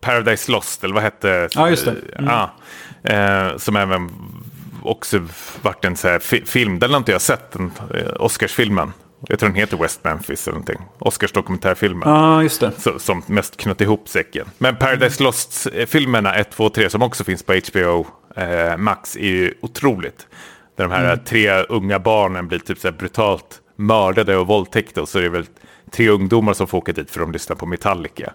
Paradise 0.00 0.52
Lost, 0.52 0.84
eller 0.84 0.94
vad 0.94 1.02
hette? 1.02 1.48
Ja, 1.54 1.70
just 1.70 1.84
det. 1.84 1.94
Mm. 2.18 2.30
Ja, 2.30 2.50
eh, 3.12 3.56
som 3.56 3.76
även 3.76 4.10
också 4.82 5.20
vart 5.62 5.84
en 5.84 5.96
så 5.96 6.18
fi- 6.20 6.44
film. 6.46 6.78
Den 6.78 6.90
har 6.90 6.96
inte 6.98 7.12
jag 7.12 7.20
sett, 7.20 7.50
den, 7.52 7.72
eh, 7.94 8.12
Oscarsfilmen. 8.20 8.92
Jag 9.28 9.38
tror 9.38 9.48
den 9.48 9.56
heter 9.58 9.76
West 9.76 10.04
Memphis 10.04 10.46
eller 10.48 10.52
någonting. 10.54 10.80
Oscars 10.98 11.32
dokumentärfilmen. 11.32 12.08
Ja, 12.08 12.42
just 12.42 12.60
det. 12.60 12.72
Så, 12.78 12.98
som 12.98 13.22
mest 13.26 13.56
knöt 13.56 13.80
ihop 13.80 14.08
säcken. 14.08 14.46
Men 14.58 14.76
Paradise 14.76 15.22
Lost-filmerna 15.22 16.34
1, 16.34 16.50
2, 16.50 16.68
3 16.70 16.90
som 16.90 17.02
också 17.02 17.24
finns 17.24 17.42
på 17.42 17.52
HBO 17.72 18.06
eh, 18.36 18.76
Max 18.76 19.16
är 19.16 19.20
ju 19.20 19.54
otroligt. 19.60 20.26
Där 20.76 20.84
de 20.84 20.92
här 20.92 21.16
tre 21.16 21.50
unga 21.68 21.98
barnen 21.98 22.48
blir 22.48 22.58
typ 22.58 22.78
så 22.78 22.88
här 22.88 22.92
brutalt 22.92 23.60
mördade 23.78 24.36
och 24.36 24.46
våldtäkta 24.46 25.02
och 25.02 25.08
så 25.08 25.18
är 25.18 25.22
det 25.22 25.28
väl 25.28 25.46
tre 25.90 26.08
ungdomar 26.08 26.52
som 26.54 26.66
får 26.66 26.78
åka 26.78 26.92
dit 26.92 27.10
för 27.10 27.20
att 27.20 27.26
de 27.26 27.32
lyssnar 27.32 27.56
på 27.56 27.66
Metallica. 27.66 28.32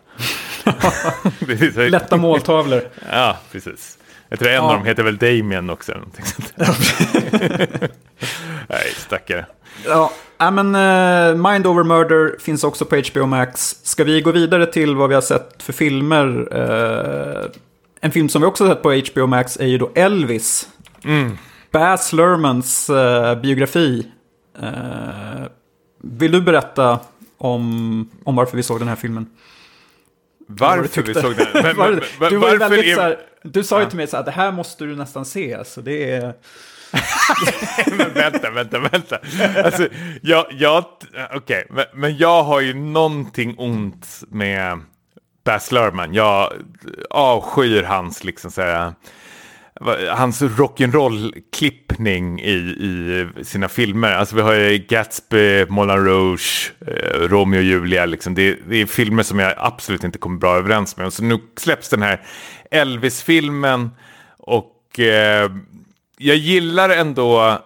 Lätta 1.90 2.18
måltavlor. 2.18 2.82
Ja, 3.12 3.38
precis. 3.52 3.98
Jag 4.30 4.40
tror 4.40 4.50
en 4.50 4.56
Ja. 4.56 4.62
av 4.62 4.74
dem 4.74 4.86
heter 4.86 5.04
väl 5.04 5.18
Damien 5.18 5.70
också. 5.70 5.94
Nej, 8.68 8.92
stackare. 8.98 9.46
Ja, 9.86 10.12
men 10.52 10.76
eh, 10.76 11.52
Mind 11.52 11.68
Over 11.68 11.84
Murder 11.84 12.40
finns 12.40 12.64
också 12.64 12.86
på 12.86 12.96
HBO 13.12 13.26
Max. 13.26 13.76
Ska 13.84 14.04
vi 14.04 14.22
gå 14.22 14.32
vidare 14.32 14.66
till 14.66 14.96
vad 14.96 15.10
vi 15.10 15.16
har 15.16 15.22
sett 15.22 15.64
för 15.64 15.74
filmer? 15.74 16.48
Eh, 16.52 17.46
en 18.02 18.12
film 18.12 18.30
som 18.30 18.42
vi 18.42 18.48
också 18.48 18.64
har 18.66 18.74
sett 18.74 18.84
på 18.84 19.02
HBO 19.22 19.28
Max 19.28 19.58
är 19.58 19.66
ju 19.68 19.78
då 19.78 19.92
Elvis. 19.96 20.70
Mm. 21.04 21.38
Baz 21.72 22.14
Luhrmanns 22.14 22.90
eh, 22.90 23.36
biografi. 23.42 24.08
Eh, 24.62 25.46
vill 26.02 26.32
du 26.32 26.42
berätta 26.42 27.00
om, 27.38 28.10
om 28.24 28.36
varför 28.36 28.58
vi 28.58 28.64
såg 28.64 28.80
den 28.80 28.88
här 28.88 28.96
filmen? 28.96 29.30
Varför 30.48 31.02
vi 31.02 31.14
såg 31.14 31.36
den? 31.36 31.48
Men, 31.54 31.78
men, 31.78 32.02
men, 32.20 32.30
du 32.30 32.38
var 32.38 32.58
väldigt 32.58 32.86
är- 32.86 32.96
så 32.96 33.02
här, 33.02 33.18
Du 33.44 33.64
sa 33.64 33.80
ju 33.80 33.86
till 33.86 33.98
mig 33.98 34.08
så 34.08 34.18
här, 34.18 34.24
det 34.24 34.32
här 34.32 34.52
måste 34.52 34.86
du 34.86 34.96
nästan 34.96 35.26
se. 35.26 35.66
Så 35.66 35.82
det 35.82 36.12
är... 36.12 36.34
vänta, 38.14 38.52
vänta, 38.52 38.80
vänta. 38.80 39.20
Alltså, 39.64 39.88
jag, 40.22 40.46
jag, 40.52 40.86
okej, 41.36 41.68
men, 41.70 41.86
men 41.94 42.18
jag 42.18 42.44
har 42.44 42.62
ju 42.62 42.74
någonting 42.74 43.56
ont 43.58 44.24
med 44.28 44.80
Baz 45.44 45.72
Luhrmann. 45.72 46.14
Jag 46.14 46.54
avskyr 47.10 47.84
hans 47.84 48.24
liksom 48.24 48.52
så 48.52 48.62
här, 48.62 48.94
hans 50.10 50.42
rock'n'roll-klippning 50.42 52.42
i, 52.42 52.54
i 52.54 53.28
sina 53.44 53.70
filmer. 53.70 54.12
Alltså 54.12 54.36
vi 54.36 54.42
har 54.42 54.54
ju 54.54 54.78
Gatsby, 54.78 55.66
Moulin 55.66 56.06
Rouge, 56.06 56.74
eh, 56.88 57.20
Romeo 57.20 57.58
och 57.58 57.64
Julia. 57.64 58.06
Liksom. 58.06 58.36
Det, 58.36 58.60
det 58.70 58.78
är 58.78 58.86
filmer 58.86 59.24
som 59.24 59.40
jag 59.40 59.54
absolut 59.58 60.04
inte 60.04 60.18
kommer 60.18 60.40
bra 60.40 60.56
överens 60.56 60.98
med. 60.98 61.06
Och 61.06 61.14
så 61.14 61.24
nu 61.24 61.40
släpps 61.58 61.90
den 61.90 62.02
här 62.02 62.22
Elvis-filmen 62.72 63.90
och 64.38 65.00
eh, 65.00 65.52
jag 66.18 66.38
gillar 66.38 66.90
ändå 66.90 67.60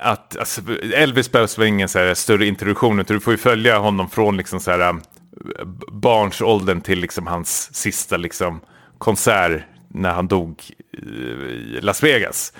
att 0.00 0.36
alltså, 0.36 0.60
Elvis 0.94 1.32
behövs 1.32 1.58
väl 1.58 1.66
ingen 1.66 1.88
så 1.88 1.98
här 1.98 2.14
större 2.14 2.46
introduktion, 2.46 3.00
utan 3.00 3.16
du 3.16 3.20
får 3.20 3.32
ju 3.32 3.38
följa 3.38 3.78
honom 3.78 4.10
från 4.10 4.36
liksom 4.36 4.60
så 4.60 4.70
här, 4.70 4.80
eh, 4.80 4.94
barnsåldern 5.92 6.80
till 6.80 6.98
liksom 6.98 7.26
hans 7.26 7.74
sista 7.74 8.16
liksom, 8.16 8.60
konsert 8.98 9.62
när 9.88 10.12
han 10.12 10.28
dog 10.28 10.62
i 10.98 11.78
Las 11.82 12.02
Vegas. 12.02 12.52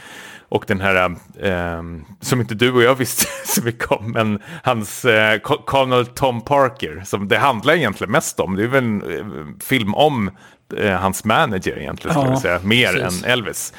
Och 0.50 0.64
den 0.68 0.80
här, 0.80 1.10
äh, 1.40 1.82
som 2.20 2.40
inte 2.40 2.54
du 2.54 2.72
och 2.72 2.82
jag 2.82 2.94
visste 2.94 3.26
så 3.46 3.62
mycket 3.62 3.90
om, 3.90 4.10
men 4.12 4.42
hans 4.62 5.04
äh, 5.04 5.38
Colonel 5.40 6.06
Tom 6.06 6.40
Parker, 6.44 7.02
som 7.04 7.28
det 7.28 7.38
handlar 7.38 7.74
egentligen 7.74 8.10
mest 8.10 8.40
om, 8.40 8.56
det 8.56 8.62
är 8.62 8.66
väl 8.66 8.84
en 8.84 9.02
äh, 9.02 9.64
film 9.64 9.94
om 9.94 10.30
äh, 10.76 10.92
hans 10.92 11.24
manager 11.24 11.78
egentligen, 11.78 12.14
skulle 12.14 12.26
Ja, 12.26 12.32
jag 12.32 12.40
säga, 12.40 12.60
mer 12.62 12.92
precis. 12.92 13.24
än 13.24 13.30
Elvis. 13.30 13.72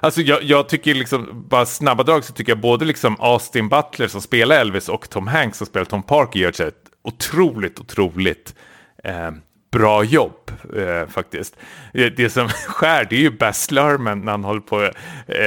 Alltså 0.00 0.20
jag, 0.20 0.42
jag 0.42 0.68
tycker 0.68 0.94
liksom, 0.94 1.44
bara 1.48 1.66
snabba 1.66 2.02
drag 2.02 2.24
så 2.24 2.32
tycker 2.32 2.52
jag 2.52 2.60
både 2.60 2.84
liksom 2.84 3.16
Austin 3.18 3.68
Butler 3.68 4.08
som 4.08 4.20
spelar 4.20 4.56
Elvis 4.56 4.88
och 4.88 5.10
Tom 5.10 5.26
Hanks 5.26 5.58
som 5.58 5.66
spelar 5.66 5.84
Tom 5.84 6.02
Parker 6.02 6.40
gör 6.40 6.48
ett 6.48 6.74
otroligt, 7.04 7.80
otroligt 7.80 8.54
eh, 9.04 9.30
bra 9.78 10.04
jobb 10.04 10.50
eh, 10.76 11.08
faktiskt. 11.08 11.56
Det, 11.92 12.32
som 12.32 12.48
skär 12.66 13.06
det 13.10 13.16
är 13.16 13.20
ju 13.20 13.30
Baz 13.30 13.70
Luhrmann 13.70 14.20
när 14.20 14.32
han 14.32 14.44
håller 14.44 14.60
på 14.60 14.82
eh, 14.82 14.90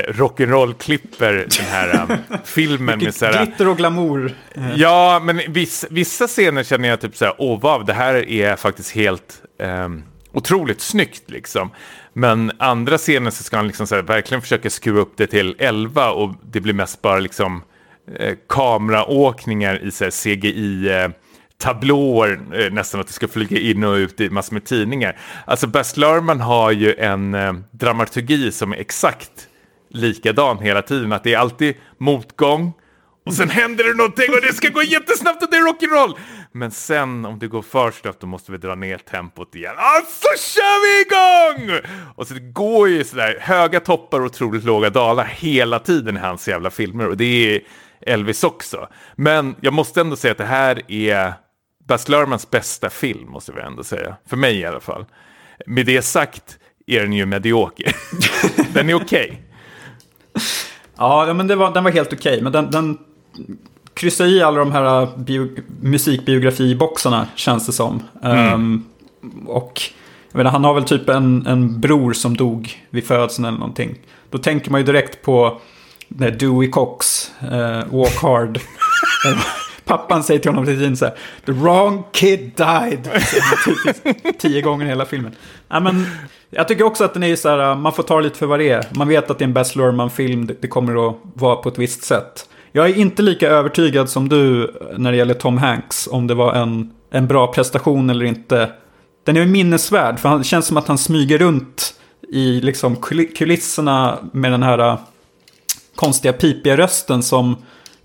rock'n'roll-klipper 0.07 1.33
den 1.57 1.65
här 1.65 2.07
eh, 2.09 2.37
filmen 2.43 2.99
med 2.99 3.15
så 3.15 3.25
här, 3.25 3.45
Glitter 3.45 3.67
och 3.67 3.77
glamour. 3.77 4.33
Eh, 4.55 4.75
Ja, 4.75 5.21
men 5.23 5.41
vissa, 5.47 5.87
vissa 5.89 6.27
scener 6.27 6.63
känner 6.63 6.89
jag 6.89 7.01
typ 7.01 7.15
så 7.17 7.25
här, 7.25 7.33
åh 7.37 7.59
wow, 7.61 7.85
det 7.85 7.93
här 7.93 8.29
är 8.29 8.55
faktiskt 8.55 8.91
helt 8.91 9.41
ehm, 9.59 10.03
otroligt 10.31 10.81
snyggt 10.81 11.29
liksom. 11.31 11.69
Men 12.13 12.51
andra 12.59 12.97
scener 12.97 13.31
så 13.31 13.43
ska 13.43 13.57
han 13.57 13.67
liksom 13.67 13.87
så 13.87 13.95
här, 13.95 14.01
verkligen 14.01 14.41
försöka 14.41 14.69
skruva 14.69 14.99
upp 14.99 15.13
det 15.17 15.27
till 15.27 15.55
11 15.59 16.11
och 16.11 16.35
det 16.51 16.59
blir 16.61 16.73
mest 16.73 17.01
bara 17.01 17.19
liksom 17.19 17.63
eh, 18.19 18.35
kameraåkningar 18.49 19.83
i 19.83 19.91
så 19.91 20.03
här, 20.03 20.11
CGI. 20.11 20.89
Tablåer, 21.59 22.39
eh, 22.53 22.71
nästan 22.71 23.01
att 23.01 23.07
det 23.07 23.13
ska 23.13 23.27
flyga 23.27 23.59
in 23.59 23.83
och 23.83 23.93
ut 23.93 24.21
i 24.21 24.29
massor 24.29 24.53
med 24.53 24.65
tidningar. 24.65 25.17
Alltså 25.45 25.67
Baz 25.67 25.97
Luhrmann 25.97 26.39
har 26.39 26.71
ju 26.71 26.95
en 26.95 27.35
eh, 27.35 27.53
dramaturgi 27.71 28.51
som 28.51 28.71
är 28.71 28.77
exakt 28.77 29.47
likadan 29.89 30.59
hela 30.59 30.81
tiden. 30.81 31.11
Att 31.13 31.23
det 31.23 31.33
är 31.33 31.37
alltid 31.37 31.75
motgång 31.97 32.73
och 33.25 33.33
sen 33.33 33.49
händer 33.49 33.83
det 33.83 33.93
någonting 33.93 34.33
och 34.33 34.41
det 34.41 34.53
ska 34.53 34.69
gå 34.69 34.83
jättesnabbt 34.83 35.43
och 35.43 35.49
det 35.51 35.57
är 35.57 35.61
rock'n'roll. 35.61 36.17
Men 36.51 36.71
sen 36.71 37.25
om 37.25 37.39
det 37.39 37.47
går 37.47 37.61
för 37.61 37.91
snabbt 37.91 38.21
då 38.21 38.27
måste 38.27 38.51
vi 38.51 38.57
dra 38.57 38.75
ner 38.75 38.97
tempot 38.97 39.55
igen. 39.55 39.73
Och 39.73 40.07
så 40.07 40.43
kör 40.43 40.81
vi 40.85 41.01
igång! 41.01 41.79
Och 42.15 42.27
så 42.27 42.33
det 42.33 42.39
går 42.39 42.89
ju 42.89 43.03
sådär 43.03 43.37
höga 43.41 43.79
toppar 43.79 44.19
och 44.19 44.25
otroligt 44.25 44.63
låga 44.63 44.89
dalar 44.89 45.25
hela 45.25 45.79
tiden 45.79 46.17
i 46.17 46.19
hans 46.19 46.47
jävla 46.47 46.69
filmer. 46.69 47.07
Och 47.07 47.17
det 47.17 47.55
är 47.55 47.61
Elvis 48.01 48.43
också. 48.43 48.87
Men 49.15 49.55
jag 49.61 49.73
måste 49.73 50.01
ändå 50.01 50.15
säga 50.15 50.31
att 50.31 50.37
det 50.37 50.45
här 50.45 50.91
är 50.91 51.33
Baz 51.89 52.09
Luhrmanns 52.09 52.51
bästa 52.51 52.89
film, 52.89 53.29
måste 53.29 53.51
vi 53.51 53.61
ändå 53.61 53.83
säga. 53.83 54.15
För 54.29 54.37
mig 54.37 54.59
i 54.59 54.65
alla 54.65 54.79
fall. 54.79 55.05
Med 55.65 55.85
det 55.85 56.01
sagt 56.01 56.57
är 56.87 57.01
den 57.01 57.13
ju 57.13 57.25
medioker. 57.25 57.95
den 58.73 58.89
är 58.89 58.93
okej. 58.93 59.41
Ja, 60.97 61.27
ja, 61.27 61.33
men 61.33 61.57
var, 61.59 61.73
den 61.73 61.83
var 61.83 61.91
helt 61.91 62.13
okej. 62.13 62.41
Men 62.41 62.51
den, 62.51 62.71
den 62.71 62.97
kryssar 63.93 64.25
i 64.25 64.41
alla 64.41 64.59
de 64.59 64.71
här 64.71 65.01
äh, 65.01 65.17
bio, 65.17 65.49
musikbiografiboxarna, 65.81 67.27
känns 67.35 67.65
det 67.65 67.73
som. 67.73 68.03
Ehm, 68.23 68.85
och 69.45 69.81
jag 70.31 70.37
menar, 70.37 70.51
han 70.51 70.63
har 70.63 70.73
väl 70.73 70.83
typ 70.83 71.09
en, 71.09 71.47
en 71.47 71.79
bror 71.79 72.13
som 72.13 72.37
dog 72.37 72.83
vid 72.89 73.07
födseln 73.07 73.45
eller 73.45 73.57
någonting. 73.57 73.95
Då 74.29 74.37
tänker 74.37 74.71
man 74.71 74.81
ju 74.81 74.85
direkt 74.85 75.21
på 75.21 75.61
Dewey 76.07 76.69
Cox, 76.69 77.31
eh, 77.41 77.83
Walk 77.91 78.21
Hard. 78.21 78.59
Pappan 79.89 80.23
säger 80.23 80.39
till 80.39 80.51
honom 80.51 80.65
till 80.65 80.77
tiden 80.77 80.97
så 80.97 81.05
här, 81.05 81.13
The 81.45 81.51
wrong 81.51 82.03
kid 82.11 82.51
died. 82.55 83.09
Typ 83.65 84.39
Tio 84.39 84.61
gånger 84.61 84.85
i 84.85 84.89
hela 84.89 85.05
filmen. 85.05 85.31
Ja, 85.67 85.79
men, 85.79 86.05
jag 86.49 86.67
tycker 86.67 86.83
också 86.83 87.03
att 87.03 87.13
den 87.13 87.23
är 87.23 87.35
så 87.35 87.49
här, 87.49 87.75
man 87.75 87.93
får 87.93 88.03
ta 88.03 88.19
lite 88.19 88.37
för 88.37 88.45
vad 88.45 88.59
det 88.59 88.69
är. 88.69 88.85
Man 88.91 89.07
vet 89.07 89.31
att 89.31 89.37
det 89.39 89.43
är 89.43 89.47
en 89.47 89.53
Baz 89.53 89.75
Luhrmann-film, 89.75 90.49
det, 90.61 90.67
kommer 90.67 91.09
att 91.09 91.15
vara 91.33 91.55
på 91.55 91.69
ett 91.69 91.77
visst 91.77 92.03
sätt. 92.03 92.49
Jag 92.71 92.89
är 92.89 92.97
inte 92.97 93.21
lika 93.21 93.49
övertygad 93.49 94.09
som 94.09 94.29
du 94.29 94.73
när 94.97 95.11
det 95.11 95.17
gäller 95.17 95.33
Tom 95.33 95.57
Hanks, 95.57 96.07
om 96.11 96.27
det 96.27 96.33
var 96.33 96.53
en, 96.53 96.91
en 97.11 97.27
bra 97.27 97.47
prestation 97.53 98.09
eller 98.09 98.25
inte. 98.25 98.71
Den 99.23 99.37
är 99.37 99.41
ju 99.41 99.47
minnesvärd, 99.47 100.19
för 100.19 100.29
han- 100.29 100.37
det 100.37 100.43
känns 100.43 100.65
som 100.67 100.77
att 100.77 100.87
han 100.87 100.97
smyger 100.97 101.37
runt 101.37 101.93
i 102.29 102.61
liksom 102.61 102.95
kul- 102.95 103.33
kulisserna 103.37 104.17
med 104.33 104.51
den 104.51 104.63
här 104.63 104.79
äh, 104.79 104.99
konstiga 105.95 106.33
pipiga 106.33 106.77
rösten 106.77 107.23
som 107.23 107.55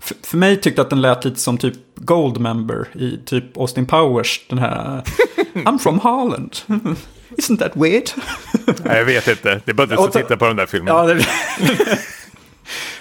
f- 0.05 0.13
för 0.23 0.37
mig 0.37 0.61
tyckte 0.61 0.81
att 0.81 0.89
den 0.89 1.01
lät 1.01 1.25
lite 1.25 1.39
som 1.39 1.57
typ 1.57 1.73
Goldmember 1.95 2.87
i 2.93 3.17
typ 3.25 3.57
Austin 3.57 3.85
Powers. 3.85 4.41
Den 4.49 4.57
här 4.59 5.01
I'm 5.53 5.77
from 5.79 5.99
Holland. 5.99 6.55
Isn't 7.37 7.57
that 7.57 7.71
weird? 7.75 8.09
Nej, 8.83 8.97
jag 8.97 9.05
vet 9.05 9.27
inte. 9.27 9.61
Det 9.65 9.71
är 9.71 9.73
bara 9.73 9.87
du 9.87 9.95
som 9.95 10.05
ta- 10.11 10.19
tittar 10.19 10.35
på 10.35 10.45
de 10.47 10.55
där 10.57 10.65
filmerna. 10.65 10.97
Ja, 10.97 11.13
det... 11.13 11.25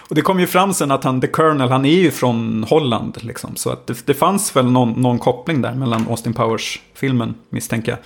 Och 0.09 0.15
det 0.15 0.23
kom 0.23 0.41
ju 0.41 0.47
fram 0.47 0.75
sen 0.75 0.91
att 0.91 1.05
han, 1.05 1.21
The 1.21 1.27
Colonel, 1.27 1.69
han 1.71 1.85
är 1.85 1.95
ju 1.99 2.11
från 2.11 2.65
Holland. 2.69 3.19
Liksom. 3.25 3.57
Så 3.57 3.71
att 3.71 3.87
det, 3.87 4.07
det 4.07 4.15
fanns 4.15 4.57
väl 4.57 4.71
någon, 4.71 4.93
någon 4.93 5.19
koppling 5.19 5.63
där 5.63 5.75
mellan 5.75 6.07
Austin 6.09 6.35
Powers-filmen, 6.35 7.35
misstänker 7.51 7.99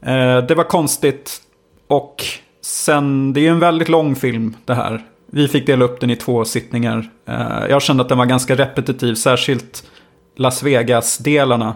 jag. 0.00 0.12
Eh, 0.38 0.46
det 0.46 0.54
var 0.54 0.64
konstigt. 0.64 1.40
Och 1.88 2.24
sen, 2.62 3.32
det 3.32 3.40
är 3.40 3.42
ju 3.42 3.48
en 3.48 3.58
väldigt 3.58 3.88
lång 3.88 4.16
film 4.16 4.56
det 4.64 4.74
här. 4.74 5.04
Vi 5.30 5.48
fick 5.48 5.66
dela 5.66 5.84
upp 5.84 6.00
den 6.00 6.10
i 6.10 6.16
två 6.16 6.44
sittningar. 6.44 7.10
Eh, 7.28 7.66
jag 7.70 7.82
kände 7.82 8.02
att 8.02 8.08
den 8.08 8.18
var 8.18 8.26
ganska 8.26 8.54
repetitiv, 8.54 9.14
särskilt 9.14 9.84
Las 10.36 10.62
Vegas-delarna. 10.62 11.74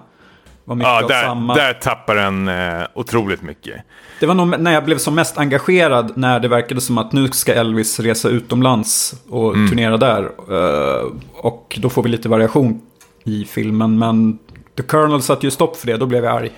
var 0.65 0.75
mycket 0.77 0.89
Ja, 0.91 1.07
där, 1.09 1.23
samma. 1.23 1.55
där 1.55 1.73
tappar 1.73 2.15
den 2.15 2.49
eh, 2.49 2.83
otroligt 2.95 3.43
mycket. 3.43 3.83
Det 4.21 4.27
var 4.27 4.35
nog 4.35 4.61
när 4.61 4.73
jag 4.73 4.85
blev 4.85 4.99
som 4.99 5.15
mest 5.15 5.39
engagerad 5.39 6.13
när 6.17 6.41
det 6.41 6.49
verkade 6.49 6.81
som 6.81 6.99
att 6.99 7.13
nu 7.13 7.29
ska 7.29 7.53
Elvis 7.55 8.01
resa 8.01 8.29
utomlands 8.29 9.15
och 9.29 9.55
Mm. 9.55 9.69
turnera 9.69 9.97
där. 9.97 10.23
Eh, 10.51 11.07
och 11.35 11.79
då 11.83 11.89
får 11.91 12.03
vi 12.03 12.09
lite 12.09 12.29
variation 12.29 12.81
i 13.25 13.45
filmen. 13.45 13.99
Men 13.99 14.39
The 14.77 14.83
Colonel 14.83 15.23
satte 15.23 15.47
ju 15.47 15.51
stopp 15.51 15.77
för 15.77 15.87
det, 15.87 15.97
då 15.97 16.07
blev 16.07 16.25
jag 16.25 16.37
arg. 16.37 16.51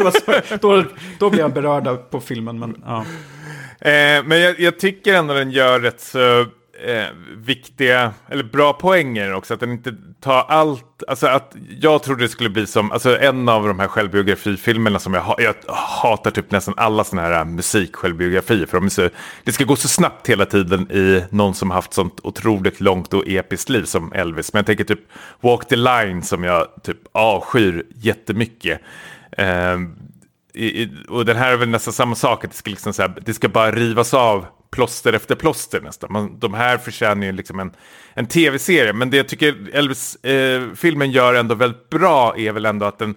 då, 0.60 0.84
då 1.18 1.30
blev 1.30 1.40
jag 1.40 1.52
berörd 1.52 2.10
på 2.10 2.20
filmen. 2.20 2.58
Men, 2.58 2.82
ja. 2.86 3.04
Eh, 3.84 4.24
men 4.24 4.40
jag, 4.40 4.60
jag 4.60 4.78
tycker 4.78 5.14
ändå 5.14 5.34
den 5.34 5.50
gör 5.50 5.80
rätt 5.80 6.00
så 6.00 6.40
eh, 6.84 7.06
viktiga, 7.36 8.12
eller 8.28 8.44
bra 8.44 8.72
poänger 8.72 9.32
också. 9.32 9.54
Att 9.54 9.60
den 9.60 9.72
inte 9.72 9.94
tar 10.20 10.44
allt, 10.48 11.02
alltså 11.08 11.26
att 11.26 11.56
jag 11.80 12.02
trodde 12.02 12.24
det 12.24 12.28
skulle 12.28 12.50
bli 12.50 12.66
som, 12.66 12.92
alltså 12.92 13.18
en 13.18 13.48
av 13.48 13.68
de 13.68 13.78
här 13.80 13.88
självbiografifilmerna 13.88 14.98
som 14.98 15.14
jag, 15.14 15.34
jag 15.38 15.54
hatar 16.02 16.30
typ 16.30 16.50
nästan 16.50 16.74
alla 16.76 17.04
sådana 17.04 17.28
här 17.28 17.38
eh, 17.38 17.44
musiksjälvbiografier. 17.44 18.66
För 18.66 18.80
de 18.80 18.90
så, 18.90 19.08
det 19.44 19.52
ska 19.52 19.64
gå 19.64 19.76
så 19.76 19.88
snabbt 19.88 20.28
hela 20.28 20.46
tiden 20.46 20.92
i 20.92 21.24
någon 21.30 21.54
som 21.54 21.70
haft 21.70 21.92
sånt 21.92 22.20
otroligt 22.22 22.80
långt 22.80 23.14
och 23.14 23.28
episkt 23.28 23.68
liv 23.68 23.84
som 23.84 24.12
Elvis. 24.12 24.52
Men 24.52 24.58
jag 24.58 24.66
tänker 24.66 24.84
typ 24.84 25.00
Walk 25.40 25.68
the 25.68 25.76
Line 25.76 26.22
som 26.22 26.44
jag 26.44 26.66
typ 26.82 26.98
avskyr 27.12 27.84
jättemycket. 27.94 28.80
Eh, 29.38 29.78
i, 30.54 30.82
i, 30.82 30.90
och 31.08 31.24
den 31.24 31.36
här 31.36 31.52
är 31.52 31.56
väl 31.56 31.68
nästan 31.68 31.92
samma 31.92 32.14
sak, 32.14 32.44
att 32.44 32.50
det 32.50 32.56
ska, 32.56 32.70
liksom 32.70 32.92
så 32.92 33.02
här, 33.02 33.14
det 33.24 33.34
ska 33.34 33.48
bara 33.48 33.72
rivas 33.72 34.14
av 34.14 34.46
plåster 34.70 35.12
efter 35.12 35.34
plåster 35.34 35.80
nästan. 35.80 36.12
Man, 36.12 36.38
de 36.38 36.54
här 36.54 36.78
förtjänar 36.78 37.26
ju 37.26 37.32
liksom 37.32 37.60
en, 37.60 37.72
en 38.14 38.26
tv-serie, 38.26 38.92
men 38.92 39.10
det 39.10 39.16
jag 39.16 39.28
tycker 39.28 39.70
Elvis-filmen 39.72 41.08
eh, 41.08 41.14
gör 41.14 41.34
ändå 41.34 41.54
väldigt 41.54 41.90
bra 41.90 42.34
är 42.38 42.52
väl 42.52 42.66
ändå 42.66 42.86
att 42.86 42.98
den 42.98 43.14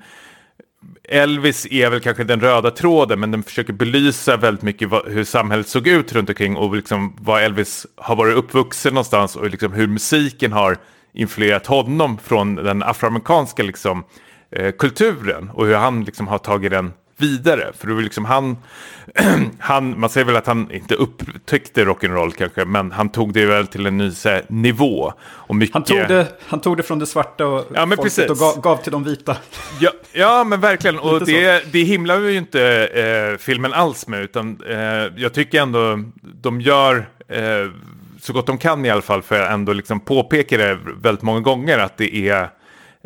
Elvis 1.10 1.68
är 1.72 1.90
väl 1.90 2.00
kanske 2.00 2.24
den 2.24 2.42
röda 2.42 2.72
tråden, 2.72 3.20
men 3.20 3.32
den 3.32 3.44
försöker 3.44 3.74
belysa 3.74 4.38
väldigt 4.38 4.64
mycket 4.64 4.90
vad, 4.90 5.08
hur 5.08 5.24
samhället 5.24 5.68
såg 5.68 5.88
ut 5.88 6.14
runt 6.14 6.30
omkring 6.30 6.56
och 6.56 6.76
liksom 6.76 7.16
vad 7.20 7.44
Elvis 7.44 7.88
har 7.96 8.16
varit 8.16 8.36
uppvuxen 8.36 8.94
någonstans 8.94 9.36
och 9.36 9.50
liksom 9.50 9.74
hur 9.74 9.88
musiken 9.88 10.52
har 10.52 10.78
influerat 11.14 11.68
honom 11.68 12.18
från 12.18 12.56
den 12.56 12.84
afroamerikanska 12.84 13.64
liksom, 13.64 14.04
eh, 14.52 14.72
kulturen 14.72 15.50
och 15.50 15.66
hur 15.66 15.76
han 15.76 16.04
liksom 16.04 16.28
har 16.28 16.38
tagit 16.38 16.72
den 16.72 16.94
vidare. 17.18 17.72
För 17.78 17.88
det 17.88 17.94
var 17.94 18.02
liksom 18.02 18.26
han, 18.26 18.58
han, 19.60 20.00
man 20.00 20.10
säger 20.10 20.26
väl 20.26 20.36
att 20.36 20.48
han 20.48 20.72
inte 20.72 20.96
upptäckte 20.96 21.86
rock'n'roll 21.86 22.32
kanske, 22.32 22.66
men 22.66 22.92
han 22.92 23.10
tog 23.10 23.34
det 23.34 23.46
väl 23.46 23.68
till 23.68 23.86
en 23.86 23.98
ny 23.98 24.12
här, 24.24 24.46
nivå. 24.50 25.14
Och 25.24 25.56
mycket... 25.56 25.74
Han, 25.74 25.84
tog 25.84 25.98
det, 25.98 26.28
han 26.48 26.62
tog 26.62 26.78
det 26.78 26.84
från 26.84 27.00
det 27.00 27.06
svarta 27.06 27.48
och, 27.48 27.66
Ja, 27.74 27.84
och 28.30 28.38
gav, 28.38 28.62
gav 28.62 28.78
till 28.78 28.92
de 28.92 29.04
vita. 29.04 29.38
Ja, 29.80 29.92
ja 30.14 30.44
men 30.44 30.62
verkligen. 30.62 31.00
Och 31.00 31.26
det, 31.26 31.72
det 31.72 31.84
himlar 31.84 32.20
ju 32.20 32.38
inte 32.38 32.88
eh, 32.88 33.38
filmen 33.38 33.74
alls 33.74 34.08
med. 34.08 34.22
Utan 34.22 34.62
eh, 34.70 34.78
jag 35.18 35.34
tycker 35.34 35.62
ändå 35.62 36.00
de 36.42 36.62
gör 36.62 37.10
eh, 37.28 37.42
så 38.22 38.34
gott 38.34 38.48
de 38.48 38.58
kan 38.58 38.86
i 38.86 38.90
alla 38.90 39.02
fall. 39.02 39.22
För 39.22 39.42
att 39.42 39.52
ändå 39.52 39.74
liksom 39.74 40.00
påpeka 40.00 40.58
det 40.58 40.80
väldigt 41.02 41.24
många 41.24 41.40
gånger 41.40 41.80
att 41.80 41.98
det 41.98 42.16
är 42.16 42.50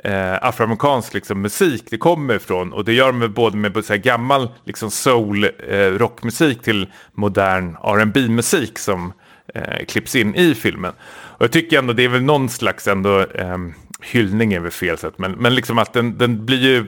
eh, 0.03 0.43
afroamerikansk 0.43 1.13
liksom, 1.13 1.41
musik 1.41 1.84
det 1.89 1.97
kommer 1.97 2.35
ifrån. 2.35 2.73
Och 2.73 2.85
det 2.85 2.93
gör 2.93 3.11
de 3.11 3.34
både 3.34 3.57
med 3.57 3.85
så 3.85 3.93
här, 3.93 3.99
gammal 3.99 4.49
liksom, 4.63 4.91
soul 4.91 5.49
eh, 5.69 5.77
rockmusik 5.77 6.61
till 6.61 6.88
modern 7.13 7.77
R&B 7.84 8.27
musik 8.27 8.80
som 8.80 9.13
eh, 9.53 9.85
klipps 9.85 10.15
in 10.15 10.35
i 10.35 10.55
filmen. 10.55 10.93
Och 11.09 11.43
jag 11.43 11.51
tycker 11.51 11.80
ändå 11.80 11.93
det 11.93 12.03
är 12.03 12.09
väl 12.09 12.23
någon 12.23 12.49
slags 12.49 12.88
ändå 12.88 13.19
eh, 13.19 13.57
hyllning 14.01 14.53
är 14.53 14.59
väl 14.59 14.71
fel 14.71 14.97
sätt. 14.97 15.13
Men, 15.17 15.31
men 15.31 15.55
liksom 15.55 15.77
att 15.77 15.93
den, 15.93 16.17
den 16.17 16.45
blir 16.45 16.61
ju 16.61 16.85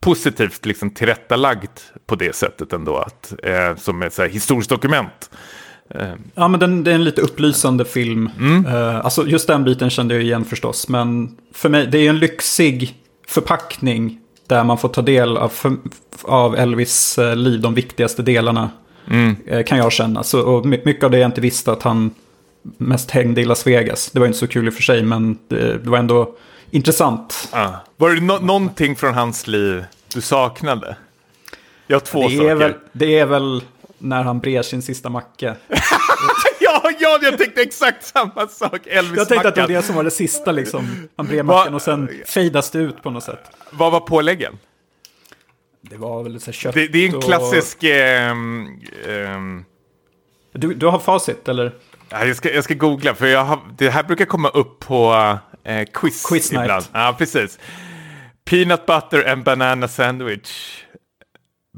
positivt 0.00 0.66
liksom 0.66 0.90
tillrättalagd 0.90 1.78
på 2.06 2.14
det 2.14 2.34
sättet 2.34 2.72
ändå. 2.72 2.96
Att, 2.96 3.34
eh, 3.42 3.76
som 3.76 4.02
ett 4.02 4.12
så 4.12 4.22
här, 4.22 4.28
historiskt 4.28 4.70
dokument. 4.70 5.30
Eh, 5.90 6.12
Ja, 6.34 6.48
men 6.48 6.60
den, 6.60 6.84
det 6.84 6.90
är 6.90 6.94
en 6.94 7.04
lite 7.04 7.20
upplysande 7.20 7.84
film. 7.84 8.30
Mm. 8.38 8.66
Eh, 8.66 8.96
alltså 9.04 9.26
just 9.26 9.46
den 9.46 9.64
biten 9.64 9.90
kände 9.90 10.14
jag 10.14 10.22
igen 10.22 10.44
förstås. 10.44 10.88
Men 10.88 11.36
för 11.52 11.68
mig, 11.68 11.86
det 11.86 11.98
är 11.98 12.08
en 12.10 12.18
lyxig 12.18 12.94
förpackning. 13.28 14.18
Där 14.46 14.64
man 14.64 14.78
får 14.78 14.88
ta 14.88 15.02
del 15.02 15.36
av, 15.36 15.52
av 16.22 16.56
Elvis 16.56 17.18
eh, 17.18 17.36
liv, 17.36 17.60
de 17.60 17.74
viktigaste 17.74 18.22
delarna. 18.22 18.70
Mm. 19.10 19.64
Kan 19.66 19.78
jag 19.78 19.92
känna. 19.92 20.22
Så, 20.22 20.40
och 20.40 20.66
my- 20.66 20.80
mycket 20.84 21.04
av 21.04 21.10
det 21.10 21.18
jag 21.18 21.28
inte 21.28 21.40
visste 21.40 21.72
att 21.72 21.82
han 21.82 22.10
mest 22.78 23.10
hängde 23.10 23.40
i 23.40 23.44
Las 23.44 23.66
Vegas. 23.66 24.10
Det 24.10 24.20
var 24.20 24.26
inte 24.26 24.38
så 24.38 24.46
kul 24.46 24.66
i 24.66 24.70
och 24.70 24.74
för 24.74 24.82
sig, 24.82 25.02
men 25.02 25.38
det, 25.48 25.78
det 25.78 25.90
var 25.90 25.98
ändå 25.98 26.34
intressant. 26.70 27.48
ah. 27.52 27.68
Var 27.96 28.10
det 28.10 28.20
no 28.20 28.38
någonting 28.42 28.96
från 28.96 29.14
hans 29.14 29.46
liv 29.46 29.84
du 30.14 30.20
saknade? 30.20 30.96
Jag 31.86 31.96
har 31.96 32.00
två 32.00 32.28
Det 32.28 32.36
saker. 32.36 32.50
är, 32.50 32.54
väl, 32.54 32.72
det 32.92 33.18
är 33.18 33.26
väl 33.26 33.62
när 33.98 34.22
han 34.22 34.40
brer 34.40 34.62
sin 34.62 34.82
sista 34.82 35.08
macka. 35.08 35.56
ja, 36.60 36.90
ja, 37.00 37.18
jag 37.22 37.38
tänkte 37.38 37.62
exakt 37.62 38.04
samma 38.06 38.48
sak. 38.48 38.86
Elvis 38.86 39.16
Jag 39.16 39.28
tänkte 39.28 39.48
att 39.48 39.54
det 39.54 39.60
var 39.60 39.68
det 39.68 39.82
som 39.82 39.94
var 39.96 40.04
det 40.04 40.10
sista 40.10 40.52
liksom. 40.52 41.08
Han 41.16 41.26
brer 41.26 41.42
mackan 41.42 41.74
och 41.74 41.82
sen 41.82 42.08
fejdas 42.26 42.70
det 42.70 42.78
ut 42.78 43.02
på 43.02 43.10
något 43.10 43.24
sätt. 43.24 43.50
Vad 43.70 43.92
var 43.92 44.00
påläggen? 44.00 44.58
Det 45.80 45.96
var 45.96 46.22
väl 46.22 46.40
så 46.40 46.52
kött 46.52 46.74
Det, 46.74 46.88
det 46.88 46.98
är 46.98 47.08
en 47.08 47.14
och- 47.16 47.22
klassisk... 47.22 47.82
ehm, 47.84 48.66
ehm, 49.08 49.64
Du, 50.52 50.74
du 50.74 50.86
har 50.86 50.98
facit 50.98 51.48
eller? 51.48 51.72
ja, 52.08 52.24
jag, 52.26 52.36
ska, 52.36 52.52
jag 52.54 52.64
ska 52.64 52.74
googla, 52.74 53.14
för 53.14 53.26
jag 53.26 53.44
har, 53.44 53.60
det 53.78 53.90
här 53.90 54.02
brukar 54.02 54.24
komma 54.24 54.48
upp 54.48 54.80
på 54.80 55.14
eh, 55.64 55.84
quiz, 55.94 56.26
Quiz 56.26 56.52
night. 56.52 56.62
ibland. 56.64 56.84
Ja, 56.92 57.14
precis. 57.18 57.58
Peanut 58.44 58.86
butter 58.86 59.28
and 59.32 59.44
banana 59.44 59.88
sandwich. 59.88 60.80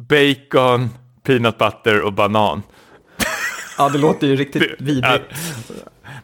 Bacon, 0.09 0.91
peanut 1.27 1.59
butter 1.59 2.01
och 2.03 2.13
banan. 2.13 2.63
Ja, 3.79 3.89
det 3.89 3.99
låter 3.99 4.27
ju 4.27 4.37
riktigt 4.37 4.63
Det- 4.63 4.85
vidrigt. 4.85 5.25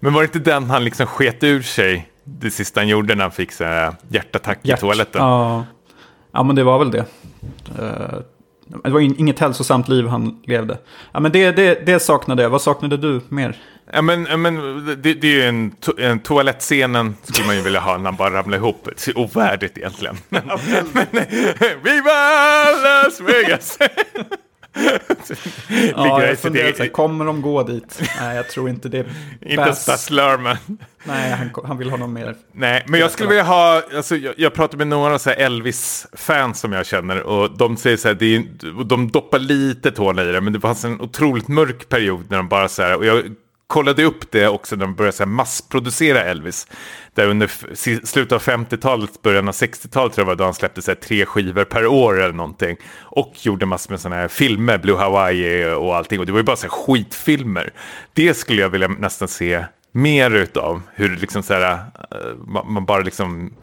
Men 0.01 0.13
var 0.13 0.21
det 0.23 0.25
inte 0.37 0.51
den 0.51 0.71
han 0.71 0.85
liksom 0.85 1.07
sket 1.07 1.45
ur 1.45 1.63
sig 1.63 2.09
det 2.25 2.51
sista 2.51 2.81
han 2.81 2.89
gjorde 2.89 3.15
när 3.15 3.23
han 3.25 3.33
fick 3.33 3.53
så 3.53 3.65
här 3.65 3.95
hjärtattack 4.09 4.59
i 4.63 4.69
Hjärt- 4.69 4.81
toaletten? 4.81 5.21
Ja. 5.23 5.67
ja, 6.33 6.43
men 6.43 6.57
det 6.57 6.65
var 6.65 6.79
väl 6.79 6.91
det. 6.91 7.05
Eh, 7.79 8.19
det 8.85 8.91
var 8.91 9.01
in, 9.01 9.15
inget 9.19 9.39
hälsosamt 9.39 9.89
liv 9.89 10.07
han 10.07 10.43
levde. 10.47 10.79
Ja, 11.13 11.21
men 11.21 11.33
det, 11.33 11.51
det, 11.51 11.87
det 11.87 12.01
saknade 12.01 12.43
jag. 12.43 12.51
Vad 12.51 12.63
saknade 12.63 12.97
du 12.97 13.21
mer? 13.29 13.57
Ja, 13.93 14.03
men, 14.03 14.27
ja, 14.31 14.37
men 14.37 14.55
det, 15.03 15.15
det 15.15 15.27
är 15.29 15.35
ju 15.35 15.43
en, 15.45 15.71
to, 15.71 15.93
en 15.99 16.19
toalettscenen 16.21 17.17
skulle 17.23 17.47
man 17.47 17.57
ju 17.57 17.63
vilja 17.63 17.81
ha 17.81 17.97
när 17.99 18.05
han 18.05 18.17
bara 18.17 18.31
ramlar 18.31 18.59
ihop. 18.59 18.85
Det 18.85 19.09
är 19.09 19.19
ovärdigt 19.19 19.79
egentligen. 19.79 20.17
Men, 20.29 20.43
men, 20.93 21.25
Viva 21.85 22.13
Las 22.85 23.21
Vegas! 23.21 23.79
Ja, 25.97 26.27
jag 26.27 26.39
funderar 26.39 26.73
så 26.73 26.83
här, 26.83 26.91
kommer 26.91 27.25
de 27.25 27.43
gå 27.43 27.63
dit? 27.63 28.03
Nej, 28.21 28.37
jag 28.37 28.49
tror 28.49 28.69
inte 28.69 28.89
det. 28.89 28.99
Inte 29.41 29.57
bäst. 29.57 29.83
Stas 29.83 30.11
Lerman. 30.11 30.57
Nej, 31.05 31.31
han, 31.31 31.51
han 31.65 31.79
vill 31.79 31.91
ha 31.91 31.97
någon 31.97 32.13
mer. 32.13 32.37
Nej, 32.53 32.85
men 32.87 33.01
jag 33.01 33.11
skulle 33.11 33.29
vilja 33.29 33.43
ha, 33.43 33.83
alltså, 33.97 34.17
jag, 34.17 34.35
jag 34.37 34.55
pratar 34.55 34.79
med 34.79 34.87
några 34.87 35.19
Elvis-fans 35.19 36.61
som 36.61 36.73
jag 36.73 36.87
känner 36.87 37.23
och 37.23 37.57
de 37.57 37.77
säger 37.77 37.97
så 37.97 38.09
här, 38.09 38.15
det 38.15 38.37
är, 38.37 38.45
de 38.85 39.11
doppar 39.11 39.39
lite 39.39 39.91
tårna 39.91 40.23
i 40.23 40.33
det, 40.33 40.41
men 40.41 40.53
det 40.53 40.61
fanns 40.61 40.85
en 40.85 41.01
otroligt 41.01 41.49
mörk 41.49 41.89
period 41.89 42.25
när 42.29 42.37
de 42.37 42.49
bara 42.49 42.69
så 42.69 42.83
här, 42.83 42.97
och 42.97 43.07
jag 43.07 43.35
kollade 43.73 44.05
upp 44.05 44.31
det 44.31 44.49
också 44.49 44.77
när 44.77 44.87
de 44.87 44.95
började 44.95 45.17
så 45.17 45.23
här 45.23 45.31
massproducera 45.31 46.25
Elvis. 46.25 46.67
Där 47.15 47.27
under 47.27 47.51
slutet 48.07 48.33
av 48.33 48.43
50-talet, 48.43 49.23
början 49.23 49.49
av 49.49 49.55
60-talet 49.55 50.13
tror 50.13 50.23
jag 50.23 50.27
var 50.27 50.37
då 50.37 50.45
han 50.45 50.55
släppte 50.55 50.83
så 50.83 50.91
här, 50.91 50.97
tre 50.97 51.27
skivor 51.27 51.65
per 51.65 51.87
år 51.87 52.21
eller 52.21 52.35
någonting. 52.35 52.77
Och 53.01 53.33
gjorde 53.43 53.67
massor 53.67 53.91
med 53.91 54.01
sådana 54.01 54.21
här 54.21 54.29
filmer, 54.29 54.79
Blue 54.79 54.97
Hawaii 54.97 55.75
och 55.75 55.97
allting. 55.97 56.21
Och 56.21 56.27
det 56.27 56.33
var 56.33 56.39
ju 56.39 56.45
bara 56.45 56.57
så 56.57 56.67
här 56.67 56.71
skitfilmer. 56.71 57.73
Det 58.13 58.35
skulle 58.35 58.63
jag 58.63 58.69
vilja 58.69 58.89
nästan 58.89 59.29
se 59.29 59.65
mer 59.93 60.31
utav. 60.31 60.83
Hur 60.95 61.17
liksom 61.17 61.43
så 61.43 61.55
här, 61.55 61.73
eh, 61.73 62.63
man, 62.65 62.85
bara 62.85 63.03
liksom 63.03 63.55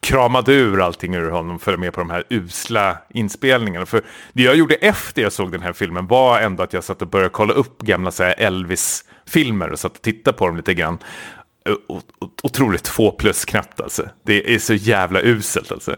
kramade 0.00 0.52
ur 0.52 0.80
allting 0.80 1.14
ur 1.14 1.30
honom 1.30 1.58
för 1.58 1.72
att 1.72 1.80
med 1.80 1.92
på 1.92 2.00
de 2.00 2.10
här 2.10 2.24
usla 2.30 2.98
inspelningarna. 3.10 3.86
För 3.86 4.02
det 4.32 4.42
jag 4.42 4.56
gjorde 4.56 4.74
efter 4.74 5.22
jag 5.22 5.32
såg 5.32 5.52
den 5.52 5.62
här 5.62 5.72
filmen 5.72 6.06
var 6.06 6.40
ändå 6.40 6.62
att 6.62 6.72
jag 6.72 6.84
satt 6.84 7.02
och 7.02 7.08
började 7.08 7.30
kolla 7.30 7.52
upp 7.52 7.82
gamla 7.82 8.10
så 8.10 8.22
här 8.22 8.34
Elvis-filmer 9.26 9.72
och 9.72 9.78
satt 9.78 9.96
och 9.96 10.02
tittade 10.02 10.36
på 10.36 10.46
dem 10.46 10.56
lite 10.56 10.74
grann. 10.74 10.98
Otroligt 12.42 12.88
få 12.88 13.10
plus 13.12 13.44
knappt 13.44 13.80
alltså. 13.80 14.08
Det 14.26 14.54
är 14.54 14.58
så 14.58 14.74
jävla 14.74 15.20
uselt 15.20 15.72
alltså. 15.72 15.96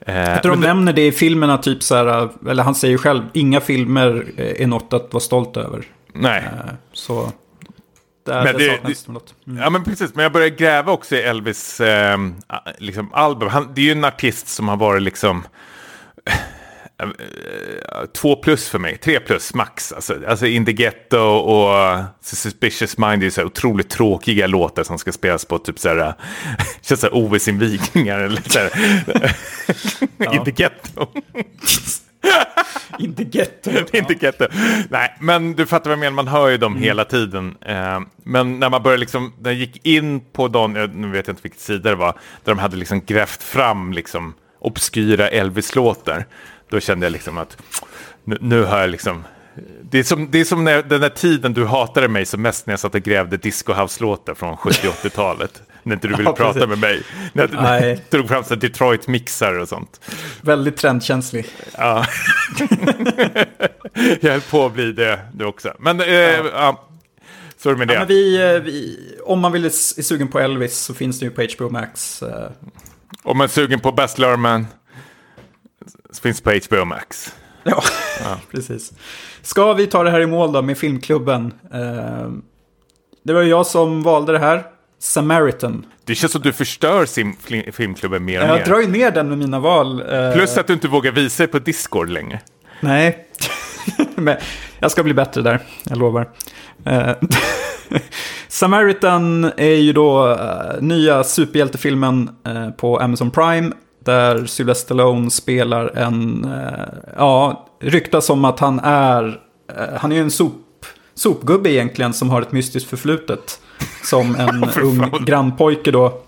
Eh, 0.00 0.16
Jag 0.16 0.42
tror 0.42 0.52
de 0.52 0.60
det- 0.60 0.66
nämner 0.66 0.92
det 0.92 1.06
i 1.06 1.12
filmerna, 1.12 1.58
typ 1.58 1.82
så 1.82 1.94
här, 1.94 2.28
eller 2.50 2.62
han 2.62 2.74
säger 2.74 2.98
själv, 2.98 3.22
inga 3.34 3.60
filmer 3.60 4.24
eh, 4.36 4.62
är 4.62 4.66
något 4.66 4.92
att 4.92 5.12
vara 5.12 5.20
stolt 5.20 5.56
över. 5.56 5.84
nej. 6.14 6.42
Eh, 6.44 6.72
Så 6.92 7.32
där, 8.26 8.44
Men 8.44 8.56
det- 8.58 8.76
saknas 8.76 9.08
något. 9.08 9.34
Mm. 9.46 9.62
Ja 9.62 9.70
men 9.70 9.84
precis, 9.84 10.14
men 10.14 10.22
jag 10.22 10.32
började 10.32 10.56
gräva 10.56 10.92
också 10.92 11.16
i 11.16 11.22
Elvis 11.22 11.80
eh, 11.80 12.18
liksom, 12.78 13.10
album. 13.14 13.48
Han, 13.48 13.68
det 13.74 13.80
är 13.80 13.84
ju 13.84 13.92
en 13.92 14.04
artist 14.04 14.48
som 14.48 14.68
har 14.68 14.76
varit 14.76 15.02
liksom 15.02 15.44
två 18.14 18.36
plus 18.36 18.68
för 18.68 18.78
mig, 18.78 18.96
tre 18.98 19.20
plus 19.20 19.54
max. 19.54 19.92
Alltså, 19.92 20.16
alltså 20.28 20.46
In 20.46 20.64
the 20.64 20.72
Ghetto 20.72 21.18
och 21.18 22.04
Suspicious 22.20 22.98
Mind 22.98 23.22
är 23.22 23.24
ju 23.24 23.30
så 23.30 23.40
här 23.40 23.46
otroligt 23.46 23.88
tråkiga 23.90 24.46
låtar 24.46 24.82
som 24.84 24.98
ska 24.98 25.12
spelas 25.12 25.44
på 25.44 25.58
typ 25.58 25.78
så 25.78 25.88
här, 25.88 26.14
känns 26.82 27.00
så 27.00 27.06
här 27.06 27.14
OS-invigningar 27.14 28.18
eller 28.20 28.42
så 28.46 28.58
här. 28.58 29.36
In 30.34 30.44
the 30.44 30.50
Ghetto. 30.50 31.06
Inte 32.98 33.22
getto. 33.22 33.70
inte 33.92 34.14
getto. 34.26 34.46
Nej, 34.88 35.16
men 35.20 35.52
du 35.52 35.66
fattar 35.66 35.90
vad 35.90 35.92
jag 35.92 35.98
menar, 35.98 36.12
man 36.12 36.28
hör 36.28 36.48
ju 36.48 36.56
dem 36.56 36.72
Mm. 36.72 36.82
hela 36.84 37.04
tiden. 37.04 37.56
Eh, 37.60 38.00
men 38.24 38.58
när 38.58 38.70
man 38.70 38.82
började 38.82 39.00
liksom, 39.00 39.32
när 39.40 39.50
jag 39.50 39.60
gick 39.60 39.86
in 39.86 40.20
på 40.20 40.46
eh, 40.46 40.88
nu 40.94 41.10
vet 41.10 41.26
jag 41.26 41.32
inte 41.32 41.42
vilket 41.42 41.60
sida 41.60 41.90
det 41.90 41.96
var, 41.96 42.12
där 42.44 42.52
de 42.52 42.58
hade 42.58 42.76
liksom 42.76 43.04
grävt 43.04 43.42
fram 43.42 43.92
liksom 43.92 44.34
obskyra 44.58 45.28
Elvis-låtar, 45.28 46.24
då 46.76 46.80
kände 46.80 47.06
jag 47.06 47.12
liksom 47.12 47.38
att 47.38 47.56
nu, 48.24 48.38
nu 48.40 48.64
har 48.64 48.80
jag 48.80 48.90
liksom 48.90 49.24
det 49.90 49.98
är 49.98 50.02
som, 50.02 50.30
det 50.30 50.40
är 50.40 50.44
som 50.44 50.64
när, 50.64 50.82
den 50.82 51.00
där 51.00 51.08
tiden 51.08 51.52
du 51.52 51.64
hatade 51.64 52.08
mig 52.08 52.26
som 52.26 52.42
mest 52.42 52.66
när 52.66 52.72
jag 52.72 52.80
satt 52.80 52.94
och 52.94 53.00
grävde 53.02 53.36
disco 53.36 53.72
house-låtar 53.72 54.34
från 54.34 54.56
70-80-talet. 54.56 55.62
när 55.82 55.94
inte 55.94 56.08
du 56.08 56.16
ville 56.16 56.30
Ja, 56.30 56.36
prata 56.36 56.66
med 56.66 56.78
mig. 56.78 57.02
När 57.32 57.48
jag 57.52 57.62
Nej. 57.62 58.04
drog 58.10 58.28
fram 58.28 58.42
Detroit-mixar 58.42 59.58
och 59.58 59.68
sånt. 59.68 60.00
Väldigt 60.40 60.76
trendkänslig. 60.76 61.46
Ja. 61.78 62.06
jag 64.20 64.30
höll 64.30 64.40
på 64.40 64.66
att 64.66 64.72
bli 64.72 64.92
det 64.92 65.20
nu 65.34 65.44
också. 65.44 65.72
Men 65.78 66.00
eh, 66.00 66.06
ja. 66.08 66.88
så 67.58 67.68
är 67.68 67.72
det 67.72 67.78
med 67.78 67.88
det. 67.88 67.94
Ja, 67.94 68.04
vi, 68.04 68.54
eh, 68.54 68.62
vi, 68.62 68.98
om 69.24 69.40
man 69.40 69.52
vill 69.52 69.64
är 69.64 70.02
sugen 70.02 70.28
på 70.28 70.40
Elvis 70.40 70.78
så 70.78 70.94
finns 70.94 71.18
det 71.20 71.24
ju 71.24 71.30
på 71.30 71.46
HBO 71.56 71.70
Max. 71.70 72.22
eh, 72.22 72.50
Om 73.22 73.38
man 73.38 73.44
är 73.44 73.48
sugen 73.48 73.80
på 73.80 73.92
Best 73.92 74.18
Lerman 74.18 74.66
så 74.70 74.85
finns 76.20 76.40
på 76.40 76.50
HBO 76.68 76.84
Max. 76.84 77.34
Ja, 77.62 77.82
precis. 78.50 78.92
Ska 79.42 79.72
vi 79.72 79.86
ta 79.86 80.02
det 80.02 80.10
här 80.10 80.20
i 80.20 80.26
mål 80.26 80.52
då 80.52 80.62
med 80.62 80.78
filmklubben? 80.78 81.52
Eh, 81.74 82.28
Det 83.24 83.32
var 83.32 83.42
ju 83.42 83.48
jag 83.50 83.66
som 83.66 84.02
valde 84.02 84.32
det 84.32 84.38
här. 84.38 84.62
Samaritan. 84.98 85.86
Det 86.04 86.14
känns 86.14 86.32
som 86.32 86.38
att 86.38 86.42
du 86.44 86.52
förstör 86.52 87.04
sim- 87.06 87.72
filmklubben 87.72 88.24
mer 88.24 88.42
och 88.42 88.48
Jag 88.48 88.58
mer. 88.58 88.64
drar 88.64 88.80
ju 88.80 88.86
ner 88.88 89.10
den 89.10 89.28
med 89.28 89.38
mina 89.38 89.58
val. 89.60 90.00
eh, 90.12 90.32
Plus 90.32 90.58
att 90.58 90.66
du 90.66 90.72
inte 90.72 90.88
vågar 90.88 91.12
visa 91.12 91.42
dig 91.42 91.52
på 91.52 91.58
Discord 91.58 92.08
längre. 92.10 92.40
Nej, 92.80 93.26
men 94.14 94.36
jag 94.78 94.90
ska 94.90 95.02
bli 95.02 95.14
bättre 95.14 95.42
där, 95.42 95.60
jag 95.84 95.98
lovar. 95.98 96.28
Eh, 96.84 97.10
Samaritan 98.48 99.44
är 99.56 99.74
ju 99.74 99.92
då 99.92 100.38
nya 100.80 101.24
superhjältefilmen 101.24 102.30
på 102.76 102.98
Amazon 103.00 103.30
Prime. 103.30 103.72
Där 104.06 104.46
Sylvester 104.46 104.84
Stallone 104.84 105.30
spelar 105.30 105.96
en, 105.96 106.44
eh, 106.44 106.84
ja, 107.16 107.66
ryktas 107.80 108.26
som 108.26 108.44
att 108.44 108.60
han 108.60 108.80
är, 108.80 109.40
eh, 109.76 109.94
han 109.96 110.12
är 110.12 110.16
ju 110.16 110.22
en 110.22 110.30
sop, 110.30 110.86
sopgubbe 111.14 111.70
egentligen 111.72 112.12
som 112.12 112.30
har 112.30 112.42
ett 112.42 112.52
mystiskt 112.52 112.90
förflutet. 112.90 113.60
Som 114.04 114.34
en 114.38 114.64
ung 114.82 115.24
grannpojke 115.24 115.90
då 115.90 116.20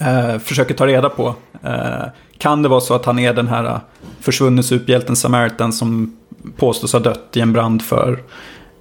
eh, 0.00 0.38
försöker 0.38 0.74
ta 0.74 0.86
reda 0.86 1.08
på. 1.08 1.34
Eh, 1.62 2.04
kan 2.38 2.62
det 2.62 2.68
vara 2.68 2.80
så 2.80 2.94
att 2.94 3.04
han 3.04 3.18
är 3.18 3.34
den 3.34 3.48
här 3.48 3.64
eh, 3.64 3.78
försvunne 4.20 4.62
superhjälten 4.62 5.16
Samaritan 5.16 5.72
som 5.72 6.16
påstås 6.56 6.92
ha 6.92 7.00
dött 7.00 7.28
i 7.36 7.40
en 7.40 7.52
brand 7.52 7.82
för 7.82 8.22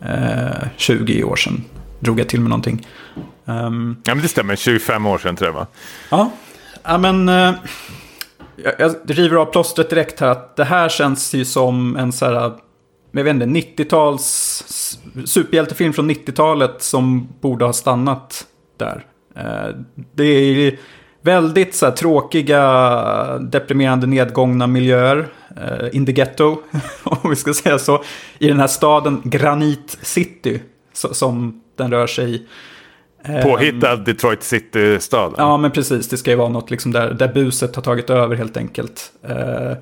eh, 0.01 0.67
20 0.77 1.23
år 1.23 1.35
sedan? 1.35 1.63
Drog 1.99 2.19
jag 2.19 2.29
till 2.29 2.41
med 2.41 2.49
någonting. 2.49 2.87
Ehm, 3.45 3.95
Ja, 4.03 4.15
men 4.15 4.21
det 4.21 4.27
stämmer. 4.27 4.55
25 4.55 5.05
år 5.05 5.17
sedan 5.17 5.35
tror 5.35 5.47
jag 5.49 5.53
va? 5.53 5.67
Ja, 6.09 6.31
ja 6.83 6.97
men 6.97 7.29
jag, 8.63 8.73
jag 8.79 8.95
river 9.05 9.35
av 9.35 9.45
plåstret 9.45 9.89
direkt 9.89 10.19
här. 10.19 10.27
Att 10.27 10.55
det 10.55 10.63
här 10.63 10.89
känns 10.89 11.33
ju 11.33 11.45
som 11.45 11.95
en 11.95 12.11
så 12.11 12.25
här, 12.25 12.51
jag 13.11 13.23
vet 13.23 13.33
inte, 13.33 13.45
90-tals 13.45 14.63
superhjältefilm 15.25 15.93
från 15.93 16.11
90-talet 16.11 16.81
som 16.83 17.27
borde 17.41 17.65
ha 17.65 17.73
stannat 17.73 18.45
där. 18.77 19.05
Eh, 19.35 19.75
det 20.15 20.23
är 20.23 20.79
väldigt 21.21 21.75
så 21.75 21.85
här, 21.85 21.93
tråkiga, 21.93 23.37
deprimerande, 23.37 24.07
nedgångna 24.07 24.67
miljöer. 24.67 25.27
Eh, 25.57 25.95
in 25.95 26.05
the 26.05 26.11
ghetto, 26.11 26.57
om 27.03 27.29
vi 27.29 27.35
ska 27.35 27.53
säga 27.53 27.79
så. 27.79 28.03
I 28.39 28.47
den 28.47 28.59
här 28.59 28.67
staden 28.67 29.21
Granit 29.23 29.97
City, 30.01 30.61
som 30.93 31.61
den 31.75 31.91
rör 31.91 32.07
sig 32.07 32.35
i. 32.35 32.47
Eh, 33.29 33.43
Påhittad 33.43 33.95
Detroit 33.95 34.43
City-stad. 34.43 35.33
Ja, 35.37 35.57
men 35.57 35.71
precis. 35.71 36.07
Det 36.07 36.17
ska 36.17 36.31
ju 36.31 36.37
vara 36.37 36.49
något 36.49 36.71
liksom 36.71 36.91
där, 36.91 37.13
där 37.13 37.27
buset 37.27 37.75
har 37.75 37.83
tagit 37.83 38.09
över 38.09 38.35
helt 38.35 38.57
enkelt. 38.57 39.11
Uh, 39.29 39.73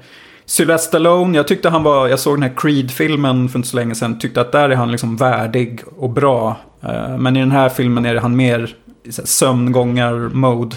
Sylvester 0.46 0.88
Stallone, 0.88 1.38
jag 1.38 1.48
tyckte 1.48 1.70
han 1.70 1.84
var, 1.84 2.08
jag 2.08 2.20
såg 2.20 2.36
den 2.36 2.44
här 2.44 2.54
Creed-filmen 2.58 3.50
för 3.50 3.60
inte 3.60 3.70
så 3.70 3.76
länge 3.78 3.96
sedan, 3.96 4.20
tyckte 4.20 4.42
att 4.42 4.52
där 4.52 4.70
är 4.70 4.76
han 4.76 4.92
liksom 4.92 5.18
värdig 5.18 5.82
och 5.98 6.10
bra. 6.10 6.58
Eh, 6.84 7.18
men 7.18 7.38
i 7.38 7.40
den 7.40 7.52
här 7.52 7.70
filmen 7.70 8.06
är 8.06 8.16
han 8.16 8.36
mer 8.36 8.76
sömngångar-mode, 9.10 10.76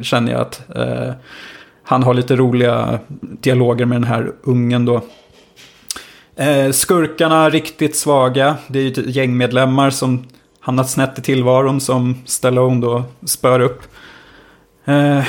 känner 0.00 0.32
jag 0.32 0.40
att. 0.40 0.76
eh, 0.76 1.12
han 1.82 2.02
har 2.02 2.14
lite 2.14 2.36
roliga 2.36 2.98
dialoger 3.20 3.84
med 3.84 3.96
den 3.96 4.04
här 4.04 4.32
ungen 4.42 4.84
då. 4.84 5.02
Eh, 6.36 6.70
skurkarna 6.70 7.50
riktigt 7.50 7.96
svaga. 7.96 8.56
Det 8.68 8.78
är 8.78 8.82
ju 8.82 9.10
gängmedlemmar 9.10 9.90
som 9.90 10.26
hamnat 10.60 10.90
snett 10.90 11.18
i 11.18 11.22
tillvaron 11.22 11.80
som 11.80 12.16
Stallone 12.24 12.80
då 12.80 13.04
spör 13.24 13.60
upp. 13.60 13.82
Eh, 14.84 15.24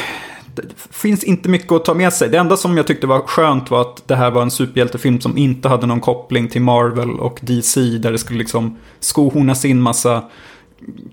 det 0.55 0.63
finns 0.91 1.23
inte 1.23 1.49
mycket 1.49 1.71
att 1.71 1.85
ta 1.85 1.93
med 1.93 2.13
sig. 2.13 2.29
Det 2.29 2.37
enda 2.37 2.57
som 2.57 2.77
jag 2.77 2.87
tyckte 2.87 3.07
var 3.07 3.19
skönt 3.19 3.71
var 3.71 3.81
att 3.81 4.07
det 4.07 4.15
här 4.15 4.31
var 4.31 4.41
en 4.41 4.51
superhjältefilm 4.51 5.21
som 5.21 5.37
inte 5.37 5.69
hade 5.69 5.85
någon 5.85 5.99
koppling 5.99 6.47
till 6.47 6.61
Marvel 6.61 7.19
och 7.19 7.39
DC. 7.41 7.81
Där 7.81 8.11
det 8.11 8.17
skulle 8.17 8.39
liksom 8.39 8.77
skohornas 8.99 9.65
in 9.65 9.81
massa 9.81 10.23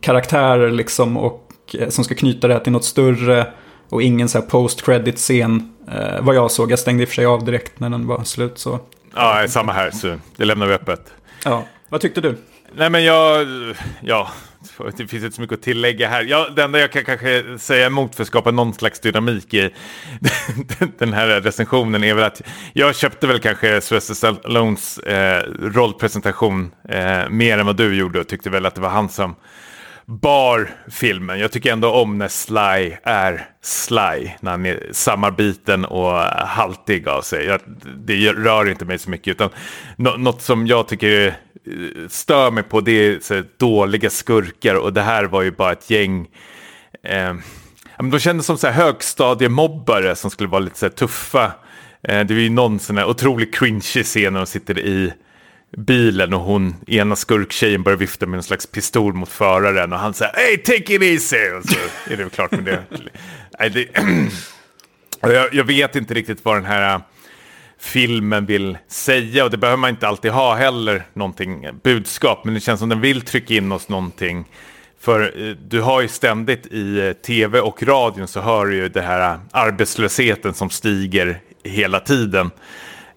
karaktärer 0.00 0.70
liksom 0.70 1.16
och 1.16 1.52
eh, 1.78 1.88
som 1.88 2.04
ska 2.04 2.14
knyta 2.14 2.48
det 2.48 2.54
här 2.54 2.60
till 2.60 2.72
något 2.72 2.84
större. 2.84 3.46
Och 3.88 4.02
ingen 4.02 4.28
så 4.28 4.38
här 4.38 4.46
post-credit-scen. 4.46 5.72
Eh, 5.92 6.20
vad 6.20 6.34
jag 6.34 6.50
såg, 6.50 6.72
jag 6.72 6.78
stängde 6.78 7.02
i 7.02 7.04
och 7.04 7.08
för 7.08 7.14
sig 7.14 7.26
av 7.26 7.44
direkt 7.44 7.80
när 7.80 7.90
den 7.90 8.06
var 8.06 8.24
slut. 8.24 8.58
Så. 8.58 8.78
Ja, 9.14 9.46
samma 9.48 9.72
här. 9.72 9.90
Så 9.90 10.16
det 10.36 10.44
lämnar 10.44 10.66
vi 10.66 10.74
öppet. 10.74 11.12
Ja. 11.44 11.64
Vad 11.88 12.00
tyckte 12.00 12.20
du? 12.20 12.36
Nej 12.74 12.90
men 12.90 13.04
jag, 13.04 13.46
ja, 14.00 14.30
det 14.96 15.06
finns 15.06 15.24
inte 15.24 15.36
så 15.36 15.40
mycket 15.40 15.58
att 15.58 15.62
tillägga 15.62 16.08
här. 16.08 16.24
Ja, 16.24 16.48
det 16.56 16.62
enda 16.62 16.78
jag 16.78 16.92
kan 16.92 17.04
kanske 17.04 17.58
säga 17.58 17.86
emot 17.86 18.14
för 18.14 18.22
att 18.22 18.28
skapa 18.28 18.50
någon 18.50 18.74
slags 18.74 19.00
dynamik 19.00 19.54
i 19.54 19.70
den 20.98 21.12
här 21.12 21.40
recensionen 21.40 22.04
är 22.04 22.14
väl 22.14 22.24
att 22.24 22.42
jag 22.72 22.96
köpte 22.96 23.26
väl 23.26 23.38
kanske 23.38 23.80
Sylvester 23.80 24.14
Stallones 24.14 24.98
eh, 24.98 25.42
rollpresentation 25.60 26.70
eh, 26.88 27.28
mer 27.28 27.58
än 27.58 27.66
vad 27.66 27.76
du 27.76 27.94
gjorde 27.96 28.20
och 28.20 28.28
tyckte 28.28 28.50
väl 28.50 28.66
att 28.66 28.74
det 28.74 28.80
var 28.80 28.88
han 28.88 29.08
som 29.08 29.36
bar 30.08 30.70
filmen. 30.90 31.38
Jag 31.38 31.52
tycker 31.52 31.72
ändå 31.72 31.90
om 31.90 32.18
när 32.18 32.28
Sly 32.28 32.96
är 33.02 33.48
Sly, 33.62 34.30
när 34.40 34.50
han 34.50 34.66
är 34.66 34.88
samarbiten 34.92 35.84
och 35.84 36.12
haltig 36.46 37.08
av 37.08 37.22
sig. 37.22 37.44
Jag, 37.44 37.60
det 37.96 38.32
rör 38.32 38.68
inte 38.68 38.84
mig 38.84 38.98
så 38.98 39.10
mycket, 39.10 39.30
utan 39.30 39.50
no 39.96 40.16
något 40.16 40.42
som 40.42 40.66
jag 40.66 40.88
tycker 40.88 41.26
eh, 41.26 42.08
stör 42.08 42.50
mig 42.50 42.62
på 42.62 42.80
det 42.80 42.92
är 42.92 43.18
så 43.20 43.42
dåliga 43.56 44.10
skurkar 44.10 44.74
och 44.74 44.92
det 44.92 45.02
här 45.02 45.24
var 45.24 45.42
ju 45.42 45.50
bara 45.50 45.72
ett 45.72 45.90
gäng 45.90 46.28
eh, 47.02 47.34
de 47.98 48.18
kändes 48.18 48.46
som 48.46 48.58
så 48.58 48.66
här 48.66 48.74
högstadiemobbare 48.84 50.16
som 50.16 50.30
skulle 50.30 50.48
vara 50.48 50.60
lite 50.60 50.78
så 50.78 50.86
här 50.86 50.90
tuffa. 50.90 51.44
Eh, 52.02 52.24
det 52.24 52.34
är 52.34 52.38
ju 52.38 52.50
någon 52.50 52.78
sån 52.78 52.96
här 52.96 53.08
otroligt 53.08 53.54
cringe 53.54 53.80
scen 53.80 54.32
när 54.32 54.40
de 54.40 54.46
sitter 54.46 54.78
i 54.78 55.12
bilen 55.76 56.34
och 56.34 56.40
hon, 56.40 56.74
ena 56.86 57.16
skurktjejen 57.16 57.82
börjar 57.82 57.96
vifta 57.96 58.26
med 58.26 58.36
en 58.36 58.42
slags 58.42 58.66
pistol 58.66 59.14
mot 59.14 59.28
föraren 59.28 59.92
och 59.92 59.98
han 59.98 60.14
säger 60.14 60.32
Hey 60.36 60.56
take 60.58 60.94
it 60.94 61.02
easy! 61.02 61.50
Och 61.50 61.64
så 61.64 61.78
är 62.12 62.16
det 62.16 62.30
klart 62.30 62.50
med 62.50 62.64
det. 62.64 62.84
Nej, 63.58 63.70
det 63.70 63.88
jag, 65.34 65.54
jag 65.54 65.64
vet 65.64 65.96
inte 65.96 66.14
riktigt 66.14 66.44
vad 66.44 66.56
den 66.56 66.64
här 66.64 66.94
äh, 66.94 67.00
filmen 67.78 68.46
vill 68.46 68.78
säga 68.88 69.44
och 69.44 69.50
det 69.50 69.56
behöver 69.56 69.76
man 69.76 69.90
inte 69.90 70.08
alltid 70.08 70.30
ha 70.30 70.54
heller 70.54 71.02
någonting 71.12 71.66
budskap 71.82 72.44
men 72.44 72.54
det 72.54 72.60
känns 72.60 72.80
som 72.80 72.88
den 72.88 73.00
vill 73.00 73.20
trycka 73.20 73.54
in 73.54 73.72
oss 73.72 73.88
någonting. 73.88 74.44
För 75.00 75.48
eh, 75.48 75.56
du 75.68 75.80
har 75.80 76.00
ju 76.00 76.08
ständigt 76.08 76.66
i 76.66 77.00
eh, 77.00 77.12
tv 77.12 77.60
och 77.60 77.82
radion 77.82 78.28
så 78.28 78.40
hör 78.40 78.66
du 78.66 78.76
ju 78.76 78.88
det 78.88 79.02
här 79.02 79.32
äh, 79.32 79.40
arbetslösheten 79.50 80.54
som 80.54 80.70
stiger 80.70 81.40
hela 81.64 82.00
tiden. 82.00 82.50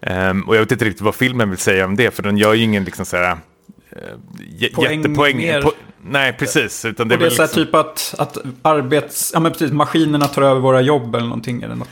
Ehm, 0.06 0.42
och 0.42 0.56
jag 0.56 0.60
vet 0.60 0.72
inte 0.72 0.84
riktigt 0.84 1.02
vad 1.02 1.14
filmen 1.14 1.50
vill 1.50 1.58
säga 1.58 1.84
om 1.86 1.96
det, 1.96 2.10
för 2.14 2.22
den 2.22 2.36
gör 2.36 2.54
ju 2.54 2.64
ingen 2.64 2.84
liksom 2.84 3.04
så 3.04 3.16
här, 3.16 3.30
eh, 3.30 3.38
Poäng 4.74 4.96
jättepoäng. 4.98 5.36
mer. 5.36 5.60
Po- 5.62 5.72
nej, 6.04 6.32
precis. 6.32 6.84
Utan 6.84 7.08
det 7.08 7.14
Och 7.14 7.20
är 7.20 7.24
det 7.24 7.26
är 7.26 7.28
väl 7.28 7.36
så 7.36 7.42
här 7.42 7.48
liksom, 7.48 7.64
typ 7.64 7.74
att, 7.74 8.14
att 8.18 8.38
arbets... 8.62 9.30
Ja 9.34 9.40
men 9.40 9.52
precis, 9.52 9.72
maskinerna 9.72 10.26
tar 10.26 10.42
över 10.42 10.60
våra 10.60 10.80
jobb 10.80 11.14
eller 11.14 11.26
någonting. 11.26 11.62
Eller 11.62 11.74
något, 11.74 11.88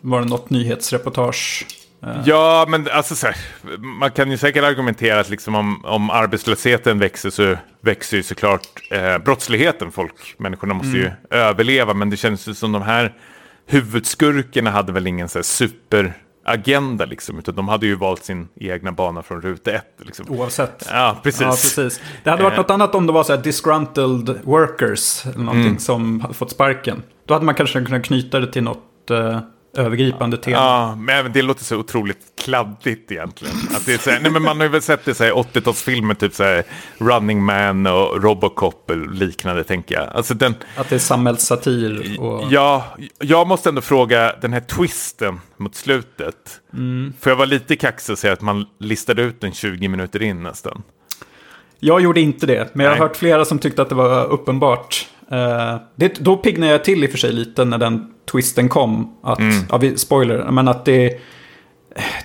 var 0.00 0.20
det 0.20 0.26
något 0.26 0.50
nyhetsreportage? 0.50 1.66
Eh, 2.02 2.10
Ja, 2.24 2.66
men 2.68 2.88
alltså 2.92 3.14
så 3.14 3.26
här, 3.26 3.36
man 3.78 4.10
kan 4.10 4.30
ju 4.30 4.36
säkert 4.36 4.64
argumentera 4.64 5.20
att 5.20 5.30
liksom 5.30 5.54
om, 5.54 5.84
om 5.84 6.10
arbetslösheten 6.10 6.98
växer 6.98 7.30
så 7.30 7.56
växer 7.80 8.16
ju 8.16 8.22
såklart 8.22 8.62
eh, 8.90 9.18
brottsligheten. 9.18 9.92
Folk, 9.92 10.34
människorna 10.38 10.74
måste 10.74 10.96
ju 10.98 11.10
överleva, 11.30 11.94
men 11.94 12.10
det 12.10 12.16
känns 12.16 12.48
ju 12.48 12.54
som 12.54 12.72
de 12.72 12.82
här 12.82 13.14
huvudskurkarna 13.66 14.70
hade 14.70 14.92
väl 14.92 15.06
ingen 15.06 15.28
så 15.28 15.38
här 15.38 15.42
super 15.44 16.14
agenda 16.48 17.04
liksom, 17.04 17.38
utan 17.38 17.54
de 17.54 17.68
hade 17.68 17.86
ju 17.86 17.94
valt 17.94 18.24
sin 18.24 18.48
egna 18.56 18.92
bana 18.92 19.22
från 19.22 19.40
ruta 19.42 19.70
ett. 19.70 19.94
Liksom. 19.98 20.26
Oavsett. 20.28 20.88
Ja, 20.90 21.16
precis. 21.22 21.40
Ja, 21.40 21.48
precis. 21.50 22.00
Det 22.24 22.30
hade 22.30 22.42
varit 22.42 22.52
Eh. 22.54 22.58
något 22.62 22.70
annat 22.70 22.94
om 22.94 23.06
det 23.06 23.12
var 23.12 23.24
så 23.24 23.34
här 23.36 23.42
disgruntled 23.42 24.38
workers, 24.44 25.26
eller 25.26 25.38
någonting 25.38 25.62
Mm. 25.66 25.78
som 25.78 26.20
hade 26.20 26.34
fått 26.34 26.50
sparken. 26.50 27.02
Då 27.26 27.34
hade 27.34 27.46
man 27.46 27.54
kanske 27.54 27.84
kunnat 27.84 28.04
knyta 28.04 28.40
det 28.40 28.52
till 28.52 28.62
något 28.62 29.10
eh, 29.10 29.40
övergripande 29.78 30.36
tema. 30.36 30.56
Ja, 30.56 30.94
men 30.94 31.18
även 31.18 31.32
det 31.32 31.42
låter 31.42 31.64
så 31.64 31.76
otroligt 31.76 32.18
kladdigt 32.38 33.12
egentligen. 33.12 33.54
Att 33.76 33.86
det 33.86 33.94
är 33.94 33.98
så 33.98 34.10
här, 34.10 34.20
nej, 34.20 34.30
men 34.30 34.42
man 34.42 34.56
har 34.56 34.64
ju 34.64 34.70
väl 34.70 34.82
sett 34.82 35.04
det 35.04 35.10
i 35.10 35.14
så 35.14 35.24
här 35.24 35.32
80-talsfilmer, 35.32 36.14
typ 36.14 36.34
så 36.34 36.42
här 36.44 36.64
Running 36.98 37.42
Man 37.44 37.86
och 37.86 38.22
Robocop 38.22 38.90
och 38.90 38.96
liknande 38.96 39.64
tänker 39.64 39.94
jag. 39.94 40.08
Alltså 40.08 40.34
den, 40.34 40.54
Att 40.76 40.88
det 40.88 40.94
är 40.94 40.98
samhällssatir. 40.98 42.20
Och... 42.20 42.44
ja, 42.50 42.84
jag 43.18 43.46
måste 43.46 43.68
ändå 43.68 43.80
fråga 43.80 44.34
den 44.40 44.52
här 44.52 44.60
twisten 44.60 45.40
mot 45.56 45.74
slutet. 45.74 46.60
För 47.20 47.30
jag 47.30 47.36
var 47.36 47.46
lite 47.46 47.76
kaxig 47.76 48.12
och 48.12 48.18
säga 48.18 48.32
att 48.32 48.40
man 48.40 48.66
listade 48.80 49.22
ut 49.22 49.40
den 49.40 49.52
20 49.52 49.88
minuter 49.88 50.22
in 50.22 50.42
nästan. 50.42 50.82
Jag 51.80 52.00
gjorde 52.00 52.20
inte 52.20 52.46
det, 52.46 52.68
men 52.72 52.84
jag 52.84 52.90
har 52.90 52.98
Nej. 52.98 53.08
hört 53.08 53.16
flera 53.16 53.44
som 53.44 53.58
tyckte 53.58 53.82
att 53.82 53.88
det 53.88 53.94
var 53.94 54.24
uppenbart. 54.24 55.08
Eh, 55.30 55.76
det, 55.96 56.14
då 56.24 56.36
piggnade 56.36 56.72
jag 56.72 56.84
till 56.84 57.04
i 57.04 57.06
och 57.06 57.10
för 57.10 57.18
sig 57.18 57.32
lite 57.32 57.64
när 57.64 57.78
den 57.78 58.10
twisten 58.32 58.68
kom. 58.68 59.14
Att, 59.22 59.38
Mm. 59.38 59.54
ja, 59.70 59.78
vi, 59.78 59.96
spoiler, 59.96 60.50
men 60.50 60.68
att 60.68 60.84
det, 60.84 61.18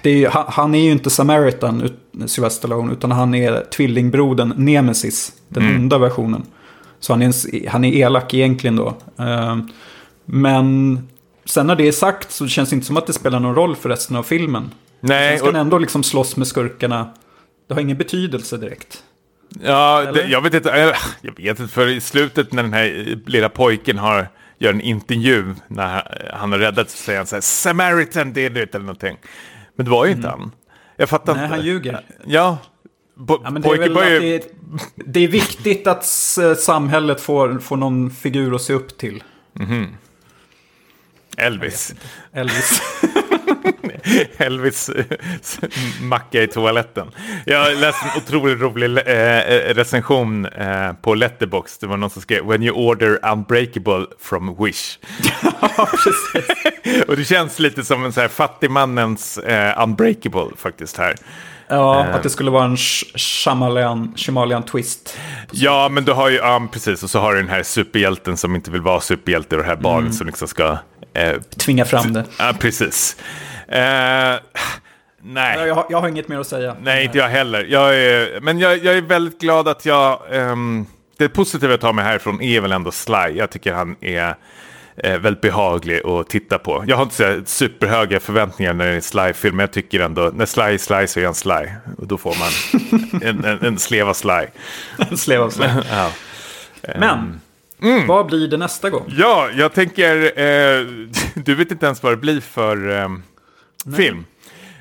är, 0.04 0.30
han, 0.52 0.76
är 0.76 0.80
ju 0.84 0.92
inte 0.92 1.10
Samaritan, 1.10 1.90
Sylvester 2.26 2.50
Stallone, 2.50 2.94
utan 2.94 3.12
han 3.12 3.34
är 3.36 3.66
tvillingbrodern 3.72 4.54
Nemesis, 4.58 5.34
den 5.50 5.64
Mm. 5.64 5.76
onda 5.82 5.98
versionen. 5.98 6.44
Så 7.00 7.14
han 7.14 7.22
är, 7.22 7.26
en, 7.26 7.68
han 7.70 7.86
är 7.86 7.94
elak 7.94 8.34
egentligen 8.34 8.76
då. 8.76 8.88
Eh, 9.20 9.58
men 10.26 11.00
sen 11.46 11.68
när 11.68 11.76
det 11.76 11.88
är 11.88 11.92
sagt 11.92 12.32
så 12.32 12.48
känns 12.48 12.70
det 12.70 12.74
inte 12.76 12.86
som 12.88 12.98
att 12.98 13.08
det 13.08 13.14
spelar 13.14 13.40
någon 13.40 13.56
roll 13.56 13.76
för 13.76 13.90
resten 13.90 14.16
av 14.16 14.24
filmen. 14.24 14.72
Nej, 15.00 15.30
Sen 15.30 15.38
ska 15.38 15.48
och, 15.48 15.54
han 15.54 15.62
ändå 15.62 15.78
liksom 15.78 16.04
slåss 16.04 16.36
med 16.38 16.48
skurkarna. 16.48 17.10
Det 17.68 17.74
har 17.74 17.82
ingen 17.82 17.98
betydelse 17.98 18.58
direkt. 18.58 19.04
Ja, 19.62 20.12
det, 20.14 20.24
jag 20.24 20.42
vet 20.42 20.54
inte, 20.54 20.96
jag 21.22 21.36
vet 21.36 21.60
inte, 21.60 21.74
för 21.74 21.88
i 21.88 22.02
slutet 22.02 22.52
när 22.52 22.64
den 22.64 22.74
här 22.74 23.18
lilla 23.26 23.50
pojken 23.50 23.98
har, 23.98 24.28
gör 24.60 24.74
en 24.74 24.82
intervju 24.82 25.56
när 25.68 26.18
han 26.34 26.52
har 26.52 26.60
räddat 26.60 26.90
så 26.90 26.98
säger 26.98 27.20
han 27.20 27.28
så 27.28 27.36
här, 27.36 27.42
Samaritan 27.42 28.34
did 28.34 28.58
it 28.58 28.76
eller 28.76 28.86
någonting. 28.86 29.18
Men 29.76 29.86
det 29.86 29.92
var 29.92 30.06
ju 30.06 30.12
inte 30.12 30.28
han. 30.28 30.52
Jag 30.98 31.10
fattar 31.10 31.36
Nej, 31.36 31.44
inte. 31.44 31.56
han 31.56 31.66
ljuger. 31.66 32.02
Ja, 32.26 32.58
bo, 33.16 33.42
Ja, 33.44 33.50
men 33.50 33.62
det, 33.62 33.70
är 33.70 33.90
börjar 33.94 34.20
det, 34.20 34.36
är, 34.36 34.42
det 34.96 35.20
är 35.20 35.28
viktigt 35.28 35.88
att 35.88 36.06
samhället 36.60 37.22
får, 37.22 37.60
får 37.60 37.78
någon 37.78 38.12
figur 38.12 38.56
att 38.56 38.62
se 38.62 38.74
upp 38.74 38.98
till. 38.98 39.24
Elvis. 41.38 41.96
Elvis. 42.34 42.82
Elvis 44.38 44.90
eh, 44.90 45.06
macka 46.02 46.42
i 46.44 46.48
toaletten. 46.48 47.08
Jag 47.46 47.78
läste 47.78 48.06
en 48.06 48.18
otroligt 48.24 48.60
rolig 48.62 48.98
eh, 48.98 49.74
recension 49.74 50.46
eh, 50.46 50.94
på 51.02 51.16
Letterbox. 51.16 51.78
Det 51.78 51.88
var 51.88 51.98
någon 51.98 52.10
som 52.10 52.22
skrev 52.22 52.46
When 52.46 52.64
you 52.64 52.76
order 52.76 53.20
unbreakable 53.32 54.06
from 54.20 54.56
Wish. 54.66 55.00
ja, 55.62 55.88
precis. 55.92 57.04
Och 57.08 57.18
det 57.18 57.24
känns 57.26 57.60
lite 57.60 57.84
som 57.84 58.06
en 58.06 58.14
så 58.14 58.22
här 58.22 58.28
fattigmannens 58.28 59.40
unbreakable 59.78 60.48
faktiskt 60.58 60.98
här. 60.98 61.16
Ja, 61.68 62.04
att 62.04 62.24
det 62.24 62.30
skulle 62.30 62.52
vara 62.52 62.64
en 62.66 62.76
sh- 62.76 63.18
Shyamalan, 63.18 64.14
Shyamalan 64.18 64.64
twist. 64.64 65.18
Ja, 65.52 65.90
men 65.92 66.06
du 66.06 66.12
har 66.12 66.30
ju, 66.30 66.36
ja, 66.36 66.68
precis, 66.72 67.04
och 67.04 67.10
så 67.10 67.20
har 67.20 67.34
du 67.34 67.42
den 67.42 67.50
här 67.50 67.64
superhjälten 67.64 68.38
som 68.38 68.56
inte 68.56 68.72
vill 68.72 68.82
vara 68.82 69.02
superhjälte 69.02 69.56
och 69.56 69.62
det 69.62 69.68
här 69.68 69.76
barnet 69.76 70.16
som 70.16 70.28
liksom 70.28 70.48
ska... 70.48 70.78
Eh, 71.14 71.34
Tvinga 71.58 71.86
fram 71.86 72.14
det. 72.14 72.26
ja, 72.40 72.54
precis. 72.60 73.16
Eh, 73.74 74.40
nej. 75.22 75.58
Ja, 75.58 75.66
Jag 75.68 75.76
har, 75.76 75.86
jag 75.90 76.02
har 76.02 76.08
inget 76.08 76.28
mer 76.28 76.40
att 76.40 76.48
säga. 76.48 76.76
Nej, 76.82 77.06
inte 77.06 77.18
jag 77.18 77.30
heller. 77.30 77.64
Jag 77.70 77.96
är, 77.96 78.42
men 78.42 78.60
jag, 78.60 78.78
jag 78.78 78.98
är 78.98 79.02
väldigt 79.02 79.42
glad 79.42 79.68
att 79.68 79.86
jag... 79.86 80.20
ehm, 80.32 80.86
det 81.18 81.30
positiva 81.30 81.74
jag 81.74 81.82
tar 81.82 81.94
med 81.94 82.06
härifrån 82.06 82.42
är 82.42 82.62
väl 82.62 82.72
ändå 82.72 82.92
Sly. 82.92 83.16
Jag 83.36 83.50
tycker 83.50 83.74
han 83.74 83.96
är 84.02 84.36
eh, 84.98 85.18
väldigt 85.18 85.42
behaglig 85.42 86.02
att 86.06 86.30
titta 86.30 86.58
på. 86.58 86.84
Jag 86.88 86.96
har 86.96 87.04
inte 87.04 87.16
så 87.16 87.42
superhöga 87.46 88.20
förväntningar 88.20 88.74
när 88.74 88.86
det 88.86 88.92
är 88.92 88.96
en 88.96 89.02
Sly-film, 89.02 89.56
men 89.56 89.64
jag 89.64 89.72
tycker 89.72 90.00
ändå 90.00 90.32
när 90.34 90.46
Sly 90.46 90.62
är 90.64 90.78
Sly 90.78 91.08
så 91.08 91.20
är 91.20 91.26
han 91.26 91.34
Sly. 91.34 91.68
Och 91.98 92.08
då 92.08 92.18
får 92.18 92.36
man 92.40 93.22
en, 93.22 93.46
en, 93.46 93.66
en 93.66 93.80
sleva 93.80 94.14
Sly. 94.14 94.46
Slev 95.18 95.42
av 95.42 95.50
slev. 95.50 95.70
Ja. 95.92 96.12
Men, 97.00 97.40
Mm. 97.82 98.08
vad 98.08 98.26
blir 98.26 98.48
det 98.48 98.58
nästa 98.58 98.90
gång? 98.90 99.14
Ja, 99.18 99.50
jag 99.56 99.74
tänker, 99.74 100.16
eh, 100.40 100.86
du 101.36 101.56
vet 101.56 101.72
inte 101.72 101.86
ens 101.86 102.04
vad 102.04 102.12
det 102.14 102.18
blir 102.18 102.42
för 102.42 102.92
eh, 103.02 103.08
film. 103.98 104.26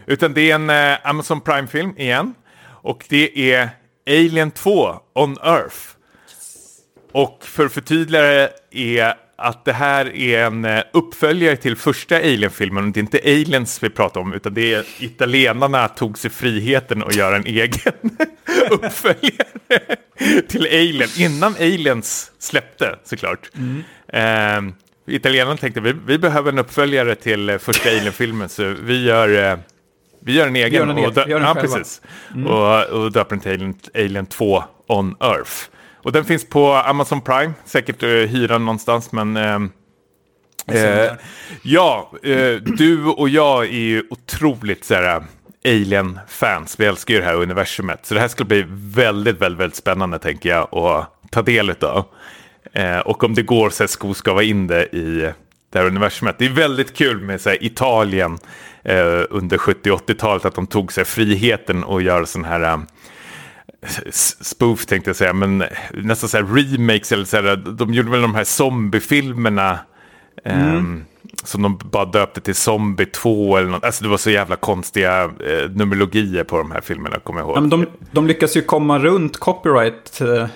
Utan 0.07 0.35
det 0.35 0.51
är 0.51 0.55
en 0.55 0.71
eh, 0.71 0.99
Amazon 1.05 1.41
Prime-film 1.41 1.95
igen. 1.97 2.35
Och 2.65 3.05
det 3.09 3.53
är 3.53 3.69
Alien 4.07 4.51
2 4.51 4.97
on 5.15 5.39
Earth. 5.45 5.77
Och 7.13 7.45
för 7.45 7.67
att 7.67 7.73
förtydliga 7.73 8.23
det 8.23 8.51
är 8.73 9.15
att 9.37 9.65
det 9.65 9.73
här 9.73 10.17
är 10.17 10.45
en 10.45 10.65
eh, 10.65 10.83
uppföljare 10.93 11.57
till 11.57 11.77
första 11.77 12.17
Alien-filmen. 12.17 12.85
Och 12.85 12.93
det 12.93 13.01
är 13.01 13.03
inte 13.03 13.21
aliens 13.25 13.83
vi 13.83 13.91
pratar 13.91 14.21
om, 14.21 14.33
utan 14.33 14.55
det 14.55 14.75
är 14.75 14.85
italienarna 14.99 15.89
tog 15.89 16.19
sig 16.19 16.31
friheten 16.31 17.03
att 17.03 17.15
göra 17.15 17.37
en 17.37 17.47
egen 17.47 17.93
uppföljare 18.71 19.97
till 20.49 20.67
Alien. 20.67 21.09
Innan 21.19 21.55
Aliens 21.55 22.33
släppte, 22.39 22.99
såklart. 23.05 23.51
Eh, 24.09 24.61
italienarna 25.07 25.57
tänkte 25.57 25.81
vi, 25.81 25.95
vi 26.07 26.19
behöver 26.19 26.53
en 26.53 26.59
uppföljare 26.59 27.15
till 27.15 27.49
eh, 27.51 27.59
första 27.59 27.89
Alien-filmen, 27.89 28.49
så 28.49 28.75
vi 28.83 29.05
gör, 29.05 29.51
eh, 29.53 29.59
vi 30.21 30.33
gör 30.33 30.47
en 30.47 30.57
egen. 30.57 30.73
gör 30.73 30.83
en 30.83 30.99
egen, 30.99 31.07
och 31.07 31.15
dö- 31.15 31.25
vi 31.27 31.31
gör 31.31 31.39
den 31.39 31.49
ja, 31.49 31.55
själva. 31.55 31.77
precis. 31.77 32.03
Och, 32.47 32.85
och 32.85 33.13
döper 33.13 33.31
den 33.31 33.41
till 33.41 33.53
Alien, 33.53 33.75
Alien 33.95 34.27
2 34.27 34.65
on 34.87 35.17
Earth. 35.21 35.53
Och 35.95 36.13
den 36.13 36.25
finns 36.25 36.49
på 36.49 36.73
Amazon 36.73 37.21
Prime, 37.21 37.53
säkert 37.65 38.03
uh, 38.03 38.27
hyra 38.27 38.59
någonstans, 38.59 39.13
men... 39.13 39.37
ehm, 39.37 39.71
eh, 40.67 41.13
ja, 41.63 42.13
eh, 42.23 42.55
du 42.55 43.05
och 43.05 43.29
jag 43.29 43.65
är 43.65 43.71
ju 43.71 44.05
otroligt 44.11 44.85
så 44.85 44.95
här, 44.95 45.23
Alien-fans. 45.65 46.81
Vi 46.81 46.87
älskar 46.87 47.15
ju 47.15 47.21
det 47.21 47.27
här 47.27 47.35
universumet. 47.35 48.07
Så 48.07 48.15
det 48.15 48.21
här 48.21 48.29
ska 48.29 48.45
bli 48.45 48.65
väldigt, 48.69 49.41
väldigt, 49.41 49.61
väldigt 49.61 49.77
spännande 49.77 50.19
tänker 50.19 50.49
jag 50.49 50.75
att 50.75 51.31
ta 51.31 51.43
del 51.43 51.71
av. 51.71 52.05
Eh, 52.73 52.99
och 52.99 53.25
om 53.25 53.35
det 53.35 53.43
går 53.43 53.71
så 53.71 53.83
här, 53.83 53.89
skoskava 53.89 54.43
in 54.43 54.67
det 54.67 54.97
i 54.97 55.33
det 55.73 55.79
här 55.79 55.87
universumet. 55.87 56.39
Det 56.39 56.47
är 56.47 56.51
väldigt 56.51 56.95
kul 56.95 57.21
med 57.21 57.41
så 57.41 57.49
här, 57.49 57.65
Italien 57.65 58.39
eh, 58.85 59.23
under 59.31 59.57
70-80-talet, 59.57 60.45
att 60.45 60.55
de 60.55 60.67
tog 60.67 60.93
sig 60.93 61.05
friheten 61.05 61.85
och 61.85 62.03
gör 62.03 62.25
sån 62.25 62.45
här 62.45 62.61
eh, 62.63 62.79
spoof 64.41 64.87
tänkte 64.87 65.09
jag 65.09 65.17
säga, 65.17 65.33
men 65.33 65.65
nästan 65.93 66.29
så 66.29 66.37
här 66.37 66.45
remakes 66.45 67.13
eller 67.13 67.25
så 67.25 67.37
här, 67.37 67.57
de 67.57 67.95
gjorde 67.95 68.11
väl 68.11 68.23
de 68.23 68.35
här 68.35 68.45
zombiefilmerna 68.45 69.79
ehm, 70.45 71.05
som 71.45 71.63
de 71.63 71.79
bara 71.79 72.05
döpte 72.05 72.41
till 72.41 72.55
Zombie 72.55 73.07
2 73.07 73.57
eller 73.57 73.69
något. 73.69 73.85
Alltså 73.85 74.05
det 74.05 74.11
var 74.11 74.17
så 74.17 74.31
jävla 74.31 74.57
konstiga 74.57 75.25
eh, 75.25 75.71
numerologier 75.71 76.45
på 76.45 76.59
de 76.59 76.71
här 76.71 76.81
filmerna, 76.81 77.19
kommer 77.19 77.41
jag 77.41 77.47
ihåg. 77.47 77.57
Ja, 77.57 77.61
men 77.61 77.71
de, 77.71 77.87
de 78.13 78.27
lyckas 78.27 78.57
ju 78.57 78.63
komma 78.63 78.99
runt 78.99 79.37
copyright 79.37 80.21
eh, 80.21 80.47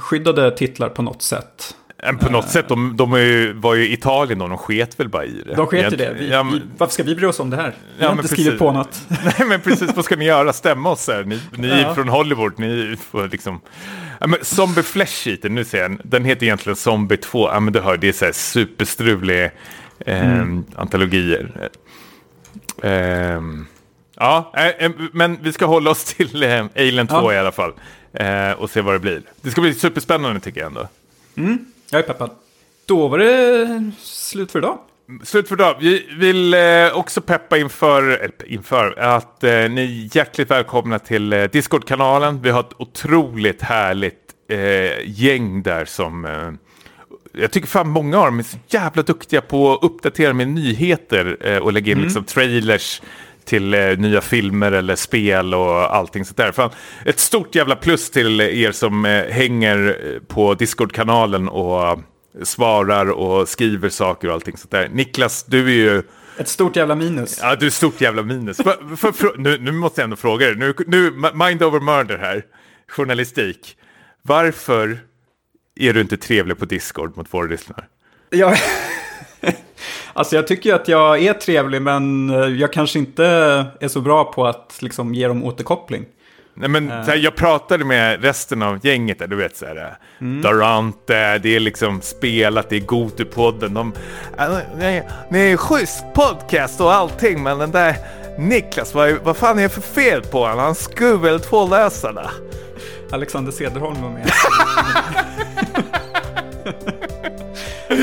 skyddade 0.00 0.50
titlar 0.56 0.88
på 0.88 1.02
något 1.02 1.22
sätt. 1.22 1.76
Men 2.04 2.18
på 2.18 2.30
något 2.32 2.48
sätt, 2.48 2.68
de, 2.68 2.96
de 2.96 3.12
är 3.12 3.18
ju, 3.18 3.52
var 3.52 3.74
ju 3.74 3.88
i 3.88 3.92
Italien 3.92 4.38
då, 4.38 4.48
de 4.48 4.58
sket 4.58 5.00
väl 5.00 5.08
bara 5.08 5.24
i 5.24 5.42
det. 5.46 5.54
De 5.54 5.66
sket 5.66 5.92
i 5.92 5.96
det. 5.96 6.14
Vi, 6.18 6.30
Ja, 6.30 6.42
men- 6.42 6.54
vi, 6.54 6.60
varför 6.78 6.92
ska 6.94 7.02
vi 7.02 7.14
bry 7.14 7.26
oss 7.26 7.40
om 7.40 7.50
det 7.50 7.56
här? 7.56 7.68
Vi 7.98 8.02
Ja, 8.02 8.08
har 8.08 8.14
men 8.14 8.24
inte 8.24 8.34
skrivit 8.34 8.50
precis. 8.52 8.58
på 8.58 8.72
något. 8.72 9.02
Nej 9.38 9.48
men 9.48 9.60
precis, 9.60 9.90
vad 9.96 10.04
ska 10.04 10.16
ni 10.16 10.24
göra? 10.24 10.52
Stämma 10.52 10.90
oss 10.90 11.08
här? 11.08 11.24
Ni, 11.24 11.40
ni 11.56 11.68
är 11.68 11.80
Ja. 11.82 11.94
från 11.94 12.08
Hollywood, 12.08 12.58
ni 12.58 12.96
får 13.10 13.28
liksom... 13.28 13.60
Ja, 14.20 14.26
men 14.26 14.38
Zombie 14.42 14.82
Flesh 14.82 15.28
Eater, 15.28 15.48
nu 15.48 15.64
ser 15.64 15.82
jag, 15.82 16.00
den 16.04 16.24
heter 16.24 16.46
egentligen 16.46 16.76
Zombie 16.76 17.16
2. 17.16 17.48
Ja 17.52 17.60
men 17.60 17.72
du 17.72 17.80
hör, 17.80 17.96
det 17.96 18.08
är 18.08 18.12
så 18.12 18.24
här 18.24 18.32
superstrulig 18.32 19.44
eh, 20.06 20.32
Mm. 20.32 20.64
antologier. 20.76 21.70
Ehm, 22.82 23.66
ja, 24.16 24.52
eh, 24.56 24.66
eh, 24.86 24.90
men 25.12 25.38
vi 25.42 25.52
ska 25.52 25.66
hålla 25.66 25.90
oss 25.90 26.04
till 26.04 26.42
eh, 26.42 26.64
Alien 26.76 27.06
2 27.06 27.14
Ja. 27.16 27.32
i 27.32 27.38
alla 27.38 27.52
fall. 27.52 27.72
Eh, 28.12 28.52
och 28.52 28.70
se 28.70 28.80
vad 28.80 28.94
det 28.94 28.98
blir. 28.98 29.22
Det 29.40 29.50
ska 29.50 29.60
bli 29.60 29.74
superspännande 29.74 30.40
tycker 30.40 30.60
jag 30.60 30.66
ändå. 30.66 30.88
Jag 31.90 31.98
är 31.98 32.02
peppad. 32.02 32.30
Då 32.86 33.08
var 33.08 33.18
det 33.18 33.90
slut 33.98 34.52
för 34.52 34.58
idag. 34.58 34.78
Slut 35.24 35.48
för 35.48 35.54
idag. 35.56 35.76
Vi 35.80 36.06
vill 36.18 36.54
eh, 36.54 36.98
också 36.98 37.20
peppa 37.20 37.58
inför, 37.58 38.30
inför 38.46 38.98
att 38.98 39.44
eh, 39.44 39.50
ni 39.50 39.82
är 39.82 40.16
hjärtligt 40.16 40.50
välkomna 40.50 40.98
till 40.98 41.32
eh, 41.32 41.44
Discord-kanalen. 41.44 42.42
Vi 42.42 42.50
har 42.50 42.60
ett 42.60 42.72
otroligt 42.80 43.62
härligt 43.62 44.18
eh, 44.48 45.10
gäng 45.10 45.62
där 45.62 45.84
som... 45.84 46.24
Eh, 46.24 46.50
jag 47.34 47.50
tycker 47.50 47.68
fan 47.68 47.88
många 47.88 48.18
av 48.18 48.24
dem 48.24 48.38
är 48.38 48.42
så 48.42 48.56
jävla 48.68 49.02
duktiga 49.02 49.40
på 49.40 49.72
att 49.72 49.84
uppdatera 49.84 50.32
med 50.32 50.48
nyheter 50.48 51.58
och 51.62 51.72
lägga 51.72 51.92
in 51.92 52.02
liksom 52.02 52.24
trailers 52.24 53.02
till 53.44 53.74
eh, 53.74 53.98
nya 53.98 54.20
filmer 54.20 54.72
eller 54.72 54.96
spel 54.96 55.54
och 55.54 55.96
allting 55.96 56.24
sånt 56.24 56.36
där. 56.36 56.52
Fan, 56.52 56.70
ett 57.04 57.20
stort 57.20 57.54
jävla 57.54 57.76
plus 57.76 58.10
till 58.10 58.40
er 58.40 58.72
som 58.72 59.04
eh, 59.04 59.24
hänger 59.24 59.98
eh, 60.04 60.20
på 60.34 60.54
Discord-kanalen 60.54 61.48
och 61.48 62.00
svarar 62.42 63.10
och 63.10 63.48
skriver 63.48 63.88
saker 63.88 64.28
och 64.28 64.34
allting 64.34 64.56
sånt 64.56 64.70
där. 64.70 64.88
Niklas, 64.88 65.44
du 65.44 65.66
är 65.66 65.94
ju 65.94 66.02
Ett 66.38 66.48
stort 66.48 66.76
jävla 66.76 66.94
minus. 66.94 67.38
Ja, 67.42 67.56
du 67.56 67.66
är 67.66 67.70
stort 67.70 68.00
jävla 68.00 68.22
minus. 68.22 68.56
För, 68.56 68.96
för, 68.96 69.12
för, 69.12 69.34
nu, 69.38 69.58
nu 69.58 69.72
måste 69.72 70.00
jag 70.00 70.04
ändå 70.04 70.16
fråga 70.16 70.46
dig, 70.46 70.56
nu, 70.56 70.74
nu, 70.86 71.10
mind 71.34 71.62
over 71.62 71.80
murder 71.80 72.18
här, 72.18 72.42
journalistik. 72.88 73.76
Varför 74.22 74.98
är 75.76 75.92
du 75.92 76.00
inte 76.00 76.16
trevlig 76.16 76.58
på 76.58 76.64
Discord 76.64 77.16
mot 77.16 77.34
våra 77.34 77.46
lyssnare? 77.46 77.84
Jag, 78.30 78.56
alltså 80.12 80.36
jag 80.36 80.46
tycker 80.46 80.74
att 80.74 80.88
jag 80.88 81.22
är 81.22 81.32
trevlig, 81.32 81.82
men 81.82 82.28
jag 82.58 82.72
kanske 82.72 82.98
inte 82.98 83.24
är 83.80 83.88
så 83.88 84.00
bra 84.00 84.24
på 84.24 84.46
att 84.46 84.78
liksom 84.80 85.14
ge 85.14 85.28
dem 85.28 85.44
återkoppling. 85.44 86.04
Nej, 86.54 86.68
men, 86.68 86.90
uh. 86.90 87.02
här, 87.02 87.16
jag 87.16 87.36
pratade 87.36 87.84
med 87.84 88.22
resten 88.22 88.62
av 88.62 88.86
gänget 88.86 89.18
där, 89.18 89.26
du 89.26 89.36
vet 89.36 89.56
så 89.56 89.66
här, 89.66 89.96
mm. 90.20 90.42
Darante, 90.42 91.38
det 91.38 91.56
är 91.56 91.60
liksom 91.60 92.00
spelat, 92.00 92.68
det 92.68 92.76
är 92.76 92.80
Gotupodden. 92.80 93.74
De, 93.74 93.92
äh, 94.38 94.58
nej, 94.76 95.08
nej, 95.30 95.56
schysst 95.56 96.04
podcast 96.14 96.80
och 96.80 96.94
allting, 96.94 97.42
men 97.42 97.58
den 97.58 97.70
där 97.70 97.96
Niklas, 98.38 98.94
vad, 98.94 99.12
vad 99.22 99.36
fan 99.36 99.58
är 99.58 99.62
det 99.62 99.68
för 99.68 99.80
fel 99.80 100.22
på 100.22 100.40
honom? 100.40 100.58
Han 100.58 100.74
skulle 100.74 101.16
väl 101.16 101.40
två 101.40 101.68
lösarna. 101.68 102.30
Alexander 103.10 103.52
Cederholm 103.52 104.02
var 104.02 104.10
med. 104.10 104.32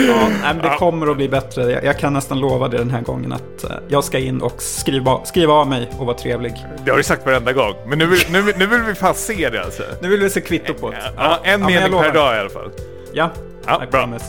ja, 0.08 0.30
nej, 0.44 0.56
det 0.62 0.76
kommer 0.78 1.08
att 1.08 1.18
bli 1.18 1.30
bättre. 1.30 1.72
Jag, 1.72 1.84
jag, 1.84 2.00
kan 2.00 2.14
nästan 2.14 2.40
lova 2.40 2.68
det 2.68 2.78
den 2.78 2.92
här 2.92 3.02
gången 3.02 3.34
att 3.34 3.64
uh, 3.64 3.72
jag 3.88 4.04
ska 4.04 4.20
in 4.20 4.42
och 4.42 4.62
skriva, 4.62 5.26
skriva 5.26 5.54
av 5.54 5.68
mig 5.68 5.90
och 5.98 6.06
vara 6.06 6.18
trevlig. 6.18 6.66
Det 6.86 6.92
har 6.92 6.98
du 6.98 7.04
sagt 7.04 7.26
varenda 7.26 7.54
gång, 7.54 7.74
men 7.86 8.00
nu 8.00 8.06
vill, 8.06 8.20
nu, 8.32 8.54
nu 8.58 8.66
vill 8.66 8.82
vi 8.82 8.96
fan 8.96 9.16
se 9.16 9.50
det 9.50 9.64
alltså. 9.64 9.84
Nu 10.02 10.10
vill 10.10 10.20
vi 10.20 10.30
se 10.30 10.42
kvitto 10.42 10.74
på 10.74 10.90
det. 10.90 11.14
Ja, 11.18 11.40
en 11.44 11.62
ja, 11.62 11.68
mening 11.68 12.02
per 12.02 12.14
dag 12.14 12.36
i 12.36 12.40
alla 12.40 12.50
fall. 12.50 12.72
Ja, 13.14 13.30
ja 13.66 13.82
bra. 13.92 14.04
Mm. 14.04 14.20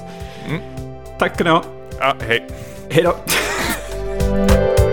Tack 1.18 1.34
ska 1.34 1.44
ni 1.44 1.50
ha. 1.50 1.62
Ja, 1.98 2.14
hej. 2.26 2.46
Hej 2.90 3.02
då. 3.02 3.16